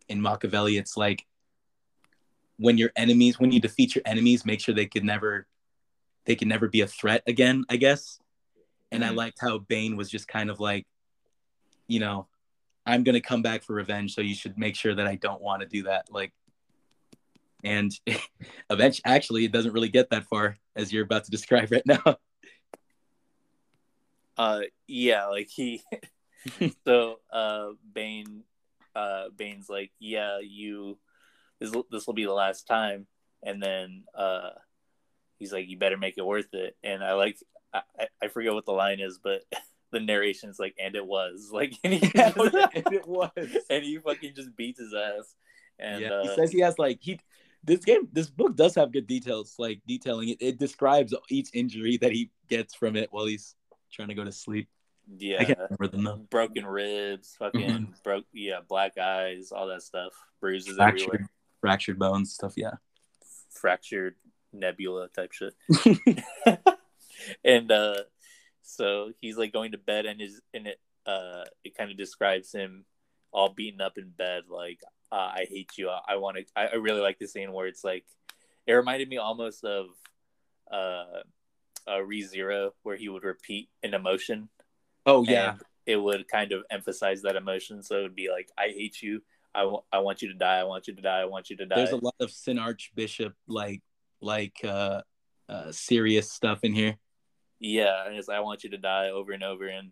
in 0.08 0.20
Machiavelli, 0.20 0.76
it's 0.76 0.96
like 0.96 1.24
when 2.58 2.76
your 2.76 2.90
enemies, 2.96 3.38
when 3.38 3.52
you 3.52 3.60
defeat 3.60 3.94
your 3.94 4.02
enemies, 4.04 4.44
make 4.44 4.60
sure 4.60 4.74
they 4.74 4.86
could 4.86 5.04
never, 5.04 5.46
they 6.26 6.34
can 6.34 6.48
never 6.48 6.68
be 6.68 6.80
a 6.80 6.86
threat 6.86 7.22
again, 7.26 7.64
I 7.68 7.76
guess. 7.76 8.18
And 8.90 9.02
mm-hmm. 9.02 9.12
I 9.12 9.14
liked 9.14 9.38
how 9.40 9.58
Bane 9.58 9.96
was 9.96 10.10
just 10.10 10.28
kind 10.28 10.50
of 10.50 10.60
like, 10.60 10.86
you 11.86 12.00
know, 12.00 12.26
I'm 12.84 13.04
gonna 13.04 13.20
come 13.20 13.42
back 13.42 13.62
for 13.62 13.74
revenge, 13.74 14.14
so 14.14 14.20
you 14.20 14.34
should 14.34 14.58
make 14.58 14.74
sure 14.74 14.94
that 14.94 15.06
I 15.06 15.14
don't 15.14 15.40
want 15.40 15.62
to 15.62 15.68
do 15.68 15.84
that. 15.84 16.06
Like 16.10 16.32
and 17.64 17.92
eventually 18.70 19.02
actually 19.04 19.44
it 19.44 19.52
doesn't 19.52 19.72
really 19.72 19.88
get 19.88 20.10
that 20.10 20.24
far 20.24 20.56
as 20.76 20.92
you're 20.92 21.04
about 21.04 21.24
to 21.24 21.30
describe 21.30 21.70
right 21.70 21.86
now 21.86 22.02
uh 24.38 24.60
yeah 24.86 25.26
like 25.26 25.48
he 25.48 25.82
so 26.86 27.16
uh 27.32 27.68
bane 27.92 28.42
uh 28.94 29.24
bane's 29.36 29.68
like 29.68 29.90
yeah 29.98 30.38
you 30.40 30.98
this 31.62 31.74
this 31.90 32.06
will 32.06 32.14
be 32.14 32.24
the 32.24 32.32
last 32.32 32.66
time. 32.66 33.06
And 33.44 33.62
then 33.62 34.04
uh 34.14 34.50
he's 35.38 35.52
like 35.52 35.68
you 35.68 35.78
better 35.78 35.96
make 35.96 36.18
it 36.18 36.26
worth 36.26 36.52
it. 36.52 36.76
And 36.82 37.02
i 37.02 37.14
like 37.14 37.36
i 37.72 37.82
i 38.22 38.28
forget 38.28 38.52
what 38.52 38.66
the 38.66 38.72
line 38.72 39.00
is 39.00 39.18
but 39.22 39.42
the 39.92 40.00
narration 40.00 40.50
is 40.50 40.58
like 40.58 40.74
and 40.78 40.94
it 40.94 41.06
was. 41.06 41.50
Like 41.52 41.74
and, 41.84 41.94
he 41.94 42.10
and 42.18 42.34
it 42.92 43.06
was. 43.06 43.30
and 43.70 43.84
he 43.84 43.98
fucking 43.98 44.34
just 44.34 44.56
beats 44.56 44.80
his 44.80 44.94
ass. 44.94 45.34
And 45.78 46.02
yeah, 46.02 46.12
uh, 46.12 46.22
he 46.22 46.34
says 46.34 46.52
he 46.52 46.60
has 46.60 46.78
like 46.78 46.98
he 47.00 47.18
this 47.64 47.84
game, 47.84 48.08
this 48.12 48.28
book 48.28 48.56
does 48.56 48.74
have 48.74 48.90
good 48.90 49.06
details, 49.06 49.54
like 49.58 49.80
detailing 49.86 50.30
it. 50.30 50.38
It 50.40 50.58
describes 50.58 51.14
each 51.30 51.50
injury 51.54 51.96
that 51.98 52.10
he 52.10 52.30
gets 52.48 52.74
from 52.74 52.96
it 52.96 53.08
while 53.12 53.26
he's 53.26 53.54
trying 53.92 54.08
to 54.08 54.14
go 54.14 54.24
to 54.24 54.32
sleep. 54.32 54.68
Yeah, 55.16 55.38
I 55.40 55.44
can't 55.44 55.58
remember 55.58 55.88
them 55.88 56.04
though. 56.04 56.26
Broken 56.30 56.64
ribs, 56.64 57.34
fucking 57.38 57.60
mm-hmm. 57.60 57.92
broke, 58.04 58.24
yeah, 58.32 58.60
black 58.66 58.98
eyes, 58.98 59.50
all 59.52 59.66
that 59.68 59.82
stuff, 59.82 60.12
bruises 60.40 60.76
fractured, 60.76 61.08
everywhere, 61.08 61.30
fractured 61.60 61.98
bones, 61.98 62.32
stuff. 62.32 62.54
Yeah, 62.56 62.74
fractured 63.50 64.14
nebula 64.52 65.08
type 65.08 65.32
shit. 65.32 65.54
and 67.44 67.70
uh, 67.70 68.02
so 68.62 69.12
he's 69.20 69.36
like 69.36 69.52
going 69.52 69.72
to 69.72 69.78
bed, 69.78 70.06
and 70.06 70.20
his 70.20 70.40
and 70.54 70.68
it 70.68 70.80
uh, 71.06 71.44
it 71.64 71.76
kind 71.76 71.90
of 71.90 71.96
describes 71.96 72.52
him 72.52 72.84
all 73.32 73.52
beaten 73.52 73.80
up 73.80 73.98
in 73.98 74.10
bed, 74.10 74.44
like 74.48 74.78
uh, 75.12 75.30
I 75.34 75.46
hate 75.48 75.72
you. 75.76 75.90
I, 75.90 76.16
want 76.16 76.38
to. 76.38 76.44
I, 76.56 76.68
I, 76.68 76.74
really 76.76 77.02
like 77.02 77.18
the 77.18 77.26
scene 77.26 77.52
where 77.52 77.66
it's 77.66 77.84
like, 77.84 78.04
it 78.66 78.72
reminded 78.72 79.08
me 79.10 79.18
almost 79.18 79.62
of 79.62 79.86
uh, 80.70 81.20
a 81.86 81.98
ReZero, 81.98 82.70
where 82.82 82.96
he 82.96 83.08
would 83.08 83.24
repeat 83.24 83.68
an 83.82 83.94
emotion. 83.94 84.48
Oh 85.06 85.24
yeah. 85.24 85.56
It 85.84 85.96
would 85.96 86.28
kind 86.28 86.52
of 86.52 86.62
emphasize 86.70 87.22
that 87.22 87.34
emotion, 87.34 87.82
so 87.82 87.98
it 87.98 88.02
would 88.02 88.14
be 88.14 88.30
like, 88.30 88.48
"I 88.56 88.68
hate 88.68 89.02
you. 89.02 89.22
I, 89.54 89.62
w- 89.62 89.82
I 89.92 89.98
want 89.98 90.22
you 90.22 90.28
to 90.28 90.34
die. 90.34 90.60
I 90.60 90.64
want 90.64 90.86
you 90.86 90.94
to 90.94 91.02
die. 91.02 91.20
I 91.20 91.24
want 91.24 91.50
you 91.50 91.56
to 91.56 91.66
die." 91.66 91.76
There's 91.76 91.90
a 91.90 91.96
lot 91.96 92.14
of 92.20 92.30
Sin 92.30 92.58
Archbishop 92.58 93.34
like 93.48 93.82
like 94.20 94.60
uh, 94.64 95.02
uh 95.48 95.72
serious 95.72 96.30
stuff 96.30 96.60
in 96.62 96.72
here. 96.72 96.96
Yeah, 97.58 98.06
and 98.06 98.16
it's 98.16 98.28
I 98.28 98.40
want 98.40 98.62
you 98.62 98.70
to 98.70 98.78
die 98.78 99.10
over 99.10 99.32
and 99.32 99.42
over, 99.42 99.66
and 99.66 99.90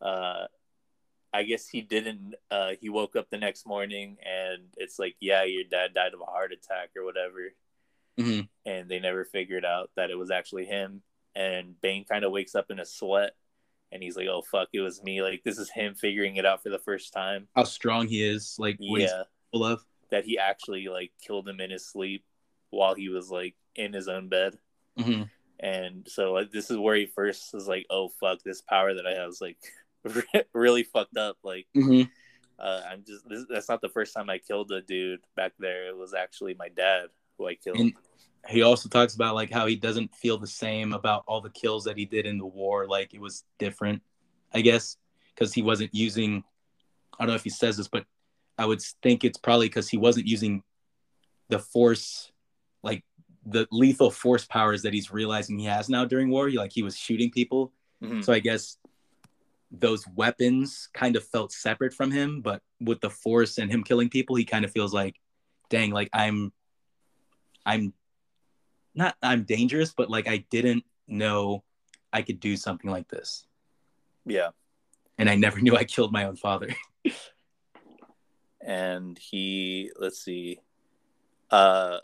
uh, 0.00 0.46
I 1.32 1.42
guess 1.42 1.68
he 1.68 1.82
didn't. 1.82 2.34
Uh, 2.50 2.72
he 2.80 2.88
woke 2.88 3.16
up 3.16 3.28
the 3.30 3.38
next 3.38 3.66
morning 3.66 4.16
and 4.24 4.62
it's 4.76 4.98
like, 4.98 5.16
yeah, 5.20 5.44
your 5.44 5.64
dad 5.64 5.92
died 5.94 6.14
of 6.14 6.20
a 6.20 6.24
heart 6.24 6.52
attack 6.52 6.90
or 6.96 7.04
whatever. 7.04 7.52
Mm-hmm. 8.18 8.40
And 8.64 8.88
they 8.88 9.00
never 9.00 9.24
figured 9.24 9.64
out 9.64 9.90
that 9.96 10.10
it 10.10 10.18
was 10.18 10.30
actually 10.30 10.64
him. 10.64 11.02
And 11.34 11.80
Bane 11.80 12.04
kind 12.04 12.24
of 12.24 12.32
wakes 12.32 12.54
up 12.54 12.70
in 12.70 12.80
a 12.80 12.86
sweat 12.86 13.32
and 13.92 14.02
he's 14.02 14.16
like, 14.16 14.26
oh, 14.28 14.42
fuck, 14.42 14.68
it 14.72 14.80
was 14.80 15.02
me. 15.02 15.22
Like, 15.22 15.42
this 15.44 15.58
is 15.58 15.70
him 15.70 15.94
figuring 15.94 16.36
it 16.36 16.46
out 16.46 16.62
for 16.62 16.70
the 16.70 16.78
first 16.78 17.12
time. 17.12 17.48
How 17.54 17.64
strong 17.64 18.08
he 18.08 18.22
is. 18.22 18.56
Like, 18.58 18.76
yeah. 18.80 19.22
full 19.52 19.64
of. 19.64 19.84
That 20.10 20.24
he 20.24 20.38
actually, 20.38 20.88
like, 20.88 21.12
killed 21.24 21.48
him 21.48 21.60
in 21.60 21.70
his 21.70 21.86
sleep 21.86 22.24
while 22.70 22.94
he 22.94 23.08
was, 23.08 23.30
like, 23.30 23.54
in 23.74 23.92
his 23.92 24.08
own 24.08 24.28
bed. 24.28 24.58
Mm-hmm. 24.98 25.22
And 25.60 26.06
so, 26.08 26.32
like, 26.32 26.50
this 26.50 26.70
is 26.70 26.78
where 26.78 26.96
he 26.96 27.06
first 27.06 27.54
is 27.54 27.68
like, 27.68 27.86
oh, 27.90 28.10
fuck, 28.20 28.42
this 28.42 28.60
power 28.60 28.94
that 28.94 29.06
I 29.06 29.12
have 29.12 29.30
is, 29.30 29.40
like, 29.40 29.58
really 30.52 30.82
fucked 30.82 31.16
up. 31.16 31.38
Like, 31.44 31.66
mm-hmm. 31.76 32.08
uh, 32.58 32.80
I'm 32.90 33.04
just 33.06 33.28
this, 33.28 33.44
that's 33.48 33.68
not 33.68 33.80
the 33.80 33.88
first 33.88 34.14
time 34.14 34.30
I 34.30 34.38
killed 34.38 34.72
a 34.72 34.82
dude 34.82 35.20
back 35.36 35.52
there. 35.58 35.88
It 35.88 35.96
was 35.96 36.12
actually 36.12 36.54
my 36.54 36.68
dad 36.68 37.06
who 37.38 37.46
I 37.46 37.54
killed. 37.54 37.78
And 37.78 37.92
he 38.48 38.62
also 38.62 38.88
talks 38.88 39.14
about 39.14 39.34
like 39.34 39.50
how 39.50 39.66
he 39.66 39.76
doesn't 39.76 40.14
feel 40.14 40.38
the 40.38 40.46
same 40.46 40.92
about 40.92 41.24
all 41.26 41.40
the 41.40 41.50
kills 41.50 41.84
that 41.84 41.96
he 41.96 42.04
did 42.04 42.26
in 42.26 42.38
the 42.38 42.46
war. 42.46 42.86
Like 42.86 43.14
it 43.14 43.20
was 43.20 43.44
different, 43.58 44.02
I 44.54 44.60
guess, 44.60 44.96
because 45.34 45.52
he 45.52 45.62
wasn't 45.62 45.94
using. 45.94 46.44
I 47.18 47.24
don't 47.24 47.28
know 47.28 47.36
if 47.36 47.44
he 47.44 47.50
says 47.50 47.76
this, 47.76 47.88
but 47.88 48.04
I 48.58 48.66
would 48.66 48.82
think 49.02 49.24
it's 49.24 49.38
probably 49.38 49.68
because 49.68 49.88
he 49.88 49.96
wasn't 49.96 50.26
using 50.26 50.62
the 51.48 51.58
force, 51.58 52.30
like 52.82 53.04
the 53.44 53.66
lethal 53.70 54.10
force 54.10 54.44
powers 54.44 54.82
that 54.82 54.92
he's 54.92 55.10
realizing 55.10 55.58
he 55.58 55.66
has 55.66 55.88
now 55.88 56.04
during 56.04 56.30
war. 56.30 56.48
He, 56.48 56.58
like 56.58 56.72
he 56.72 56.82
was 56.82 56.96
shooting 56.96 57.30
people. 57.30 57.72
Mm-hmm. 58.02 58.20
So 58.20 58.32
I 58.32 58.40
guess 58.40 58.76
those 59.70 60.06
weapons 60.14 60.88
kind 60.94 61.16
of 61.16 61.24
felt 61.24 61.52
separate 61.52 61.94
from 61.94 62.10
him, 62.10 62.40
but 62.40 62.62
with 62.80 63.00
the 63.00 63.10
force 63.10 63.58
and 63.58 63.70
him 63.70 63.82
killing 63.82 64.08
people, 64.08 64.36
he 64.36 64.44
kind 64.44 64.64
of 64.64 64.70
feels 64.70 64.92
like, 64.92 65.16
dang, 65.70 65.90
like 65.90 66.08
I'm, 66.12 66.52
I'm 67.66 67.92
not, 68.94 69.16
I'm 69.22 69.42
dangerous, 69.42 69.92
but 69.92 70.08
like 70.08 70.28
I 70.28 70.46
didn't 70.50 70.84
know 71.06 71.64
I 72.12 72.22
could 72.22 72.40
do 72.40 72.56
something 72.56 72.90
like 72.90 73.08
this. 73.08 73.44
Yeah. 74.24 74.50
And 75.18 75.28
I 75.28 75.34
never 75.34 75.60
knew 75.62 75.76
I 75.76 75.84
killed 75.84 76.12
my 76.12 76.24
own 76.24 76.36
father. 76.36 76.74
and 78.60 79.18
he, 79.18 79.90
let's 79.98 80.22
see, 80.22 80.60
uh, 81.50 81.98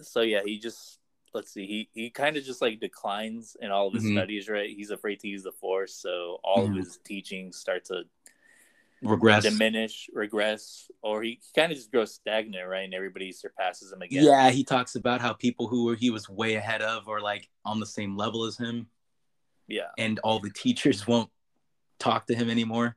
so 0.00 0.22
yeah, 0.22 0.40
he 0.44 0.58
just 0.58 0.98
let's 1.34 1.52
see 1.52 1.66
he 1.66 1.88
he 1.94 2.10
kind 2.10 2.36
of 2.36 2.44
just 2.44 2.60
like 2.60 2.80
declines 2.80 3.56
in 3.60 3.70
all 3.70 3.88
of 3.88 3.94
his 3.94 4.04
mm-hmm. 4.04 4.16
studies 4.16 4.48
right 4.48 4.70
he's 4.70 4.90
afraid 4.90 5.18
to 5.20 5.28
use 5.28 5.42
the 5.42 5.52
force 5.52 5.94
so 5.94 6.38
all 6.44 6.64
mm-hmm. 6.64 6.72
of 6.72 6.84
his 6.84 6.98
teachings 7.04 7.56
start 7.56 7.84
to 7.84 8.02
regress. 9.02 9.42
Diminish 9.44 10.08
regress 10.12 10.90
or 11.02 11.22
he, 11.22 11.30
he 11.30 11.60
kind 11.60 11.72
of 11.72 11.78
just 11.78 11.90
grows 11.90 12.14
stagnant 12.14 12.66
right 12.68 12.84
and 12.84 12.94
everybody 12.94 13.32
surpasses 13.32 13.92
him 13.92 14.02
again. 14.02 14.24
Yeah 14.24 14.50
he 14.50 14.64
talks 14.64 14.94
about 14.94 15.20
how 15.20 15.32
people 15.32 15.68
who 15.68 15.84
were 15.84 15.94
he 15.94 16.10
was 16.10 16.28
way 16.28 16.54
ahead 16.54 16.82
of 16.82 17.08
or 17.08 17.20
like 17.20 17.48
on 17.64 17.80
the 17.80 17.86
same 17.86 18.16
level 18.16 18.44
as 18.44 18.56
him. 18.56 18.86
Yeah. 19.68 19.88
And 19.98 20.18
all 20.20 20.38
the 20.38 20.50
teachers 20.50 21.06
won't 21.06 21.30
talk 21.98 22.26
to 22.26 22.34
him 22.34 22.50
anymore. 22.50 22.96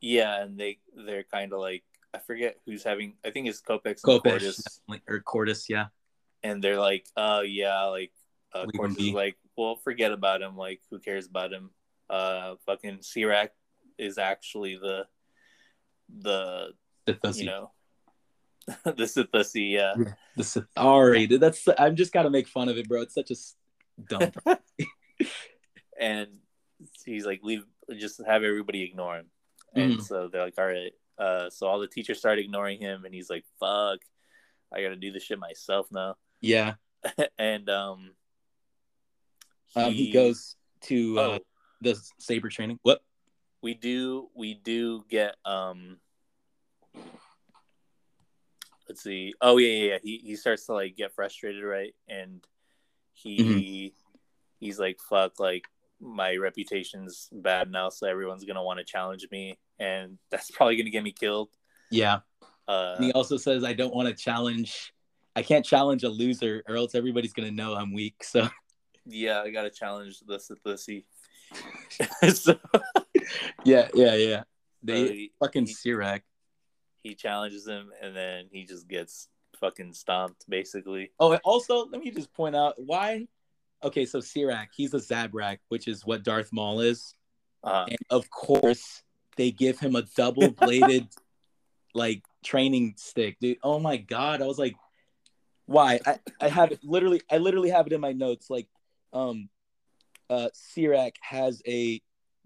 Yeah 0.00 0.42
and 0.42 0.58
they 0.58 0.78
they're 0.94 1.24
kind 1.24 1.52
of 1.52 1.60
like 1.60 1.84
i 2.14 2.18
forget 2.18 2.56
who's 2.64 2.82
having 2.82 3.14
i 3.24 3.30
think 3.30 3.48
it's 3.48 3.60
Kopecz 3.60 4.00
Kopecz 4.02 4.80
or 5.08 5.20
Qordis 5.20 5.68
yeah. 5.68 5.86
And 6.44 6.62
they're 6.62 6.78
like, 6.78 7.04
"Oh 7.16 7.40
yeah, 7.40 7.86
like 7.86 8.12
uh, 8.54 8.66
Qordis 8.66 9.08
is 9.08 9.12
like, 9.12 9.36
well, 9.56 9.76
forget 9.76 10.12
about 10.12 10.42
him. 10.42 10.56
Like, 10.56 10.80
who 10.90 10.98
cares 10.98 11.26
about 11.26 11.52
him? 11.52 11.70
Uh, 12.08 12.54
fucking 12.64 12.98
Sirak 12.98 13.50
is 13.98 14.18
actually 14.18 14.76
the 14.76 15.06
the 16.20 16.72
you 17.34 17.44
know 17.44 17.70
the 18.84 19.04
Sithussi, 19.04 19.72
yeah. 19.72 19.94
yeah. 19.98 20.12
The 20.36 20.44
Sith. 20.44 20.64
Sorry, 20.76 21.26
dude. 21.26 21.40
That's 21.40 21.66
I'm 21.78 21.96
just 21.96 22.12
gotta 22.12 22.30
make 22.30 22.48
fun 22.48 22.68
of 22.68 22.76
it, 22.76 22.88
bro. 22.88 23.02
It's 23.02 23.14
such 23.14 23.30
a 23.30 23.36
dumb. 24.08 24.30
and 26.00 26.28
he's 27.04 27.24
like, 27.24 27.40
leave, 27.42 27.64
just 27.96 28.20
have 28.26 28.42
everybody 28.42 28.82
ignore 28.82 29.16
him. 29.16 29.26
And 29.74 29.94
mm. 29.94 30.02
so 30.02 30.28
they're 30.28 30.44
like, 30.44 30.58
all 30.58 30.66
right. 30.66 30.92
Uh, 31.18 31.50
so 31.50 31.66
all 31.66 31.80
the 31.80 31.88
teachers 31.88 32.18
start 32.18 32.38
ignoring 32.38 32.78
him, 32.78 33.04
and 33.04 33.14
he's 33.14 33.30
like, 33.30 33.44
fuck, 33.58 34.00
I 34.72 34.82
gotta 34.82 34.96
do 34.96 35.12
this 35.12 35.22
shit 35.22 35.38
myself 35.38 35.88
now. 35.90 36.16
Yeah. 36.40 36.74
and 37.38 37.68
um 37.70 38.10
he, 39.68 39.80
um, 39.80 39.92
he 39.92 40.10
goes 40.10 40.56
to 40.82 41.18
uh, 41.18 41.22
oh, 41.22 41.38
the 41.80 41.98
saber 42.18 42.48
training. 42.48 42.78
What? 42.82 43.02
We 43.62 43.74
do 43.74 44.28
we 44.34 44.54
do 44.54 45.04
get 45.08 45.36
um 45.44 45.98
let's 48.88 49.02
see. 49.02 49.34
Oh 49.40 49.58
yeah, 49.58 49.68
yeah, 49.68 49.92
yeah. 49.92 49.98
He 50.02 50.18
he 50.24 50.36
starts 50.36 50.66
to 50.66 50.72
like 50.72 50.96
get 50.96 51.12
frustrated, 51.14 51.64
right? 51.64 51.94
And 52.08 52.44
he 53.12 53.92
Mhm. 53.92 53.92
he's 54.60 54.78
like, 54.78 54.98
"Fuck!" 55.00 55.38
Like 55.40 55.66
my 56.00 56.36
reputation's 56.36 57.28
bad 57.32 57.70
now, 57.70 57.88
so 57.88 58.06
everyone's 58.06 58.44
gonna 58.44 58.62
want 58.62 58.78
to 58.78 58.84
challenge 58.84 59.26
me, 59.30 59.58
and 59.78 60.18
that's 60.30 60.50
probably 60.50 60.76
gonna 60.76 60.90
get 60.90 61.02
me 61.02 61.12
killed. 61.12 61.50
Yeah. 61.90 62.20
Uh, 62.66 63.00
he 63.00 63.12
also 63.12 63.38
says, 63.38 63.64
I 63.64 63.72
don't 63.72 63.94
want 63.94 64.08
to 64.08 64.14
challenge. 64.14 64.92
I 65.34 65.42
can't 65.42 65.64
challenge 65.64 66.04
a 66.04 66.08
loser, 66.08 66.62
or 66.68 66.76
else 66.76 66.94
everybody's 66.94 67.32
gonna 67.32 67.50
know 67.50 67.74
I'm 67.74 67.92
weak. 67.92 68.22
So 68.24 68.48
yeah, 69.06 69.40
I 69.40 69.50
gotta 69.50 69.70
challenge 69.70 70.20
the 70.20 70.38
Sithlissi. 70.38 71.04
so 72.34 72.58
yeah, 73.64 73.88
yeah, 73.94 74.14
yeah. 74.14 74.42
They 74.82 75.06
so 75.06 75.12
he, 75.12 75.32
fucking 75.40 75.66
he- 75.66 75.74
Sirak. 75.74 76.20
he 77.02 77.14
challenges 77.14 77.66
him, 77.66 77.90
and 78.00 78.14
then 78.14 78.46
he 78.50 78.64
just 78.64 78.88
gets 78.88 79.28
fucking 79.58 79.92
stomped, 79.92 80.44
basically. 80.48 81.10
Oh, 81.18 81.32
and 81.32 81.40
also 81.44 81.86
let 81.86 82.00
me 82.00 82.10
just 82.10 82.32
point 82.32 82.54
out 82.56 82.74
why. 82.76 83.26
Okay, 83.82 84.06
so 84.06 84.18
Sirak, 84.18 84.68
he's 84.76 84.94
a 84.94 84.98
Zabrak, 84.98 85.58
which 85.68 85.86
is 85.88 86.04
what 86.04 86.22
Darth 86.24 86.52
Maul 86.52 86.80
is, 86.80 87.14
Uh, 87.62 87.86
and 87.88 87.98
of 88.10 88.28
course 88.30 89.02
they 89.36 89.50
give 89.50 89.78
him 89.78 89.94
a 89.96 90.02
double 90.16 90.50
bladed 90.50 91.06
like 91.94 92.22
training 92.44 92.94
stick, 92.96 93.36
dude. 93.40 93.58
Oh 93.62 93.78
my 93.78 93.96
god, 93.96 94.42
I 94.42 94.46
was 94.46 94.58
like, 94.58 94.74
why? 95.66 96.00
I 96.06 96.18
I 96.40 96.48
have 96.48 96.72
it 96.72 96.80
literally. 96.82 97.20
I 97.30 97.38
literally 97.38 97.70
have 97.70 97.86
it 97.86 97.92
in 97.92 98.00
my 98.00 98.12
notes. 98.12 98.48
Like, 98.50 98.68
um, 99.12 99.48
uh, 100.30 100.48
Sirak 100.54 101.12
has 101.20 101.62
a 101.66 102.00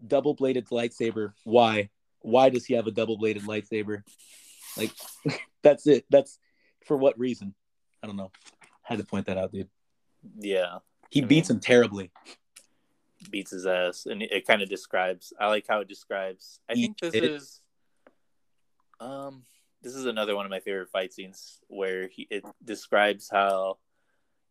double 0.07 0.35
bladed 0.35 0.67
lightsaber. 0.69 1.33
Why? 1.45 1.91
Why 2.21 2.49
does 2.51 2.65
he 2.65 2.75
have 2.75 2.87
a 2.87 2.91
double 2.93 3.17
bladed 3.17 3.43
lightsaber? 3.45 4.03
Like, 4.77 4.91
that's 5.63 5.87
it. 5.87 6.05
That's 6.11 6.39
for 6.87 6.97
what 6.97 7.19
reason? 7.19 7.55
I 8.03 8.07
don't 8.07 8.17
know. 8.17 8.31
Had 8.83 8.99
to 8.99 9.05
point 9.05 9.27
that 9.27 9.39
out, 9.39 9.53
dude. 9.53 9.69
yeah, 10.39 10.79
He 11.11 11.23
I 11.23 11.27
beats 11.27 11.49
mean- 11.49 11.57
him 11.57 11.61
terribly. 11.61 12.11
beats 13.31 13.53
his 13.53 13.67
ass, 13.67 14.07
and 14.07 14.23
it, 14.23 14.33
it 14.33 14.47
kind 14.47 14.63
of 14.63 14.69
describes. 14.69 15.33
I 15.39 15.47
like 15.49 15.67
how 15.69 15.81
it 15.81 15.89
describes. 15.89 16.59
I 16.69 16.75
think 16.75 16.99
this 16.99 17.15
It- 17.15 17.25
is, 17.25 17.61
um, 19.01 19.45
this 19.83 19.95
is 19.95 20.07
another 20.07 20.35
one 20.37 20.45
of 20.47 20.51
my 20.51 20.61
favorite 20.61 20.91
fight 20.91 21.13
scenes 21.13 21.59
where 21.69 22.09
he 22.09 22.27
it 22.31 22.45
describes 22.65 23.29
how, 23.31 23.79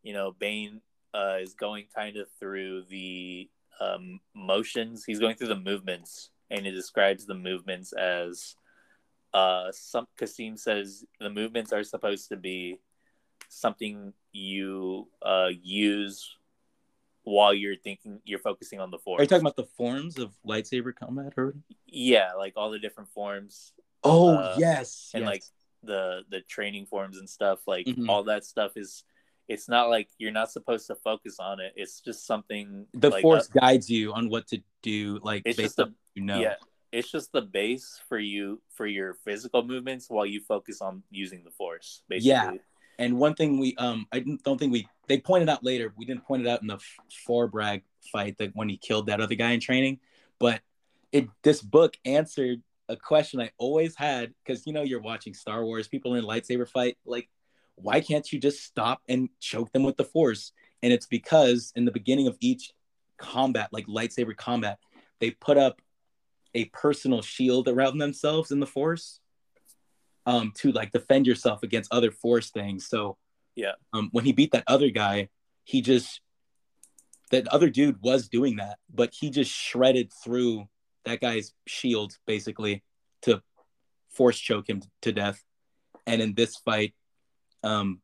you 0.03 0.13
know, 0.13 0.31
Bane 0.31 0.81
uh, 1.13 1.37
is 1.41 1.53
going 1.53 1.85
kind 1.95 2.17
of 2.17 2.27
through 2.39 2.83
the 2.89 3.49
um, 3.81 4.19
motions. 4.35 5.03
He's 5.05 5.19
going 5.19 5.35
through 5.35 5.47
the 5.49 5.55
movements, 5.59 6.29
and 6.49 6.65
he 6.65 6.71
describes 6.71 7.25
the 7.25 7.33
movements 7.33 7.93
as, 7.93 8.55
uh, 9.33 9.71
some. 9.71 10.07
Kas'im 10.19 10.57
says 10.59 11.03
the 11.19 11.29
movements 11.29 11.73
are 11.73 11.83
supposed 11.83 12.29
to 12.29 12.37
be 12.37 12.79
something 13.49 14.13
you 14.31 15.07
uh, 15.21 15.49
use 15.61 16.37
while 17.23 17.53
you're 17.53 17.75
thinking 17.75 18.19
you're 18.25 18.39
focusing 18.39 18.79
on 18.79 18.91
the 18.91 18.97
force. 18.99 19.19
Are 19.19 19.23
you 19.23 19.27
talking 19.27 19.41
about 19.43 19.55
the 19.55 19.65
forms 19.77 20.17
of 20.17 20.31
lightsaber 20.45 20.93
combat 20.95 21.33
or? 21.37 21.55
yeah, 21.85 22.33
like 22.37 22.53
all 22.55 22.71
the 22.71 22.79
different 22.79 23.09
forms 23.09 23.73
Oh 24.03 24.35
Uh, 24.37 24.55
yes, 24.57 25.11
and 25.13 25.21
yes. 25.23 25.27
like 25.27 25.43
the 25.83 26.21
the 26.29 26.41
training 26.41 26.85
forms 26.87 27.17
and 27.17 27.29
stuff. 27.29 27.59
Like 27.67 27.85
Mhm. 27.85 28.09
all 28.09 28.23
that 28.23 28.43
stuff 28.45 28.75
is. 28.75 29.03
It's 29.51 29.67
not 29.67 29.89
like 29.89 30.07
you're 30.17 30.31
not 30.31 30.49
supposed 30.49 30.87
to 30.87 30.95
focus 30.95 31.35
on 31.37 31.59
it. 31.59 31.73
It's 31.75 31.99
just 31.99 32.25
something 32.25 32.87
the 32.93 33.09
like 33.09 33.21
force 33.21 33.49
a- 33.49 33.59
guides 33.59 33.89
you 33.89 34.13
on 34.13 34.29
what 34.29 34.47
to 34.47 34.63
do. 34.81 35.19
Like 35.21 35.41
It's 35.43 35.57
based 35.57 35.75
just 35.75 35.79
on 35.81 35.95
you 36.15 36.23
know. 36.23 36.39
Yeah, 36.39 36.55
it's 36.93 37.11
just 37.11 37.33
the 37.33 37.41
base 37.41 37.99
for 38.07 38.17
you 38.17 38.61
for 38.73 38.87
your 38.87 39.13
physical 39.25 39.61
movements 39.61 40.05
while 40.09 40.25
you 40.25 40.39
focus 40.39 40.81
on 40.81 41.03
using 41.09 41.43
the 41.43 41.51
force. 41.51 42.01
Basically. 42.07 42.29
Yeah. 42.29 42.53
And 42.97 43.17
one 43.17 43.33
thing 43.33 43.59
we 43.59 43.75
um 43.75 44.07
I 44.13 44.19
didn't, 44.19 44.41
don't 44.43 44.57
think 44.57 44.71
we 44.71 44.87
they 45.09 45.19
pointed 45.19 45.49
out 45.49 45.65
later. 45.65 45.93
We 45.97 46.05
didn't 46.05 46.23
point 46.23 46.43
it 46.43 46.47
out 46.47 46.61
in 46.61 46.67
the 46.67 46.79
four 47.25 47.49
Forbrag 47.49 47.81
fight 48.09 48.37
that 48.37 48.51
when 48.55 48.69
he 48.69 48.77
killed 48.77 49.07
that 49.07 49.19
other 49.19 49.35
guy 49.35 49.51
in 49.51 49.59
training, 49.59 49.99
but 50.39 50.61
it 51.11 51.27
this 51.43 51.61
book 51.61 51.97
answered 52.05 52.61
a 52.87 52.95
question 52.95 53.41
I 53.41 53.51
always 53.57 53.95
had 53.97 54.33
because 54.45 54.65
you 54.65 54.71
know 54.71 54.83
you're 54.83 55.01
watching 55.01 55.33
Star 55.33 55.65
Wars, 55.65 55.89
people 55.89 56.15
in 56.15 56.23
lightsaber 56.23 56.67
fight, 56.67 56.97
like 57.05 57.27
why 57.81 58.01
can't 58.01 58.31
you 58.31 58.39
just 58.39 58.63
stop 58.63 59.01
and 59.07 59.29
choke 59.39 59.71
them 59.71 59.83
with 59.83 59.97
the 59.97 60.05
force? 60.05 60.51
And 60.83 60.91
it's 60.91 61.05
because 61.05 61.71
in 61.75 61.85
the 61.85 61.91
beginning 61.91 62.27
of 62.27 62.37
each 62.39 62.71
combat, 63.17 63.69
like 63.71 63.87
lightsaber 63.87 64.35
combat, 64.35 64.79
they 65.19 65.31
put 65.31 65.57
up 65.57 65.81
a 66.53 66.65
personal 66.65 67.21
shield 67.21 67.67
around 67.67 67.97
themselves 67.97 68.51
in 68.51 68.59
the 68.59 68.65
force 68.65 69.19
um 70.25 70.51
to 70.55 70.71
like 70.71 70.91
defend 70.91 71.25
yourself 71.25 71.63
against 71.63 71.91
other 71.93 72.11
force 72.11 72.49
things. 72.51 72.87
So 72.87 73.17
Yeah. 73.55 73.73
um 73.93 74.09
when 74.11 74.25
he 74.25 74.33
beat 74.33 74.51
that 74.51 74.63
other 74.67 74.89
guy, 74.89 75.29
he 75.63 75.81
just 75.81 76.21
that 77.31 77.47
other 77.47 77.69
dude 77.69 78.01
was 78.01 78.27
doing 78.27 78.57
that, 78.57 78.77
but 78.93 79.13
he 79.17 79.29
just 79.29 79.51
shredded 79.51 80.11
through 80.23 80.67
that 81.05 81.21
guy's 81.21 81.53
shield 81.65 82.17
basically 82.27 82.83
to 83.23 83.41
force 84.09 84.37
choke 84.37 84.69
him 84.69 84.81
to 85.01 85.11
death. 85.11 85.41
And 86.05 86.21
in 86.21 86.33
this 86.33 86.57
fight, 86.57 86.93
um, 87.63 88.01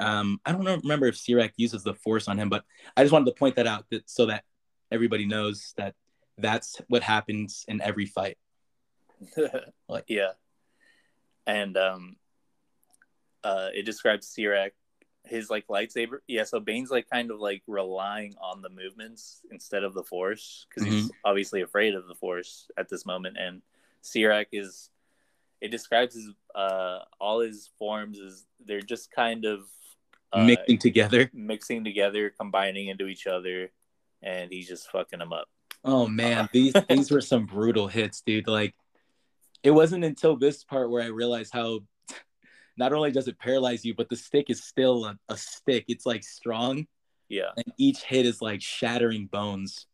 um, 0.00 0.40
I 0.44 0.52
don't 0.52 0.64
remember 0.82 1.06
if 1.06 1.16
Sirak 1.16 1.52
uses 1.56 1.82
the 1.82 1.94
force 1.94 2.28
on 2.28 2.38
him, 2.38 2.48
but 2.48 2.64
I 2.96 3.02
just 3.02 3.12
wanted 3.12 3.26
to 3.26 3.38
point 3.38 3.56
that 3.56 3.66
out 3.66 3.86
that, 3.90 4.08
so 4.08 4.26
that 4.26 4.44
everybody 4.92 5.26
knows 5.26 5.74
that 5.76 5.94
that's 6.36 6.80
what 6.88 7.02
happens 7.02 7.64
in 7.68 7.80
every 7.80 8.06
fight. 8.06 8.38
Like- 9.88 10.04
yeah, 10.08 10.32
and 11.46 11.76
um, 11.76 12.16
uh, 13.42 13.70
it 13.74 13.84
describes 13.84 14.32
Sirak, 14.32 14.72
his 15.24 15.50
like 15.50 15.66
lightsaber. 15.66 16.18
Yeah, 16.28 16.44
so 16.44 16.60
Bane's 16.60 16.90
like 16.90 17.08
kind 17.10 17.30
of 17.30 17.40
like 17.40 17.62
relying 17.66 18.34
on 18.40 18.62
the 18.62 18.68
movements 18.68 19.40
instead 19.50 19.82
of 19.82 19.94
the 19.94 20.04
Force 20.04 20.66
because 20.68 20.88
he's 20.88 21.10
obviously 21.24 21.62
afraid 21.62 21.94
of 21.94 22.06
the 22.06 22.14
Force 22.14 22.70
at 22.76 22.88
this 22.88 23.04
moment, 23.04 23.36
and 23.38 23.62
Sirak 24.04 24.46
is. 24.52 24.90
It 25.60 25.72
describes 25.72 26.14
his 26.14 26.30
uh 26.58 26.98
all 27.20 27.40
his 27.40 27.70
forms 27.78 28.18
is 28.18 28.46
they're 28.66 28.80
just 28.80 29.10
kind 29.12 29.44
of 29.44 29.60
uh, 30.32 30.44
Mixing 30.44 30.78
together. 30.78 31.30
mixing 31.32 31.84
together, 31.84 32.30
combining 32.38 32.88
into 32.88 33.06
each 33.06 33.26
other, 33.26 33.70
and 34.22 34.50
he's 34.52 34.68
just 34.68 34.90
fucking 34.90 35.20
them 35.20 35.32
up. 35.32 35.48
Oh 35.84 36.06
man, 36.08 36.48
these 36.52 36.74
these 36.88 37.10
were 37.10 37.20
some 37.22 37.46
brutal 37.46 37.86
hits, 37.88 38.20
dude. 38.20 38.48
Like 38.48 38.74
it 39.62 39.70
wasn't 39.70 40.04
until 40.04 40.36
this 40.36 40.64
part 40.64 40.90
where 40.90 41.02
I 41.02 41.06
realized 41.06 41.52
how 41.52 41.80
not 42.76 42.92
only 42.92 43.10
does 43.12 43.28
it 43.28 43.38
paralyze 43.38 43.84
you, 43.84 43.94
but 43.94 44.08
the 44.08 44.16
stick 44.16 44.50
is 44.50 44.62
still 44.64 45.04
a, 45.06 45.18
a 45.28 45.36
stick. 45.36 45.84
It's 45.88 46.04
like 46.06 46.24
strong, 46.24 46.86
Yeah. 47.28 47.50
and 47.56 47.72
each 47.78 48.02
hit 48.02 48.26
is 48.26 48.42
like 48.42 48.60
shattering 48.62 49.26
bones. 49.26 49.86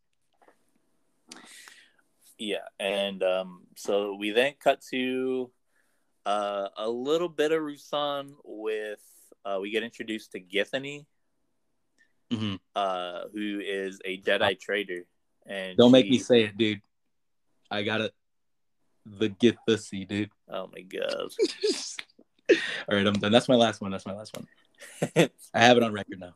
Yeah, 2.39 2.67
and 2.81 3.23
um, 3.23 3.61
so 3.77 4.17
we 4.17 4.31
then 4.33 4.55
cut 4.59 4.83
to 4.91 5.51
uh, 6.27 6.69
a 6.77 6.89
little 6.89 7.29
bit 7.29 7.53
of 7.53 7.61
Ruusan 7.61 8.35
with 8.45 9.03
uh, 9.45 9.59
we 9.61 9.71
get 9.71 9.83
introduced 9.83 10.33
to 10.33 10.41
Githany, 10.41 11.05
Mhm. 12.31 12.59
uh, 12.75 13.29
who 13.33 13.61
is 13.63 14.01
a 14.05 14.19
Jedi 14.21 14.59
trader, 14.59 15.07
and 15.47 15.77
Don't 15.77 15.93
make 15.93 16.09
me 16.09 16.19
say 16.19 16.45
it, 16.45 16.57
dude. 16.57 16.81
I 17.71 17.83
got 17.83 18.01
it. 18.01 18.15
The 19.05 19.29
Githusy, 19.29 20.09
dude. 20.09 20.31
Oh 20.49 20.71
my 20.75 20.81
god! 20.81 21.31
All 22.89 22.97
right, 22.97 23.07
I'm 23.07 23.15
done. 23.15 23.33
That's 23.33 23.49
my 23.49 23.55
last 23.55 23.81
one. 23.83 23.91
That's 23.91 24.07
my 24.07 24.15
last 24.15 24.35
one. 24.35 24.47
I 25.53 25.61
have 25.61 25.77
it 25.77 25.83
on 25.83 25.93
record 25.93 26.21
now. 26.21 26.35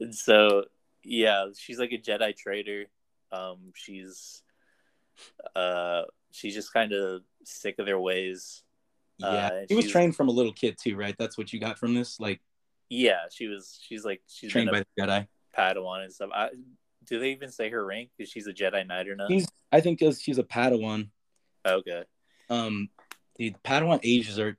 And 0.00 0.14
so 0.26 0.64
yeah, 1.02 1.46
she's 1.56 1.78
like 1.78 1.92
a 1.92 1.98
Jedi 1.98 2.36
trader. 2.36 2.86
Um, 3.32 3.72
she's 3.74 4.42
uh, 5.56 6.02
she's 6.30 6.54
just 6.54 6.72
kind 6.74 6.92
of 6.92 7.22
sick 7.44 7.78
of 7.78 7.86
their 7.86 7.98
ways. 7.98 8.63
Yeah, 9.18 9.26
Uh, 9.26 9.66
he 9.68 9.74
was 9.74 9.90
trained 9.90 10.16
from 10.16 10.28
a 10.28 10.32
little 10.32 10.52
kid 10.52 10.76
too, 10.78 10.96
right? 10.96 11.14
That's 11.18 11.38
what 11.38 11.52
you 11.52 11.60
got 11.60 11.78
from 11.78 11.94
this, 11.94 12.18
like 12.18 12.40
Yeah, 12.88 13.26
she 13.30 13.46
was. 13.46 13.78
She's 13.82 14.04
like 14.04 14.22
she's 14.26 14.50
trained 14.50 14.70
by 14.70 14.80
the 14.80 15.02
Jedi. 15.02 15.26
Padawan 15.56 16.04
and 16.04 16.12
stuff. 16.12 16.30
I, 16.34 16.50
do 17.04 17.18
they 17.20 17.30
even 17.32 17.50
say 17.50 17.68
her 17.70 17.84
rank? 17.84 18.10
Is 18.18 18.28
she's 18.28 18.46
a 18.46 18.52
Jedi 18.52 18.86
Knight 18.86 19.08
or 19.08 19.14
not? 19.14 19.30
She's, 19.30 19.46
I 19.70 19.80
think, 19.80 20.00
she's 20.18 20.38
a 20.38 20.42
Padawan. 20.42 21.10
Okay. 21.66 22.04
um 22.50 22.88
the 23.36 23.54
Padawan 23.64 24.00
ages 24.02 24.38
are 24.38 24.56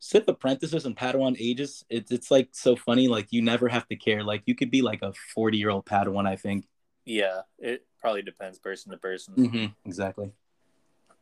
Sith 0.00 0.26
apprentices 0.26 0.84
and 0.84 0.96
Padawan 0.96 1.36
ages. 1.38 1.84
It's 1.88 2.10
it's 2.10 2.30
like 2.30 2.48
so 2.52 2.74
funny. 2.74 3.06
Like 3.06 3.28
you 3.30 3.40
never 3.40 3.68
have 3.68 3.86
to 3.88 3.96
care. 3.96 4.24
Like 4.24 4.42
you 4.46 4.54
could 4.54 4.70
be 4.70 4.82
like 4.82 5.00
a 5.02 5.12
forty 5.34 5.58
year 5.58 5.70
old 5.70 5.86
Padawan. 5.86 6.26
I 6.26 6.36
think. 6.36 6.66
Yeah, 7.04 7.42
it 7.58 7.86
probably 8.00 8.22
depends 8.22 8.58
person 8.58 8.90
to 8.92 8.98
person. 8.98 9.34
Mm-hmm. 9.34 9.66
Exactly. 9.84 10.32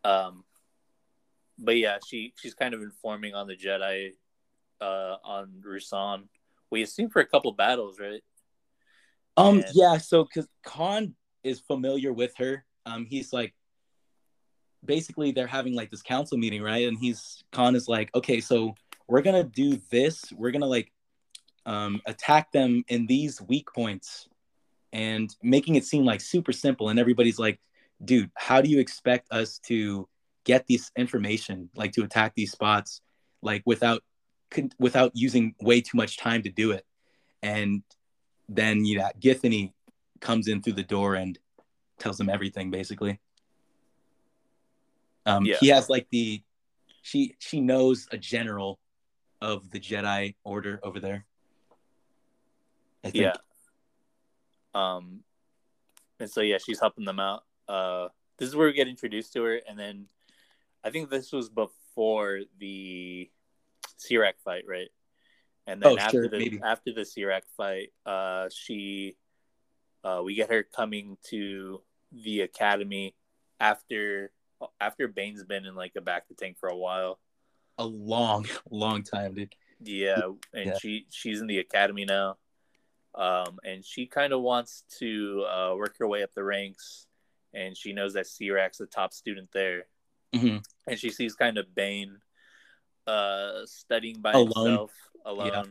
Um, 0.02 0.44
but 1.60 1.76
yeah, 1.76 1.98
she 2.06 2.32
she's 2.40 2.54
kind 2.54 2.74
of 2.74 2.82
informing 2.82 3.34
on 3.34 3.46
the 3.46 3.56
Jedi, 3.56 4.12
uh, 4.80 5.16
on 5.22 5.62
Ruusan. 5.64 6.24
We 6.70 6.82
assume 6.82 7.10
for 7.10 7.20
a 7.20 7.26
couple 7.26 7.52
battles, 7.52 8.00
right? 8.00 8.22
Um. 9.36 9.58
And- 9.58 9.64
Yeah. 9.74 9.98
So 9.98 10.24
because 10.24 10.48
Kaan 10.66 11.14
is 11.44 11.60
familiar 11.60 12.12
with 12.12 12.32
her. 12.38 12.64
Um. 12.86 13.06
He's 13.06 13.32
like. 13.32 13.54
Basically, 14.82 15.30
they're 15.30 15.46
having 15.46 15.74
like 15.74 15.90
this 15.90 16.00
council 16.00 16.38
meeting, 16.38 16.62
right? 16.62 16.88
And 16.88 16.96
he's 16.98 17.44
Kaan 17.52 17.74
is 17.76 17.86
like, 17.86 18.08
okay, 18.14 18.40
so 18.40 18.74
we're 19.08 19.20
gonna 19.20 19.44
do 19.44 19.78
this. 19.90 20.24
We're 20.32 20.52
gonna 20.52 20.64
like 20.64 20.90
um, 21.66 22.00
attack 22.06 22.50
them 22.50 22.82
in 22.88 23.06
these 23.06 23.42
weak 23.42 23.68
points, 23.74 24.26
and 24.90 25.28
making 25.42 25.74
it 25.74 25.84
seem 25.84 26.06
like 26.06 26.22
super 26.22 26.52
simple. 26.52 26.88
And 26.88 26.98
everybody's 26.98 27.38
like, 27.38 27.60
dude, 28.02 28.30
how 28.34 28.62
do 28.62 28.70
you 28.70 28.78
expect 28.78 29.30
us 29.30 29.58
to 29.66 30.08
get 30.44 30.66
this 30.66 30.90
information, 30.96 31.70
like 31.74 31.92
to 31.92 32.02
attack 32.02 32.34
these 32.34 32.52
spots, 32.52 33.00
like 33.42 33.62
without 33.66 34.02
without 34.78 35.12
using 35.14 35.54
way 35.60 35.80
too 35.80 35.96
much 35.96 36.18
time 36.18 36.42
to 36.42 36.50
do 36.50 36.72
it? 36.72 36.84
And 37.42 37.82
then 38.48 38.84
you 38.84 38.98
know, 38.98 39.10
Githany 39.20 39.72
comes 40.20 40.48
in 40.48 40.62
through 40.62 40.74
the 40.74 40.82
door 40.82 41.14
and 41.14 41.38
tells 41.98 42.18
them 42.18 42.28
everything 42.28 42.70
basically. 42.70 43.20
Um, 45.26 45.44
yeah. 45.44 45.56
He 45.60 45.68
has 45.68 45.88
like 45.88 46.08
the 46.10 46.42
she 47.02 47.34
she 47.38 47.60
knows 47.60 48.08
a 48.10 48.18
general 48.18 48.78
of 49.40 49.70
the 49.70 49.80
Jedi 49.80 50.34
Order 50.44 50.80
over 50.82 51.00
there. 51.00 51.24
I 53.04 53.10
think. 53.10 53.24
Yeah. 53.24 53.34
Um, 54.74 55.20
and 56.18 56.30
so 56.30 56.40
yeah, 56.40 56.58
she's 56.64 56.80
helping 56.80 57.04
them 57.04 57.18
out. 57.18 57.44
Uh, 57.68 58.08
this 58.38 58.48
is 58.48 58.56
where 58.56 58.66
we 58.66 58.72
get 58.72 58.88
introduced 58.88 59.32
to 59.34 59.42
her, 59.42 59.60
and 59.68 59.78
then 59.78 60.06
I 60.84 60.90
think 60.90 61.10
this 61.10 61.32
was 61.32 61.48
before 61.48 62.40
the 62.58 63.30
Sirak 63.98 64.34
fight, 64.44 64.64
right? 64.66 64.88
And 65.66 65.82
then 65.82 65.92
oh, 65.92 65.98
after 65.98 66.22
sure, 66.22 66.28
the 66.28 66.38
maybe. 66.38 66.60
after 66.62 66.92
the 66.92 67.02
Sirak 67.02 67.42
fight, 67.56 67.92
uh, 68.06 68.48
she 68.52 69.16
uh, 70.02 70.22
we 70.24 70.34
get 70.34 70.50
her 70.50 70.62
coming 70.62 71.16
to 71.28 71.82
the 72.12 72.40
academy 72.40 73.14
after 73.58 74.32
after 74.80 75.08
Bane's 75.08 75.44
been 75.44 75.66
in 75.66 75.74
like 75.74 75.92
a 75.96 76.00
bacta 76.00 76.36
tank 76.36 76.58
for 76.58 76.68
a 76.68 76.76
while. 76.76 77.20
A 77.78 77.84
long, 77.84 78.46
long 78.70 79.02
time, 79.02 79.34
dude. 79.34 79.54
Yeah, 79.82 80.20
and 80.52 80.66
yeah. 80.66 80.78
she 80.78 81.06
she's 81.10 81.40
in 81.40 81.46
the 81.46 81.58
academy 81.58 82.04
now. 82.04 82.36
Um, 83.14 83.58
and 83.64 83.84
she 83.84 84.06
kind 84.06 84.32
of 84.32 84.40
wants 84.40 84.84
to 84.98 85.44
uh, 85.50 85.74
work 85.76 85.96
her 85.98 86.06
way 86.06 86.22
up 86.22 86.32
the 86.34 86.44
ranks, 86.44 87.06
and 87.52 87.76
she 87.76 87.92
knows 87.92 88.14
that 88.14 88.26
Sirak's 88.26 88.78
the 88.78 88.86
top 88.86 89.12
student 89.12 89.48
there, 89.52 89.84
mm-hmm. 90.34 90.58
and 90.86 90.98
she 90.98 91.10
sees 91.10 91.34
kind 91.34 91.58
of 91.58 91.74
Bane 91.74 92.18
uh, 93.06 93.64
studying 93.66 94.20
by 94.20 94.32
alone. 94.32 94.66
himself 94.66 94.92
alone, 95.24 95.48
yeah. 95.52 95.64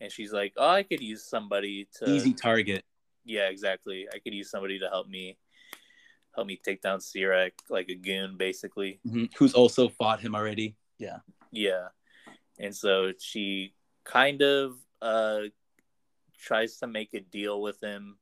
and 0.00 0.12
she's 0.12 0.32
like, 0.32 0.52
"Oh, 0.56 0.68
I 0.68 0.82
could 0.82 1.00
use 1.00 1.24
somebody 1.24 1.88
to 1.96 2.10
easy 2.10 2.32
target." 2.32 2.84
Yeah, 3.24 3.48
exactly. 3.48 4.06
I 4.12 4.18
could 4.20 4.34
use 4.34 4.50
somebody 4.50 4.78
to 4.78 4.88
help 4.88 5.08
me 5.08 5.36
help 6.36 6.46
me 6.46 6.60
take 6.62 6.82
down 6.82 7.00
Sirak 7.00 7.52
like 7.68 7.88
a 7.88 7.94
goon, 7.94 8.36
basically. 8.36 9.00
Mm-hmm. 9.06 9.24
Who's 9.38 9.54
also 9.54 9.88
fought 9.88 10.20
him 10.20 10.34
already. 10.34 10.76
Yeah. 10.98 11.18
Yeah. 11.50 11.88
And 12.58 12.74
so 12.74 13.12
she 13.18 13.74
kind 14.04 14.42
of 14.42 14.76
uh 15.02 15.40
tries 16.38 16.76
to 16.78 16.86
make 16.86 17.14
a 17.14 17.20
deal 17.20 17.60
with 17.60 17.82
him. 17.82 18.18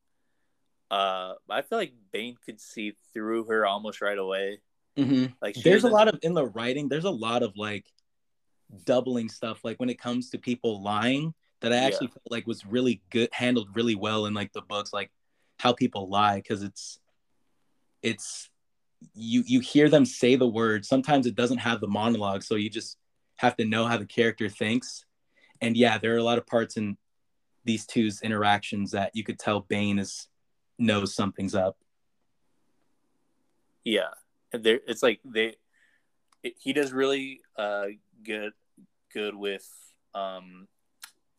Uh 0.91 1.35
I 1.51 1.63
feel 1.63 1.79
like 1.79 1.93
Bane 2.13 2.37
could 2.45 2.61
see 2.61 2.95
through 3.13 3.45
her 3.47 3.67
almost 3.67 4.01
right 4.01 4.19
away. 4.19 4.61
Mm-hmm. 4.97 5.27
Like 5.43 5.57
there's 5.57 5.85
a 5.85 5.89
lot 5.89 6.09
of 6.09 6.19
in 6.23 6.35
the 6.35 6.47
writing, 6.47 6.89
there's 6.89 7.05
a 7.05 7.11
lot 7.11 7.43
of 7.43 7.57
like 7.57 7.87
doubling 8.85 9.29
stuff 9.29 9.61
like 9.65 9.79
when 9.79 9.91
it 9.91 9.99
comes 9.99 10.31
to 10.31 10.39
people 10.39 10.83
lying 10.83 11.35
that 11.61 11.73
I 11.73 11.77
actually 11.77 12.09
yeah. 12.09 12.15
felt 12.15 12.31
like 12.31 12.47
was 12.47 12.67
really 12.67 13.03
good 13.11 13.29
handled 13.33 13.69
really 13.75 13.95
well 13.95 14.27
in 14.27 14.35
like 14.35 14.53
the 14.53 14.63
books 14.63 14.93
like 14.93 15.11
how 15.59 15.73
people 15.73 16.09
lie 16.09 16.37
because 16.37 16.63
it's 16.63 16.99
it's 18.03 18.51
you 19.15 19.43
you 19.47 19.61
hear 19.61 19.89
them 19.89 20.05
say 20.05 20.37
the 20.37 20.47
word 20.47 20.85
sometimes 20.85 21.27
it 21.27 21.35
doesn't 21.35 21.59
have 21.59 21.81
the 21.81 21.89
monologue 21.89 22.43
so 22.43 22.55
you 22.55 22.71
just 22.71 22.97
have 23.37 23.57
to 23.57 23.65
know 23.65 23.87
how 23.87 23.97
the 23.97 24.07
character 24.07 24.49
thinks 24.49 25.05
and 25.61 25.77
yeah 25.77 25.99
there 25.99 26.15
are 26.15 26.19
a 26.19 26.23
lot 26.23 26.39
of 26.39 26.47
parts 26.47 26.77
in 26.77 26.97
these 27.65 27.87
two's 27.87 28.21
interactions 28.23 28.91
that 28.91 29.11
you 29.15 29.25
could 29.25 29.39
tell 29.39 29.61
bane 29.61 29.99
is 29.99 30.29
knows 30.79 31.15
something's 31.15 31.55
up 31.55 31.77
yeah 33.85 34.11
there 34.59 34.81
it's 34.87 35.03
like 35.03 35.21
they 35.25 35.57
it, 36.43 36.55
he 36.59 36.73
does 36.73 36.93
really 36.93 37.41
uh 37.57 37.87
good 38.25 38.53
good 39.13 39.35
with 39.35 39.69
um 40.15 40.69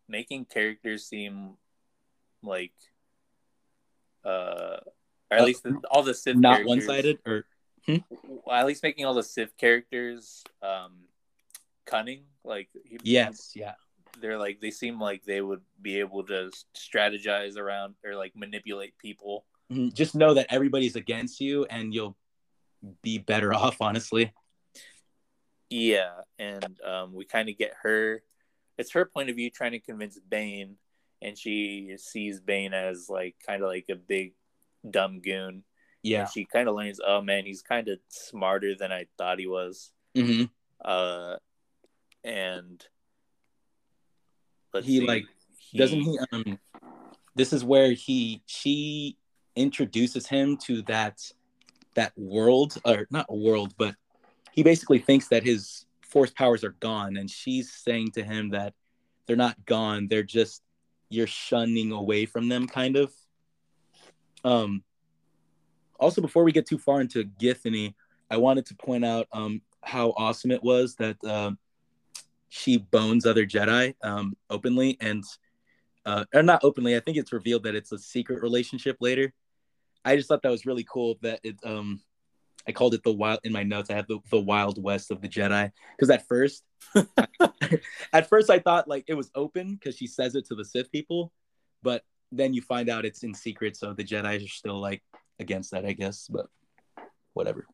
making 0.07 0.45
characters 0.45 1.05
seem 1.05 1.57
like 2.43 2.73
uh 4.23 4.77
or 5.31 5.37
at 5.37 5.41
uh, 5.41 5.45
least 5.45 5.65
all 5.89 6.03
the 6.03 6.13
Sith 6.13 6.35
not 6.35 6.65
one 6.65 6.81
sided 6.81 7.19
or 7.25 7.45
hmm? 7.85 7.97
at 8.51 8.65
least 8.65 8.83
making 8.83 9.05
all 9.05 9.13
the 9.13 9.23
Sith 9.23 9.55
characters 9.57 10.43
um 10.61 11.05
cunning. 11.85 12.23
Like 12.43 12.69
he, 12.83 12.99
yes, 13.03 13.53
yeah. 13.55 13.73
They're 14.21 14.37
like 14.37 14.59
they 14.61 14.71
seem 14.71 14.99
like 14.99 15.23
they 15.23 15.41
would 15.41 15.61
be 15.81 15.99
able 15.99 16.23
to 16.25 16.51
strategize 16.75 17.57
around 17.57 17.95
or 18.03 18.15
like 18.15 18.35
manipulate 18.35 18.97
people. 18.97 19.45
Mm-hmm. 19.71 19.89
Just 19.89 20.15
know 20.15 20.33
that 20.33 20.47
everybody's 20.49 20.95
against 20.95 21.41
you, 21.41 21.65
and 21.65 21.93
you'll 21.93 22.15
be 23.01 23.17
better 23.17 23.53
off, 23.53 23.77
honestly. 23.81 24.33
Yeah, 25.69 26.21
and 26.37 26.79
um, 26.85 27.13
we 27.13 27.25
kind 27.25 27.49
of 27.49 27.57
get 27.57 27.73
her. 27.81 28.21
It's 28.77 28.91
her 28.91 29.05
point 29.05 29.29
of 29.29 29.35
view 29.35 29.49
trying 29.49 29.71
to 29.71 29.79
convince 29.79 30.19
Bane, 30.19 30.75
and 31.21 31.37
she 31.37 31.95
sees 31.97 32.39
Bane 32.39 32.73
as 32.73 33.09
like 33.09 33.35
kind 33.45 33.63
of 33.63 33.69
like 33.69 33.85
a 33.89 33.95
big 33.95 34.33
dumb 34.89 35.21
goon. 35.21 35.63
Yeah. 36.03 36.21
And 36.21 36.29
she 36.29 36.45
kind 36.45 36.69
of 36.69 36.75
learns, 36.75 36.99
oh 37.05 37.21
man, 37.21 37.45
he's 37.45 37.63
kind 37.63 37.87
of 37.87 37.97
smarter 38.09 38.75
than 38.75 38.91
I 38.91 39.07
thought 39.17 39.39
he 39.39 39.47
was. 39.47 39.91
Mm-hmm. 40.15 40.43
Uh, 40.83 41.37
and 42.23 42.85
he 44.83 44.99
see, 44.99 45.07
like 45.07 45.25
he... 45.57 45.77
doesn't 45.77 46.01
he 46.01 46.19
um 46.31 46.59
this 47.35 47.53
is 47.53 47.63
where 47.63 47.93
he 47.93 48.41
she 48.45 49.17
introduces 49.55 50.27
him 50.27 50.57
to 50.57 50.81
that 50.83 51.21
that 51.95 52.13
world 52.17 52.77
or 52.85 53.07
not 53.09 53.25
a 53.29 53.35
world 53.35 53.73
but 53.77 53.95
he 54.51 54.63
basically 54.63 54.99
thinks 54.99 55.27
that 55.29 55.43
his 55.43 55.85
force 56.01 56.31
powers 56.31 56.63
are 56.63 56.75
gone 56.79 57.17
and 57.17 57.29
she's 57.29 57.71
saying 57.71 58.11
to 58.11 58.23
him 58.23 58.49
that 58.49 58.73
they're 59.25 59.35
not 59.35 59.65
gone 59.65 60.07
they're 60.07 60.23
just 60.23 60.61
you're 61.09 61.27
shunning 61.27 61.91
away 61.91 62.25
from 62.25 62.47
them 62.47 62.67
kind 62.67 62.95
of 62.95 63.11
um, 64.43 64.83
also, 65.99 66.21
before 66.21 66.43
we 66.43 66.51
get 66.51 66.67
too 66.67 66.77
far 66.77 67.01
into 67.01 67.23
Githany, 67.23 67.93
I 68.29 68.37
wanted 68.37 68.65
to 68.67 68.75
point 68.75 69.05
out 69.05 69.27
um, 69.31 69.61
how 69.81 70.13
awesome 70.17 70.51
it 70.51 70.63
was 70.63 70.95
that 70.95 71.17
uh, 71.23 71.51
she 72.49 72.77
bones 72.77 73.25
other 73.25 73.45
Jedi 73.45 73.95
um, 74.03 74.35
openly 74.49 74.97
and 75.01 75.23
uh, 76.05 76.25
or 76.33 76.43
not 76.43 76.63
openly. 76.63 76.95
I 76.95 76.99
think 76.99 77.17
it's 77.17 77.33
revealed 77.33 77.63
that 77.63 77.75
it's 77.75 77.91
a 77.91 77.97
secret 77.97 78.41
relationship 78.41 78.97
later. 78.99 79.33
I 80.05 80.15
just 80.15 80.27
thought 80.27 80.43
that 80.43 80.51
was 80.51 80.65
really 80.65 80.85
cool 80.89 81.17
that 81.21 81.39
it. 81.43 81.57
Um, 81.63 82.01
I 82.67 82.71
called 82.71 82.95
it 82.95 83.03
the 83.03 83.11
wild 83.11 83.39
in 83.43 83.51
my 83.51 83.63
notes. 83.63 83.89
I 83.91 83.95
have 83.95 84.07
the, 84.07 84.19
the 84.31 84.39
wild 84.39 84.81
west 84.81 85.11
of 85.11 85.21
the 85.21 85.27
Jedi 85.27 85.71
because 85.95 86.09
at 86.09 86.27
first, 86.27 86.63
at 88.13 88.29
first 88.29 88.49
I 88.49 88.59
thought 88.59 88.87
like 88.87 89.05
it 89.07 89.13
was 89.13 89.29
open 89.35 89.75
because 89.75 89.95
she 89.95 90.07
says 90.07 90.35
it 90.35 90.47
to 90.47 90.55
the 90.55 90.65
Sith 90.65 90.91
people, 90.91 91.31
but 91.83 92.03
then 92.31 92.53
you 92.53 92.61
find 92.61 92.89
out 92.89 93.05
it's 93.05 93.23
in 93.23 93.33
secret, 93.33 93.75
so 93.75 93.93
the 93.93 94.03
Jedi 94.03 94.43
are 94.43 94.47
still 94.47 94.79
like 94.79 95.03
against 95.39 95.71
that, 95.71 95.85
I 95.85 95.93
guess. 95.93 96.27
But 96.27 96.47
whatever. 97.33 97.65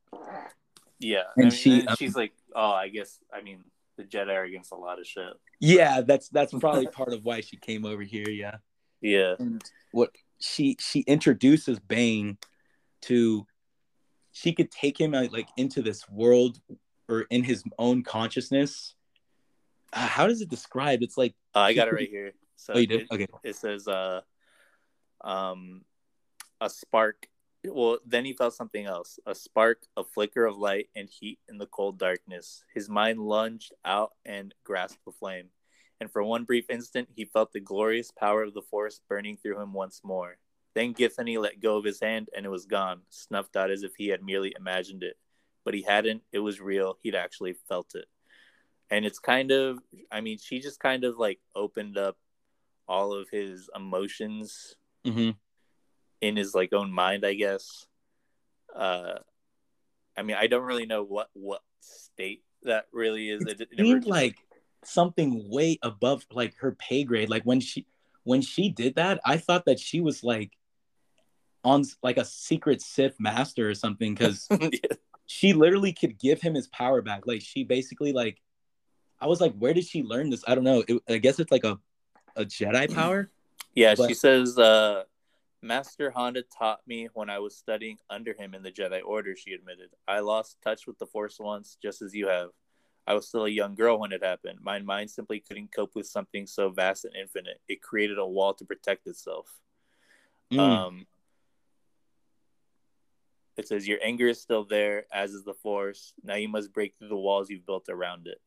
Yeah, 0.99 1.23
and 1.35 1.47
I 1.47 1.49
mean, 1.49 1.51
she 1.51 1.79
and 1.79 1.89
um, 1.89 1.95
she's 1.97 2.15
like, 2.15 2.33
oh, 2.55 2.71
I 2.71 2.89
guess 2.89 3.19
I 3.33 3.41
mean 3.41 3.63
the 3.97 4.03
Jedi 4.03 4.29
are 4.29 4.43
against 4.43 4.71
a 4.71 4.75
lot 4.75 4.99
of 4.99 5.07
shit. 5.07 5.33
Yeah, 5.59 6.01
that's 6.01 6.29
that's 6.29 6.53
probably 6.53 6.87
part 6.87 7.13
of 7.13 7.23
why 7.23 7.41
she 7.41 7.57
came 7.57 7.85
over 7.85 8.03
here. 8.03 8.29
Yeah. 8.29 8.57
Yeah. 9.03 9.33
And 9.39 9.63
what 9.93 10.11
she 10.41 10.77
she 10.79 11.01
introduces 11.01 11.79
Bane 11.79 12.37
to, 13.03 13.45
she 14.31 14.53
could 14.53 14.71
take 14.71 14.99
him 14.99 15.11
like 15.11 15.49
into 15.57 15.81
this 15.81 16.07
world 16.09 16.59
or 17.07 17.21
in 17.29 17.43
his 17.43 17.63
own 17.77 18.03
consciousness. 18.03 18.95
Uh, 19.93 20.07
how 20.07 20.27
does 20.27 20.41
it 20.41 20.49
describe? 20.49 21.01
It's 21.01 21.17
like 21.17 21.35
uh, 21.55 21.59
I 21.59 21.73
got 21.73 21.87
it 21.87 21.93
right 21.93 22.09
here. 22.09 22.33
So 22.55 22.73
oh, 22.73 22.77
you 22.77 22.87
did? 22.87 23.01
It, 23.01 23.07
okay. 23.11 23.27
It 23.43 23.55
says, 23.55 23.87
uh, 23.87 24.21
um, 25.21 25.83
a 26.59 26.69
spark. 26.69 27.27
Well, 27.63 27.99
then 28.05 28.25
he 28.25 28.33
felt 28.33 28.55
something 28.55 28.85
else 28.85 29.19
a 29.25 29.35
spark, 29.35 29.83
a 29.97 30.03
flicker 30.03 30.45
of 30.45 30.57
light 30.57 30.89
and 30.95 31.09
heat 31.09 31.39
in 31.47 31.57
the 31.57 31.67
cold 31.67 31.99
darkness. 31.99 32.63
His 32.73 32.89
mind 32.89 33.19
lunged 33.19 33.73
out 33.85 34.13
and 34.25 34.53
grasped 34.63 35.05
the 35.05 35.11
flame. 35.11 35.49
And 36.01 36.11
for 36.11 36.23
one 36.23 36.45
brief 36.45 36.67
instant, 36.71 37.09
he 37.15 37.25
felt 37.25 37.53
the 37.53 37.59
glorious 37.59 38.09
power 38.09 38.41
of 38.41 38.55
the 38.55 38.63
force 38.63 38.99
burning 39.07 39.37
through 39.37 39.61
him 39.61 39.71
once 39.71 40.01
more. 40.03 40.37
Then 40.73 40.95
Githany 40.95 41.39
let 41.39 41.61
go 41.61 41.77
of 41.77 41.85
his 41.85 42.01
hand 42.01 42.27
and 42.35 42.43
it 42.43 42.49
was 42.49 42.65
gone, 42.65 43.01
snuffed 43.09 43.55
out 43.55 43.69
as 43.69 43.83
if 43.83 43.91
he 43.95 44.07
had 44.07 44.23
merely 44.23 44.51
imagined 44.57 45.03
it. 45.03 45.15
But 45.63 45.75
he 45.75 45.83
hadn't, 45.83 46.23
it 46.31 46.39
was 46.39 46.59
real, 46.59 46.97
he'd 47.03 47.13
actually 47.13 47.53
felt 47.69 47.93
it. 47.93 48.05
And 48.89 49.05
it's 49.05 49.19
kind 49.19 49.51
of, 49.51 49.77
I 50.11 50.21
mean, 50.21 50.39
she 50.39 50.59
just 50.59 50.79
kind 50.79 51.03
of 51.03 51.19
like 51.19 51.39
opened 51.55 51.99
up 51.99 52.17
all 52.87 53.13
of 53.13 53.29
his 53.29 53.69
emotions 53.75 54.75
mm-hmm. 55.05 55.31
in 56.19 56.35
his 56.35 56.55
like 56.55 56.73
own 56.73 56.91
mind, 56.91 57.23
I 57.23 57.35
guess. 57.35 57.85
Uh, 58.75 59.19
I 60.17 60.23
mean, 60.23 60.35
I 60.39 60.47
don't 60.47 60.65
really 60.65 60.87
know 60.87 61.03
what 61.03 61.29
what 61.33 61.61
state 61.79 62.43
that 62.63 62.85
really 62.91 63.29
is. 63.29 63.43
It, 63.43 63.61
it 63.61 63.69
seemed 63.77 64.07
like 64.07 64.37
something 64.83 65.49
way 65.49 65.77
above 65.81 66.25
like 66.31 66.55
her 66.57 66.71
pay 66.73 67.03
grade. 67.03 67.29
Like 67.29 67.43
when 67.43 67.59
she 67.59 67.85
when 68.23 68.41
she 68.41 68.69
did 68.69 68.95
that, 68.95 69.19
I 69.25 69.37
thought 69.37 69.65
that 69.65 69.79
she 69.79 70.01
was 70.01 70.23
like 70.23 70.51
on 71.63 71.83
like 72.01 72.17
a 72.17 72.25
secret 72.25 72.81
Sith 72.81 73.19
master 73.19 73.69
or 73.69 73.75
something 73.75 74.13
because 74.13 74.47
yeah. 74.59 74.69
she 75.25 75.53
literally 75.53 75.93
could 75.93 76.19
give 76.19 76.41
him 76.41 76.53
his 76.53 76.67
power 76.67 77.01
back. 77.01 77.27
Like 77.27 77.41
she 77.41 77.63
basically 77.63 78.13
like 78.13 78.41
I 79.19 79.27
was 79.27 79.39
like, 79.39 79.55
where 79.57 79.73
did 79.73 79.85
she 79.85 80.03
learn 80.03 80.29
this? 80.29 80.43
I 80.47 80.55
don't 80.55 80.63
know. 80.63 80.83
It, 80.87 81.01
I 81.07 81.17
guess 81.17 81.39
it's 81.39 81.51
like 81.51 81.63
a 81.63 81.79
a 82.35 82.45
Jedi 82.45 82.93
power. 82.95 83.29
Yeah, 83.75 83.95
but... 83.95 84.07
she 84.07 84.13
says 84.13 84.57
uh 84.57 85.03
Master 85.63 86.09
Honda 86.09 86.43
taught 86.57 86.79
me 86.87 87.07
when 87.13 87.29
I 87.29 87.37
was 87.37 87.55
studying 87.55 87.97
under 88.09 88.33
him 88.33 88.55
in 88.55 88.63
the 88.63 88.71
Jedi 88.71 89.01
Order, 89.05 89.35
she 89.35 89.53
admitted. 89.53 89.89
I 90.07 90.19
lost 90.19 90.57
touch 90.63 90.87
with 90.87 90.97
the 90.97 91.05
Force 91.05 91.37
once, 91.39 91.77
just 91.81 92.01
as 92.01 92.15
you 92.15 92.27
have. 92.27 92.49
I 93.07 93.13
was 93.13 93.27
still 93.27 93.45
a 93.45 93.49
young 93.49 93.75
girl 93.75 93.99
when 93.99 94.11
it 94.11 94.23
happened. 94.23 94.59
My 94.61 94.79
mind 94.79 95.09
simply 95.09 95.39
couldn't 95.39 95.73
cope 95.75 95.95
with 95.95 96.07
something 96.07 96.45
so 96.45 96.69
vast 96.69 97.05
and 97.05 97.15
infinite. 97.15 97.59
It 97.67 97.81
created 97.81 98.19
a 98.19 98.25
wall 98.25 98.53
to 98.55 98.65
protect 98.65 99.07
itself. 99.07 99.47
Mm. 100.51 100.59
Um, 100.59 101.07
it 103.57 103.67
says, 103.67 103.87
Your 103.87 103.99
anger 104.03 104.27
is 104.27 104.41
still 104.41 104.65
there, 104.65 105.05
as 105.11 105.33
is 105.33 105.43
the 105.43 105.53
Force. 105.53 106.13
Now 106.23 106.35
you 106.35 106.47
must 106.47 106.73
break 106.73 106.95
through 106.97 107.09
the 107.09 107.15
walls 107.15 107.49
you've 107.49 107.65
built 107.65 107.89
around 107.89 108.27
it. 108.27 108.39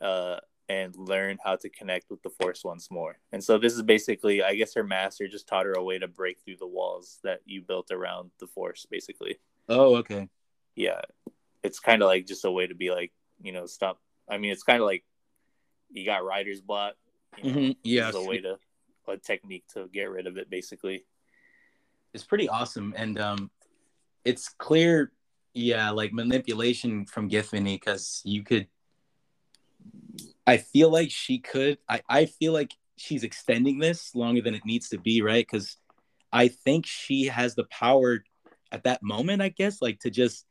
Uh, 0.00 0.40
and 0.68 0.96
learn 0.96 1.38
how 1.44 1.56
to 1.56 1.68
connect 1.68 2.10
with 2.10 2.22
the 2.22 2.30
force 2.30 2.64
once 2.64 2.90
more. 2.90 3.18
And 3.32 3.42
so 3.42 3.58
this 3.58 3.74
is 3.74 3.82
basically, 3.82 4.42
I 4.42 4.54
guess 4.54 4.74
her 4.74 4.84
master 4.84 5.28
just 5.28 5.46
taught 5.46 5.66
her 5.66 5.72
a 5.72 5.82
way 5.82 5.98
to 5.98 6.08
break 6.08 6.38
through 6.40 6.56
the 6.56 6.66
walls 6.66 7.18
that 7.22 7.40
you 7.44 7.62
built 7.62 7.90
around 7.90 8.30
the 8.40 8.46
force, 8.46 8.86
basically. 8.90 9.36
Oh, 9.68 9.96
okay. 9.96 10.28
Yeah. 10.74 11.02
It's 11.62 11.80
kind 11.80 12.02
of 12.02 12.06
like 12.06 12.26
just 12.26 12.44
a 12.44 12.50
way 12.50 12.66
to 12.66 12.74
be 12.74 12.90
like, 12.90 13.12
you 13.44 13.52
know, 13.52 13.66
stop. 13.66 14.00
I 14.28 14.38
mean, 14.38 14.50
it's 14.50 14.62
kind 14.62 14.80
of 14.80 14.86
like 14.86 15.04
you 15.90 16.04
got 16.04 16.24
writer's 16.24 16.60
block. 16.60 16.94
You 17.42 17.52
know, 17.52 17.58
mm-hmm. 17.58 17.72
Yeah. 17.82 18.10
a 18.14 18.24
way 18.24 18.40
to, 18.40 18.58
a 19.06 19.16
technique 19.16 19.64
to 19.74 19.88
get 19.92 20.10
rid 20.10 20.26
of 20.26 20.36
it, 20.36 20.48
basically. 20.48 21.04
It's 22.12 22.24
pretty 22.24 22.48
awesome. 22.48 22.94
And 22.96 23.18
um, 23.18 23.50
it's 24.24 24.48
clear, 24.48 25.12
yeah, 25.52 25.90
like 25.90 26.12
manipulation 26.12 27.06
from 27.06 27.28
Githany 27.28 27.74
because 27.74 28.22
you 28.24 28.42
could 28.42 28.68
I 30.46 30.58
feel 30.58 30.90
like 30.90 31.10
she 31.10 31.38
could. 31.38 31.78
I, 31.88 32.02
I 32.08 32.26
feel 32.26 32.52
like 32.52 32.74
she's 32.96 33.24
extending 33.24 33.78
this 33.78 34.14
longer 34.14 34.42
than 34.42 34.54
it 34.54 34.64
needs 34.64 34.90
to 34.90 34.98
be, 34.98 35.22
right? 35.22 35.46
Because 35.46 35.76
I 36.32 36.48
think 36.48 36.86
she 36.86 37.24
has 37.26 37.54
the 37.54 37.64
power 37.64 38.22
at 38.70 38.84
that 38.84 39.02
moment, 39.02 39.40
I 39.40 39.48
guess, 39.48 39.80
like 39.80 40.00
to 40.00 40.10
just 40.10 40.44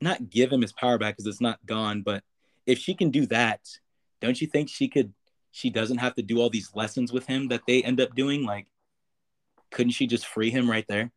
not 0.00 0.30
give 0.30 0.52
him 0.52 0.62
his 0.62 0.72
power 0.72 0.98
back 0.98 1.16
because 1.16 1.26
it's 1.26 1.40
not 1.40 1.64
gone. 1.66 2.02
But 2.02 2.22
if 2.66 2.78
she 2.78 2.94
can 2.94 3.10
do 3.10 3.26
that, 3.26 3.60
don't 4.20 4.40
you 4.40 4.46
think 4.46 4.68
she 4.68 4.88
could? 4.88 5.12
She 5.52 5.70
doesn't 5.70 5.98
have 5.98 6.14
to 6.16 6.22
do 6.22 6.40
all 6.40 6.50
these 6.50 6.70
lessons 6.74 7.12
with 7.12 7.26
him 7.26 7.48
that 7.48 7.62
they 7.66 7.82
end 7.82 8.00
up 8.00 8.14
doing. 8.14 8.44
Like, 8.44 8.66
couldn't 9.70 9.92
she 9.92 10.06
just 10.06 10.26
free 10.26 10.50
him 10.50 10.70
right 10.70 10.86
there? 10.88 11.10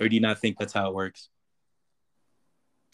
Or 0.00 0.08
do 0.08 0.14
you 0.14 0.20
not 0.20 0.38
think 0.38 0.58
that's 0.58 0.72
how 0.72 0.88
it 0.88 0.94
works? 0.94 1.28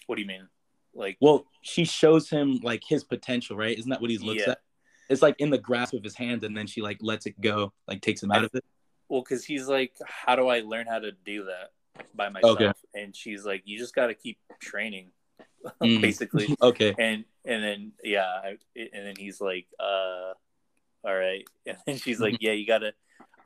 What 0.07 0.17
do 0.17 0.23
you 0.23 0.29
mean? 0.29 0.49
Like, 0.95 1.19
well, 1.21 1.45
she 1.63 1.85
shows 1.85 2.31
him 2.31 2.61
like 2.63 2.83
his 2.87 3.05
potential, 3.05 3.57
right? 3.57 3.79
Isn't 3.79 3.91
that 3.91 4.01
what 4.01 4.11
he 4.11 4.19
looks 4.19 4.43
yeah. 4.47 4.53
at? 4.53 4.59
It's 5.11 5.23
like 5.23 5.37
in 5.39 5.51
the 5.51 5.59
grasp 5.59 5.95
of 5.95 6.03
his 6.03 6.15
hand, 6.15 6.45
and 6.45 6.57
then 6.57 6.67
she 6.67 6.83
like 6.83 6.99
lets 7.01 7.27
it 7.27 7.41
go, 7.41 7.73
like 7.87 8.01
takes 8.01 8.23
him 8.23 8.31
out 8.31 8.45
of 8.45 8.51
it. 8.55 8.65
Well, 9.09 9.23
because 9.23 9.45
he's 9.45 9.69
like, 9.69 9.93
"How 10.07 10.37
do 10.37 10.49
I 10.49 10.61
learn 10.61 10.87
how 10.87 10.99
to 10.99 11.13
do 11.25 11.45
that 11.45 11.71
by 12.15 12.29
myself?" 12.29 12.61
Okay. 12.61 12.73
And 12.95 13.15
she's 13.15 13.45
like, 13.45 13.63
"You 13.65 13.79
just 13.79 13.95
got 13.95 14.09
to 14.09 14.15
keep 14.15 14.39
training." 14.61 15.11
mm. 15.83 16.01
basically. 16.01 16.55
okay. 16.63 16.95
And 16.99 17.25
and 17.45 17.63
then 17.63 17.93
yeah, 18.03 18.41
and 18.77 19.07
then 19.07 19.15
he's 19.19 19.41
like, 19.41 19.67
uh, 19.81 20.33
all 21.05 21.15
right. 21.15 21.45
And 21.67 21.77
then 21.87 21.97
she's 21.99 22.21
like, 22.21 22.39
yeah, 22.41 22.53
you 22.53 22.67
gotta. 22.67 22.95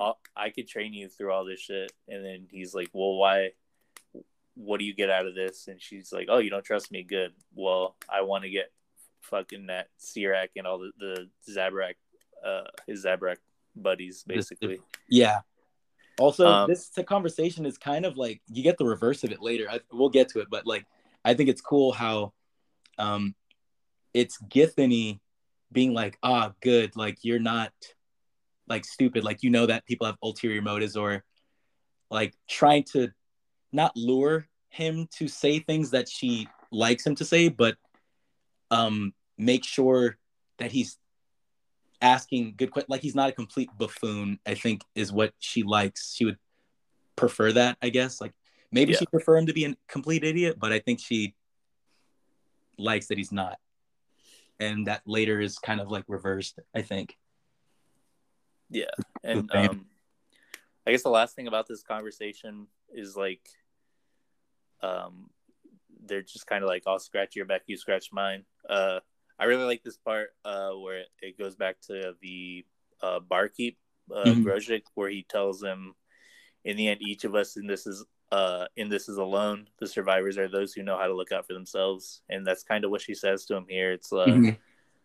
I'll, 0.01 0.19
I 0.37 0.51
could 0.51 0.69
train 0.69 0.93
you 0.95 1.09
through 1.09 1.33
all 1.33 1.45
this 1.45 1.61
shit. 1.61 1.93
And 2.09 2.25
then 2.25 2.47
he's 2.51 2.75
like, 2.75 2.89
well, 2.93 3.17
why? 3.17 3.51
what 4.55 4.79
do 4.79 4.85
you 4.85 4.95
get 4.95 5.11
out 5.11 5.27
of 5.27 5.35
this? 5.35 5.69
And 5.69 5.81
she's 5.81 6.13
like, 6.13 6.29
oh, 6.31 6.39
you 6.39 6.51
don't 6.51 6.65
trust 6.65 6.91
me? 6.91 7.03
Good. 7.03 7.33
Well, 7.55 7.97
I 8.09 8.23
want 8.23 8.45
to 8.45 8.51
get 8.51 8.71
fucking 9.23 9.67
that 9.67 9.89
Sirak 10.01 10.49
and 10.57 10.67
all 10.67 10.79
the, 10.79 10.93
the 10.99 11.29
Zabrak, 11.51 11.95
uh, 12.45 12.69
his 12.87 13.05
Zabrak 13.05 13.37
buddies, 13.75 14.25
basically. 14.27 14.81
Yeah. 15.09 15.41
Also, 16.19 16.47
um, 16.47 16.69
this 16.69 16.91
conversation 17.07 17.67
is 17.67 17.79
kind 17.79 18.05
of 18.05 18.17
like 18.17 18.43
you 18.49 18.63
get 18.63 18.79
the 18.79 18.85
reverse 18.85 19.25
of 19.25 19.33
it 19.33 19.43
later. 19.43 19.67
I, 19.71 19.81
we'll 19.91 20.09
get 20.09 20.29
to 20.31 20.41
it, 20.41 20.49
but 20.51 20.67
like 20.67 20.87
I 21.25 21.35
think 21.35 21.49
it's 21.49 21.61
cool 21.61 21.93
how 21.93 22.33
um 22.99 23.35
it's 24.15 24.39
Githany 24.43 25.21
being 25.71 25.95
like, 25.95 26.19
ah, 26.23 26.53
good, 26.61 26.95
like 26.97 27.19
you're 27.23 27.39
not 27.39 27.73
like 28.69 28.85
stupid, 28.85 29.25
like 29.25 29.43
you 29.43 29.51
know 29.51 29.67
that 29.67 29.87
people 29.87 30.07
have 30.07 30.17
ulterior 30.23 30.63
motives 30.63 30.97
or 30.97 31.25
like 32.11 32.35
trying 32.49 32.85
to 32.93 33.09
not 33.73 33.97
lure 33.97 34.47
him 34.69 35.09
to 35.19 35.29
say 35.29 35.59
things 35.59 35.91
that 35.91 36.09
she 36.09 36.49
likes 36.71 37.07
him 37.07 37.15
to 37.15 37.25
say, 37.25 37.49
but 37.49 37.77
um, 38.71 39.13
make 39.39 39.65
sure 39.65 40.19
that 40.59 40.73
he's 40.73 40.99
asking 42.03 42.55
good 42.57 42.71
questions. 42.71 42.91
Like 42.91 43.01
he's 43.01 43.15
not 43.15 43.31
a 43.31 43.33
complete 43.33 43.71
buffoon. 43.79 44.39
I 44.47 44.55
think 44.55 44.83
is 44.95 45.13
what 45.13 45.33
she 45.39 45.63
likes. 45.63 46.15
She 46.15 46.25
would 46.25 46.39
prefer 47.17 47.53
that, 47.53 47.79
I 47.81 47.89
guess. 47.89 48.21
Like 48.21 48.33
maybe 48.71 48.93
yeah. 48.93 48.99
she 48.99 49.07
prefer 49.07 49.39
him 49.39 49.47
to 49.47 49.55
be 49.55 49.65
a 49.65 49.75
complete 49.89 50.25
idiot, 50.25 50.57
but 50.59 50.73
I 50.73 50.81
think 50.81 51.01
she 51.01 51.35
likes 52.79 53.07
that 53.07 53.17
he's 53.17 53.33
not. 53.33 53.59
And 54.61 54.87
that 54.87 55.03
later 55.07 55.41
is 55.41 55.59
kind 55.59 55.81
of 55.81 55.91
like 55.91 56.05
reversed. 56.09 56.59
I 56.75 56.83
think. 56.83 57.17
Yeah, 58.69 58.91
and 59.23 59.51
um, 59.55 59.87
I 60.87 60.93
guess 60.93 61.03
the 61.03 61.11
last 61.11 61.37
thing 61.37 61.47
about 61.47 61.69
this 61.69 61.83
conversation 61.83 62.67
is 62.93 63.17
like 63.17 63.47
um, 64.83 65.31
they're 66.07 66.23
just 66.23 66.47
kind 66.47 66.65
of 66.65 66.69
like, 66.69 66.83
I'll 66.87 66.99
scratch 66.99 67.37
your 67.37 67.45
back, 67.45 67.63
you 67.67 67.77
scratch 67.77 68.09
mine. 68.13 68.45
Uh, 68.69 69.01
I 69.43 69.47
really 69.47 69.65
like 69.65 69.83
this 69.83 69.97
part 69.97 70.29
uh, 70.45 70.71
where 70.71 71.03
it 71.21 71.37
goes 71.37 71.57
back 71.57 71.81
to 71.89 72.15
the 72.23 72.65
uh, 73.03 73.19
barkeep, 73.19 73.77
uh, 74.15 74.23
mm-hmm. 74.25 74.81
where 74.95 75.11
he 75.11 75.27
tells 75.29 75.61
him, 75.61 75.95
in 76.65 76.77
the 76.77 76.87
end, 76.87 77.03
each 77.03 77.25
of 77.25 77.35
us 77.35 77.57
in 77.57 77.67
this 77.67 77.89
is 77.89 78.05
uh, 78.31 78.67
in 78.77 78.89
this 78.89 79.09
is 79.09 79.17
alone. 79.17 79.67
The 79.81 79.89
survivors 79.89 80.39
are 80.39 80.47
those 80.47 80.73
who 80.73 80.85
know 80.85 80.97
how 80.97 81.09
to 81.09 81.15
look 81.15 81.33
out 81.33 81.45
for 81.45 81.55
themselves, 81.55 82.23
and 82.29 82.47
that's 82.47 82.63
kind 82.63 82.85
of 82.85 82.93
what 82.93 83.01
she 83.01 83.15
says 83.15 83.45
to 83.47 83.57
him 83.57 83.67
here. 83.69 83.91
It's 83.91 84.13
uh, 84.13 84.27
mm-hmm. 84.27 84.51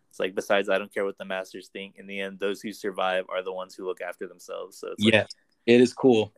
it's 0.08 0.20
like 0.20 0.36
besides, 0.36 0.68
I 0.68 0.78
don't 0.78 0.94
care 0.94 1.04
what 1.04 1.18
the 1.18 1.24
masters 1.24 1.68
think. 1.72 1.96
In 1.98 2.06
the 2.06 2.20
end, 2.20 2.38
those 2.38 2.60
who 2.60 2.72
survive 2.72 3.24
are 3.28 3.42
the 3.42 3.52
ones 3.52 3.74
who 3.74 3.86
look 3.86 4.00
after 4.00 4.28
themselves. 4.28 4.78
So 4.78 4.94
yeah, 4.98 5.22
like, 5.22 5.28
it 5.66 5.80
is 5.80 5.92
cool. 5.92 6.32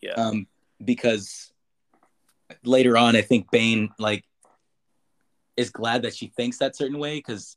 Yeah, 0.00 0.14
um, 0.14 0.48
because 0.84 1.52
later 2.64 2.96
on, 2.96 3.14
I 3.14 3.22
think 3.22 3.48
Bane 3.52 3.90
like 4.00 4.24
is 5.56 5.70
glad 5.70 6.02
that 6.02 6.14
she 6.14 6.28
thinks 6.28 6.58
that 6.58 6.76
certain 6.76 6.98
way 6.98 7.16
because 7.16 7.56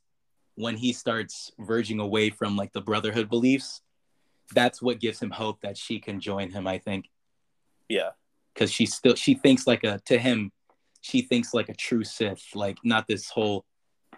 when 0.56 0.76
he 0.76 0.92
starts 0.92 1.52
verging 1.58 2.00
away 2.00 2.30
from 2.30 2.56
like 2.56 2.72
the 2.72 2.80
brotherhood 2.80 3.28
beliefs, 3.28 3.82
that's 4.54 4.80
what 4.80 5.00
gives 5.00 5.20
him 5.20 5.30
hope 5.30 5.60
that 5.60 5.76
she 5.76 5.98
can 5.98 6.20
join 6.20 6.50
him. 6.50 6.66
I 6.66 6.78
think. 6.78 7.06
Yeah. 7.88 8.10
Because 8.54 8.72
she 8.72 8.86
still 8.86 9.14
she 9.14 9.34
thinks 9.34 9.66
like 9.66 9.84
a 9.84 10.00
to 10.06 10.18
him, 10.18 10.50
she 11.00 11.22
thinks 11.22 11.52
like 11.52 11.68
a 11.68 11.74
true 11.74 12.04
Sith, 12.04 12.44
like 12.54 12.78
not 12.82 13.06
this 13.06 13.28
whole 13.28 13.64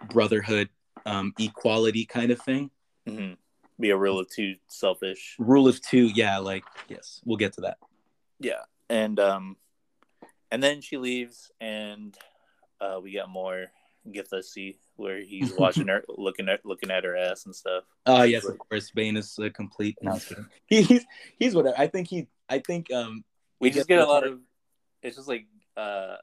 brotherhood 0.09 0.69
um, 1.05 1.33
equality 1.39 2.05
kind 2.05 2.31
of 2.31 2.41
thing. 2.41 2.71
Mm-hmm. 3.07 3.33
Be 3.79 3.89
a 3.91 3.97
rule 3.97 4.19
of 4.19 4.29
two, 4.29 4.55
selfish. 4.67 5.35
Rule 5.39 5.67
of 5.67 5.81
two, 5.81 6.07
yeah. 6.07 6.37
Like 6.39 6.63
yes, 6.87 7.21
we'll 7.25 7.37
get 7.37 7.53
to 7.53 7.61
that. 7.61 7.77
Yeah, 8.39 8.63
and 8.89 9.19
um, 9.19 9.57
and 10.51 10.61
then 10.61 10.81
she 10.81 10.97
leaves, 10.97 11.51
and 11.61 12.17
uh, 12.81 12.99
we 13.01 13.13
got 13.13 13.29
more 13.29 13.67
see 14.41 14.77
where 14.95 15.21
he's 15.21 15.53
watching 15.57 15.87
her, 15.87 16.03
looking 16.07 16.49
at 16.49 16.65
looking 16.65 16.91
at 16.91 17.03
her 17.03 17.15
ass 17.15 17.45
and 17.45 17.55
stuff. 17.55 17.83
Oh 18.05 18.23
yes, 18.23 18.45
of 18.45 18.57
course. 18.57 18.91
Bane 18.91 19.17
is 19.17 19.37
a 19.39 19.49
complete. 19.49 19.97
He's 20.67 21.05
he's 21.37 21.55
whatever. 21.55 21.75
I 21.77 21.87
think 21.87 22.07
he. 22.07 22.27
I 22.49 22.59
think 22.59 22.91
um. 22.91 23.23
We, 23.59 23.71
just 23.71 23.87
get 23.87 23.99
a 23.99 24.05
lot 24.05 24.25
of. 24.25 24.39
It's 25.03 25.17
just 25.17 25.27
like 25.27 25.47
uh, 25.75 26.15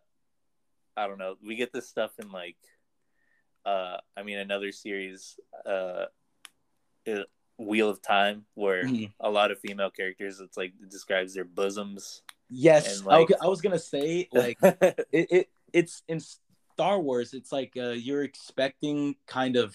I 0.96 1.06
don't 1.06 1.18
know. 1.18 1.36
We 1.44 1.56
get 1.56 1.72
this 1.72 1.88
stuff 1.88 2.12
in 2.18 2.30
like, 2.32 2.56
uh, 3.66 3.98
I 4.16 4.22
mean, 4.22 4.38
another 4.38 4.72
series, 4.72 5.38
uh, 5.66 6.06
Wheel 7.58 7.90
of 7.90 8.00
Time, 8.00 8.46
where 8.54 8.84
mm-hmm. 8.84 9.04
a 9.20 9.30
lot 9.30 9.50
of 9.50 9.58
female 9.58 9.90
characters. 9.90 10.40
It's 10.40 10.56
like 10.56 10.72
it 10.82 10.90
describes 10.90 11.34
their 11.34 11.44
bosoms 11.44 12.22
Yes, 12.48 13.02
like... 13.02 13.30
I, 13.32 13.46
I, 13.46 13.48
was 13.48 13.60
gonna 13.60 13.78
say 13.78 14.28
like 14.32 14.58
it, 14.62 15.06
it 15.12 15.48
it's 15.72 16.02
in 16.06 16.20
Star 16.76 17.00
Wars. 17.00 17.32
It's 17.32 17.52
like 17.52 17.72
uh, 17.74 17.92
you're 17.92 18.22
expecting 18.22 19.16
kind 19.26 19.56
of 19.56 19.74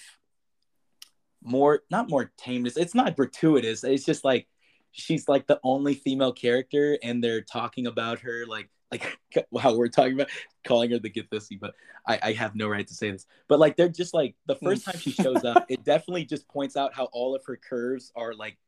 more, 1.42 1.82
not 1.90 2.12
more 2.12 2.32
tameness. 2.38 2.78
It's 2.78 2.94
not 2.94 3.16
gratuitous. 3.16 3.84
It's 3.84 4.06
just 4.06 4.24
like 4.24 4.48
she's 4.92 5.28
like 5.28 5.48
the 5.48 5.60
only 5.64 5.96
female 5.96 6.32
character, 6.32 7.00
and 7.02 7.24
they're 7.24 7.42
talking 7.42 7.88
about 7.88 8.20
her 8.20 8.46
like 8.48 8.70
like 8.92 9.18
wow, 9.52 9.76
we're 9.76 9.88
talking 9.88 10.14
about 10.14 10.30
calling 10.64 10.92
her 10.92 11.00
the 11.00 11.10
Githissy, 11.10 11.60
but 11.60 11.74
I, 12.08 12.20
I 12.22 12.34
have 12.34 12.54
no 12.54 12.68
right 12.68 12.88
to 12.88 12.94
say 12.94 13.10
this. 13.10 13.26
But 13.48 13.58
like 13.58 13.78
they're 13.78 13.90
just 13.90 14.14
like 14.14 14.36
the 14.46 14.58
first 14.58 14.86
time 14.86 15.00
she 15.00 15.12
shows 15.12 15.44
up, 15.44 15.66
it 15.70 15.84
definitely 15.84 16.26
just 16.26 16.48
points 16.50 16.78
out 16.78 16.94
how 16.94 17.06
all 17.06 17.34
of 17.34 17.44
her 17.46 17.58
curves 17.58 18.12
are 18.16 18.36
like 18.36 18.60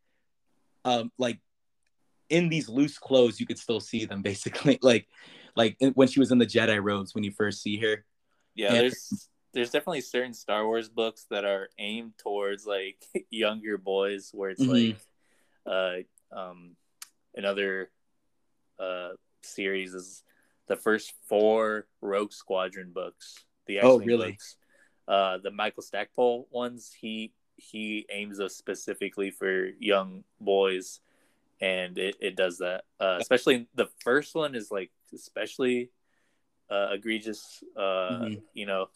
um 0.85 1.11
like 1.19 1.38
in 2.31 2.49
these 2.49 2.68
loose 2.68 2.97
clothes 2.97 3.39
you 3.39 3.45
could 3.45 3.60
still 3.60 3.80
see 3.80 4.05
them 4.05 4.23
basically 4.23 4.80
like 4.81 5.07
like 5.55 5.77
when 5.93 6.07
she 6.07 6.19
was 6.19 6.31
in 6.31 6.39
the 6.39 6.47
Jedi 6.47 6.84
robes 6.84 7.14
when 7.14 7.23
you 7.23 7.31
first 7.31 7.61
see 7.61 7.77
her. 7.77 8.03
Yeah, 8.55 8.69
and, 8.69 8.77
there's 8.77 9.30
there's 9.53 9.69
definitely 9.71 10.01
certain 10.01 10.34
Star 10.34 10.65
Wars 10.65 10.89
books 10.89 11.25
that 11.30 11.45
are 11.45 11.69
aimed 11.77 12.13
towards 12.17 12.65
like 12.65 13.03
younger 13.30 13.77
boys 13.77 14.31
where 14.34 14.49
it's 14.49 14.61
mm-hmm. 14.61 14.93
like 15.65 16.05
uh 16.34 16.38
um 16.38 16.75
another 17.35 17.89
uh 18.80 19.09
series 19.41 19.93
is 19.93 20.23
the 20.67 20.75
first 20.75 21.13
four 21.27 21.88
Rogue 22.01 22.34
Squadron 22.34 22.91
books. 22.93 23.43
The 23.67 23.77
X-Wing 23.77 23.91
oh 23.91 23.99
really? 23.99 24.31
Books. 24.31 24.55
Uh, 25.07 25.38
the 25.38 25.51
Michael 25.51 25.84
Stackpole 25.84 26.47
ones 26.49 26.91
he 26.97 27.34
he 27.57 28.05
aims 28.09 28.39
us 28.39 28.55
specifically 28.55 29.31
for 29.31 29.67
young 29.80 30.23
boys, 30.39 31.01
and 31.61 31.97
it, 31.97 32.15
it 32.19 32.35
does 32.35 32.59
that. 32.59 32.85
Uh, 32.99 33.17
especially 33.19 33.67
the 33.75 33.89
first 33.99 34.34
one 34.34 34.55
is 34.55 34.71
like 34.71 34.91
especially 35.13 35.89
uh, 36.69 36.90
egregious. 36.91 37.64
Uh, 37.76 37.80
mm-hmm. 37.80 38.34
You 38.53 38.65
know, 38.65 38.88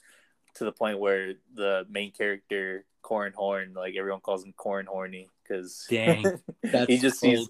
to 0.56 0.66
the 0.66 0.72
point 0.72 1.00
where 1.00 1.34
the 1.54 1.86
main 1.90 2.12
character 2.12 2.86
Corran 3.04 3.34
Horn, 3.34 3.74
like 3.76 3.96
everyone 3.96 4.22
calls 4.22 4.44
him 4.44 4.54
Corran 4.58 4.86
Horny, 4.86 5.30
because 5.44 5.86
dang, 5.90 6.24
he 6.88 6.98
just 6.98 7.22
cold. 7.22 7.38
sees 7.38 7.50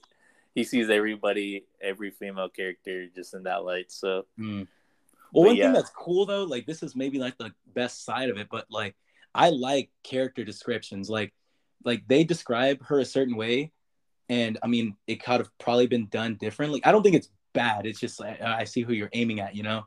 he 0.53 0.63
sees 0.63 0.89
everybody, 0.89 1.65
every 1.81 2.09
female 2.09 2.49
character 2.49 3.07
just 3.07 3.33
in 3.33 3.43
that 3.43 3.63
light. 3.63 3.91
So, 3.91 4.25
mm. 4.39 4.67
well, 5.31 5.45
one 5.45 5.55
yeah. 5.55 5.65
thing 5.65 5.73
that's 5.73 5.91
cool 5.91 6.25
though, 6.25 6.43
like 6.45 6.65
this 6.65 6.81
is 6.81 6.95
maybe 6.95 7.19
like 7.19 7.37
the 7.37 7.51
best 7.73 8.03
side 8.03 8.29
of 8.29 8.37
it, 8.37 8.47
but 8.49 8.65
like 8.69 8.95
I 9.35 9.51
like 9.51 9.91
character 10.03 10.43
descriptions. 10.43 11.09
Like, 11.09 11.33
like 11.83 12.07
they 12.07 12.23
describe 12.23 12.83
her 12.87 12.99
a 12.99 13.05
certain 13.05 13.35
way, 13.35 13.71
and 14.29 14.57
I 14.63 14.67
mean, 14.67 14.95
it 15.05 15.23
could 15.23 15.39
have 15.39 15.57
probably 15.59 15.87
been 15.87 16.07
done 16.07 16.35
differently. 16.35 16.83
I 16.83 16.91
don't 16.91 17.03
think 17.03 17.15
it's 17.15 17.29
bad. 17.53 17.85
It's 17.85 17.99
just 17.99 18.19
like 18.19 18.41
I 18.41 18.63
see 18.63 18.81
who 18.81 18.93
you're 18.93 19.11
aiming 19.13 19.39
at, 19.39 19.55
you 19.55 19.63
know. 19.63 19.85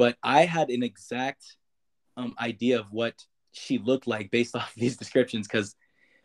But 0.00 0.16
I 0.22 0.46
had 0.46 0.70
an 0.70 0.82
exact 0.82 1.58
um, 2.16 2.34
idea 2.40 2.80
of 2.80 2.90
what 2.90 3.22
she 3.52 3.76
looked 3.76 4.06
like 4.06 4.30
based 4.30 4.56
off 4.56 4.72
these 4.74 4.96
descriptions 4.96 5.46
because 5.46 5.76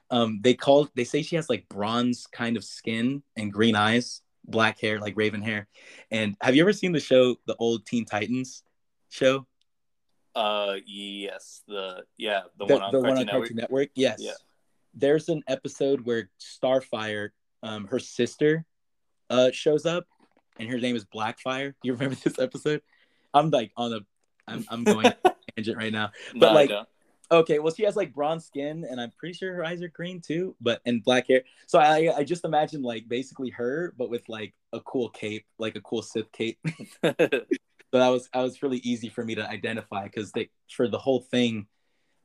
um, 0.10 0.40
they 0.42 0.54
call 0.54 0.88
they 0.96 1.04
say 1.04 1.22
she 1.22 1.36
has 1.36 1.50
like 1.50 1.68
bronze 1.68 2.26
kind 2.26 2.56
of 2.56 2.64
skin 2.64 3.22
and 3.36 3.52
green 3.52 3.76
eyes, 3.76 4.22
black 4.46 4.80
hair, 4.80 5.02
like 5.02 5.18
raven 5.18 5.42
hair. 5.42 5.68
And 6.10 6.38
have 6.40 6.56
you 6.56 6.62
ever 6.62 6.72
seen 6.72 6.94
the 6.94 7.02
show, 7.02 7.36
the 7.48 7.56
old 7.60 7.86
Teen 7.86 8.06
Titans 8.06 8.64
show? 9.10 9.46
Uh, 10.34 10.76
yes, 10.86 11.62
the 11.68 12.06
yeah, 12.18 12.44
the, 12.58 12.68
the 12.68 12.74
one 12.76 12.82
on, 12.82 12.92
the 12.94 13.02
Cartoon, 13.02 13.10
one 13.10 13.18
on 13.18 13.26
Network. 13.26 13.42
Cartoon 13.42 13.58
Network. 13.58 13.90
Yes. 13.96 14.20
Yeah. 14.22 14.32
There's 14.94 15.28
an 15.28 15.44
episode 15.50 16.06
where 16.06 16.30
Starfire, 16.40 17.32
um, 17.62 17.88
her 17.88 18.00
sister, 18.00 18.64
uh, 19.30 19.52
shows 19.52 19.86
up, 19.86 20.06
and 20.60 20.70
her 20.70 20.78
name 20.78 20.96
is 20.96 21.04
Blackfire. 21.04 21.74
You 21.84 21.92
remember 21.92 22.16
this 22.24 22.40
episode? 22.40 22.82
I'm 23.36 23.52
like 23.52 23.72
on 23.78 23.94
a, 23.94 24.00
I'm 24.48 24.66
I'm 24.70 24.84
going 24.84 25.14
tangent 25.56 25.78
right 25.78 25.94
now, 25.94 26.12
but 26.34 26.48
no, 26.48 26.54
like 26.54 26.72
Okay, 27.32 27.58
well, 27.58 27.74
she 27.74 27.84
has 27.84 27.96
like 27.96 28.14
bronze 28.14 28.46
skin, 28.46 28.86
and 28.90 29.02
I'm 29.02 29.12
pretty 29.18 29.34
sure 29.34 29.54
her 29.54 29.66
eyes 29.66 29.82
are 29.82 29.88
green 29.88 30.22
too, 30.22 30.56
but 30.62 30.82
and 30.86 31.04
black 31.04 31.28
hair. 31.28 31.42
So 31.66 31.80
I 31.80 32.16
I 32.16 32.24
just 32.24 32.46
imagine 32.46 32.84
like 32.84 33.08
basically 33.08 33.50
her, 33.52 33.94
but 33.98 34.10
with 34.10 34.28
like 34.30 34.54
a 34.74 34.80
cool 34.82 35.10
cape, 35.10 35.46
like 35.58 35.76
a 35.76 35.82
cool 35.82 36.04
Sith 36.04 36.32
cape. 36.32 36.60
so 37.04 37.12
that 37.12 38.10
was 38.10 38.30
that 38.32 38.42
was 38.42 38.62
really 38.62 38.78
easy 38.78 39.10
for 39.10 39.26
me 39.26 39.36
to 39.36 39.50
identify 39.50 40.04
because 40.04 40.32
they 40.34 40.50
for 40.70 40.88
the 40.88 41.00
whole 41.00 41.22
thing, 41.22 41.66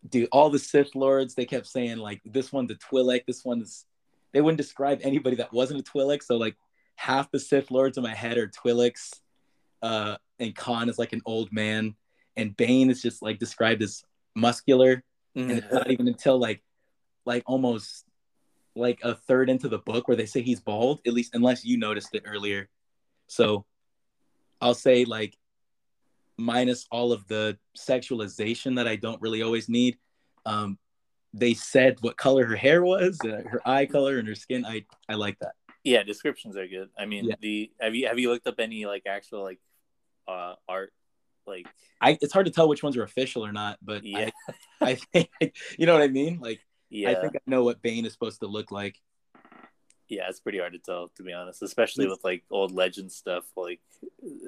dude, 0.06 0.28
all 0.32 0.50
the 0.50 0.58
Sith 0.58 0.94
lords 0.94 1.34
they 1.34 1.46
kept 1.46 1.66
saying 1.66 1.96
like 1.96 2.20
this 2.26 2.52
one's 2.52 2.70
a 2.70 2.74
Twi'lek, 2.74 3.24
this 3.26 3.42
one's 3.42 3.86
they 4.32 4.42
wouldn't 4.42 4.58
describe 4.58 5.00
anybody 5.02 5.36
that 5.36 5.52
wasn't 5.52 5.80
a 5.80 5.82
Twi'lek. 5.82 6.22
So 6.22 6.36
like 6.36 6.56
half 6.96 7.30
the 7.30 7.40
Sith 7.40 7.70
lords 7.70 7.96
in 7.96 8.02
my 8.02 8.14
head 8.14 8.36
are 8.36 8.48
Twi'leks, 8.48 9.14
uh, 9.82 10.16
and 10.38 10.54
Kaan 10.54 10.88
is 10.88 10.98
like 10.98 11.12
an 11.12 11.22
old 11.26 11.52
man, 11.52 11.94
and 12.36 12.56
Bane 12.56 12.90
is 12.90 13.02
just 13.02 13.22
like 13.22 13.38
described 13.38 13.82
as 13.82 14.02
muscular, 14.34 15.02
mm-hmm. 15.36 15.50
and 15.50 15.58
it's 15.58 15.72
not 15.72 15.90
even 15.90 16.08
until 16.08 16.38
like 16.38 16.62
like 17.26 17.42
almost 17.46 18.04
like 18.76 19.00
a 19.02 19.14
third 19.14 19.50
into 19.50 19.68
the 19.68 19.78
book 19.78 20.08
where 20.08 20.16
they 20.16 20.26
say 20.26 20.42
he's 20.42 20.60
bald. 20.60 21.00
At 21.06 21.12
least 21.12 21.34
unless 21.34 21.64
you 21.64 21.76
noticed 21.78 22.14
it 22.14 22.24
earlier. 22.26 22.68
So 23.26 23.64
I'll 24.60 24.74
say 24.74 25.04
like 25.04 25.36
minus 26.36 26.86
all 26.90 27.12
of 27.12 27.26
the 27.28 27.58
sexualization 27.76 28.76
that 28.76 28.88
I 28.88 28.96
don't 28.96 29.20
really 29.20 29.42
always 29.42 29.68
need. 29.68 29.98
Um, 30.46 30.78
they 31.32 31.54
said 31.54 31.98
what 32.00 32.16
color 32.16 32.44
her 32.46 32.56
hair 32.56 32.82
was, 32.82 33.18
uh, 33.24 33.42
her 33.48 33.60
eye 33.64 33.86
color, 33.86 34.18
and 34.18 34.26
her 34.26 34.34
skin. 34.34 34.64
I 34.64 34.84
I 35.08 35.14
like 35.14 35.38
that. 35.40 35.52
Yeah, 35.84 36.02
descriptions 36.02 36.56
are 36.56 36.66
good. 36.66 36.88
I 36.98 37.06
mean, 37.06 37.26
yeah. 37.26 37.34
the 37.40 37.70
have 37.80 37.94
you 37.94 38.06
have 38.08 38.18
you 38.18 38.30
looked 38.30 38.46
up 38.46 38.56
any 38.58 38.86
like 38.86 39.04
actual 39.06 39.42
like 39.42 39.60
uh 40.30 40.54
art 40.68 40.92
like 41.46 41.66
I 42.00 42.18
it's 42.20 42.32
hard 42.32 42.46
to 42.46 42.52
tell 42.52 42.68
which 42.68 42.82
ones 42.82 42.96
are 42.96 43.02
official 43.02 43.44
or 43.44 43.52
not, 43.52 43.78
but 43.82 44.04
yeah, 44.04 44.30
I, 44.80 44.80
I 44.80 44.94
think 45.12 45.28
you 45.78 45.86
know 45.86 45.92
what 45.92 46.02
I 46.02 46.08
mean. 46.08 46.40
Like, 46.40 46.60
yeah, 46.88 47.10
I 47.10 47.14
think 47.14 47.36
I 47.36 47.40
know 47.46 47.64
what 47.64 47.82
Bane 47.82 48.06
is 48.06 48.12
supposed 48.12 48.40
to 48.40 48.46
look 48.46 48.70
like. 48.70 48.96
Yeah, 50.08 50.28
it's 50.28 50.40
pretty 50.40 50.58
hard 50.58 50.72
to 50.72 50.78
tell, 50.80 51.12
to 51.16 51.22
be 51.22 51.32
honest, 51.32 51.62
especially 51.62 52.08
with 52.08 52.24
like 52.24 52.42
old 52.50 52.72
legend 52.72 53.12
stuff. 53.12 53.44
Like, 53.56 53.80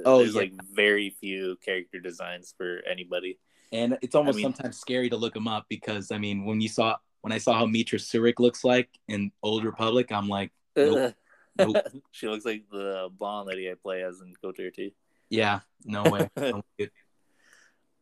oh, 0.05 0.19
there's 0.19 0.35
yeah. 0.35 0.41
like 0.41 0.53
very 0.73 1.11
few 1.21 1.57
character 1.65 2.01
designs 2.01 2.55
for 2.57 2.81
anybody, 2.91 3.39
and 3.71 3.99
it's 4.03 4.15
almost 4.15 4.37
I 4.37 4.39
mean, 4.39 4.45
sometimes 4.45 4.79
scary 4.79 5.11
to 5.11 5.17
look 5.17 5.35
them 5.35 5.49
up 5.49 5.67
because 5.69 6.11
I 6.11 6.19
mean, 6.19 6.45
when 6.45 6.61
you 6.61 6.69
saw 6.69 6.97
when 7.21 7.33
I 7.33 7.39
saw 7.39 7.55
how 7.55 7.67
Meetra 7.67 8.01
Surik 8.01 8.39
looks 8.39 8.65
like 8.65 8.89
in 9.09 9.31
Old 9.43 9.65
Republic, 9.65 10.11
I'm 10.11 10.29
like, 10.29 10.53
nope, 10.75 11.15
nope. 11.59 11.77
she 12.11 12.29
looks 12.29 12.45
like 12.45 12.65
the 12.71 13.09
blonde 13.17 13.49
lady 13.49 13.71
I 13.71 13.75
play 13.81 14.03
as 14.03 14.21
in 14.21 14.35
KOTOR 14.43 14.75
too. 14.75 14.91
Yeah, 15.33 15.61
no 15.87 16.03
way. 16.03 16.29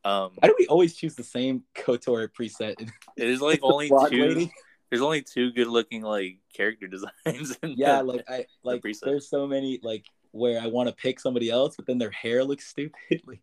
um, 0.04 0.32
Why 0.34 0.48
do 0.48 0.54
we 0.58 0.66
always 0.66 0.96
choose 0.96 1.14
the 1.14 1.22
same 1.22 1.62
Kotor 1.76 2.28
preset? 2.28 2.74
It 3.16 3.28
is 3.28 3.40
like 3.40 3.60
only 3.62 3.88
two. 3.88 3.94
Lady? 3.94 4.52
There's 4.90 5.00
only 5.00 5.22
two 5.22 5.52
good 5.52 5.68
looking 5.68 6.02
like 6.02 6.38
character 6.52 6.88
designs. 6.88 7.56
yeah, 7.62 7.98
the, 7.98 8.02
like 8.02 8.24
I 8.28 8.46
like. 8.64 8.82
The 8.82 8.98
there's 9.04 9.30
so 9.30 9.46
many 9.46 9.78
like 9.80 10.06
where 10.32 10.60
I 10.60 10.66
want 10.66 10.88
to 10.88 10.94
pick 10.94 11.20
somebody 11.20 11.50
else, 11.50 11.76
but 11.76 11.86
then 11.86 11.98
their 11.98 12.10
hair 12.10 12.42
looks 12.42 12.66
stupid. 12.66 13.22
like 13.24 13.42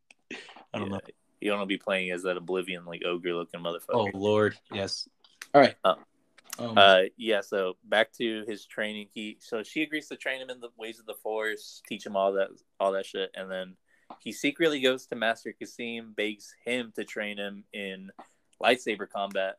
I 0.73 0.79
don't 0.79 0.87
yeah. 0.87 0.95
know. 0.95 0.99
You 1.39 1.51
don't 1.51 1.59
want 1.59 1.69
to 1.69 1.73
be 1.73 1.77
playing 1.77 2.11
as 2.11 2.23
that 2.23 2.35
oblivion 2.35 2.83
like 2.83 3.03
ogre 3.05 3.33
looking 3.33 3.61
motherfucker. 3.61 3.79
Oh 3.93 4.09
lord, 4.13 4.57
yes. 4.73 5.07
All 5.53 5.61
right. 5.61 5.75
Uh, 5.85 5.95
um, 6.59 6.77
uh, 6.77 7.01
yeah. 7.17 7.41
So 7.41 7.77
back 7.83 8.13
to 8.13 8.43
his 8.47 8.65
training. 8.65 9.07
He 9.13 9.37
so 9.39 9.63
she 9.63 9.83
agrees 9.83 10.07
to 10.09 10.15
train 10.15 10.41
him 10.41 10.49
in 10.49 10.59
the 10.59 10.69
ways 10.77 10.99
of 10.99 11.05
the 11.05 11.15
Force, 11.15 11.81
teach 11.87 12.05
him 12.05 12.15
all 12.15 12.33
that 12.33 12.49
all 12.79 12.91
that 12.93 13.05
shit, 13.05 13.31
and 13.35 13.49
then 13.51 13.75
he 14.19 14.31
secretly 14.31 14.79
goes 14.79 15.05
to 15.07 15.15
Master 15.15 15.53
Kas'im, 15.59 16.15
begs 16.15 16.53
him 16.65 16.91
to 16.95 17.03
train 17.03 17.37
him 17.37 17.65
in 17.73 18.09
lightsaber 18.61 19.09
combat, 19.09 19.57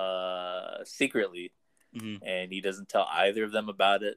uh, 0.00 0.84
secretly, 0.84 1.52
mm-hmm. 1.94 2.24
and 2.26 2.52
he 2.52 2.60
doesn't 2.60 2.88
tell 2.88 3.06
either 3.10 3.44
of 3.44 3.52
them 3.52 3.68
about 3.68 4.02
it 4.02 4.16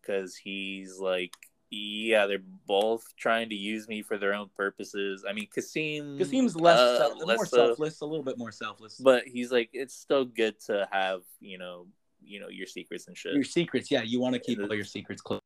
because 0.00 0.36
he's 0.36 0.98
like, 0.98 1.32
yeah, 1.70 2.26
they're 2.26 2.38
both 2.66 3.04
trying 3.16 3.50
to 3.50 3.54
use 3.54 3.88
me 3.88 4.02
for 4.02 4.16
their 4.16 4.34
own 4.34 4.48
purposes. 4.56 5.24
I 5.28 5.32
mean, 5.32 5.48
Kas'im 5.54 6.18
Kas'im's 6.18 6.56
less, 6.56 6.78
uh, 6.78 6.98
self, 6.98 7.24
less 7.24 7.36
more 7.36 7.46
selfless, 7.46 8.00
a 8.00 8.06
little 8.06 8.24
bit 8.24 8.38
more 8.38 8.52
selfless. 8.52 8.96
But 8.96 9.24
he's 9.26 9.52
like, 9.52 9.70
it's 9.72 9.94
still 9.94 10.24
good 10.24 10.58
to 10.66 10.88
have, 10.90 11.22
you 11.40 11.58
know, 11.58 11.86
you 12.22 12.40
know, 12.40 12.48
your 12.48 12.66
secrets 12.66 13.06
and 13.06 13.16
shit. 13.16 13.34
Your 13.34 13.44
secrets, 13.44 13.90
yeah, 13.90 14.02
you 14.02 14.20
want 14.20 14.34
to 14.34 14.40
keep 14.40 14.58
the, 14.58 14.64
all 14.64 14.74
your 14.74 14.84
secrets 14.84 15.20
close. 15.20 15.40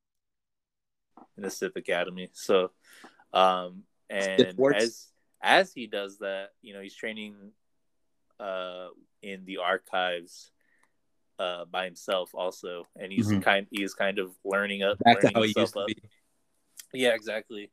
In 1.36 1.42
the 1.42 1.50
Sith 1.50 1.76
Academy, 1.76 2.28
so, 2.32 2.70
um, 3.32 3.84
and 4.10 4.54
as 4.74 5.08
as 5.42 5.72
he 5.72 5.86
does 5.86 6.18
that, 6.18 6.50
you 6.60 6.74
know, 6.74 6.80
he's 6.80 6.94
training, 6.94 7.34
uh, 8.38 8.88
in 9.22 9.44
the 9.44 9.58
archives 9.58 10.50
uh, 11.42 11.64
by 11.64 11.84
himself 11.84 12.30
also, 12.34 12.84
and 12.96 13.12
he's 13.12 13.28
mm-hmm. 13.28 13.40
kind 13.40 13.66
he's 13.70 13.94
kind 13.94 14.18
of 14.18 14.30
learning 14.44 14.82
up. 14.82 14.98
Back 15.00 15.22
learning 15.22 15.34
how 15.34 15.42
he 15.42 15.54
used 15.56 15.76
up. 15.76 15.88
to 15.88 15.94
be. 15.94 16.02
Yeah, 16.94 17.14
exactly. 17.14 17.70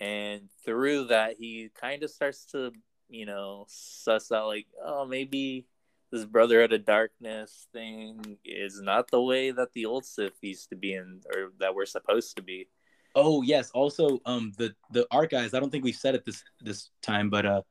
And 0.00 0.48
through 0.64 1.08
that, 1.08 1.36
he 1.38 1.70
kind 1.80 2.02
of 2.02 2.10
starts 2.10 2.46
to 2.52 2.72
you 3.08 3.26
know 3.26 3.66
suss 3.68 4.32
out 4.32 4.48
like, 4.48 4.66
oh, 4.84 5.06
maybe 5.06 5.66
this 6.10 6.24
Brotherhood 6.24 6.72
of 6.72 6.84
Darkness 6.84 7.66
thing 7.72 8.38
is 8.44 8.80
not 8.80 9.10
the 9.10 9.22
way 9.22 9.50
that 9.52 9.72
the 9.74 9.86
old 9.86 10.04
Sith 10.04 10.38
used 10.42 10.70
to 10.70 10.76
be 10.76 10.94
in, 10.94 11.20
or 11.34 11.52
that 11.60 11.74
we're 11.74 11.86
supposed 11.86 12.36
to 12.36 12.42
be. 12.42 12.68
Oh 13.14 13.42
yes. 13.42 13.70
Also, 13.70 14.18
um, 14.26 14.52
the 14.58 14.74
the 14.90 15.06
archives. 15.12 15.54
I 15.54 15.60
don't 15.60 15.70
think 15.70 15.84
we've 15.84 15.94
said 15.94 16.16
it 16.16 16.24
this 16.24 16.42
this 16.60 16.90
time, 17.02 17.30
but 17.30 17.46
uh, 17.46 17.62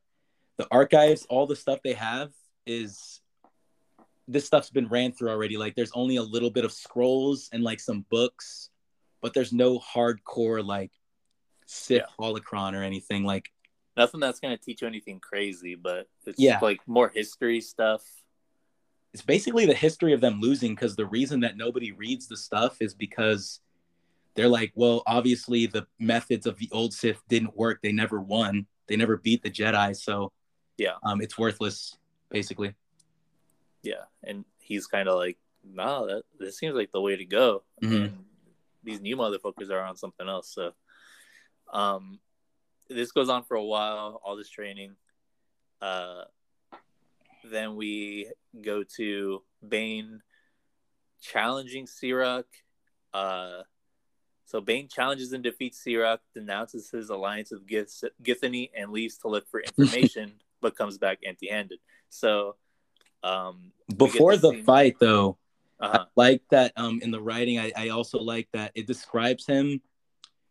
the 0.58 0.68
archives, 0.72 1.26
all 1.30 1.46
the 1.46 1.56
stuff 1.58 1.80
they 1.84 1.94
have 1.94 2.32
is 2.66 3.20
this 4.28 4.46
stuff's 4.46 4.70
been 4.70 4.88
ran 4.88 5.12
through 5.12 5.30
already. 5.30 5.58
Like 5.58 5.76
there's 5.76 5.92
only 5.94 6.16
a 6.16 6.24
little 6.24 6.50
bit 6.50 6.66
of 6.66 6.72
scrolls 6.72 7.50
and 7.54 7.64
like 7.64 7.80
some 7.80 8.06
books, 8.10 8.70
but 9.22 9.34
there's 9.34 9.54
no 9.54 9.80
hardcore 9.80 10.66
like 10.66 10.92
Sith 11.68 12.04
Yeah. 12.04 12.06
holocron 12.26 12.74
or 12.74 12.84
anything. 12.84 13.24
Like, 13.24 13.50
Nothing 13.98 14.20
that's 14.20 14.40
gonna 14.42 14.58
teach 14.58 14.82
you 14.82 14.88
anything 14.88 15.20
crazy, 15.22 15.76
but 15.76 16.10
it's 16.26 16.40
Yeah. 16.40 16.60
like 16.62 16.80
more 16.88 17.10
history 17.10 17.62
stuff. 17.62 18.04
it's 19.14 19.22
basically 19.24 19.66
the 19.66 19.74
history 19.74 20.12
of 20.12 20.20
them 20.20 20.42
losing 20.42 20.76
because 20.76 20.98
the 20.98 21.06
reason 21.06 21.40
that 21.40 21.56
nobody 21.56 21.94
reads 21.94 22.28
the 22.28 22.36
stuff 22.36 22.82
is 22.82 22.94
because 22.94 23.62
they're 24.34 24.50
like, 24.50 24.74
well, 24.76 25.04
obviously 25.08 25.66
the 25.68 25.88
methods 26.00 26.46
of 26.46 26.58
the 26.58 26.68
old 26.74 26.94
Sith 26.94 27.22
didn't 27.30 27.56
work. 27.56 27.80
They 27.82 27.94
never 27.94 28.20
won. 28.20 28.68
They 28.88 28.98
never 28.98 29.16
beat 29.16 29.42
the 29.42 29.50
Jedi. 29.50 29.96
So, 29.96 30.34
Yeah. 30.78 30.96
um, 31.04 31.22
it's 31.22 31.38
worthless, 31.38 31.98
basically. 32.30 32.76
Yeah, 33.86 34.06
and 34.24 34.46
he's 34.60 34.88
kind 34.88 35.08
of 35.08 35.16
like, 35.16 35.38
nah, 35.64 36.06
that 36.06 36.24
this 36.40 36.58
seems 36.58 36.76
like 36.76 36.92
the 36.92 37.02
way 37.02 37.16
to 37.16 37.26
go. 37.26 37.64
Mhm. 37.82 38.12
These 38.84 39.02
new 39.02 39.16
motherfuckers 39.16 39.70
are 39.72 39.82
on 39.82 39.96
something 39.96 40.28
else. 40.28 40.54
So, 40.54 40.74
um, 41.72 42.20
this 42.90 43.12
goes 43.12 43.30
on 43.30 43.44
for 43.44 43.56
a 43.56 43.64
while. 43.64 44.22
All 44.24 44.36
this 44.36 44.50
training. 44.50 44.96
Uh, 45.82 46.26
then 47.44 47.76
we 47.76 48.32
go 48.62 48.84
to 48.98 49.44
Bane 49.68 50.22
challenging 51.22 51.86
Sirak. 51.86 52.46
Uh, 53.14 53.64
so 54.46 54.62
Bane 54.62 54.88
challenges 54.88 55.34
and 55.34 55.44
defeats 55.44 55.84
Sirak, 55.84 56.20
denounces 56.34 56.90
his 56.92 57.10
alliance 57.10 57.52
with 57.52 57.66
Gith- 57.66 58.10
Githany, 58.22 58.70
and 58.76 58.92
leaves 58.92 59.18
to 59.20 59.28
look 59.28 59.48
for 59.50 59.60
information, 59.78 60.40
but 60.62 60.76
comes 60.76 60.98
back 60.98 61.20
empty-handed. 61.26 61.80
So, 62.10 62.56
um, 63.26 63.72
Before 63.98 64.38
the 64.38 64.52
see- 64.52 64.62
fight, 64.64 64.96
though, 65.00 65.38
uh-huh. 65.80 66.06
I 66.06 66.06
like 66.16 66.42
that 66.52 66.72
um, 66.78 67.00
in 67.02 67.12
the 67.12 67.22
writing. 67.22 67.60
I, 67.60 67.72
I 67.76 67.90
also 67.90 68.20
like 68.20 68.48
that 68.54 68.72
it 68.76 68.88
describes 68.88 69.46
him 69.46 69.82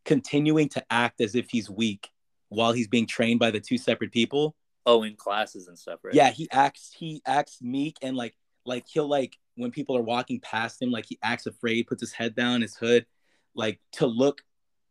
continuing 0.05 0.68
to 0.70 0.84
act 0.90 1.20
as 1.20 1.34
if 1.34 1.48
he's 1.51 1.70
weak 1.70 2.10
while 2.48 2.72
he's 2.72 2.88
being 2.88 3.06
trained 3.06 3.40
by 3.40 3.51
the 3.51 3.60
two 3.60 3.78
separate 3.78 4.12
people. 4.12 4.55
Oh, 4.86 5.02
in 5.02 5.16
classes 5.16 5.68
and 5.68 5.78
stuff, 5.78 6.01
right? 6.05 6.14
Yeah, 6.14 6.30
he 6.30 6.46
acts 6.52 6.94
he 6.94 7.22
acts 7.26 7.62
meek 7.62 7.96
and 8.02 8.16
like 8.16 8.34
like 8.66 8.84
he'll 8.86 9.09
like 9.09 9.38
when 9.56 9.70
people 9.70 9.96
are 9.96 10.02
walking 10.02 10.40
past 10.40 10.82
him, 10.82 10.90
like 10.90 11.06
he 11.09 11.18
acts 11.22 11.46
afraid, 11.46 11.86
puts 11.86 12.02
his 12.02 12.12
head 12.12 12.34
down, 12.34 12.60
his 12.60 12.74
hood, 12.74 13.06
like 13.55 13.80
to 13.92 14.06
look, 14.06 14.42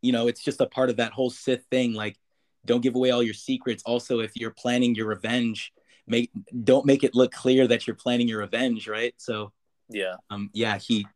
you 0.02 0.10
know, 0.10 0.26
it's 0.26 0.42
just 0.42 0.60
a 0.60 0.66
part 0.66 0.90
of 0.90 0.96
that 0.96 1.12
whole 1.12 1.30
Sith 1.30 1.64
thing. 1.70 1.92
Like, 1.92 2.18
don't 2.64 2.80
give 2.80 2.94
away 2.94 3.10
all 3.10 3.22
your 3.22 3.34
secrets. 3.34 3.82
Also, 3.84 4.20
if 4.20 4.36
you're 4.36 4.50
planning 4.50 4.94
your 4.94 5.06
revenge, 5.06 5.72
make 6.06 6.30
don't 6.62 6.86
make 6.86 7.04
it 7.04 7.14
look 7.14 7.32
clear 7.32 7.66
that 7.68 7.86
you're 7.86 7.96
planning 7.96 8.28
your 8.28 8.40
revenge, 8.40 8.88
right? 8.88 9.14
So 9.16 9.52
yeah, 9.88 10.14
um 10.30 10.50
yeah 10.52 10.78
he 10.78 11.06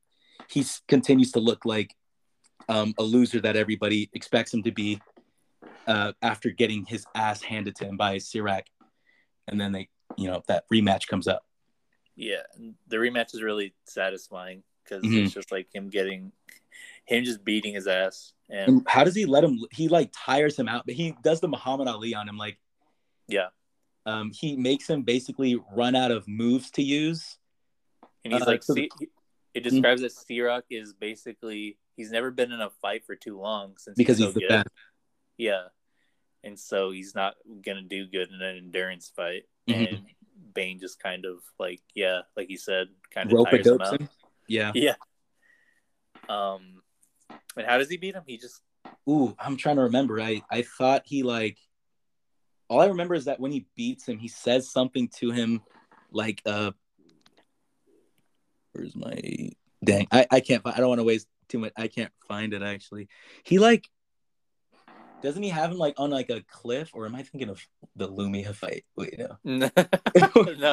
he 0.51 0.65
continues 0.87 1.33
to 1.33 1.41
look 1.41 1.65
like 1.65 1.95
um 2.69 2.95
a 2.99 3.03
loser 3.03 3.41
that 3.41 3.57
everybody 3.57 4.11
expects 4.13 4.53
him 4.53 4.63
to 4.63 4.73
be 4.73 5.01
uh 5.87 6.13
after 6.23 6.51
getting 6.51 6.85
his 6.87 7.07
ass 7.15 7.43
handed 7.43 7.77
to 7.77 7.87
him 7.87 7.97
by 7.97 8.17
Sirak 8.17 8.65
and 9.47 9.61
then 9.61 9.73
they 9.73 9.89
you 10.17 10.29
know 10.29 10.43
that 10.49 10.65
rematch 10.73 11.07
comes 11.07 11.27
up 11.29 11.45
yeah. 12.21 12.43
The 12.89 12.97
rematch 12.97 13.33
is 13.33 13.43
really 13.45 13.75
satisfying 13.87 14.65
because 14.83 15.05
Mhm. 15.05 15.23
it's 15.23 15.33
just 15.33 15.53
like 15.53 15.73
him 15.73 15.89
getting 15.89 16.33
him 17.05 17.23
just 17.25 17.45
beating 17.45 17.75
his 17.75 17.87
ass, 17.87 18.33
and 18.51 18.69
and 18.79 18.89
how 18.89 19.05
does 19.05 19.15
he 19.15 19.25
let 19.25 19.45
him 19.45 19.61
he 19.71 19.87
like 19.89 20.11
tires 20.13 20.59
him 20.59 20.69
out 20.69 20.85
but 20.85 20.97
he 20.97 21.15
does 21.23 21.41
the 21.41 21.47
Muhammad 21.49 21.87
Ali 21.87 22.15
on 22.15 22.29
him 22.29 22.37
like 22.37 22.59
yeah, 23.29 23.49
um 24.09 24.31
he 24.33 24.57
makes 24.57 24.89
him 24.89 25.03
basically 25.03 25.57
run 25.75 25.95
out 25.95 26.11
of 26.11 26.27
moves 26.27 26.71
to 26.71 26.83
use 26.83 27.39
and 28.25 28.33
he's 28.33 28.43
Uh, 28.43 28.47
like, 28.47 28.63
so 28.63 28.75
the- 28.75 28.91
it 29.55 29.63
describes 29.63 30.03
that 30.03 30.13
Sirak 30.13 30.63
is 30.71 30.93
basically 30.93 31.79
he's 31.97 32.11
never 32.11 32.31
been 32.31 32.53
in 32.53 32.61
a 32.61 32.71
fight 32.71 33.05
for 33.05 33.17
too 33.17 33.39
long 33.39 33.77
since 33.79 33.97
because 33.97 34.19
he's, 34.19 34.27
he's 34.27 34.35
so 34.35 34.41
the 34.41 34.47
good. 34.47 34.49
best 34.49 34.69
Yeah, 35.37 35.65
and 36.45 36.59
so 36.59 36.91
he's 36.91 37.15
not 37.15 37.35
gonna 37.65 37.83
do 37.83 38.07
good 38.07 38.29
in 38.31 38.41
an 38.43 38.57
endurance 38.57 39.11
fight, 39.15 39.45
Mhm. 39.69 39.89
and 39.89 40.07
Bane 40.55 40.79
just 40.79 40.99
kind 41.01 41.25
of 41.25 41.39
like 41.59 41.83
yeah, 41.95 42.23
like 42.37 42.49
he 42.49 42.57
said, 42.57 42.89
kind 43.11 43.27
of 43.31 43.33
rope 43.37 43.51
tires 43.51 43.67
him 43.67 43.81
out. 43.81 44.01
him 44.01 44.09
yeah 44.49 44.73
Yeah. 44.87 44.97
Um, 46.29 46.83
and 47.57 47.67
how 47.67 47.79
does 47.79 47.89
he 47.91 47.97
beat 47.97 48.15
him? 48.15 48.25
He 48.27 48.37
just 48.39 48.61
Ooh, 49.09 49.35
I'm 49.39 49.57
trying 49.57 49.77
to 49.77 49.83
remember. 49.83 50.21
I 50.21 50.43
I 50.51 50.63
thought 50.63 51.03
he 51.05 51.23
like 51.23 51.59
all 52.69 52.81
I 52.81 52.87
remember 52.87 53.15
is 53.15 53.27
that 53.27 53.41
when 53.41 53.53
he 53.53 53.67
beats 53.77 54.07
him, 54.07 54.19
he 54.19 54.29
says 54.29 54.71
something 54.71 55.09
to 55.17 55.31
him 55.31 55.63
like 56.11 56.41
uh 56.47 56.71
where's 58.73 58.97
my 58.97 59.15
dang 59.85 60.07
I, 60.11 60.27
I 60.31 60.41
can't 60.41 60.63
I 60.65 60.79
don't 60.79 60.89
want 60.89 61.01
to 61.01 61.05
waste 61.05 61.29
too 61.49 61.59
much 61.59 61.73
I 61.77 61.89
can't 61.89 62.13
find 62.27 62.55
it 62.55 62.63
actually. 62.63 63.09
He 63.45 63.59
like 63.59 63.89
doesn't 65.21 65.43
he 65.43 65.49
have 65.49 65.73
him 65.73 65.79
like 65.79 65.95
on 65.99 66.11
like 66.11 66.31
a 66.31 66.43
cliff 66.43 66.91
or 66.95 67.07
am 67.07 67.15
I 67.15 67.23
thinking 67.23 67.49
of 67.49 67.61
the 67.97 68.09
Lumia 68.09 68.55
fight? 68.55 68.85
Wait, 68.97 69.19
no. 69.19 69.37
no, 69.45 69.71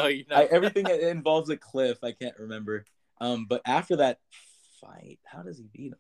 you're 0.08 0.26
not. 0.30 0.38
I, 0.38 0.44
everything 0.52 0.88
involves 1.02 1.50
a 1.50 1.58
cliff, 1.58 2.04
I 2.04 2.12
can't 2.12 2.38
remember. 2.38 2.86
Um, 3.20 3.48
but 3.50 3.62
after 3.66 3.96
that 3.98 4.20
fight, 4.82 5.20
how 5.26 5.42
does 5.42 5.58
he 5.58 5.66
beat 5.74 5.94
him? 5.94 6.00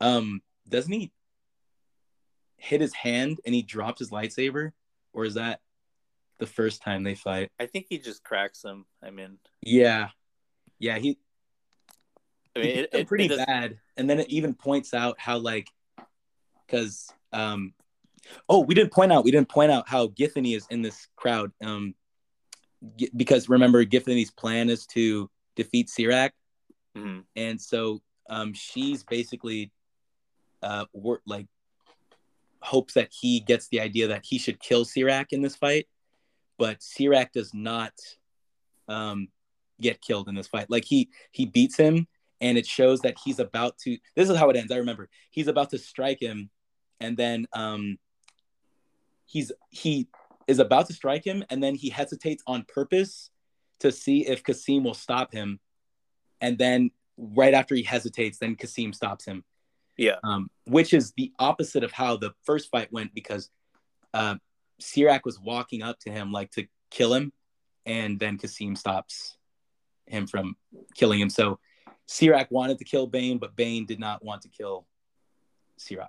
Um, 0.00 0.42
doesn't 0.68 0.92
he 0.92 1.12
hit 2.56 2.80
his 2.80 2.94
hand 2.94 3.40
and 3.44 3.54
he 3.54 3.62
drops 3.62 3.98
his 3.98 4.10
lightsaber, 4.10 4.72
or 5.14 5.24
is 5.24 5.34
that 5.34 5.60
the 6.38 6.46
first 6.46 6.82
time 6.82 7.02
they 7.02 7.14
fight? 7.14 7.50
I 7.58 7.66
think 7.66 7.86
he 7.88 7.98
just 7.98 8.22
cracks 8.24 8.62
him. 8.62 8.84
I 9.02 9.10
mean, 9.10 9.38
Yeah, 9.62 10.08
yeah, 10.78 10.98
he, 10.98 11.18
I 12.54 12.58
mean, 12.58 12.68
it, 12.70 12.88
it, 12.92 13.06
pretty 13.06 13.26
it 13.26 13.46
bad, 13.46 13.78
and 13.96 14.10
then 14.10 14.20
it 14.20 14.28
even 14.28 14.54
points 14.54 14.92
out 14.92 15.18
how 15.18 15.38
like, 15.38 15.68
because 16.66 17.08
um, 17.32 17.72
oh, 18.48 18.60
we 18.60 18.74
didn't 18.74 18.92
point 18.92 19.12
out 19.12 19.24
we 19.24 19.30
didn't 19.30 19.48
point 19.48 19.72
out 19.72 19.88
how 19.88 20.08
Githany 20.08 20.56
is 20.56 20.66
in 20.70 20.82
this 20.82 21.08
crowd. 21.16 21.52
Um, 21.64 21.94
Gi- 22.96 23.10
because 23.16 23.48
remember, 23.48 23.84
Githany's 23.84 24.30
plan 24.30 24.68
is 24.68 24.86
to 24.88 25.30
defeat 25.56 25.88
Sirak. 25.88 26.30
Mhm. 26.96 27.24
and 27.34 27.60
so 27.60 28.00
um, 28.30 28.52
she's 28.52 29.02
basically 29.02 29.72
uh, 30.62 30.84
wor- 30.92 31.22
like 31.26 31.48
hopes 32.64 32.94
that 32.94 33.10
he 33.12 33.40
gets 33.40 33.68
the 33.68 33.80
idea 33.80 34.08
that 34.08 34.24
he 34.24 34.38
should 34.38 34.60
kill 34.60 34.84
Sirak 34.84 35.26
in 35.30 35.42
this 35.42 35.56
fight, 35.56 35.86
but 36.58 36.80
Sirak 36.80 37.32
does 37.32 37.52
not 37.54 37.92
um, 38.88 39.28
get 39.80 40.00
killed 40.00 40.28
in 40.28 40.34
this 40.34 40.48
fight. 40.48 40.70
Like 40.70 40.84
he 40.84 41.10
he 41.32 41.46
beats 41.46 41.76
him, 41.76 42.06
and 42.40 42.58
it 42.58 42.66
shows 42.66 43.00
that 43.00 43.16
he's 43.24 43.38
about 43.38 43.78
to. 43.78 43.98
This 44.16 44.28
is 44.28 44.36
how 44.36 44.50
it 44.50 44.56
ends. 44.56 44.72
I 44.72 44.76
remember 44.76 45.08
he's 45.30 45.48
about 45.48 45.70
to 45.70 45.78
strike 45.78 46.20
him, 46.20 46.50
and 47.00 47.16
then 47.16 47.46
um, 47.52 47.98
he's 49.26 49.52
he 49.70 50.08
is 50.46 50.58
about 50.58 50.86
to 50.86 50.92
strike 50.92 51.24
him, 51.24 51.44
and 51.50 51.62
then 51.62 51.74
he 51.74 51.90
hesitates 51.90 52.42
on 52.46 52.64
purpose 52.68 53.30
to 53.80 53.90
see 53.90 54.26
if 54.26 54.42
Kas'im 54.42 54.84
will 54.84 54.94
stop 54.94 55.32
him 55.32 55.58
and 56.44 56.58
then 56.58 56.90
right 57.16 57.54
after 57.54 57.74
he 57.74 57.82
hesitates, 57.82 58.36
then 58.36 58.54
Kas'im 58.54 58.94
stops 58.94 59.24
him, 59.24 59.44
yeah, 59.96 60.16
um, 60.24 60.50
which 60.66 60.92
is 60.94 61.12
the 61.16 61.32
opposite 61.38 61.84
of 61.84 61.92
how 61.92 62.16
the 62.16 62.32
first 62.44 62.70
fight 62.70 62.92
went 62.92 63.14
because 63.14 63.50
uh, 64.12 64.36
Sirak 64.80 65.20
was 65.24 65.38
walking 65.40 65.82
up 65.82 65.98
to 66.00 66.10
him 66.10 66.32
like 66.32 66.50
to 66.52 66.66
kill 66.90 67.14
him, 67.14 67.32
and 67.86 68.18
then 68.18 68.38
Kas'im 68.38 68.76
stops 68.76 69.36
him 70.06 70.26
from 70.26 70.56
killing 70.94 71.20
him. 71.20 71.30
So 71.30 71.58
Sirak 72.08 72.50
wanted 72.50 72.78
to 72.78 72.84
kill 72.84 73.06
Bane, 73.06 73.38
but 73.38 73.56
Bane 73.56 73.86
did 73.86 73.98
not 74.00 74.24
want 74.24 74.42
to 74.42 74.48
kill 74.48 74.86
Sirak. 75.78 76.08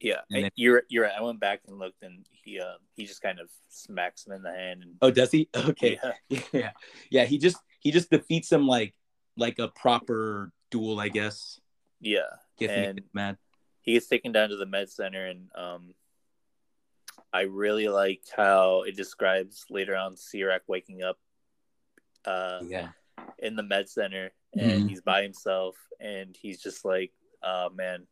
yeah. 0.00 0.20
And 0.30 0.44
then- 0.44 0.50
you're 0.56 0.82
you're 0.88 1.04
right. 1.04 1.14
I 1.18 1.22
went 1.22 1.40
back 1.40 1.60
and 1.66 1.78
looked, 1.78 2.02
and 2.02 2.26
he 2.30 2.60
uh, 2.60 2.74
he 2.94 3.06
just 3.06 3.22
kind 3.22 3.40
of 3.40 3.48
smacks 3.68 4.26
him 4.26 4.32
in 4.34 4.42
the 4.42 4.52
hand, 4.52 4.82
and 4.82 4.94
Oh, 5.02 5.10
does 5.10 5.30
he? 5.32 5.48
Okay, 5.56 5.98
yeah, 6.28 6.38
yeah, 6.52 6.70
yeah. 7.10 7.24
He 7.24 7.38
just 7.38 7.56
he 7.80 7.90
just 7.90 8.10
defeats 8.10 8.50
him 8.52 8.66
like 8.66 8.94
like 9.36 9.58
a 9.58 9.68
proper 9.68 10.52
duel, 10.70 11.00
I 11.00 11.08
guess. 11.08 11.58
Yeah. 12.04 12.30
Get 12.58 12.70
me 12.70 12.76
And- 12.76 13.02
mad. 13.12 13.38
he 13.80 13.92
gets 13.94 14.06
taken 14.06 14.32
down 14.32 14.48
to 14.50 14.56
the 14.56 14.66
med 14.66 14.88
center 14.90 15.26
and 15.26 15.50
um 15.54 15.94
I 17.32 17.42
really 17.42 17.88
like 17.88 18.22
how 18.36 18.82
it 18.82 18.96
describes 18.96 19.64
later 19.70 19.96
on 19.96 20.14
Sirak 20.14 20.60
waking 20.68 21.02
up 21.02 21.18
uh 22.24 22.60
Yeah. 22.62 22.90
in 23.38 23.56
the 23.56 23.62
med 23.62 23.88
center 23.88 24.32
and 24.54 24.84
Mhm. 24.84 24.88
he's 24.90 25.00
by 25.02 25.22
himself 25.22 25.76
and 26.00 26.36
he's 26.36 26.62
just 26.62 26.84
like 26.84 27.12
oh 27.42 27.70
man 27.70 28.06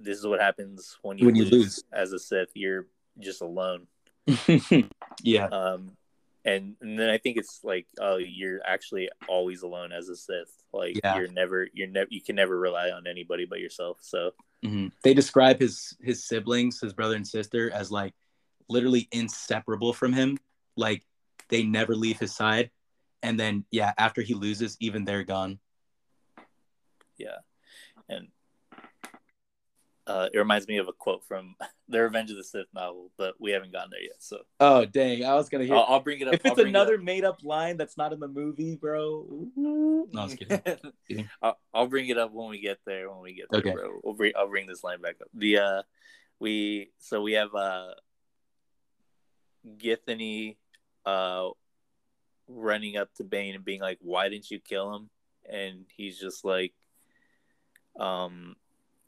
this 0.00 0.18
is 0.18 0.26
what 0.26 0.40
happens 0.40 0.96
when 1.02 1.18
you, 1.18 1.26
When 1.26 1.34
you 1.36 1.44
lose, 1.44 1.52
lose. 1.52 1.84
as 1.92 2.12
a 2.12 2.18
Sith 2.18 2.50
you're 2.54 2.86
just 3.18 3.42
alone 3.42 3.86
yeah. 5.22 5.46
um 5.46 5.96
and, 6.44 6.74
and 6.80 6.98
then 6.98 7.08
I 7.10 7.18
think 7.18 7.36
it's 7.36 7.60
like 7.62 7.86
oh 8.00 8.16
you're 8.16 8.60
actually 8.66 9.08
always 9.28 9.62
alone 9.62 9.92
as 9.92 10.08
a 10.08 10.16
Sith 10.16 10.52
like 10.72 11.00
Yeah. 11.02 11.16
you're 11.16 11.28
never 11.28 11.68
you're 11.72 11.88
never 11.88 12.08
you 12.10 12.20
can 12.20 12.36
never 12.36 12.58
rely 12.58 12.90
on 12.90 13.06
anybody 13.06 13.44
but 13.44 13.60
yourself 13.60 13.98
so 14.00 14.32
Mhm. 14.64 14.92
They 15.02 15.12
describe 15.12 15.58
his 15.58 15.96
his 16.00 16.24
siblings, 16.24 16.80
his 16.80 16.92
brother 16.92 17.16
and 17.16 17.26
sister, 17.26 17.70
as 17.72 17.90
like 17.90 18.14
literally 18.68 19.08
inseparable 19.10 19.92
from 19.92 20.12
him. 20.12 20.38
Like 20.76 21.04
they 21.48 21.64
never 21.64 21.96
leave 21.96 22.20
his 22.20 22.32
side. 22.32 22.70
And 23.24 23.38
then 23.40 23.64
yeah, 23.72 23.92
after 23.98 24.22
he 24.22 24.34
loses, 24.34 24.76
even 24.78 25.04
they're 25.04 25.24
gone. 25.24 25.58
yeah 27.18 27.38
and 28.08 28.28
uh, 30.06 30.28
it 30.32 30.38
reminds 30.38 30.66
me 30.66 30.78
of 30.78 30.88
a 30.88 30.92
quote 30.92 31.24
from 31.24 31.54
the 31.88 32.00
Revenge 32.02 32.30
of 32.30 32.36
the 32.36 32.44
Sith 32.44 32.66
novel, 32.74 33.10
but 33.16 33.34
we 33.40 33.52
haven't 33.52 33.72
gotten 33.72 33.90
there 33.90 34.02
yet. 34.02 34.16
So 34.20 34.38
Oh 34.60 34.84
dang! 34.84 35.24
I 35.24 35.34
was 35.34 35.48
gonna 35.48 35.64
hear. 35.64 35.74
I'll, 35.74 35.86
I'll 35.88 36.00
bring 36.00 36.20
it 36.20 36.28
up. 36.28 36.34
if 36.34 36.44
it's 36.44 36.54
bring 36.54 36.66
it 36.66 36.70
another 36.70 36.98
made-up 36.98 37.44
line 37.44 37.76
that's 37.76 37.96
not 37.96 38.12
in 38.12 38.20
the 38.20 38.28
movie, 38.28 38.76
bro. 38.76 39.26
No, 39.56 40.06
I 40.16 40.24
was 40.24 40.34
kidding. 40.34 40.60
Kidding. 41.08 41.28
I'll, 41.40 41.58
I'll 41.72 41.86
bring 41.86 42.08
it 42.08 42.18
up 42.18 42.32
when 42.32 42.48
we 42.50 42.60
get 42.60 42.78
there. 42.84 43.10
When 43.10 43.20
we 43.20 43.34
get 43.34 43.46
there, 43.50 43.60
Okay. 43.60 43.72
bro. 43.72 44.00
We'll 44.02 44.14
bring, 44.14 44.32
I'll 44.36 44.48
bring 44.48 44.66
this 44.66 44.82
line 44.84 45.00
back 45.00 45.16
up. 45.20 45.28
The 45.34 45.58
uh, 45.58 45.82
we 46.38 46.90
so 46.98 47.22
we 47.22 47.32
have 47.34 47.54
uh, 47.54 47.94
Githany, 49.78 50.56
uh, 51.06 51.48
running 52.48 52.96
up 52.96 53.14
to 53.14 53.24
Bane 53.24 53.54
and 53.54 53.64
being 53.64 53.80
like, 53.80 53.98
"Why 54.00 54.28
didn't 54.28 54.50
you 54.50 54.58
kill 54.58 54.94
him?" 54.94 55.10
And 55.48 55.86
he's 55.96 56.18
just 56.18 56.44
like, 56.44 56.72
um, 57.98 58.56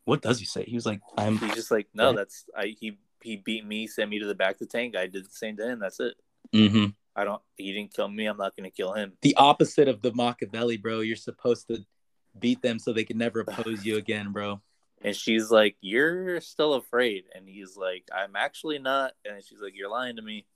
What 0.04 0.22
does 0.22 0.38
he 0.38 0.44
say? 0.44 0.64
He 0.64 0.74
was 0.74 0.86
like, 0.86 1.00
"I'm." 1.16 1.38
he's 1.38 1.54
just 1.54 1.70
like, 1.70 1.88
"No, 1.94 2.12
that's 2.12 2.44
I. 2.56 2.74
He 2.78 2.98
he 3.22 3.36
beat 3.36 3.64
me, 3.64 3.86
sent 3.86 4.10
me 4.10 4.18
to 4.18 4.26
the 4.26 4.34
back 4.34 4.54
of 4.54 4.58
the 4.60 4.66
tank. 4.66 4.96
I 4.96 5.06
did 5.06 5.24
the 5.24 5.30
same 5.30 5.56
to 5.56 5.68
him. 5.68 5.78
That's 5.80 6.00
it. 6.00 6.14
hmm 6.52 6.86
I 7.16 7.24
don't. 7.24 7.40
He 7.56 7.72
didn't 7.72 7.94
kill 7.94 8.08
me. 8.08 8.26
I'm 8.26 8.36
not 8.36 8.56
gonna 8.56 8.70
kill 8.70 8.92
him." 8.92 9.12
The 9.22 9.36
opposite 9.36 9.88
of 9.88 10.02
the 10.02 10.12
Machiavelli, 10.12 10.76
bro. 10.76 11.00
You're 11.00 11.16
supposed 11.16 11.68
to 11.68 11.84
beat 12.38 12.62
them 12.62 12.78
so 12.78 12.92
they 12.92 13.04
can 13.04 13.18
never 13.18 13.40
oppose 13.40 13.84
you 13.84 13.96
again, 13.96 14.32
bro. 14.32 14.60
And 15.02 15.14
she's 15.14 15.50
like, 15.50 15.76
You're 15.82 16.40
still 16.40 16.72
afraid. 16.72 17.24
And 17.34 17.46
he's 17.46 17.76
like, 17.76 18.08
I'm 18.10 18.36
actually 18.36 18.78
not. 18.78 19.12
And 19.26 19.44
she's 19.44 19.60
like, 19.60 19.74
You're 19.76 19.90
lying 19.90 20.16
to 20.16 20.22
me. 20.22 20.46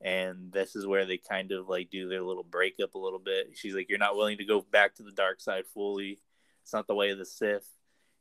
And 0.00 0.50
this 0.50 0.74
is 0.76 0.86
where 0.86 1.04
they 1.04 1.18
kind 1.18 1.52
of 1.52 1.68
like 1.68 1.90
do 1.90 2.08
their 2.08 2.22
little 2.22 2.42
breakup 2.42 2.94
a 2.94 2.98
little 2.98 3.18
bit. 3.18 3.50
She's 3.54 3.74
like, 3.74 3.90
You're 3.90 3.98
not 3.98 4.16
willing 4.16 4.38
to 4.38 4.46
go 4.46 4.62
back 4.62 4.94
to 4.94 5.02
the 5.02 5.12
dark 5.12 5.42
side 5.42 5.64
fully. 5.74 6.20
It's 6.62 6.72
not 6.72 6.86
the 6.86 6.94
way 6.94 7.10
of 7.10 7.18
the 7.18 7.26
Sith. 7.26 7.68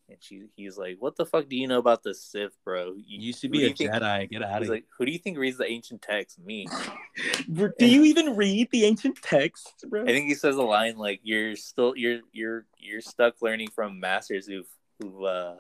And 0.08 0.18
she, 0.20 0.44
he's 0.56 0.78
like, 0.78 0.98
What 1.00 1.16
the 1.16 1.26
fuck 1.26 1.50
do 1.50 1.56
you 1.56 1.68
know 1.68 1.80
about 1.80 2.04
the 2.04 2.14
Sith, 2.14 2.56
bro? 2.64 2.94
You 2.96 3.20
used 3.20 3.42
to 3.42 3.50
be 3.50 3.66
a 3.66 3.70
you 3.70 3.74
think- 3.74 3.92
Jedi. 3.92 4.30
Get 4.30 4.44
out 4.44 4.60
He's 4.60 4.70
of 4.70 4.76
like, 4.76 4.86
Who 4.98 5.06
do 5.06 5.12
you 5.12 5.18
think 5.18 5.38
reads 5.38 5.58
the 5.58 5.66
ancient 5.66 6.02
text? 6.02 6.38
Me. 6.40 6.68
here. 7.48 7.74
Do 7.80 7.86
you 7.88 8.04
even 8.04 8.36
read 8.36 8.70
the 8.72 8.86
ancient 8.86 9.22
texts, 9.22 9.84
bro? 9.84 10.04
I 10.04 10.08
think 10.08 10.28
he 10.28 10.36
says 10.36 10.56
a 10.58 10.62
line 10.62 10.98
like, 10.98 11.22
You're 11.24 11.56
still 11.56 11.96
you're 11.96 12.20
you're 12.32 12.66
you're 12.78 13.02
stuck 13.02 13.42
learning 13.42 13.70
from 13.74 14.00
masters 14.00 14.46
who've 14.46 14.68
who 15.02 15.26
uh 15.26 15.58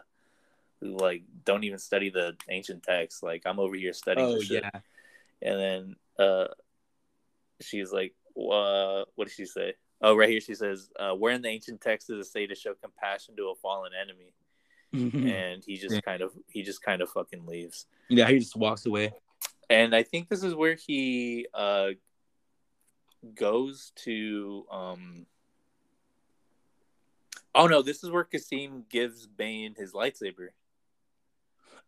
who 0.80 0.95
like 0.97 1.23
don't 1.43 1.63
even 1.63 1.80
study 1.80 2.09
the 2.09 2.35
ancient 2.49 2.84
texts. 2.84 3.23
Like 3.23 3.43
I'm 3.45 3.59
over 3.59 3.76
here 3.76 3.93
studying 3.93 4.27
oh 4.27 4.41
yeah. 4.41 4.69
And 5.41 5.59
then 5.59 5.95
uh, 6.17 6.47
she's 7.61 7.91
like, 7.91 8.13
uh, 8.38 9.03
what 9.15 9.27
did 9.27 9.31
she 9.31 9.45
say? 9.45 9.73
Oh, 10.01 10.15
right 10.15 10.30
here 10.30 10.41
she 10.41 10.55
says, 10.55 10.89
uh, 10.99 11.13
"Where 11.13 11.34
in 11.34 11.41
the 11.41 11.49
ancient 11.49 11.81
text 11.81 12.07
does 12.07 12.27
it 12.27 12.30
say 12.30 12.47
to 12.47 12.55
show 12.55 12.73
compassion 12.73 13.35
to 13.38 13.49
a 13.49 13.55
fallen 13.55 13.91
enemy?" 13.99 14.34
And 14.93 15.63
he 15.65 15.77
just. 15.77 15.95
Yeah. 15.95 16.01
kind 16.01 16.22
of 16.22 16.31
he 16.47 16.63
just 16.63 16.81
kind 16.81 17.01
of 17.01 17.09
fucking 17.09 17.45
leaves. 17.45 17.85
yeah, 18.09 18.27
he 18.30 18.39
just 18.39 18.55
walks 18.55 18.85
away. 18.85 19.13
And 19.69 19.95
I 19.95 20.03
think 20.03 20.30
this 20.30 20.43
is 20.43 20.53
where 20.53 20.76
he 20.76 21.47
uh, 21.53 21.89
goes 23.34 23.91
to. 24.03 24.65
Um... 24.72 25.26
Oh 27.53 27.67
no, 27.67 27.81
this 27.81 28.03
is 28.03 28.09
where 28.09 28.26
Kas'im 28.26 28.88
gives 28.89 29.27
Bane 29.27 29.76
his 29.77 29.93
lightsaber. 29.93 30.49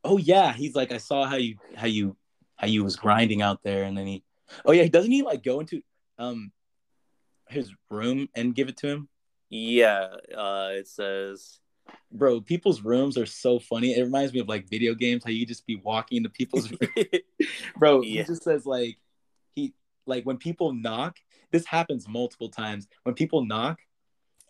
Oh 0.04 0.18
yeah, 0.18 0.54
he's 0.54 0.76
like, 0.76 0.92
I 0.92 0.98
saw 0.98 1.26
how 1.26 1.36
you 1.36 1.58
how 1.76 1.88
you 1.88 2.16
how 2.56 2.68
you 2.68 2.84
was 2.84 2.96
grinding 2.96 3.42
out 3.42 3.64
there, 3.64 3.84
and 3.84 3.98
then 3.98 4.08
he, 4.08 4.24
oh 4.66 4.72
yeah, 4.72 4.88
doesn't 4.88 5.12
he 5.12 5.24
like 5.24 5.44
go 5.44 5.60
into 5.60 5.82
um 6.18 6.52
his 7.50 7.74
room 7.90 8.30
and 8.36 8.56
give 8.56 8.70
it 8.70 8.78
to 8.78 8.88
him? 8.88 9.10
Yeah, 9.50 10.08
uh, 10.36 10.70
it 10.72 10.88
says. 10.88 11.60
Bro, 12.12 12.42
people's 12.42 12.82
rooms 12.82 13.18
are 13.18 13.26
so 13.26 13.60
funny. 13.60 13.94
It 13.94 14.04
reminds 14.04 14.34
me 14.34 14.40
of 14.40 14.50
like 14.50 14.70
video 14.70 14.94
games, 14.94 15.24
how 15.24 15.32
you 15.32 15.46
just 15.46 15.66
be 15.66 15.78
walking 15.78 16.18
into 16.18 16.30
people's 16.30 16.70
bro 17.78 18.02
Yeah. 18.02 18.22
he 18.22 18.28
just 18.28 18.44
says 18.44 18.66
like 18.66 18.98
he 19.56 19.74
like 20.06 20.26
when 20.26 20.38
people 20.38 20.74
knock 20.74 21.18
this 21.52 21.66
happens 21.66 22.08
multiple 22.08 22.50
times 22.50 22.88
when 23.04 23.16
people 23.16 23.46
knock 23.46 23.80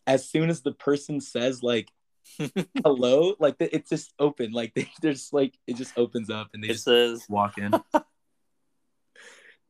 as 0.06 0.28
soon 0.28 0.50
as 0.50 0.62
the 0.62 0.72
person 0.72 1.20
says 1.22 1.62
like 1.62 1.92
hello 2.84 3.36
like 3.40 3.56
it's 3.60 3.90
just 3.90 4.14
open 4.20 4.52
like 4.52 4.74
they, 4.74 4.90
there's 5.02 5.32
like 5.32 5.58
it 5.68 5.76
just 5.76 5.98
opens 5.98 6.30
up 6.30 6.50
and 6.54 6.64
they 6.64 6.70
it 6.70 6.74
just 6.74 6.86
says 6.86 7.26
walk 7.30 7.58
in 7.58 7.72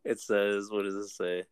It 0.07 0.21
says, 0.21 0.69
what 0.71 0.83
does 0.83 0.95
it 0.95 1.09
say? 1.09 1.43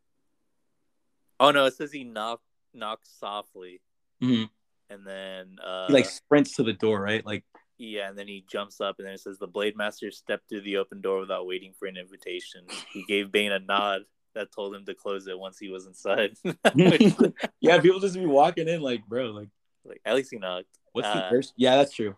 Oh 1.39 1.51
no, 1.51 1.65
it 1.65 1.73
says 1.75 1.91
he 1.91 2.03
knocked 2.03 2.43
knocked 2.73 3.07
softly, 3.07 3.81
Mhm. 4.21 4.49
and 4.89 5.05
then 5.07 5.57
uh, 5.63 5.87
he 5.87 5.93
like 5.93 6.05
sprints 6.05 6.55
to 6.55 6.63
the 6.63 6.73
door 6.73 7.01
right 7.01 7.25
like 7.25 7.43
yeah, 7.77 8.07
and 8.09 8.17
then 8.17 8.27
he 8.27 8.45
jumps 8.49 8.79
up, 8.79 8.95
and 8.99 9.05
then 9.07 9.13
it 9.15 9.19
says 9.19 9.37
the 9.37 9.47
blade 9.47 9.75
master 9.75 10.09
stepped 10.11 10.47
through 10.47 10.61
the 10.61 10.77
open 10.77 11.01
door 11.01 11.19
without 11.19 11.45
waiting 11.45 11.73
for 11.77 11.87
an 11.87 11.97
invitation. 11.97 12.65
He 12.93 13.03
gave 13.03 13.31
Bane 13.33 13.51
a 13.51 13.59
nod 13.59 14.03
that 14.33 14.53
told 14.53 14.73
him 14.73 14.85
to 14.85 14.93
close 14.93 15.27
it 15.27 15.37
once 15.37 15.57
he 15.59 15.69
was 15.69 15.85
inside. 15.85 16.35
Yeah 17.61 17.79
people 17.81 17.99
just 17.99 18.15
be 18.15 18.25
walking 18.25 18.67
in 18.67 18.81
like 18.81 19.05
bro 19.07 19.27
like 19.31 19.49
like 19.83 20.01
at 20.05 20.15
least 20.15 20.31
he 20.31 20.37
knocked. 20.37 20.67
what's 20.93 21.07
Uh, 21.07 21.15
the 21.15 21.29
first 21.29 21.53
yeah 21.57 21.75
that's 21.77 21.93
true 21.93 22.15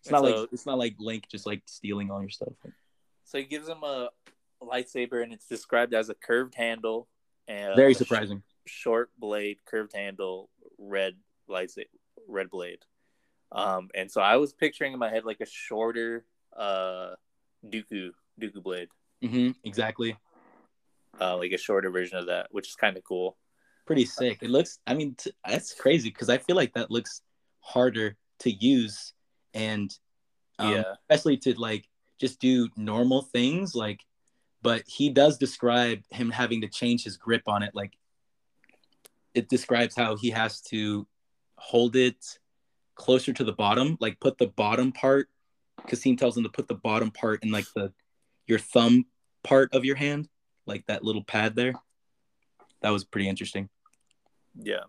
it's 0.00 0.10
not 0.10 0.22
so- 0.24 0.42
like 0.42 0.48
it's 0.52 0.66
not 0.66 0.78
like 0.78 0.94
link 0.98 1.24
just 1.30 1.46
like 1.46 1.62
stealing 1.66 2.10
all 2.10 2.20
your 2.20 2.30
stuff 2.30 2.52
So 3.24 3.38
he 3.38 3.44
gives 3.44 3.68
him 3.68 3.82
a 3.84 4.10
lightsaber, 4.62 5.22
and 5.22 5.32
it's 5.32 5.46
described 5.46 5.94
as 5.94 6.08
a 6.08 6.14
curved 6.14 6.54
handle 6.54 7.08
and 7.48 7.74
very 7.76 7.94
surprising 7.94 8.42
short 8.66 9.10
blade, 9.18 9.58
curved 9.64 9.94
handle, 9.94 10.50
red 10.78 11.14
lightsaber, 11.48 11.86
red 12.28 12.50
blade. 12.50 12.80
Um, 13.52 13.88
and 13.94 14.10
so 14.10 14.20
I 14.20 14.36
was 14.36 14.52
picturing 14.52 14.92
in 14.92 14.98
my 14.98 15.10
head 15.10 15.24
like 15.24 15.40
a 15.40 15.46
shorter 15.46 16.24
uh 16.56 17.10
Dooku 17.66 18.10
Dooku 18.40 18.62
blade, 18.62 18.88
Mm-hmm, 19.22 19.50
exactly 19.64 20.16
uh, 21.20 21.36
like 21.36 21.52
a 21.52 21.58
shorter 21.58 21.90
version 21.90 22.18
of 22.18 22.26
that, 22.26 22.48
which 22.50 22.68
is 22.68 22.74
kind 22.74 22.96
of 22.96 23.04
cool. 23.04 23.36
pretty 23.86 24.04
sick. 24.04 24.38
It 24.42 24.50
looks, 24.50 24.78
I 24.86 24.94
mean, 24.94 25.14
t- 25.16 25.32
that's 25.46 25.74
crazy 25.74 26.10
because 26.10 26.28
I 26.28 26.38
feel 26.38 26.56
like 26.56 26.74
that 26.74 26.90
looks 26.90 27.22
harder 27.60 28.16
to 28.40 28.50
use 28.50 29.12
and 29.52 29.92
um, 30.58 30.72
yeah, 30.72 30.82
especially 31.08 31.36
to 31.38 31.58
like 31.58 31.88
just 32.20 32.40
do 32.40 32.68
normal 32.76 33.22
things. 33.22 33.74
Like, 33.74 34.00
but 34.62 34.82
he 34.86 35.10
does 35.10 35.38
describe 35.38 36.02
him 36.10 36.30
having 36.30 36.60
to 36.60 36.68
change 36.68 37.04
his 37.04 37.16
grip 37.16 37.42
on 37.46 37.62
it. 37.62 37.74
Like, 37.74 37.94
it 39.34 39.48
describes 39.48 39.94
how 39.96 40.16
he 40.16 40.30
has 40.30 40.60
to 40.60 41.06
hold 41.56 41.96
it 41.96 42.38
closer 42.94 43.32
to 43.32 43.44
the 43.44 43.52
bottom, 43.52 43.96
like 44.00 44.20
put 44.20 44.38
the 44.38 44.48
bottom 44.48 44.92
part. 44.92 45.28
Kas'im 45.86 46.18
tells 46.18 46.36
him 46.36 46.42
to 46.42 46.50
put 46.50 46.68
the 46.68 46.74
bottom 46.74 47.10
part 47.10 47.42
in 47.42 47.50
like 47.50 47.66
the 47.74 47.92
your 48.46 48.58
thumb 48.58 49.06
part 49.42 49.72
of 49.74 49.84
your 49.84 49.96
hand, 49.96 50.28
like 50.66 50.84
that 50.86 51.04
little 51.04 51.24
pad 51.24 51.54
there. 51.54 51.74
That 52.82 52.90
was 52.90 53.04
pretty 53.04 53.28
interesting. 53.28 53.68
yeah, 54.58 54.84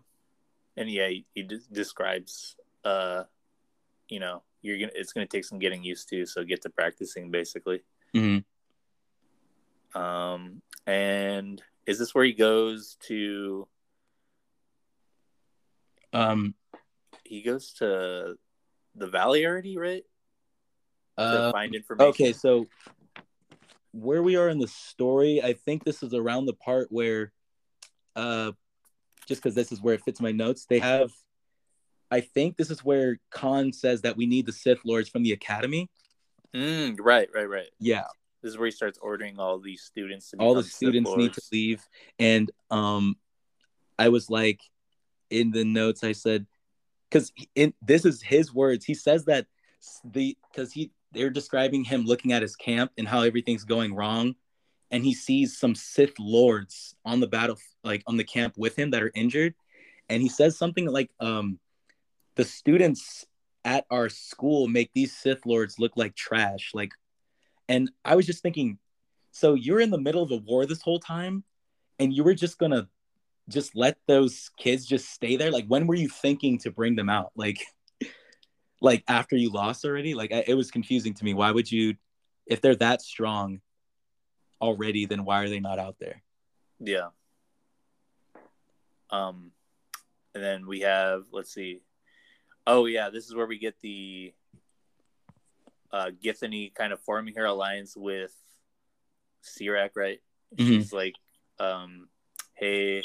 and 0.76 0.90
yeah, 0.90 1.08
he, 1.08 1.26
he 1.34 1.42
de- 1.42 1.60
describes, 1.70 2.56
uh, 2.84 3.24
you 4.08 4.20
know, 4.20 4.42
you're 4.60 4.78
gonna 4.78 4.92
it's 4.94 5.12
gonna 5.12 5.26
take 5.26 5.44
some 5.44 5.58
getting 5.58 5.82
used 5.82 6.08
to, 6.10 6.26
so 6.26 6.44
get 6.44 6.62
to 6.62 6.70
practicing 6.70 7.30
basically. 7.30 7.82
Mm-hmm. 8.14 10.00
Um, 10.00 10.62
and 10.86 11.62
is 11.86 11.98
this 11.98 12.14
where 12.14 12.24
he 12.24 12.32
goes 12.32 12.96
to? 13.06 13.68
Um, 16.12 16.54
He 17.24 17.42
goes 17.42 17.72
to 17.74 18.36
the 18.94 19.06
valley 19.06 19.46
already, 19.46 19.76
right? 19.78 20.04
To 21.18 21.24
uh, 21.24 21.52
find 21.52 21.74
information. 21.74 22.08
okay, 22.10 22.32
so 22.32 22.66
where 23.92 24.22
we 24.22 24.36
are 24.36 24.48
in 24.48 24.58
the 24.58 24.68
story, 24.68 25.42
I 25.42 25.52
think 25.52 25.84
this 25.84 26.02
is 26.02 26.14
around 26.14 26.46
the 26.46 26.54
part 26.54 26.88
where, 26.90 27.32
uh, 28.16 28.52
just 29.26 29.42
because 29.42 29.54
this 29.54 29.72
is 29.72 29.80
where 29.80 29.94
it 29.94 30.02
fits 30.04 30.20
my 30.20 30.32
notes, 30.32 30.66
they 30.68 30.78
have. 30.78 31.10
I 32.10 32.20
think 32.20 32.56
this 32.56 32.70
is 32.70 32.84
where 32.84 33.18
Kaan 33.32 33.74
says 33.74 34.02
that 34.02 34.16
we 34.16 34.26
need 34.26 34.44
the 34.44 34.52
Sith 34.52 34.80
Lords 34.84 35.08
from 35.08 35.22
the 35.22 35.32
Academy. 35.32 35.90
Mm, 36.54 36.98
right, 37.00 37.28
right, 37.34 37.48
right. 37.48 37.70
Yeah, 37.80 38.04
This 38.42 38.50
is 38.50 38.58
where 38.58 38.66
he 38.66 38.72
starts 38.72 38.98
ordering 39.00 39.38
all 39.38 39.58
these 39.58 39.82
students. 39.82 40.30
To 40.30 40.36
all 40.36 40.54
the 40.54 40.62
students 40.62 41.10
need 41.16 41.32
to 41.32 41.42
leave, 41.50 41.82
and 42.18 42.50
um, 42.70 43.16
I 43.98 44.10
was 44.10 44.28
like, 44.28 44.60
in 45.32 45.50
the 45.50 45.64
notes, 45.64 46.04
I 46.04 46.12
said, 46.12 46.46
because 47.10 47.32
in 47.54 47.74
this 47.82 48.04
is 48.04 48.22
his 48.22 48.54
words. 48.54 48.84
He 48.84 48.94
says 48.94 49.24
that 49.24 49.46
the 50.04 50.36
because 50.50 50.72
he 50.72 50.92
they're 51.12 51.30
describing 51.30 51.84
him 51.84 52.04
looking 52.04 52.32
at 52.32 52.42
his 52.42 52.56
camp 52.56 52.92
and 52.96 53.08
how 53.08 53.22
everything's 53.22 53.64
going 53.64 53.94
wrong, 53.94 54.34
and 54.90 55.04
he 55.04 55.14
sees 55.14 55.58
some 55.58 55.74
Sith 55.74 56.18
lords 56.18 56.94
on 57.04 57.20
the 57.20 57.26
battle, 57.26 57.58
like 57.82 58.02
on 58.06 58.16
the 58.16 58.24
camp 58.24 58.54
with 58.56 58.78
him 58.78 58.90
that 58.90 59.02
are 59.02 59.12
injured, 59.14 59.54
and 60.08 60.22
he 60.22 60.28
says 60.28 60.56
something 60.56 60.86
like, 60.86 61.10
um, 61.20 61.58
the 62.36 62.44
students 62.44 63.26
at 63.64 63.84
our 63.90 64.08
school 64.08 64.68
make 64.68 64.90
these 64.94 65.14
Sith 65.14 65.44
lords 65.46 65.78
look 65.78 65.92
like 65.96 66.14
trash, 66.14 66.70
like, 66.74 66.92
and 67.68 67.90
I 68.04 68.16
was 68.16 68.26
just 68.26 68.42
thinking, 68.42 68.78
so 69.32 69.54
you're 69.54 69.80
in 69.80 69.90
the 69.90 70.00
middle 70.00 70.22
of 70.22 70.30
a 70.30 70.36
war 70.36 70.66
this 70.66 70.82
whole 70.82 70.98
time, 70.98 71.44
and 71.98 72.12
you 72.12 72.24
were 72.24 72.34
just 72.34 72.58
gonna 72.58 72.88
just 73.52 73.76
let 73.76 73.96
those 74.08 74.50
kids 74.58 74.86
just 74.86 75.10
stay 75.10 75.36
there 75.36 75.50
like 75.50 75.66
when 75.66 75.86
were 75.86 75.94
you 75.94 76.08
thinking 76.08 76.58
to 76.58 76.70
bring 76.70 76.96
them 76.96 77.08
out 77.08 77.30
like 77.36 77.64
like 78.82 79.04
after 79.08 79.36
you 79.36 79.50
lost 79.50 79.84
already. 79.84 80.14
Like 80.14 80.32
I, 80.32 80.44
it 80.46 80.54
was 80.54 80.70
confusing 80.70 81.14
to 81.14 81.24
me. 81.24 81.32
Why 81.32 81.50
would 81.50 81.70
you, 81.70 81.94
if 82.46 82.60
they're 82.60 82.76
that 82.76 83.00
strong 83.00 83.60
already, 84.60 85.06
then 85.06 85.24
why 85.24 85.42
are 85.42 85.48
they 85.48 85.60
not 85.60 85.78
out 85.78 85.96
there? 86.00 86.22
Yeah. 86.80 87.08
Um, 89.10 89.52
and 90.34 90.42
then 90.42 90.66
we 90.66 90.80
have 90.80 91.24
let's 91.30 91.52
see. 91.54 91.82
Oh 92.66 92.86
yeah, 92.86 93.10
this 93.10 93.26
is 93.26 93.34
where 93.34 93.46
we 93.46 93.58
get 93.58 93.78
the 93.80 94.32
uh 95.92 96.10
Githany 96.22 96.74
kind 96.74 96.92
of 96.92 97.00
forming 97.00 97.34
her 97.36 97.44
alliance 97.44 97.94
with 97.96 98.34
Sirak, 99.44 99.90
right? 99.94 100.20
Mhm. 100.56 100.66
She's 100.66 100.92
like, 100.92 101.14
um, 101.60 102.08
hey, 102.54 103.02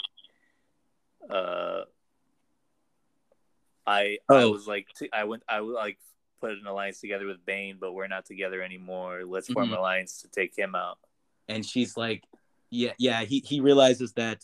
uh, 1.30 1.82
I 3.86 4.18
I 4.30 4.44
Oh. 4.44 4.52
was 4.52 4.68
like 4.68 4.88
t- 4.98 5.10
I 5.14 5.24
went 5.24 5.44
I 5.48 5.62
would 5.62 5.74
like 5.74 5.98
put 6.42 6.52
an 6.52 6.68
alliance 6.68 7.00
together 7.00 7.26
with 7.26 7.44
Bane, 7.46 7.78
but 7.80 7.94
we're 7.94 8.08
not 8.08 8.26
together 8.26 8.62
anymore. 8.62 9.24
Let's 9.26 9.48
form 9.52 9.70
Mhm. 9.70 9.74
an 9.74 9.78
alliance 9.80 10.22
to 10.22 10.28
take 10.30 10.56
him 10.58 10.76
out. 10.76 11.00
and 11.50 11.66
she's 11.66 11.96
like 11.96 12.26
yeah 12.72 12.92
yeah 13.00 13.22
he, 13.24 13.40
he 13.40 13.62
realizes 13.62 14.12
that 14.14 14.44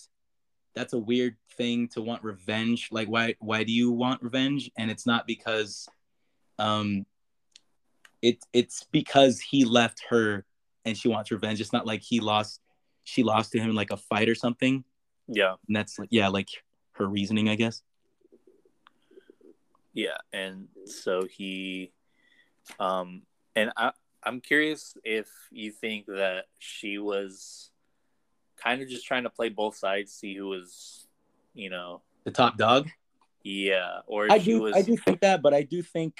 that's 0.74 0.94
a 0.94 0.98
weird 0.98 1.36
thing 1.58 1.90
to 1.90 2.02
want 2.02 2.24
revenge 2.24 2.88
like 2.92 3.10
why 3.10 3.36
why 3.40 3.66
do 3.66 3.74
you 3.74 3.92
want 3.92 4.24
revenge 4.24 4.72
and 4.78 4.90
it's 4.90 5.06
not 5.06 5.28
because 5.28 5.86
um 6.60 7.06
it 8.22 8.38
it's 8.54 8.86
because 8.94 9.42
he 9.42 9.66
left 9.66 10.02
her 10.10 10.46
and 10.86 10.98
she 10.98 11.10
wants 11.10 11.30
revenge 11.30 11.60
it's 11.60 11.74
not 11.74 11.86
like 11.86 12.02
he 12.02 12.22
lost 12.22 12.62
she 13.04 13.22
lost 13.22 13.52
to 13.52 13.60
him 13.60 13.72
in 13.72 13.76
like 13.76 13.92
a 13.92 13.98
fight 13.98 14.30
or 14.30 14.36
something 14.36 14.86
Yeah, 15.28 15.56
and 15.68 15.76
that's 15.76 16.00
like 16.00 16.08
yeah 16.10 16.30
like 16.30 16.48
her 16.94 17.08
reasoning 17.08 17.50
i 17.50 17.56
guess 17.56 17.82
yeah, 19.96 20.18
and 20.32 20.70
so 20.86 21.28
he, 21.30 21.92
um, 22.80 23.22
and 23.56 23.72
I 23.78 23.92
I'm 24.24 24.42
curious 24.42 24.98
if 25.04 25.28
you 25.52 25.72
think 25.72 26.08
that 26.08 26.46
she 26.58 26.98
was 26.98 27.70
kind 28.58 28.82
of 28.82 28.90
just 28.90 29.06
trying 29.06 29.24
to 29.24 29.30
play 29.30 29.50
both 29.50 29.76
sides, 29.76 30.12
see 30.12 30.36
who 30.36 30.48
was, 30.48 31.06
you 31.54 31.70
know, 31.70 32.02
the 32.24 32.32
top 32.32 32.58
dog 32.58 32.90
yeah, 33.44 34.00
or 34.08 34.32
i 34.32 34.40
she 34.40 34.52
do 34.52 34.62
was. 34.62 34.76
i 34.76 34.82
do 34.82 34.96
think 34.96 35.20
that 35.20 35.42
but 35.42 35.54
i 35.54 35.62
do 35.62 35.82
think 35.82 36.16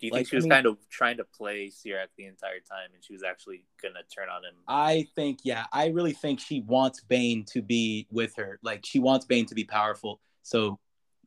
Do 0.00 0.06
you 0.06 0.12
like, 0.12 0.18
think 0.20 0.28
she 0.28 0.36
I 0.36 0.38
was 0.38 0.44
mean- 0.44 0.50
kind 0.50 0.66
of 0.66 0.78
trying 0.90 1.16
to 1.18 1.24
play 1.24 1.68
Sirak 1.68 2.08
the 2.16 2.26
entire 2.26 2.60
time, 2.60 2.90
and 2.94 3.02
she 3.04 3.12
was 3.12 3.22
actually 3.22 3.64
gonna 3.82 4.02
turn 4.14 4.28
on 4.28 4.44
him? 4.44 4.54
I 4.68 5.06
think, 5.14 5.40
yeah, 5.44 5.66
I 5.72 5.88
really 5.88 6.12
think 6.12 6.40
she 6.40 6.60
wants 6.60 7.00
Bane 7.00 7.44
to 7.46 7.62
be 7.62 8.06
with 8.10 8.34
her. 8.36 8.58
Like 8.62 8.84
she 8.84 8.98
wants 8.98 9.24
Bane 9.26 9.46
to 9.46 9.54
be 9.54 9.64
powerful. 9.64 10.20
So 10.42 10.78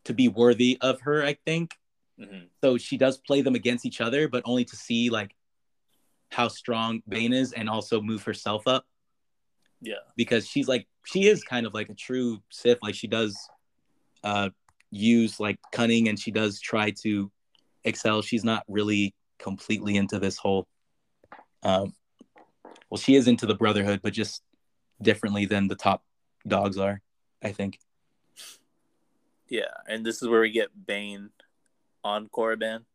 to 0.03 0.13
be 0.13 0.27
worthy 0.27 0.77
of 0.81 1.01
her, 1.01 1.23
I 1.23 1.33
think. 1.45 1.75
hmm 2.19 2.45
So 2.63 2.77
she 2.77 2.97
does 2.97 3.17
play 3.17 3.41
them 3.41 3.55
against 3.55 3.85
each 3.85 4.01
other, 4.01 4.27
but 4.27 4.43
only 4.45 4.65
to 4.65 4.75
see 4.75 5.09
like 5.09 5.35
how 6.31 6.47
strong 6.49 7.01
Bane 7.07 7.33
is 7.33 7.53
and 7.53 7.69
also 7.69 8.01
move 8.01 8.23
herself 8.23 8.67
up 8.67 8.85
Yeah, 9.81 10.03
because 10.17 10.45
she's 10.47 10.67
like 10.67 10.87
she 11.05 11.27
is 11.27 11.43
kind 11.43 11.65
of 11.65 11.73
like 11.73 11.89
a 11.89 11.93
true 11.95 12.41
Sith. 12.49 12.79
Like 12.81 12.95
she 12.95 13.07
does 13.07 13.37
uh 14.23 14.49
use 14.91 15.39
like 15.39 15.57
cunning 15.71 16.09
and 16.09 16.19
she 16.19 16.31
does 16.31 16.59
try 16.59 16.91
to 17.03 17.31
excel. 17.87 18.21
She's 18.21 18.43
not 18.43 18.63
really 18.67 19.15
completely 19.39 19.95
into 19.97 20.19
this 20.19 20.37
whole 20.37 20.67
um 21.63 21.93
well 22.89 22.97
she 22.97 23.15
is 23.15 23.27
into 23.27 23.45
the 23.45 23.55
brotherhood, 23.55 24.01
but 24.01 24.13
just 24.13 24.43
differently 25.01 25.45
than 25.45 25.67
the 25.67 25.75
top 25.75 26.03
dogs 26.47 26.77
are, 26.77 27.01
I 27.43 27.51
think. 27.51 27.79
yeah, 29.49 29.73
and 29.87 30.05
this 30.05 30.21
is 30.21 30.27
where 30.27 30.41
we 30.41 30.51
get 30.51 30.69
Bane 30.85 31.29
on 32.03 32.27
Korriban. 32.27 32.85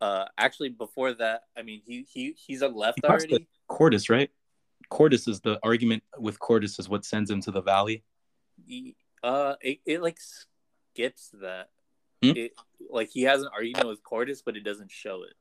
Uh, 0.00 0.26
actually, 0.36 0.68
before 0.68 1.14
that, 1.14 1.42
I 1.56 1.62
mean, 1.62 1.82
he 1.86 2.06
he 2.08 2.34
he's 2.36 2.62
a 2.62 2.68
left 2.68 3.00
He 3.02 3.08
already. 3.08 3.48
Qordis, 3.70 4.10
right? 4.10 4.30
Qordis 4.90 5.28
is 5.28 5.40
the 5.40 5.58
argument 5.62 6.02
with 6.18 6.38
Qordis 6.38 6.78
is 6.78 6.88
what 6.88 7.04
sends 7.04 7.30
him 7.30 7.40
to 7.42 7.50
the 7.50 7.62
valley. 7.62 8.04
He, 8.66 8.94
uh, 9.22 9.54
it, 9.60 9.80
it 9.84 10.02
like 10.02 10.18
skips 10.20 11.30
that. 11.40 11.70
Hmm? 12.22 12.32
It 12.36 12.52
like 12.90 13.10
he 13.10 13.22
has 13.22 13.42
an 13.42 13.48
argument 13.52 13.88
with 13.88 14.02
Qordis, 14.02 14.42
but 14.44 14.56
it 14.56 14.64
doesn't 14.64 14.90
show 14.90 15.22
it. 15.22 15.34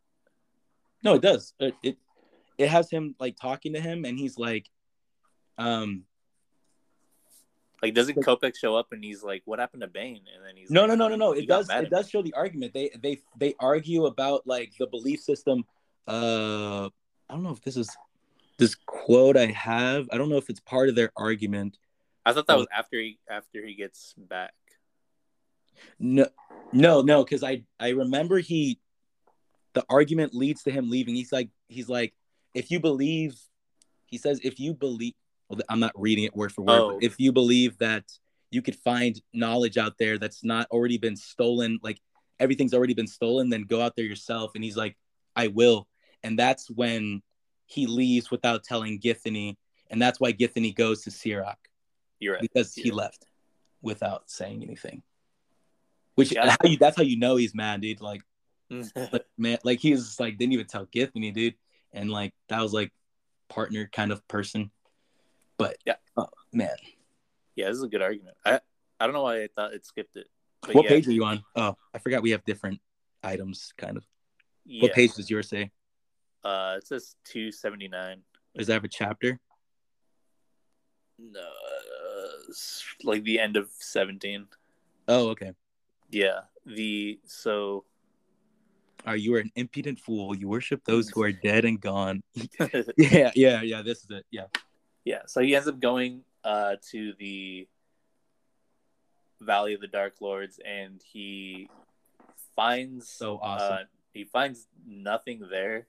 No, 1.03 1.15
it 1.15 1.21
does. 1.21 1.53
It, 1.59 1.75
it 1.83 1.97
it 2.57 2.69
has 2.69 2.89
him 2.89 3.15
like 3.19 3.35
talking 3.39 3.73
to 3.73 3.79
him, 3.79 4.05
and 4.05 4.17
he's 4.17 4.37
like, 4.37 4.69
um, 5.57 6.05
Like, 7.81 7.93
doesn't 7.93 8.17
Kopecz 8.23 8.57
show 8.57 8.75
up 8.75 8.87
and 8.91 9.03
he's 9.03 9.23
like, 9.23 9.43
"What 9.45 9.59
happened 9.59 9.81
to 9.81 9.87
Bane?" 9.87 10.21
And 10.33 10.45
then 10.45 10.55
he's 10.55 10.71
no, 10.71 10.81
like, 10.81 10.89
no, 10.89 10.95
no, 10.95 11.07
no, 11.09 11.15
no. 11.15 11.31
It 11.33 11.47
does. 11.47 11.69
It 11.69 11.89
does 11.89 12.09
show 12.09 12.21
the 12.21 12.33
argument. 12.33 12.73
They 12.73 12.89
they 13.01 13.21
they 13.37 13.53
argue 13.59 14.05
about 14.05 14.47
like 14.47 14.73
the 14.79 14.87
belief 14.87 15.19
system. 15.21 15.65
Uh, 16.07 16.89
I 17.29 17.33
don't 17.33 17.43
know 17.43 17.51
if 17.51 17.61
this 17.61 17.77
is 17.77 17.95
this 18.57 18.75
quote 18.85 19.37
I 19.37 19.47
have. 19.47 20.07
I 20.11 20.17
don't 20.17 20.29
know 20.29 20.37
if 20.37 20.49
it's 20.49 20.61
part 20.61 20.89
of 20.89 20.95
their 20.95 21.11
argument. 21.15 21.77
I 22.25 22.33
thought 22.33 22.47
that 22.47 22.57
was 22.57 22.67
after 22.73 22.97
he 22.99 23.19
after 23.29 23.63
he 23.63 23.75
gets 23.75 24.15
back. 24.17 24.53
No, 25.99 26.27
no, 26.71 27.01
no, 27.01 27.23
because 27.23 27.43
I 27.43 27.63
I 27.79 27.89
remember 27.89 28.39
he, 28.39 28.79
the 29.73 29.85
argument 29.89 30.33
leads 30.33 30.63
to 30.63 30.71
him 30.71 30.89
leaving. 30.89 31.15
He's 31.15 31.31
like 31.31 31.49
he's 31.67 31.89
like, 31.89 32.13
if 32.53 32.71
you 32.71 32.79
believe, 32.79 33.35
he 34.05 34.17
says 34.17 34.39
if 34.43 34.59
you 34.59 34.73
believe. 34.73 35.13
Well, 35.47 35.59
I'm 35.69 35.79
not 35.79 35.91
reading 35.95 36.23
it 36.23 36.35
word 36.35 36.51
for 36.51 36.63
word. 36.63 36.79
Oh. 36.79 36.93
But 36.93 37.03
if 37.03 37.19
you 37.19 37.31
believe 37.31 37.77
that 37.77 38.03
you 38.49 38.63
could 38.63 38.75
find 38.77 39.21
knowledge 39.31 39.77
out 39.77 39.97
there 39.99 40.17
that's 40.17 40.43
not 40.43 40.67
already 40.71 40.97
been 40.97 41.15
stolen, 41.15 41.79
like 41.83 41.99
everything's 42.39 42.73
already 42.73 42.95
been 42.95 43.05
stolen, 43.05 43.49
then 43.49 43.61
go 43.61 43.79
out 43.79 43.95
there 43.95 44.05
yourself. 44.05 44.53
And 44.55 44.63
he's 44.63 44.75
like, 44.75 44.97
I 45.35 45.47
will. 45.47 45.87
And 46.23 46.39
that's 46.39 46.67
when 46.71 47.21
he 47.65 47.87
leaves 47.87 48.31
without 48.31 48.63
telling 48.63 48.99
Githany, 48.99 49.55
and 49.89 50.01
that's 50.01 50.19
why 50.19 50.33
Githany 50.33 50.75
goes 50.75 51.03
to 51.03 51.11
You're 52.19 52.33
right. 52.33 52.41
because 52.41 52.73
he 52.73 52.91
left 52.91 53.25
without 53.81 54.29
saying 54.29 54.63
anything. 54.63 55.03
Which 56.15 56.33
Yeah. 56.33 56.49
how 56.49 56.67
you, 56.67 56.77
that's 56.77 56.97
how 56.97 57.03
you 57.03 57.17
know 57.17 57.35
he's 57.35 57.53
mad, 57.53 57.81
dude. 57.81 58.01
Like, 58.01 58.21
like 58.69 59.25
man, 59.37 59.57
like 59.63 59.79
he 59.79 59.91
was 59.91 60.19
like 60.19 60.37
didn't 60.37 60.53
even 60.53 60.65
tell 60.67 60.85
Githany, 60.87 61.33
dude, 61.33 61.55
and 61.93 62.09
like 62.09 62.33
that 62.49 62.61
was 62.61 62.73
like 62.73 62.91
partner 63.49 63.89
kind 63.91 64.11
of 64.11 64.25
person. 64.27 64.71
But 65.57 65.77
Yeah. 65.85 65.95
oh, 66.17 66.27
man, 66.51 66.75
yeah, 67.55 67.67
this 67.67 67.77
is 67.77 67.83
a 67.83 67.87
good 67.87 68.01
argument. 68.01 68.37
I 68.45 68.59
I 68.99 69.05
don't 69.05 69.13
know 69.13 69.23
why 69.23 69.43
I 69.43 69.49
thought 69.55 69.73
it 69.73 69.85
skipped 69.85 70.15
it. 70.15 70.27
What 70.71 70.85
yeah, 70.85 70.89
page 70.89 71.07
are 71.07 71.11
you 71.11 71.25
on? 71.25 71.43
Oh, 71.55 71.75
I 71.93 71.99
forgot 71.99 72.23
we 72.23 72.31
have 72.31 72.43
different 72.43 72.79
items, 73.23 73.73
kind 73.77 73.97
of. 73.97 74.03
What 74.79 74.93
page 74.93 75.13
does 75.13 75.29
yours 75.29 75.47
say? 75.47 75.71
Uh, 76.43 76.75
it 76.77 76.87
says 76.87 77.15
two 77.23 77.51
seventy 77.51 77.87
nine. 77.87 78.21
Does 78.57 78.67
that 78.67 78.73
have 78.73 78.83
a 78.83 78.89
chapter? 78.89 79.39
No, 81.19 81.39
uh, 81.39 82.53
like 83.03 83.23
the 83.23 83.39
end 83.39 83.57
of 83.57 83.69
seventeen. 83.79 84.47
Oh, 85.07 85.29
okay. 85.29 85.51
Yeah. 86.15 86.41
The 86.65 87.19
so 87.25 87.83
Are 89.05 89.17
you 89.17 89.35
are 89.35 89.39
an 89.39 89.51
impudent 89.57 89.99
fool? 89.99 90.33
You 90.33 90.47
worship 90.47 90.85
those 90.85 91.09
who 91.09 91.21
are 91.23 91.31
dead 91.43 91.65
and 91.65 91.79
gone. 91.79 92.23
yeah, 92.97 93.31
yeah, 93.35 93.61
yeah. 93.61 93.81
This 93.81 93.99
is 93.99 94.07
it. 94.09 94.25
Yeah. 94.31 94.45
yeah. 95.03 95.23
So 95.27 95.41
he 95.41 95.53
ends 95.55 95.67
up 95.67 95.81
going 95.81 96.23
uh 96.45 96.77
to 96.91 97.13
the 97.19 97.67
Valley 99.41 99.73
of 99.73 99.81
the 99.81 99.87
Dark 99.87 100.21
Lords, 100.21 100.57
and 100.65 101.01
he 101.03 101.69
finds 102.55 103.09
So 103.09 103.35
uh, 103.35 103.41
awesome. 103.41 103.87
he 104.13 104.23
finds 104.23 104.67
nothing 104.87 105.41
there, 105.51 105.87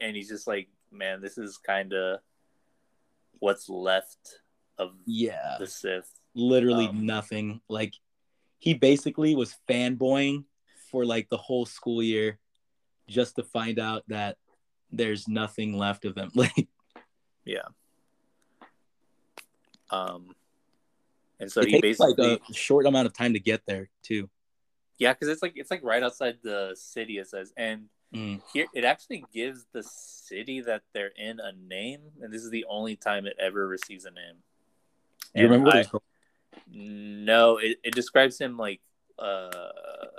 and 0.00 0.16
he's 0.16 0.28
just 0.28 0.46
like, 0.46 0.68
man, 0.92 1.20
this 1.20 1.38
is 1.38 1.58
kind 1.58 1.92
of 1.92 2.20
what's 3.40 3.68
left 3.68 4.40
of 4.78 4.92
yeah. 5.06 5.56
the 5.58 5.66
Sith. 5.66 6.08
literally 6.36 6.86
Um, 6.86 7.04
nothing. 7.04 7.60
Like 7.68 7.94
he 8.58 8.74
basically 8.74 9.34
was 9.34 9.56
fanboying 9.68 10.44
for 10.90 11.04
like 11.04 11.28
the 11.28 11.36
whole 11.36 11.66
school 11.66 12.02
year 12.02 12.38
just 13.08 13.36
to 13.36 13.42
find 13.42 13.78
out 13.78 14.02
that 14.08 14.36
there's 14.90 15.28
nothing 15.28 15.76
left 15.76 16.04
of 16.04 16.14
them. 16.14 16.30
Like 16.34 16.68
Yeah. 17.44 17.68
Um, 19.90 20.34
and 21.40 21.50
so 21.50 21.60
it 21.62 21.66
he 21.68 21.72
takes 21.72 21.82
basically, 21.98 22.30
like 22.32 22.40
a 22.50 22.52
short 22.52 22.86
amount 22.86 23.06
of 23.06 23.12
time 23.14 23.32
to 23.32 23.40
get 23.40 23.62
there 23.66 23.88
too. 24.02 24.28
yeah, 24.98 25.12
because 25.12 25.28
it's 25.28 25.40
like 25.42 25.52
it's 25.56 25.70
like 25.70 25.82
right 25.84 26.02
outside 26.02 26.38
the 26.42 26.74
city. 26.78 27.18
It 27.18 27.28
says, 27.28 27.52
and 27.56 27.88
Mm. 28.14 28.40
here 28.54 28.66
it 28.74 28.84
actually 28.84 29.26
gives 29.34 29.66
the 29.72 29.82
city 29.82 30.62
that 30.62 30.80
they're 30.94 31.12
in 31.14 31.40
a 31.40 31.52
name, 31.52 32.00
and 32.22 32.32
this 32.32 32.42
is 32.42 32.50
the 32.50 32.64
only 32.66 32.96
time 32.96 33.26
it 33.26 33.36
ever 33.38 33.68
receives 33.68 34.06
a 34.06 34.10
name. 34.10 34.36
You 35.34 35.42
remember 35.44 35.66
what 35.66 35.74
I- 35.74 35.78
it 35.78 35.80
was 35.80 35.88
called? 35.88 36.02
No, 36.66 37.58
it, 37.58 37.78
it 37.84 37.94
describes 37.94 38.38
him 38.38 38.56
like 38.56 38.80
uh, 39.18 39.50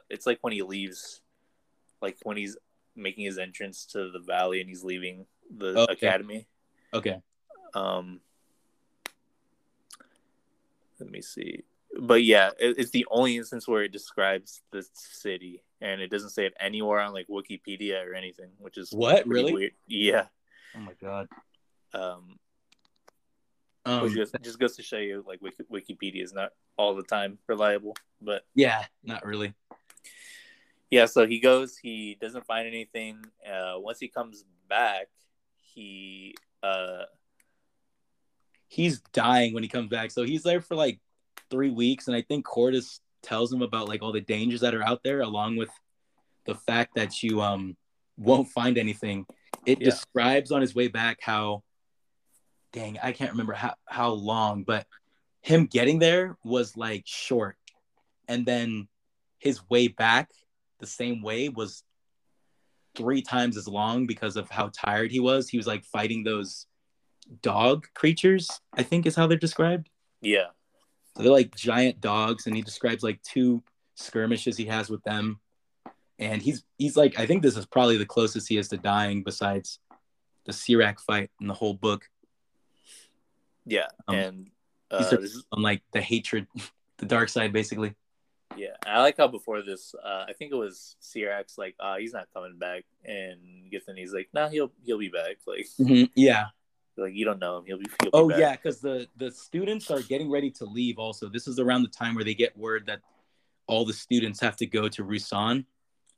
it's 0.09 0.25
like 0.25 0.39
when 0.41 0.53
he 0.53 0.61
leaves, 0.61 1.21
like 2.01 2.17
when 2.23 2.37
he's 2.37 2.57
making 2.95 3.25
his 3.25 3.37
entrance 3.37 3.85
to 3.85 4.11
the 4.11 4.19
valley 4.19 4.59
and 4.59 4.69
he's 4.69 4.83
leaving 4.83 5.25
the 5.55 5.79
Okay. 5.89 6.07
academy. 6.07 6.47
Okay. 6.93 7.21
Um, 7.73 8.19
let 10.99 11.09
me 11.09 11.21
see. 11.21 11.63
but 11.99 12.23
yeah, 12.23 12.49
it, 12.59 12.77
it's 12.77 12.91
the 12.91 13.05
only 13.09 13.37
instance 13.37 13.67
where 13.67 13.83
it 13.83 13.91
describes 13.91 14.61
the 14.71 14.85
city, 14.93 15.63
and 15.81 16.01
it 16.01 16.09
doesn't 16.09 16.31
say 16.31 16.45
it 16.45 16.53
anywhere 16.59 16.99
on 16.99 17.13
like 17.13 17.27
Wikipedia 17.27 18.05
or 18.05 18.13
anything, 18.15 18.49
which 18.57 18.77
is 18.77 18.91
What? 18.91 19.27
Really? 19.27 19.53
weird. 19.53 19.71
Yeah. 19.87 20.25
Oh 20.75 20.79
my 20.79 20.93
god. 21.01 21.27
Um, 21.93 22.37
Um, 23.89 24.03
which 24.03 24.13
just, 24.13 24.35
just 24.41 24.59
goes 24.59 24.75
to 24.75 24.83
show 24.83 24.97
you 24.97 25.23
like 25.27 25.39
Wikipedia 25.41 26.23
is 26.23 26.33
not 26.33 26.51
all 26.77 26.95
the 26.95 27.03
time 27.03 27.39
reliable, 27.47 27.95
but 28.21 28.45
yeah, 28.55 28.85
not 29.03 29.25
really. 29.25 29.53
yeah. 30.91 31.05
So 31.05 31.25
he 31.25 31.39
goes, 31.39 31.77
he 31.77 32.17
doesn't 32.21 32.45
find 32.45 32.67
anything. 32.67 33.25
Uh, 33.45 33.75
once 33.77 33.99
he 33.99 34.07
comes 34.07 34.43
back, 34.67 35.07
he 35.61 36.35
uh 36.63 37.03
He's 38.67 39.01
dying 39.13 39.53
when 39.53 39.63
he 39.63 39.69
comes 39.69 39.89
back. 39.89 40.11
So 40.11 40.23
he's 40.23 40.43
there 40.43 40.61
for 40.61 40.75
like 40.75 40.99
three 41.49 41.71
weeks, 41.71 42.07
and 42.07 42.15
I 42.15 42.21
think 42.21 42.45
Qordis 42.45 42.99
tells 43.23 43.51
him 43.51 43.61
about 43.63 43.87
like 43.89 44.03
all 44.03 44.11
the 44.11 44.21
dangers 44.21 44.61
that 44.61 44.75
are 44.75 44.83
out 44.83 45.01
there, 45.03 45.21
along 45.21 45.57
with 45.57 45.69
the 46.45 46.53
fact 46.55 46.95
that 46.95 47.23
you 47.23 47.41
um 47.41 47.75
won't 48.17 48.47
find 48.49 48.77
anything. 48.77 49.25
It 49.65 49.79
Yeah. 49.81 49.85
describes 49.85 50.51
on 50.51 50.61
his 50.61 50.75
way 50.75 50.87
back 50.87 51.17
how 51.21 51.63
dang, 52.73 52.97
I 53.01 53.11
can't 53.11 53.31
remember 53.31 53.53
how, 53.53 53.75
how 53.85 54.11
long, 54.11 54.63
but 54.63 54.85
him 55.41 55.65
getting 55.65 55.99
there 55.99 56.37
was 56.43 56.75
like 56.77 57.03
short. 57.05 57.55
And 58.27 58.45
then 58.45 58.87
his 59.39 59.67
way 59.69 59.87
back 59.87 60.29
the 60.79 60.87
same 60.87 61.21
way 61.21 61.49
was 61.49 61.83
three 62.95 63.21
times 63.21 63.57
as 63.57 63.67
long 63.67 64.07
because 64.07 64.35
of 64.35 64.49
how 64.49 64.71
tired 64.73 65.11
he 65.11 65.19
was. 65.19 65.49
He 65.49 65.57
was 65.57 65.67
like 65.67 65.83
fighting 65.83 66.23
those 66.23 66.65
dog 67.41 67.87
creatures, 67.93 68.49
I 68.73 68.83
think 68.83 69.05
is 69.05 69.15
how 69.15 69.27
they're 69.27 69.37
described. 69.37 69.89
yeah 70.21 70.47
So 71.15 71.23
they're 71.23 71.31
like 71.31 71.55
giant 71.55 72.01
dogs, 72.01 72.47
and 72.47 72.55
he 72.55 72.61
describes 72.61 73.03
like 73.03 73.21
two 73.23 73.63
skirmishes 73.95 74.57
he 74.57 74.65
has 74.65 74.89
with 74.89 75.03
them. 75.03 75.39
And 76.17 76.41
he's 76.41 76.63
he's 76.77 76.97
like, 76.97 77.19
I 77.19 77.25
think 77.25 77.41
this 77.41 77.55
is 77.55 77.65
probably 77.65 77.97
the 77.97 78.05
closest 78.05 78.49
he 78.49 78.57
is 78.57 78.67
to 78.69 78.77
dying 78.77 79.23
besides 79.23 79.79
the 80.45 80.51
Sirak 80.51 80.99
fight 80.99 81.31
in 81.39 81.47
the 81.47 81.53
whole 81.53 81.73
book. 81.73 82.05
Yeah, 83.69 83.87
Um, 84.07 84.15
and 84.15 84.49
uh, 84.91 84.97
this 85.09 85.13
is, 85.31 85.45
on 85.51 85.61
like 85.61 85.81
the 85.93 86.01
hatred, 86.01 86.47
the 86.97 87.05
dark 87.05 87.29
side, 87.29 87.53
basically. 87.53 87.93
yeah. 88.57 88.75
I 88.85 89.01
like 89.01 89.17
how 89.17 89.27
before 89.27 89.61
this, 89.61 89.93
uh, 90.03 90.25
I 90.27 90.33
think 90.33 90.51
it 90.51 90.55
was 90.55 90.95
Sirak's 91.01 91.57
like, 91.57 91.75
ah, 91.79 91.97
he's 91.97 92.13
not 92.13 92.27
coming 92.33 92.57
back, 92.57 92.85
and 93.05 93.71
Githany's 93.71 94.11
like, 94.13 94.29
nah, 94.33 94.49
he'll 94.49 94.71
he'll 94.85 94.97
be 94.97 95.09
back. 95.09 95.37
Like, 95.45 95.67
Yeah. 96.15 96.45
like 96.97 97.13
you 97.13 97.23
don't 97.25 97.39
know 97.39 97.57
him, 97.57 97.65
he'll 97.65 97.77
be. 97.77 97.85
He'll 98.01 98.11
be 98.11 98.17
Oh 98.17 98.29
back. 98.29 98.39
yeah, 98.39 98.55
because 98.55 98.81
the 98.81 99.07
the 99.17 99.31
students 99.31 99.91
are 99.91 100.01
getting 100.01 100.29
ready 100.31 100.49
to 100.51 100.65
leave. 100.65 100.97
Also, 100.97 101.29
this 101.29 101.47
is 101.47 101.59
around 101.59 101.83
the 101.83 101.89
time 101.89 102.15
where 102.15 102.23
they 102.25 102.33
get 102.33 102.57
word 102.57 102.87
that 102.87 103.01
all 103.67 103.85
the 103.85 103.93
students 103.93 104.39
have 104.41 104.55
to 104.57 104.65
go 104.65 104.89
to 104.89 105.03
Ruusan, 105.05 105.65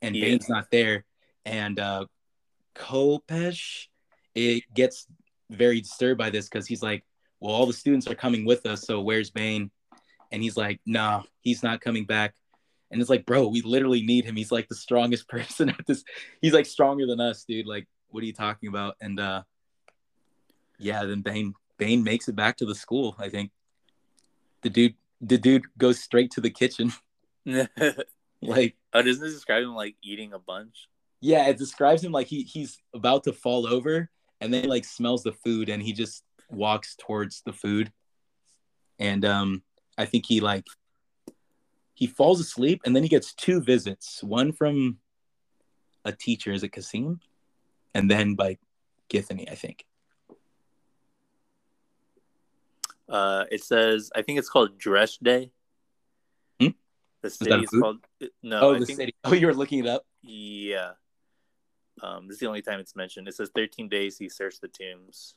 and 0.00 0.16
Yeah. 0.16 0.24
Bane's 0.24 0.48
not 0.48 0.70
there. 0.70 1.04
And 1.44 1.78
uh, 1.78 2.06
Kopecz, 2.74 3.88
it 4.34 4.64
gets 4.74 5.06
very 5.50 5.80
disturbed 5.80 6.18
by 6.18 6.30
this 6.30 6.48
because 6.48 6.66
he's 6.66 6.82
like, 6.82 7.04
"Well, 7.42 7.54
all 7.54 7.66
the 7.66 7.72
students 7.72 8.06
are 8.06 8.14
coming 8.14 8.44
with 8.44 8.66
us, 8.66 8.82
so 8.82 9.00
where's 9.00 9.30
Bane?" 9.30 9.70
And 10.30 10.42
he's 10.42 10.56
like, 10.56 10.80
"Nah, 10.86 11.22
he's 11.40 11.62
not 11.62 11.80
coming 11.80 12.06
back." 12.06 12.34
And 12.90 13.00
it's 13.00 13.10
like, 13.10 13.24
bro, 13.26 13.48
we 13.48 13.62
literally 13.62 14.02
need 14.02 14.24
him. 14.24 14.36
He's 14.36 14.52
like 14.52 14.68
the 14.68 14.74
strongest 14.74 15.28
person 15.36 15.70
at 15.70 15.86
this. 15.86 16.04
He's 16.40 16.52
like 16.52 16.66
stronger 16.66 17.06
than 17.06 17.20
us, 17.20 17.44
dude. 17.44 17.66
Like, 17.66 17.88
what 18.10 18.22
are 18.22 18.26
you 18.26 18.34
talking 18.34 18.68
about? 18.68 18.96
And 19.00 19.18
uh, 19.18 19.42
yeah, 20.78 21.04
then 21.04 21.22
Bane 21.22 21.54
Bane 21.78 22.04
makes 22.04 22.28
it 22.28 22.36
back 22.36 22.56
to 22.58 22.66
the 22.66 22.74
school. 22.74 23.16
I 23.18 23.28
think 23.28 23.50
the 24.62 24.70
dude 24.70 24.94
the 25.20 25.38
dude 25.38 25.64
goes 25.78 26.00
straight 26.00 26.30
to 26.32 26.40
the 26.40 26.50
kitchen. 26.50 26.92
like, 28.42 28.76
oh, 28.92 29.02
doesn't 29.02 29.22
this 29.22 29.34
describe 29.34 29.64
him 29.64 29.74
like 29.74 29.96
eating 30.02 30.32
a 30.32 30.38
bunch? 30.38 30.88
yeah, 31.22 31.46
it 31.46 31.56
describes 31.56 32.02
him 32.02 32.12
like 32.12 32.26
he 32.26 32.42
he's 32.42 32.78
about 32.92 33.24
to 33.24 33.32
fall 33.32 33.66
over, 33.66 34.10
and 34.40 34.52
then 34.52 34.68
like 34.68 34.84
smells 34.84 35.22
the 35.22 35.32
food, 35.32 35.68
and 35.68 35.80
he 35.80 35.92
just 35.92 36.24
walks 36.52 36.96
towards 36.96 37.42
the 37.42 37.52
food. 37.52 37.92
And 38.98 39.24
um, 39.24 39.62
I 39.98 40.04
think 40.04 40.26
he 40.26 40.40
like 40.40 40.66
he 41.94 42.06
falls 42.06 42.40
asleep, 42.40 42.80
and 42.84 42.96
then 42.96 43.02
he 43.02 43.08
gets 43.08 43.34
two 43.34 43.60
visits. 43.60 44.22
One 44.22 44.52
from 44.52 44.98
a 46.04 46.12
teacher, 46.12 46.52
is 46.52 46.62
it 46.62 46.72
Kas'im? 46.72 47.20
And 47.94 48.10
then 48.10 48.34
by 48.34 48.58
Githany, 49.10 49.50
I 49.50 49.54
think. 49.54 49.84
Uh, 53.08 53.44
it 53.50 53.62
says, 53.62 54.10
I 54.16 54.22
think 54.22 54.38
it's 54.38 54.48
called 54.48 54.78
Dreshdae. 54.78 55.50
Hmm? 56.60 56.68
The 57.20 57.30
city 57.30 57.52
is 57.52 57.70
called. 57.70 57.98
No, 58.42 58.60
oh, 58.60 58.74
I 58.74 58.78
the 58.78 58.86
think, 58.86 58.96
city. 58.96 59.14
Oh, 59.24 59.34
you 59.34 59.46
were 59.46 59.54
looking 59.54 59.80
it 59.80 59.86
up. 59.86 60.06
Yeah. 60.22 60.92
Um, 62.02 62.26
this 62.26 62.36
is 62.36 62.40
the 62.40 62.46
only 62.46 62.62
time 62.62 62.80
it's 62.80 62.96
mentioned. 62.96 63.28
It 63.28 63.34
says 63.34 63.50
13 63.54 63.88
days 63.88 64.16
he 64.16 64.28
searched 64.28 64.62
the 64.62 64.68
tombs, 64.68 65.34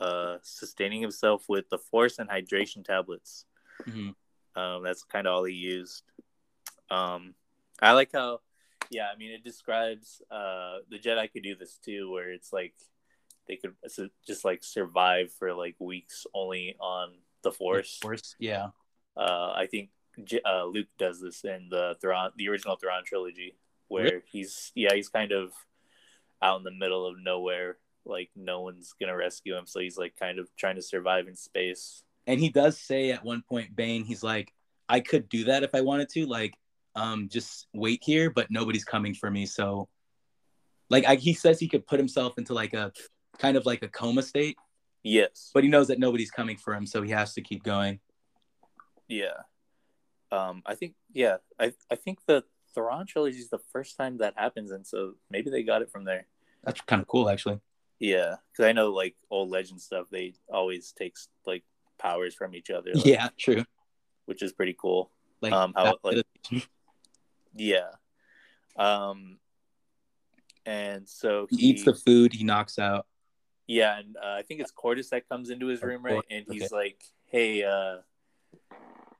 uh, 0.00 0.36
sustaining 0.42 1.00
himself 1.00 1.44
with 1.48 1.68
the 1.70 1.78
force 1.78 2.18
and 2.18 2.28
hydration 2.28 2.84
tablets. 2.84 3.44
Mhm. 3.82 4.14
Um, 4.54 4.82
that's 4.82 5.04
kind 5.04 5.26
of 5.26 5.34
all 5.34 5.44
he 5.44 5.54
used. 5.54 6.02
Um, 6.90 7.34
I 7.80 7.92
like 7.92 8.10
how, 8.12 8.40
yeah, 8.90 9.08
I 9.12 9.16
mean, 9.16 9.32
it 9.32 9.44
describes 9.44 10.22
uh, 10.30 10.78
the 10.88 10.98
Jedi 10.98 11.30
could 11.32 11.42
do 11.42 11.54
this 11.56 11.78
too, 11.78 12.10
where 12.10 12.30
it's 12.30 12.52
like 12.52 12.74
they 13.48 13.56
could 13.56 13.74
just 14.26 14.44
like 14.44 14.64
survive 14.64 15.32
for 15.32 15.52
like 15.54 15.76
weeks 15.78 16.26
only 16.34 16.76
on 16.80 17.14
the 17.42 17.52
force. 17.52 17.96
Of 17.96 18.06
course, 18.08 18.34
yeah. 18.38 18.68
Uh, 19.16 19.52
I 19.54 19.66
think 19.66 19.90
J- 20.24 20.40
uh, 20.44 20.64
Luke 20.64 20.88
does 20.98 21.20
this 21.20 21.44
in 21.44 21.68
the 21.70 21.96
Thrawn, 22.00 22.32
the 22.36 22.48
original 22.48 22.76
Thrawn 22.76 23.04
trilogy, 23.04 23.56
where 23.88 24.04
Really? 24.04 24.22
he's 24.26 24.72
yeah 24.74 24.94
he's 24.94 25.08
kind 25.08 25.32
of 25.32 25.52
out 26.42 26.58
in 26.58 26.64
the 26.64 26.70
middle 26.70 27.06
of 27.06 27.16
nowhere, 27.18 27.78
like 28.06 28.30
no 28.36 28.60
one's 28.62 28.94
gonna 29.00 29.16
rescue 29.16 29.56
him, 29.56 29.66
so 29.66 29.80
he's 29.80 29.98
like 29.98 30.14
kind 30.18 30.38
of 30.38 30.48
trying 30.56 30.76
to 30.76 30.82
survive 30.82 31.28
in 31.28 31.36
space. 31.36 32.02
and 32.26 32.40
he 32.40 32.48
does 32.48 32.78
say 32.80 33.10
at 33.12 33.24
one 33.24 33.42
point 33.48 33.74
bane 33.76 34.04
he's 34.04 34.22
like 34.22 34.52
i 34.88 34.98
could 35.00 35.28
do 35.28 35.44
that 35.44 35.62
if 35.62 35.74
i 35.74 35.80
wanted 35.80 36.08
to 36.08 36.26
like 36.26 36.54
um 36.96 37.28
just 37.28 37.66
wait 37.72 38.00
here 38.02 38.30
but 38.30 38.50
nobody's 38.50 38.84
coming 38.84 39.14
for 39.14 39.30
me 39.30 39.46
so 39.46 39.88
like 40.90 41.04
I, 41.06 41.16
he 41.16 41.34
says 41.34 41.60
he 41.60 41.68
could 41.68 41.86
put 41.86 41.98
himself 42.00 42.38
into 42.38 42.54
like 42.54 42.72
a 42.74 42.92
kind 43.38 43.56
of 43.56 43.66
like 43.66 43.82
a 43.82 43.88
coma 43.88 44.22
state 44.22 44.56
Yes, 45.02 45.52
but 45.54 45.62
he 45.62 45.70
knows 45.70 45.86
that 45.86 46.00
nobody's 46.00 46.32
coming 46.32 46.56
for 46.56 46.74
him 46.74 46.84
so 46.86 47.00
he 47.02 47.10
has 47.12 47.32
to 47.34 47.40
keep 47.42 47.62
going 47.62 48.00
yeah. 49.08 49.38
Um, 50.32 50.62
I 50.66 50.74
think 50.74 50.94
yeah, 51.12 51.36
I 51.60 51.72
I 51.90 51.94
think 51.94 52.18
the 52.26 52.42
Thrawn 52.74 53.06
trilogy 53.06 53.38
is 53.38 53.50
the 53.50 53.60
first 53.72 53.96
time 53.96 54.18
that 54.18 54.34
happens, 54.36 54.70
and 54.72 54.84
so 54.86 55.14
maybe 55.30 55.48
they 55.50 55.62
got 55.62 55.82
it 55.82 55.90
from 55.90 56.04
there. 56.04 56.26
that's 56.64 56.80
kind 56.82 57.00
of 57.00 57.06
cool 57.08 57.28
actually 57.30 57.60
Yeah, 57.98 58.36
because 58.52 58.66
I 58.66 58.72
know 58.72 58.90
like 58.90 59.16
old 59.30 59.50
legend 59.50 59.80
stuff, 59.80 60.06
they 60.10 60.34
always 60.48 60.92
takes 60.92 61.28
like 61.46 61.64
powers 61.98 62.34
from 62.34 62.54
each 62.54 62.70
other, 62.70 62.90
like, 62.94 63.06
yeah 63.06 63.28
true 63.38 63.64
which 64.26 64.42
is 64.42 64.52
pretty 64.52 64.76
cool. 64.78 65.10
like, 65.40 65.52
Um, 65.52 65.72
how, 65.76 65.96
like- 66.02 66.24
Yeah. 67.54 67.90
Um, 68.74 69.38
and 70.66 71.08
so 71.08 71.46
he 71.48 71.56
eats 71.56 71.84
the 71.84 71.94
food 71.94 72.32
he 72.32 72.42
knocks 72.42 72.78
out 72.78 73.06
yeah, 73.66 73.98
and 73.98 74.16
uh, 74.16 74.34
I 74.38 74.42
think 74.42 74.60
it's 74.60 74.72
Qordis 74.72 75.08
that 75.10 75.28
comes 75.28 75.50
into 75.50 75.66
his 75.66 75.82
room, 75.82 76.04
right? 76.04 76.22
And 76.30 76.46
he's 76.48 76.64
okay. 76.72 76.74
like, 76.74 77.02
"Hey, 77.26 77.64
uh, 77.64 77.96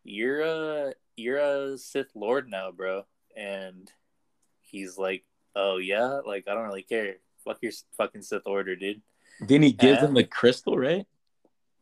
you're 0.05 0.41
a 0.41 0.95
you're 1.17 1.39
a 1.39 1.79
Sith 1.79 2.15
Lord 2.15 2.49
now, 2.49 2.71
bro." 2.71 3.07
And 3.37 3.91
he's 4.61 4.97
like, 4.99 5.25
"Oh 5.57 5.79
yeah, 5.79 6.21
like 6.25 6.47
I 6.47 6.55
don't 6.55 6.67
really 6.67 6.83
care. 6.83 7.17
Fuck 7.47 7.59
your 7.63 7.73
fucking 7.97 8.23
Sith 8.23 8.47
Order, 8.47 8.77
dude." 8.77 9.01
then 9.41 9.63
he 9.63 9.73
gives 9.73 10.01
him 10.01 10.15
the 10.15 10.25
crystal 10.25 10.77
right 10.79 11.07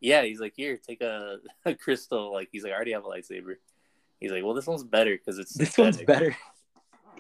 Yeah, 0.01 0.23
he's 0.25 0.41
like, 0.41 0.55
"Here, 0.57 0.77
take 0.77 1.01
a, 1.03 1.39
a 1.65 1.75
crystal." 1.75 2.33
Like 2.33 2.49
he's 2.53 2.63
like, 2.63 2.73
"I 2.73 2.77
already 2.77 2.93
have 2.93 3.05
a 3.05 3.09
lightsaber." 3.09 3.57
He's 4.21 4.31
like, 4.31 4.45
"Well, 4.45 4.55
this 4.55 4.67
one's 4.67 4.85
better 4.85 5.17
because 5.17 5.39
it's 5.39 5.55
this 5.55 5.77
one's 5.79 6.01
better 6.03 6.37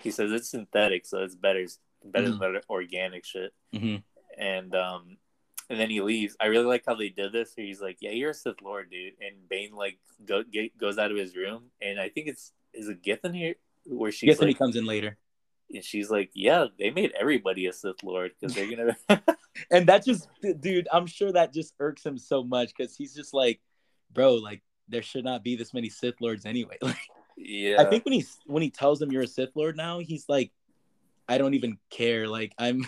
He 0.03 0.11
says 0.11 0.31
it's 0.33 0.51
synthetic, 0.51 1.07
so 1.07 1.23
it's 1.23 1.35
better. 1.35 1.61
It's 1.61 1.79
better 2.05 2.29
Mhm. 2.29 2.39
than 2.41 2.61
organic 2.69 3.25
shit. 3.25 3.55
Mhm. 3.73 4.03
And 4.37 4.75
um, 4.75 5.16
and 5.71 5.81
then 5.81 5.89
he 5.89 6.03
leaves. 6.03 6.37
I 6.41 6.47
really 6.47 6.66
like 6.66 6.85
how 6.87 6.95
they 6.95 7.09
did 7.09 7.33
this. 7.33 7.55
He's 7.57 7.81
like, 7.81 7.99
"Yeah, 8.01 8.11
you're 8.11 8.31
a 8.31 8.35
Sith 8.35 8.61
Lord, 8.61 8.91
dude." 8.91 9.15
And 9.21 9.49
Bane 9.49 9.73
like 9.75 9.99
go, 10.27 10.43
get, 10.43 10.77
goes 10.77 10.99
out 10.99 11.11
of 11.11 11.16
his 11.16 11.35
room, 11.37 11.71
and 11.81 11.99
I 11.99 12.09
think 12.11 12.29
it's 12.29 12.53
is 12.75 12.89
it 12.89 13.03
Githyn 13.03 13.35
here 13.35 13.55
where 13.87 14.12
she. 14.12 14.27
Like, 14.27 14.59
comes 14.59 14.77
in 14.77 14.85
later 14.85 15.16
and 15.73 15.85
she's 15.85 16.11
like, 16.11 16.31
"Yeah, 16.35 16.66
they 16.78 16.91
made 16.91 17.12
everybody 17.19 17.66
a 17.66 17.73
Sith 17.73 18.03
Lord 18.03 18.32
because 18.39 18.55
they're 18.55 18.70
gonna." 18.70 18.97
and 19.70 19.86
that 19.89 20.05
just 20.05 20.28
dude 20.61 20.89
i'm 20.93 21.07
sure 21.07 21.32
that 21.32 21.53
just 21.53 21.74
irks 21.78 22.05
him 22.05 22.19
so 22.19 22.43
much 22.43 22.73
because 22.77 22.97
he's 22.97 23.15
just 23.15 23.32
like 23.32 23.61
bro 24.12 24.35
like 24.35 24.62
there 24.89 25.03
should 25.03 25.24
not 25.24 25.43
be 25.43 25.57
this 25.57 25.73
many 25.73 25.89
sith 25.89 26.20
lords 26.20 26.45
anyway 26.45 26.77
like 26.82 26.99
yeah, 27.36 27.81
i 27.81 27.85
think 27.85 28.05
when 28.05 28.12
he 28.12 28.24
when 28.47 28.62
he 28.62 28.70
tells 28.70 29.01
him 29.01 29.11
you're 29.11 29.23
a 29.23 29.27
sith 29.27 29.51
lord 29.55 29.77
now 29.77 29.99
he's 29.99 30.28
like 30.28 30.51
i 31.28 31.39
don't 31.39 31.55
even 31.55 31.78
care 31.91 32.28
like 32.28 32.53
i'm 32.59 32.85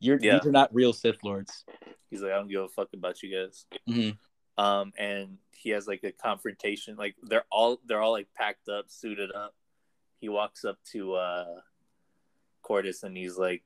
you're 0.00 0.18
Yeah. 0.20 0.38
these 0.38 0.46
are 0.46 0.52
not 0.52 0.74
real 0.74 0.92
sith 0.92 1.22
lords 1.24 1.64
he's 2.10 2.22
like, 2.22 2.32
"I 2.32 2.36
don't 2.36 2.48
give 2.48 2.62
a 2.62 2.68
fuck 2.68 2.88
about 2.92 3.22
you 3.22 3.34
guys." 3.34 3.66
Mhm. 3.88 4.16
Um, 4.56 4.92
and 4.96 5.38
he 5.50 5.70
has 5.70 5.88
like 5.88 6.04
a 6.04 6.12
confrontation. 6.12 6.94
Like 6.96 7.16
they're 7.22 7.46
all 7.50 7.80
they're 7.86 8.00
all 8.00 8.12
like 8.12 8.28
packed 8.36 8.68
up, 8.68 8.84
suited 8.88 9.32
up. 9.32 9.54
He 10.20 10.28
walks 10.28 10.64
up 10.64 10.78
to 10.92 11.14
uh 11.14 11.60
Qordis 12.64 13.02
and 13.04 13.16
he's 13.16 13.36
like, 13.36 13.62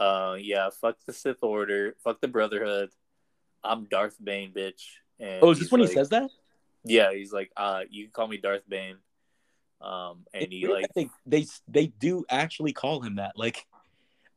uh, 0.00 0.36
yeah, 0.40 0.70
fuck 0.70 0.96
the 1.06 1.12
Sith 1.12 1.42
Order, 1.42 1.94
fuck 2.02 2.20
the 2.20 2.28
Brotherhood. 2.28 2.90
I'm 3.62 3.84
Darth 3.84 4.16
Bane, 4.22 4.52
bitch. 4.52 4.82
And 5.20 5.42
Oh, 5.42 5.50
is 5.50 5.58
this 5.60 5.70
when 5.70 5.80
like- 5.80 5.90
he 5.90 5.94
says 5.94 6.08
that? 6.10 6.30
Yeah, 6.84 7.12
he's 7.12 7.32
like, 7.32 7.50
uh, 7.56 7.82
you 7.88 8.04
can 8.04 8.12
call 8.12 8.28
me 8.28 8.36
Darth 8.36 8.68
Bane. 8.68 8.96
Um, 9.80 10.24
and 10.34 10.44
It's 10.44 10.52
he 10.52 10.66
like, 10.66 10.86
they 10.94 11.08
they 11.26 11.46
they 11.68 11.86
do 11.86 12.24
actually 12.30 12.72
call 12.72 13.00
him 13.00 13.16
that. 13.16 13.32
Like, 13.36 13.66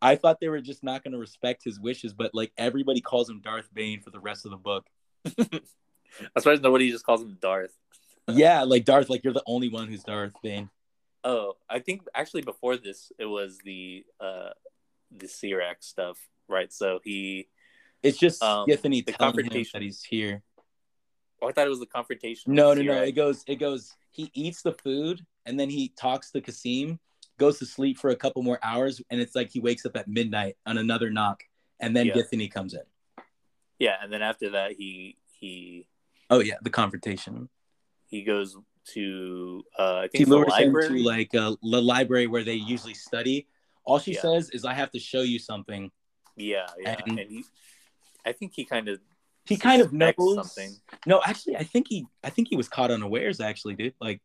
I 0.02 0.16
thought 0.16 0.40
they 0.40 0.50
were 0.50 0.62
just 0.62 0.84
not 0.84 1.04
going 1.04 1.12
to 1.14 1.18
respect 1.18 1.64
his 1.64 1.80
wishes, 1.80 2.14
but 2.14 2.34
like 2.34 2.52
everybody 2.58 3.02
calls 3.02 3.30
him 3.30 3.42
Darth 3.42 3.70
Bane 3.74 4.02
for 4.02 4.10
the 4.12 4.20
rest 4.20 4.46
of 4.46 4.52
the 4.52 4.58
book. 4.58 4.86
I 5.40 6.40
suppose 6.40 6.62
nobody 6.62 6.92
just 6.92 7.06
calls 7.06 7.22
him 7.22 7.38
Darth. 7.42 7.74
Yeah, 8.28 8.64
like 8.64 8.86
Darth, 8.86 9.10
like 9.10 9.24
you're 9.24 9.34
the 9.34 9.44
only 9.46 9.70
one 9.70 9.88
who's 9.88 10.04
Darth 10.04 10.34
Bane. 10.44 10.70
Oh, 11.28 11.58
I 11.70 11.80
think 11.80 12.04
actually 12.16 12.42
before 12.44 12.78
this, 12.78 13.12
it 13.20 13.26
was 13.26 13.58
the 13.66 14.06
uh, 14.22 14.52
the 15.12 15.28
Sirac 15.28 15.76
stuff, 15.82 16.18
right? 16.48 16.72
So 16.72 17.00
he, 17.04 17.50
It's 18.02 18.18
just 18.18 18.42
Um, 18.42 18.66
Githany 18.68 19.06
the 19.06 19.12
telling 19.12 19.34
confrontation. 19.34 19.80
that 19.80 19.84
he's 19.84 20.04
here. 20.04 20.42
oh, 21.42 21.50
I 21.50 21.52
thought 21.52 21.68
it 21.68 21.70
was 21.70 21.82
the 21.82 21.86
confrontation. 21.86 22.54
No, 22.54 22.74
no, 22.74 22.82
no. 22.82 23.02
It 23.04 23.12
goes, 23.12 23.44
it 23.46 23.58
goes. 23.58 23.94
He 24.12 24.32
eats 24.34 24.62
the 24.62 24.72
food 24.72 25.26
and 25.46 25.60
then 25.60 25.70
he 25.70 25.90
talks 26.00 26.32
to 26.32 26.40
Kas'im, 26.42 26.98
goes 27.38 27.60
to 27.60 27.66
sleep 27.66 27.98
for 27.98 28.10
a 28.12 28.16
couple 28.16 28.42
more 28.42 28.60
hours, 28.64 29.02
and 29.10 29.20
it's 29.20 29.36
like 29.36 29.50
he 29.50 29.60
wakes 29.60 29.86
up 29.86 29.98
at 29.98 30.08
midnight 30.08 30.56
on 30.66 30.78
another 30.78 31.10
knock, 31.10 31.44
and 31.82 31.94
then 31.96 32.06
Yeah. 32.06 32.14
Githany 32.16 32.50
comes 32.50 32.74
in. 32.74 32.84
Yeah, 33.80 33.98
and 34.02 34.12
then 34.14 34.22
after 34.22 34.52
that, 34.52 34.72
he 34.74 35.18
he 35.40 35.88
Oh 36.30 36.40
yeah, 36.40 36.56
the 36.62 36.70
confrontation. 36.70 37.50
he 38.06 38.24
goes 38.24 38.56
to 38.94 39.64
uh, 39.78 39.98
I 39.98 40.02
think 40.04 40.12
He 40.14 40.22
it's 40.24 40.30
the 40.30 40.36
lures 40.36 40.56
him 40.56 40.74
to 40.74 41.04
like 41.04 41.34
uh, 41.36 41.56
the 41.62 41.82
library 41.82 42.28
where 42.28 42.44
they 42.44 42.56
usually 42.56 42.94
study. 42.94 43.48
All 43.84 44.00
she 44.00 44.14
Yeah. 44.14 44.22
says 44.22 44.50
is, 44.52 44.66
"I 44.66 44.74
have 44.74 44.92
to 44.92 45.00
show 45.00 45.22
you 45.22 45.40
something." 45.40 45.92
yeah, 46.36 46.68
yeah, 46.80 46.96
and- 47.08 47.20
and, 47.20 47.30
he, 47.32 47.44
I 48.26 48.32
think 48.32 48.54
he 48.54 48.64
kind 48.66 48.88
of 48.90 49.00
He 49.46 49.58
kind 49.58 49.82
of 49.82 49.94
knows 49.94 50.36
something. 50.36 50.76
No, 51.06 51.22
actually, 51.26 51.56
I 51.56 51.64
think 51.64 51.88
he, 51.88 52.06
I 52.24 52.30
think 52.30 52.50
he 52.50 52.56
was 52.58 52.68
caught 52.68 52.92
unawares. 52.92 53.40
Actually, 53.40 53.76
dude. 53.76 53.94
Like, 54.00 54.22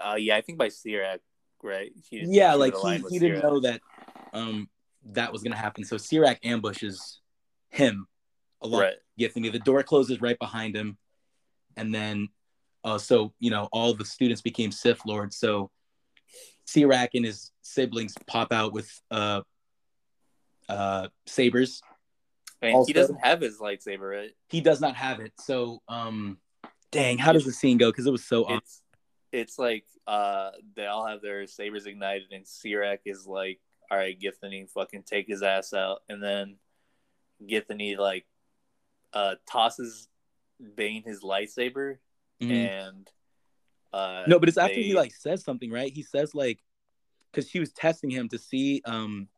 Uh, 0.00 0.14
yeah, 0.14 0.36
I 0.36 0.40
think 0.40 0.58
by 0.58 0.68
Sirak, 0.68 1.18
right? 1.62 1.92
Yeah, 2.10 2.54
like 2.54 2.76
he, 2.76 2.98
he 3.10 3.18
didn't 3.18 3.42
know 3.42 3.60
that, 3.60 3.80
um, 4.32 4.68
that 5.06 5.32
was 5.32 5.42
gonna 5.42 5.56
happen. 5.56 5.84
So 5.84 5.96
Sirak 5.96 6.38
ambushes 6.44 7.20
him 7.70 8.06
along 8.60 8.82
Right. 8.82 8.94
Githany. 9.18 9.50
The 9.50 9.58
door 9.58 9.82
closes 9.82 10.20
right 10.20 10.38
behind 10.38 10.76
him, 10.76 10.96
and 11.76 11.92
then, 11.94 12.28
uh, 12.84 12.98
so 12.98 13.32
you 13.40 13.50
know, 13.50 13.68
all 13.72 13.94
the 13.94 14.04
students 14.04 14.42
became 14.42 14.70
Sith 14.70 15.04
lords. 15.06 15.36
So 15.36 15.70
Sirak 16.66 17.10
and 17.14 17.24
his 17.24 17.50
siblings 17.62 18.14
pop 18.26 18.52
out 18.52 18.72
with 18.72 18.90
uh, 19.10 19.40
uh, 20.68 21.08
sabers. 21.26 21.80
And 22.62 22.76
Also- 22.76 22.86
he 22.86 22.92
doesn't 22.92 23.20
have 23.22 23.40
his 23.40 23.58
lightsaber, 23.58 24.10
right? 24.10 24.30
He 24.48 24.60
does 24.60 24.80
not 24.80 24.96
have 24.96 25.20
it. 25.20 25.32
So, 25.40 25.82
um, 25.88 26.38
dang, 26.90 27.18
how 27.18 27.32
does 27.32 27.44
the 27.44 27.52
scene 27.52 27.76
go? 27.76 27.90
Because 27.90 28.06
it 28.06 28.12
was 28.12 28.24
so 28.24 28.44
awesome. 28.44 28.58
It's 28.58 28.82
it's 29.32 29.58
like 29.58 29.84
uh 30.06 30.52
they 30.76 30.86
all 30.86 31.06
have 31.06 31.20
their 31.20 31.46
sabers 31.46 31.86
ignited, 31.86 32.28
and 32.32 32.44
Sirak 32.44 33.00
is 33.04 33.26
like, 33.26 33.60
"All 33.90 33.98
right, 33.98 34.18
Githany, 34.18 34.70
fucking 34.70 35.02
take 35.02 35.26
his 35.26 35.42
ass 35.42 35.72
out," 35.72 36.02
and 36.08 36.22
then 36.22 36.56
Githany 37.44 37.98
like 37.98 38.26
uh 39.12 39.34
tosses 39.50 40.08
Bane 40.76 41.02
his 41.02 41.22
lightsaber, 41.22 41.98
Mhm. 42.40 42.50
and 42.50 43.10
uh 43.92 44.24
No, 44.26 44.38
but 44.38 44.48
it's 44.48 44.58
after 44.58 44.74
they- 44.74 44.82
he 44.82 44.94
like 44.94 45.14
says 45.14 45.44
something, 45.44 45.70
right? 45.70 45.92
He 45.92 46.02
says 46.02 46.34
like, 46.34 46.62
because 47.30 47.48
she 47.48 47.60
was 47.60 47.72
testing 47.72 48.10
him 48.10 48.28
to 48.28 48.38
see 48.38 48.82
um 48.84 49.28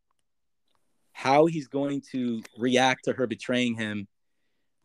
how 1.12 1.46
he's 1.46 1.66
going 1.68 2.02
to 2.12 2.42
react 2.58 3.04
to 3.04 3.12
her 3.14 3.26
betraying 3.26 3.74
him. 3.74 4.06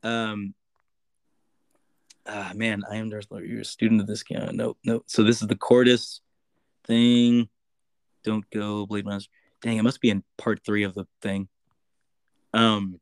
Um. 0.03 0.53
Ah 2.25 2.51
man, 2.55 2.83
I 2.89 2.97
am 2.97 3.09
Darth 3.09 3.27
Vader. 3.31 3.45
You're 3.45 3.61
a 3.61 3.65
student 3.65 3.99
of 4.01 4.07
this 4.07 4.23
game. 4.23 4.55
No, 4.55 4.77
no. 4.83 5.03
So 5.07 5.23
this 5.23 5.41
is 5.41 5.47
the 5.47 5.55
Qordis 5.55 6.19
thing. 6.85 7.49
Don't 8.23 8.47
go, 8.51 8.85
Blade 8.85 9.05
Master. 9.05 9.29
Dang, 9.61 9.77
it 9.77 9.83
must 9.83 10.01
be 10.01 10.09
in 10.09 10.23
part 10.37 10.63
three 10.65 10.83
of 10.83 10.93
the 10.93 11.07
thing. 11.21 11.49
Um. 12.53 12.99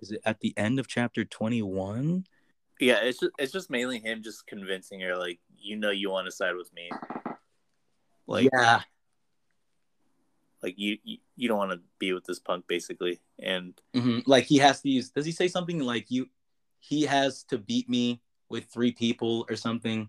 Is 0.00 0.12
it 0.12 0.20
at 0.24 0.40
the 0.40 0.56
end 0.56 0.78
of 0.78 0.86
chapter 0.86 1.24
twenty-one? 1.24 2.24
Yeah, 2.80 2.98
it's 3.02 3.18
just 3.20 3.32
it's 3.38 3.52
just 3.52 3.70
mainly 3.70 3.98
him 3.98 4.22
just 4.22 4.46
convincing 4.46 5.00
her 5.00 5.16
like, 5.16 5.40
you 5.56 5.76
know, 5.76 5.90
you 5.90 6.10
want 6.10 6.26
to 6.26 6.32
side 6.32 6.54
with 6.56 6.72
me, 6.72 6.90
like 8.26 8.48
yeah, 8.52 8.82
like 10.62 10.74
you 10.78 10.98
you, 11.02 11.18
you 11.36 11.48
don't 11.48 11.58
want 11.58 11.72
to 11.72 11.80
be 11.98 12.12
with 12.12 12.24
this 12.24 12.38
punk 12.38 12.66
basically, 12.68 13.20
and 13.38 13.74
hmm 13.94 14.20
Like 14.26 14.44
he 14.44 14.58
has 14.58 14.80
to 14.82 14.88
use. 14.88 15.10
Does 15.10 15.26
he 15.26 15.32
say 15.32 15.48
something 15.48 15.80
like 15.80 16.10
you? 16.10 16.28
He 16.80 17.02
has 17.02 17.44
to 17.44 17.58
beat 17.58 17.88
me 17.88 18.20
with 18.48 18.66
three 18.66 18.92
people 18.92 19.46
or 19.50 19.56
something, 19.56 20.08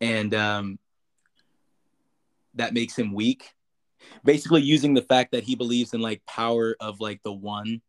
and 0.00 0.34
um, 0.34 0.78
that 2.54 2.74
makes 2.74 2.98
him 2.98 3.12
weak. 3.12 3.54
Basically, 4.24 4.62
using 4.62 4.94
the 4.94 5.02
fact 5.02 5.32
that 5.32 5.44
he 5.44 5.54
believes 5.54 5.94
in 5.94 6.00
like 6.00 6.24
power 6.26 6.76
of 6.80 7.00
like 7.00 7.22
the 7.22 7.32
one 7.32 7.80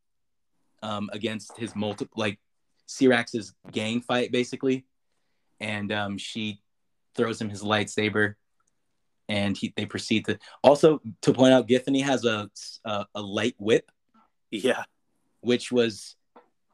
um, 0.81 1.09
against 1.11 1.57
his 1.57 1.75
multiple 1.75 2.13
like 2.15 2.39
Sirak's 2.87 3.53
gang 3.71 4.01
fight, 4.01 4.31
basically, 4.31 4.85
and 5.59 5.91
um, 5.91 6.17
she 6.17 6.61
throws 7.15 7.41
him 7.41 7.49
his 7.49 7.63
lightsaber, 7.63 8.35
and 9.29 9.57
he 9.57 9.73
they 9.75 9.85
proceed 9.85 10.25
to 10.25 10.37
also 10.63 11.01
to 11.21 11.33
point 11.33 11.53
out 11.53 11.67
Githany 11.67 12.03
has 12.03 12.25
a 12.25 12.49
a, 12.85 13.05
a 13.15 13.21
light 13.21 13.55
whip 13.57 13.89
yeah, 14.63 14.83
which 15.41 15.71
was 15.71 16.15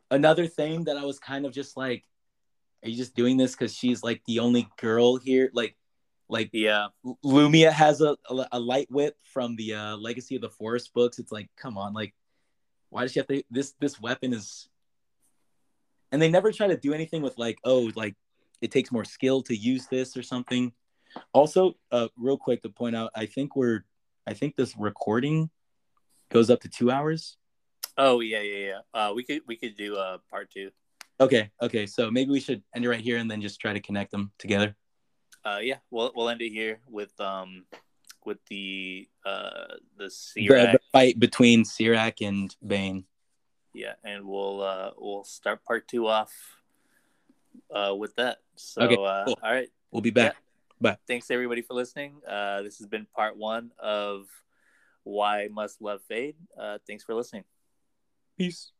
another 0.09 0.47
thing 0.47 0.85
that 0.85 0.97
I 0.97 1.03
was 1.03 1.19
kind 1.19 1.45
of 1.45 1.53
just 1.53 1.77
like, 1.77 2.03
are 2.83 2.89
you 2.89 2.97
just 2.97 3.15
doing 3.15 3.37
this 3.37 3.51
because 3.51 3.75
she's 3.75 4.03
like 4.03 4.21
the 4.25 4.39
only 4.39 4.69
girl 4.77 5.17
here? 5.17 5.49
Like, 5.53 5.75
like 6.27 6.49
yeah, 6.53 6.87
Lumia 7.23 7.71
has 7.71 8.01
a, 8.01 8.17
a, 8.29 8.47
a 8.53 8.59
light 8.59 8.89
whip 8.89 9.17
from 9.23 9.55
the 9.55 9.73
uh, 9.75 9.97
Legacy 9.97 10.35
of 10.35 10.41
the 10.41 10.49
Force 10.49 10.87
books. 10.87 11.19
It's 11.19 11.31
like, 11.31 11.49
come 11.57 11.77
on, 11.77 11.93
like, 11.93 12.13
why 12.89 13.01
does 13.01 13.11
she 13.13 13.19
have 13.19 13.27
to? 13.27 13.43
This 13.49 13.73
this 13.79 13.99
weapon 13.99 14.33
is, 14.33 14.69
and 16.11 16.21
they 16.21 16.29
never 16.29 16.51
try 16.51 16.67
to 16.67 16.77
do 16.77 16.93
anything 16.93 17.21
with 17.21 17.37
like, 17.37 17.57
oh, 17.63 17.91
like 17.95 18.15
it 18.61 18.71
takes 18.71 18.91
more 18.91 19.05
skill 19.05 19.41
to 19.43 19.55
use 19.55 19.87
this 19.87 20.15
or 20.15 20.23
something. 20.23 20.71
Also, 21.33 21.75
uh, 21.91 22.07
real 22.17 22.37
quick 22.37 22.61
to 22.63 22.69
point 22.69 22.95
out, 22.95 23.11
I 23.15 23.25
think 23.25 23.55
we're, 23.55 23.83
I 24.27 24.33
think 24.33 24.55
this 24.55 24.75
recording 24.77 25.49
goes 26.29 26.49
up 26.49 26.61
to 26.61 26.69
two 26.69 26.91
hours. 26.91 27.37
Oh 27.97 28.21
yeah, 28.21 28.41
yeah, 28.41 28.65
yeah. 28.67 28.79
Uh, 28.93 29.13
we 29.13 29.23
could 29.23 29.41
we 29.47 29.57
could 29.57 29.75
do 29.75 29.95
uh 29.97 30.19
part 30.29 30.49
two. 30.49 30.71
Okay, 31.19 31.51
okay. 31.61 31.85
So 31.85 32.09
maybe 32.09 32.31
we 32.31 32.39
should 32.39 32.63
end 32.73 32.85
it 32.85 32.89
right 32.89 33.01
here 33.01 33.17
and 33.17 33.29
then 33.29 33.41
just 33.41 33.59
try 33.59 33.73
to 33.73 33.79
connect 33.81 34.11
them 34.11 34.31
together. 34.39 34.75
Uh, 35.43 35.59
yeah, 35.61 35.77
we'll 35.89 36.11
we'll 36.15 36.29
end 36.29 36.41
it 36.41 36.49
here 36.49 36.79
with 36.87 37.19
um 37.19 37.65
with 38.25 38.37
the 38.49 39.09
uh 39.25 39.75
the 39.97 40.09
The, 40.35 40.47
Sirak. 40.47 40.71
the 40.73 40.79
fight 40.91 41.19
between 41.19 41.63
Sirak 41.63 42.25
and 42.25 42.55
Bane. 42.65 43.05
Yeah, 43.73 43.93
and 44.03 44.25
we'll 44.25 44.61
uh 44.61 44.91
we'll 44.97 45.23
start 45.23 45.63
part 45.63 45.87
two 45.87 46.07
off 46.07 46.33
uh 47.73 47.95
with 47.95 48.15
that. 48.15 48.39
So 48.55 48.81
Okay, 48.81 48.95
uh, 48.95 49.25
cool. 49.25 49.39
all 49.41 49.51
right, 49.51 49.69
We'll 49.91 50.01
be 50.01 50.11
back. 50.11 50.35
bye 50.79 50.97
thanks 51.07 51.29
everybody 51.31 51.61
for 51.61 51.73
listening. 51.73 52.21
Uh, 52.27 52.61
this 52.63 52.77
has 52.79 52.87
been 52.87 53.05
part 53.15 53.37
one 53.37 53.71
of 53.79 54.27
why 55.03 55.47
must 55.51 55.81
love 55.81 56.01
fade. 56.07 56.35
Uh, 56.59 56.77
thanks 56.87 57.03
for 57.03 57.13
listening. 57.15 57.43
Peace. 58.37 58.71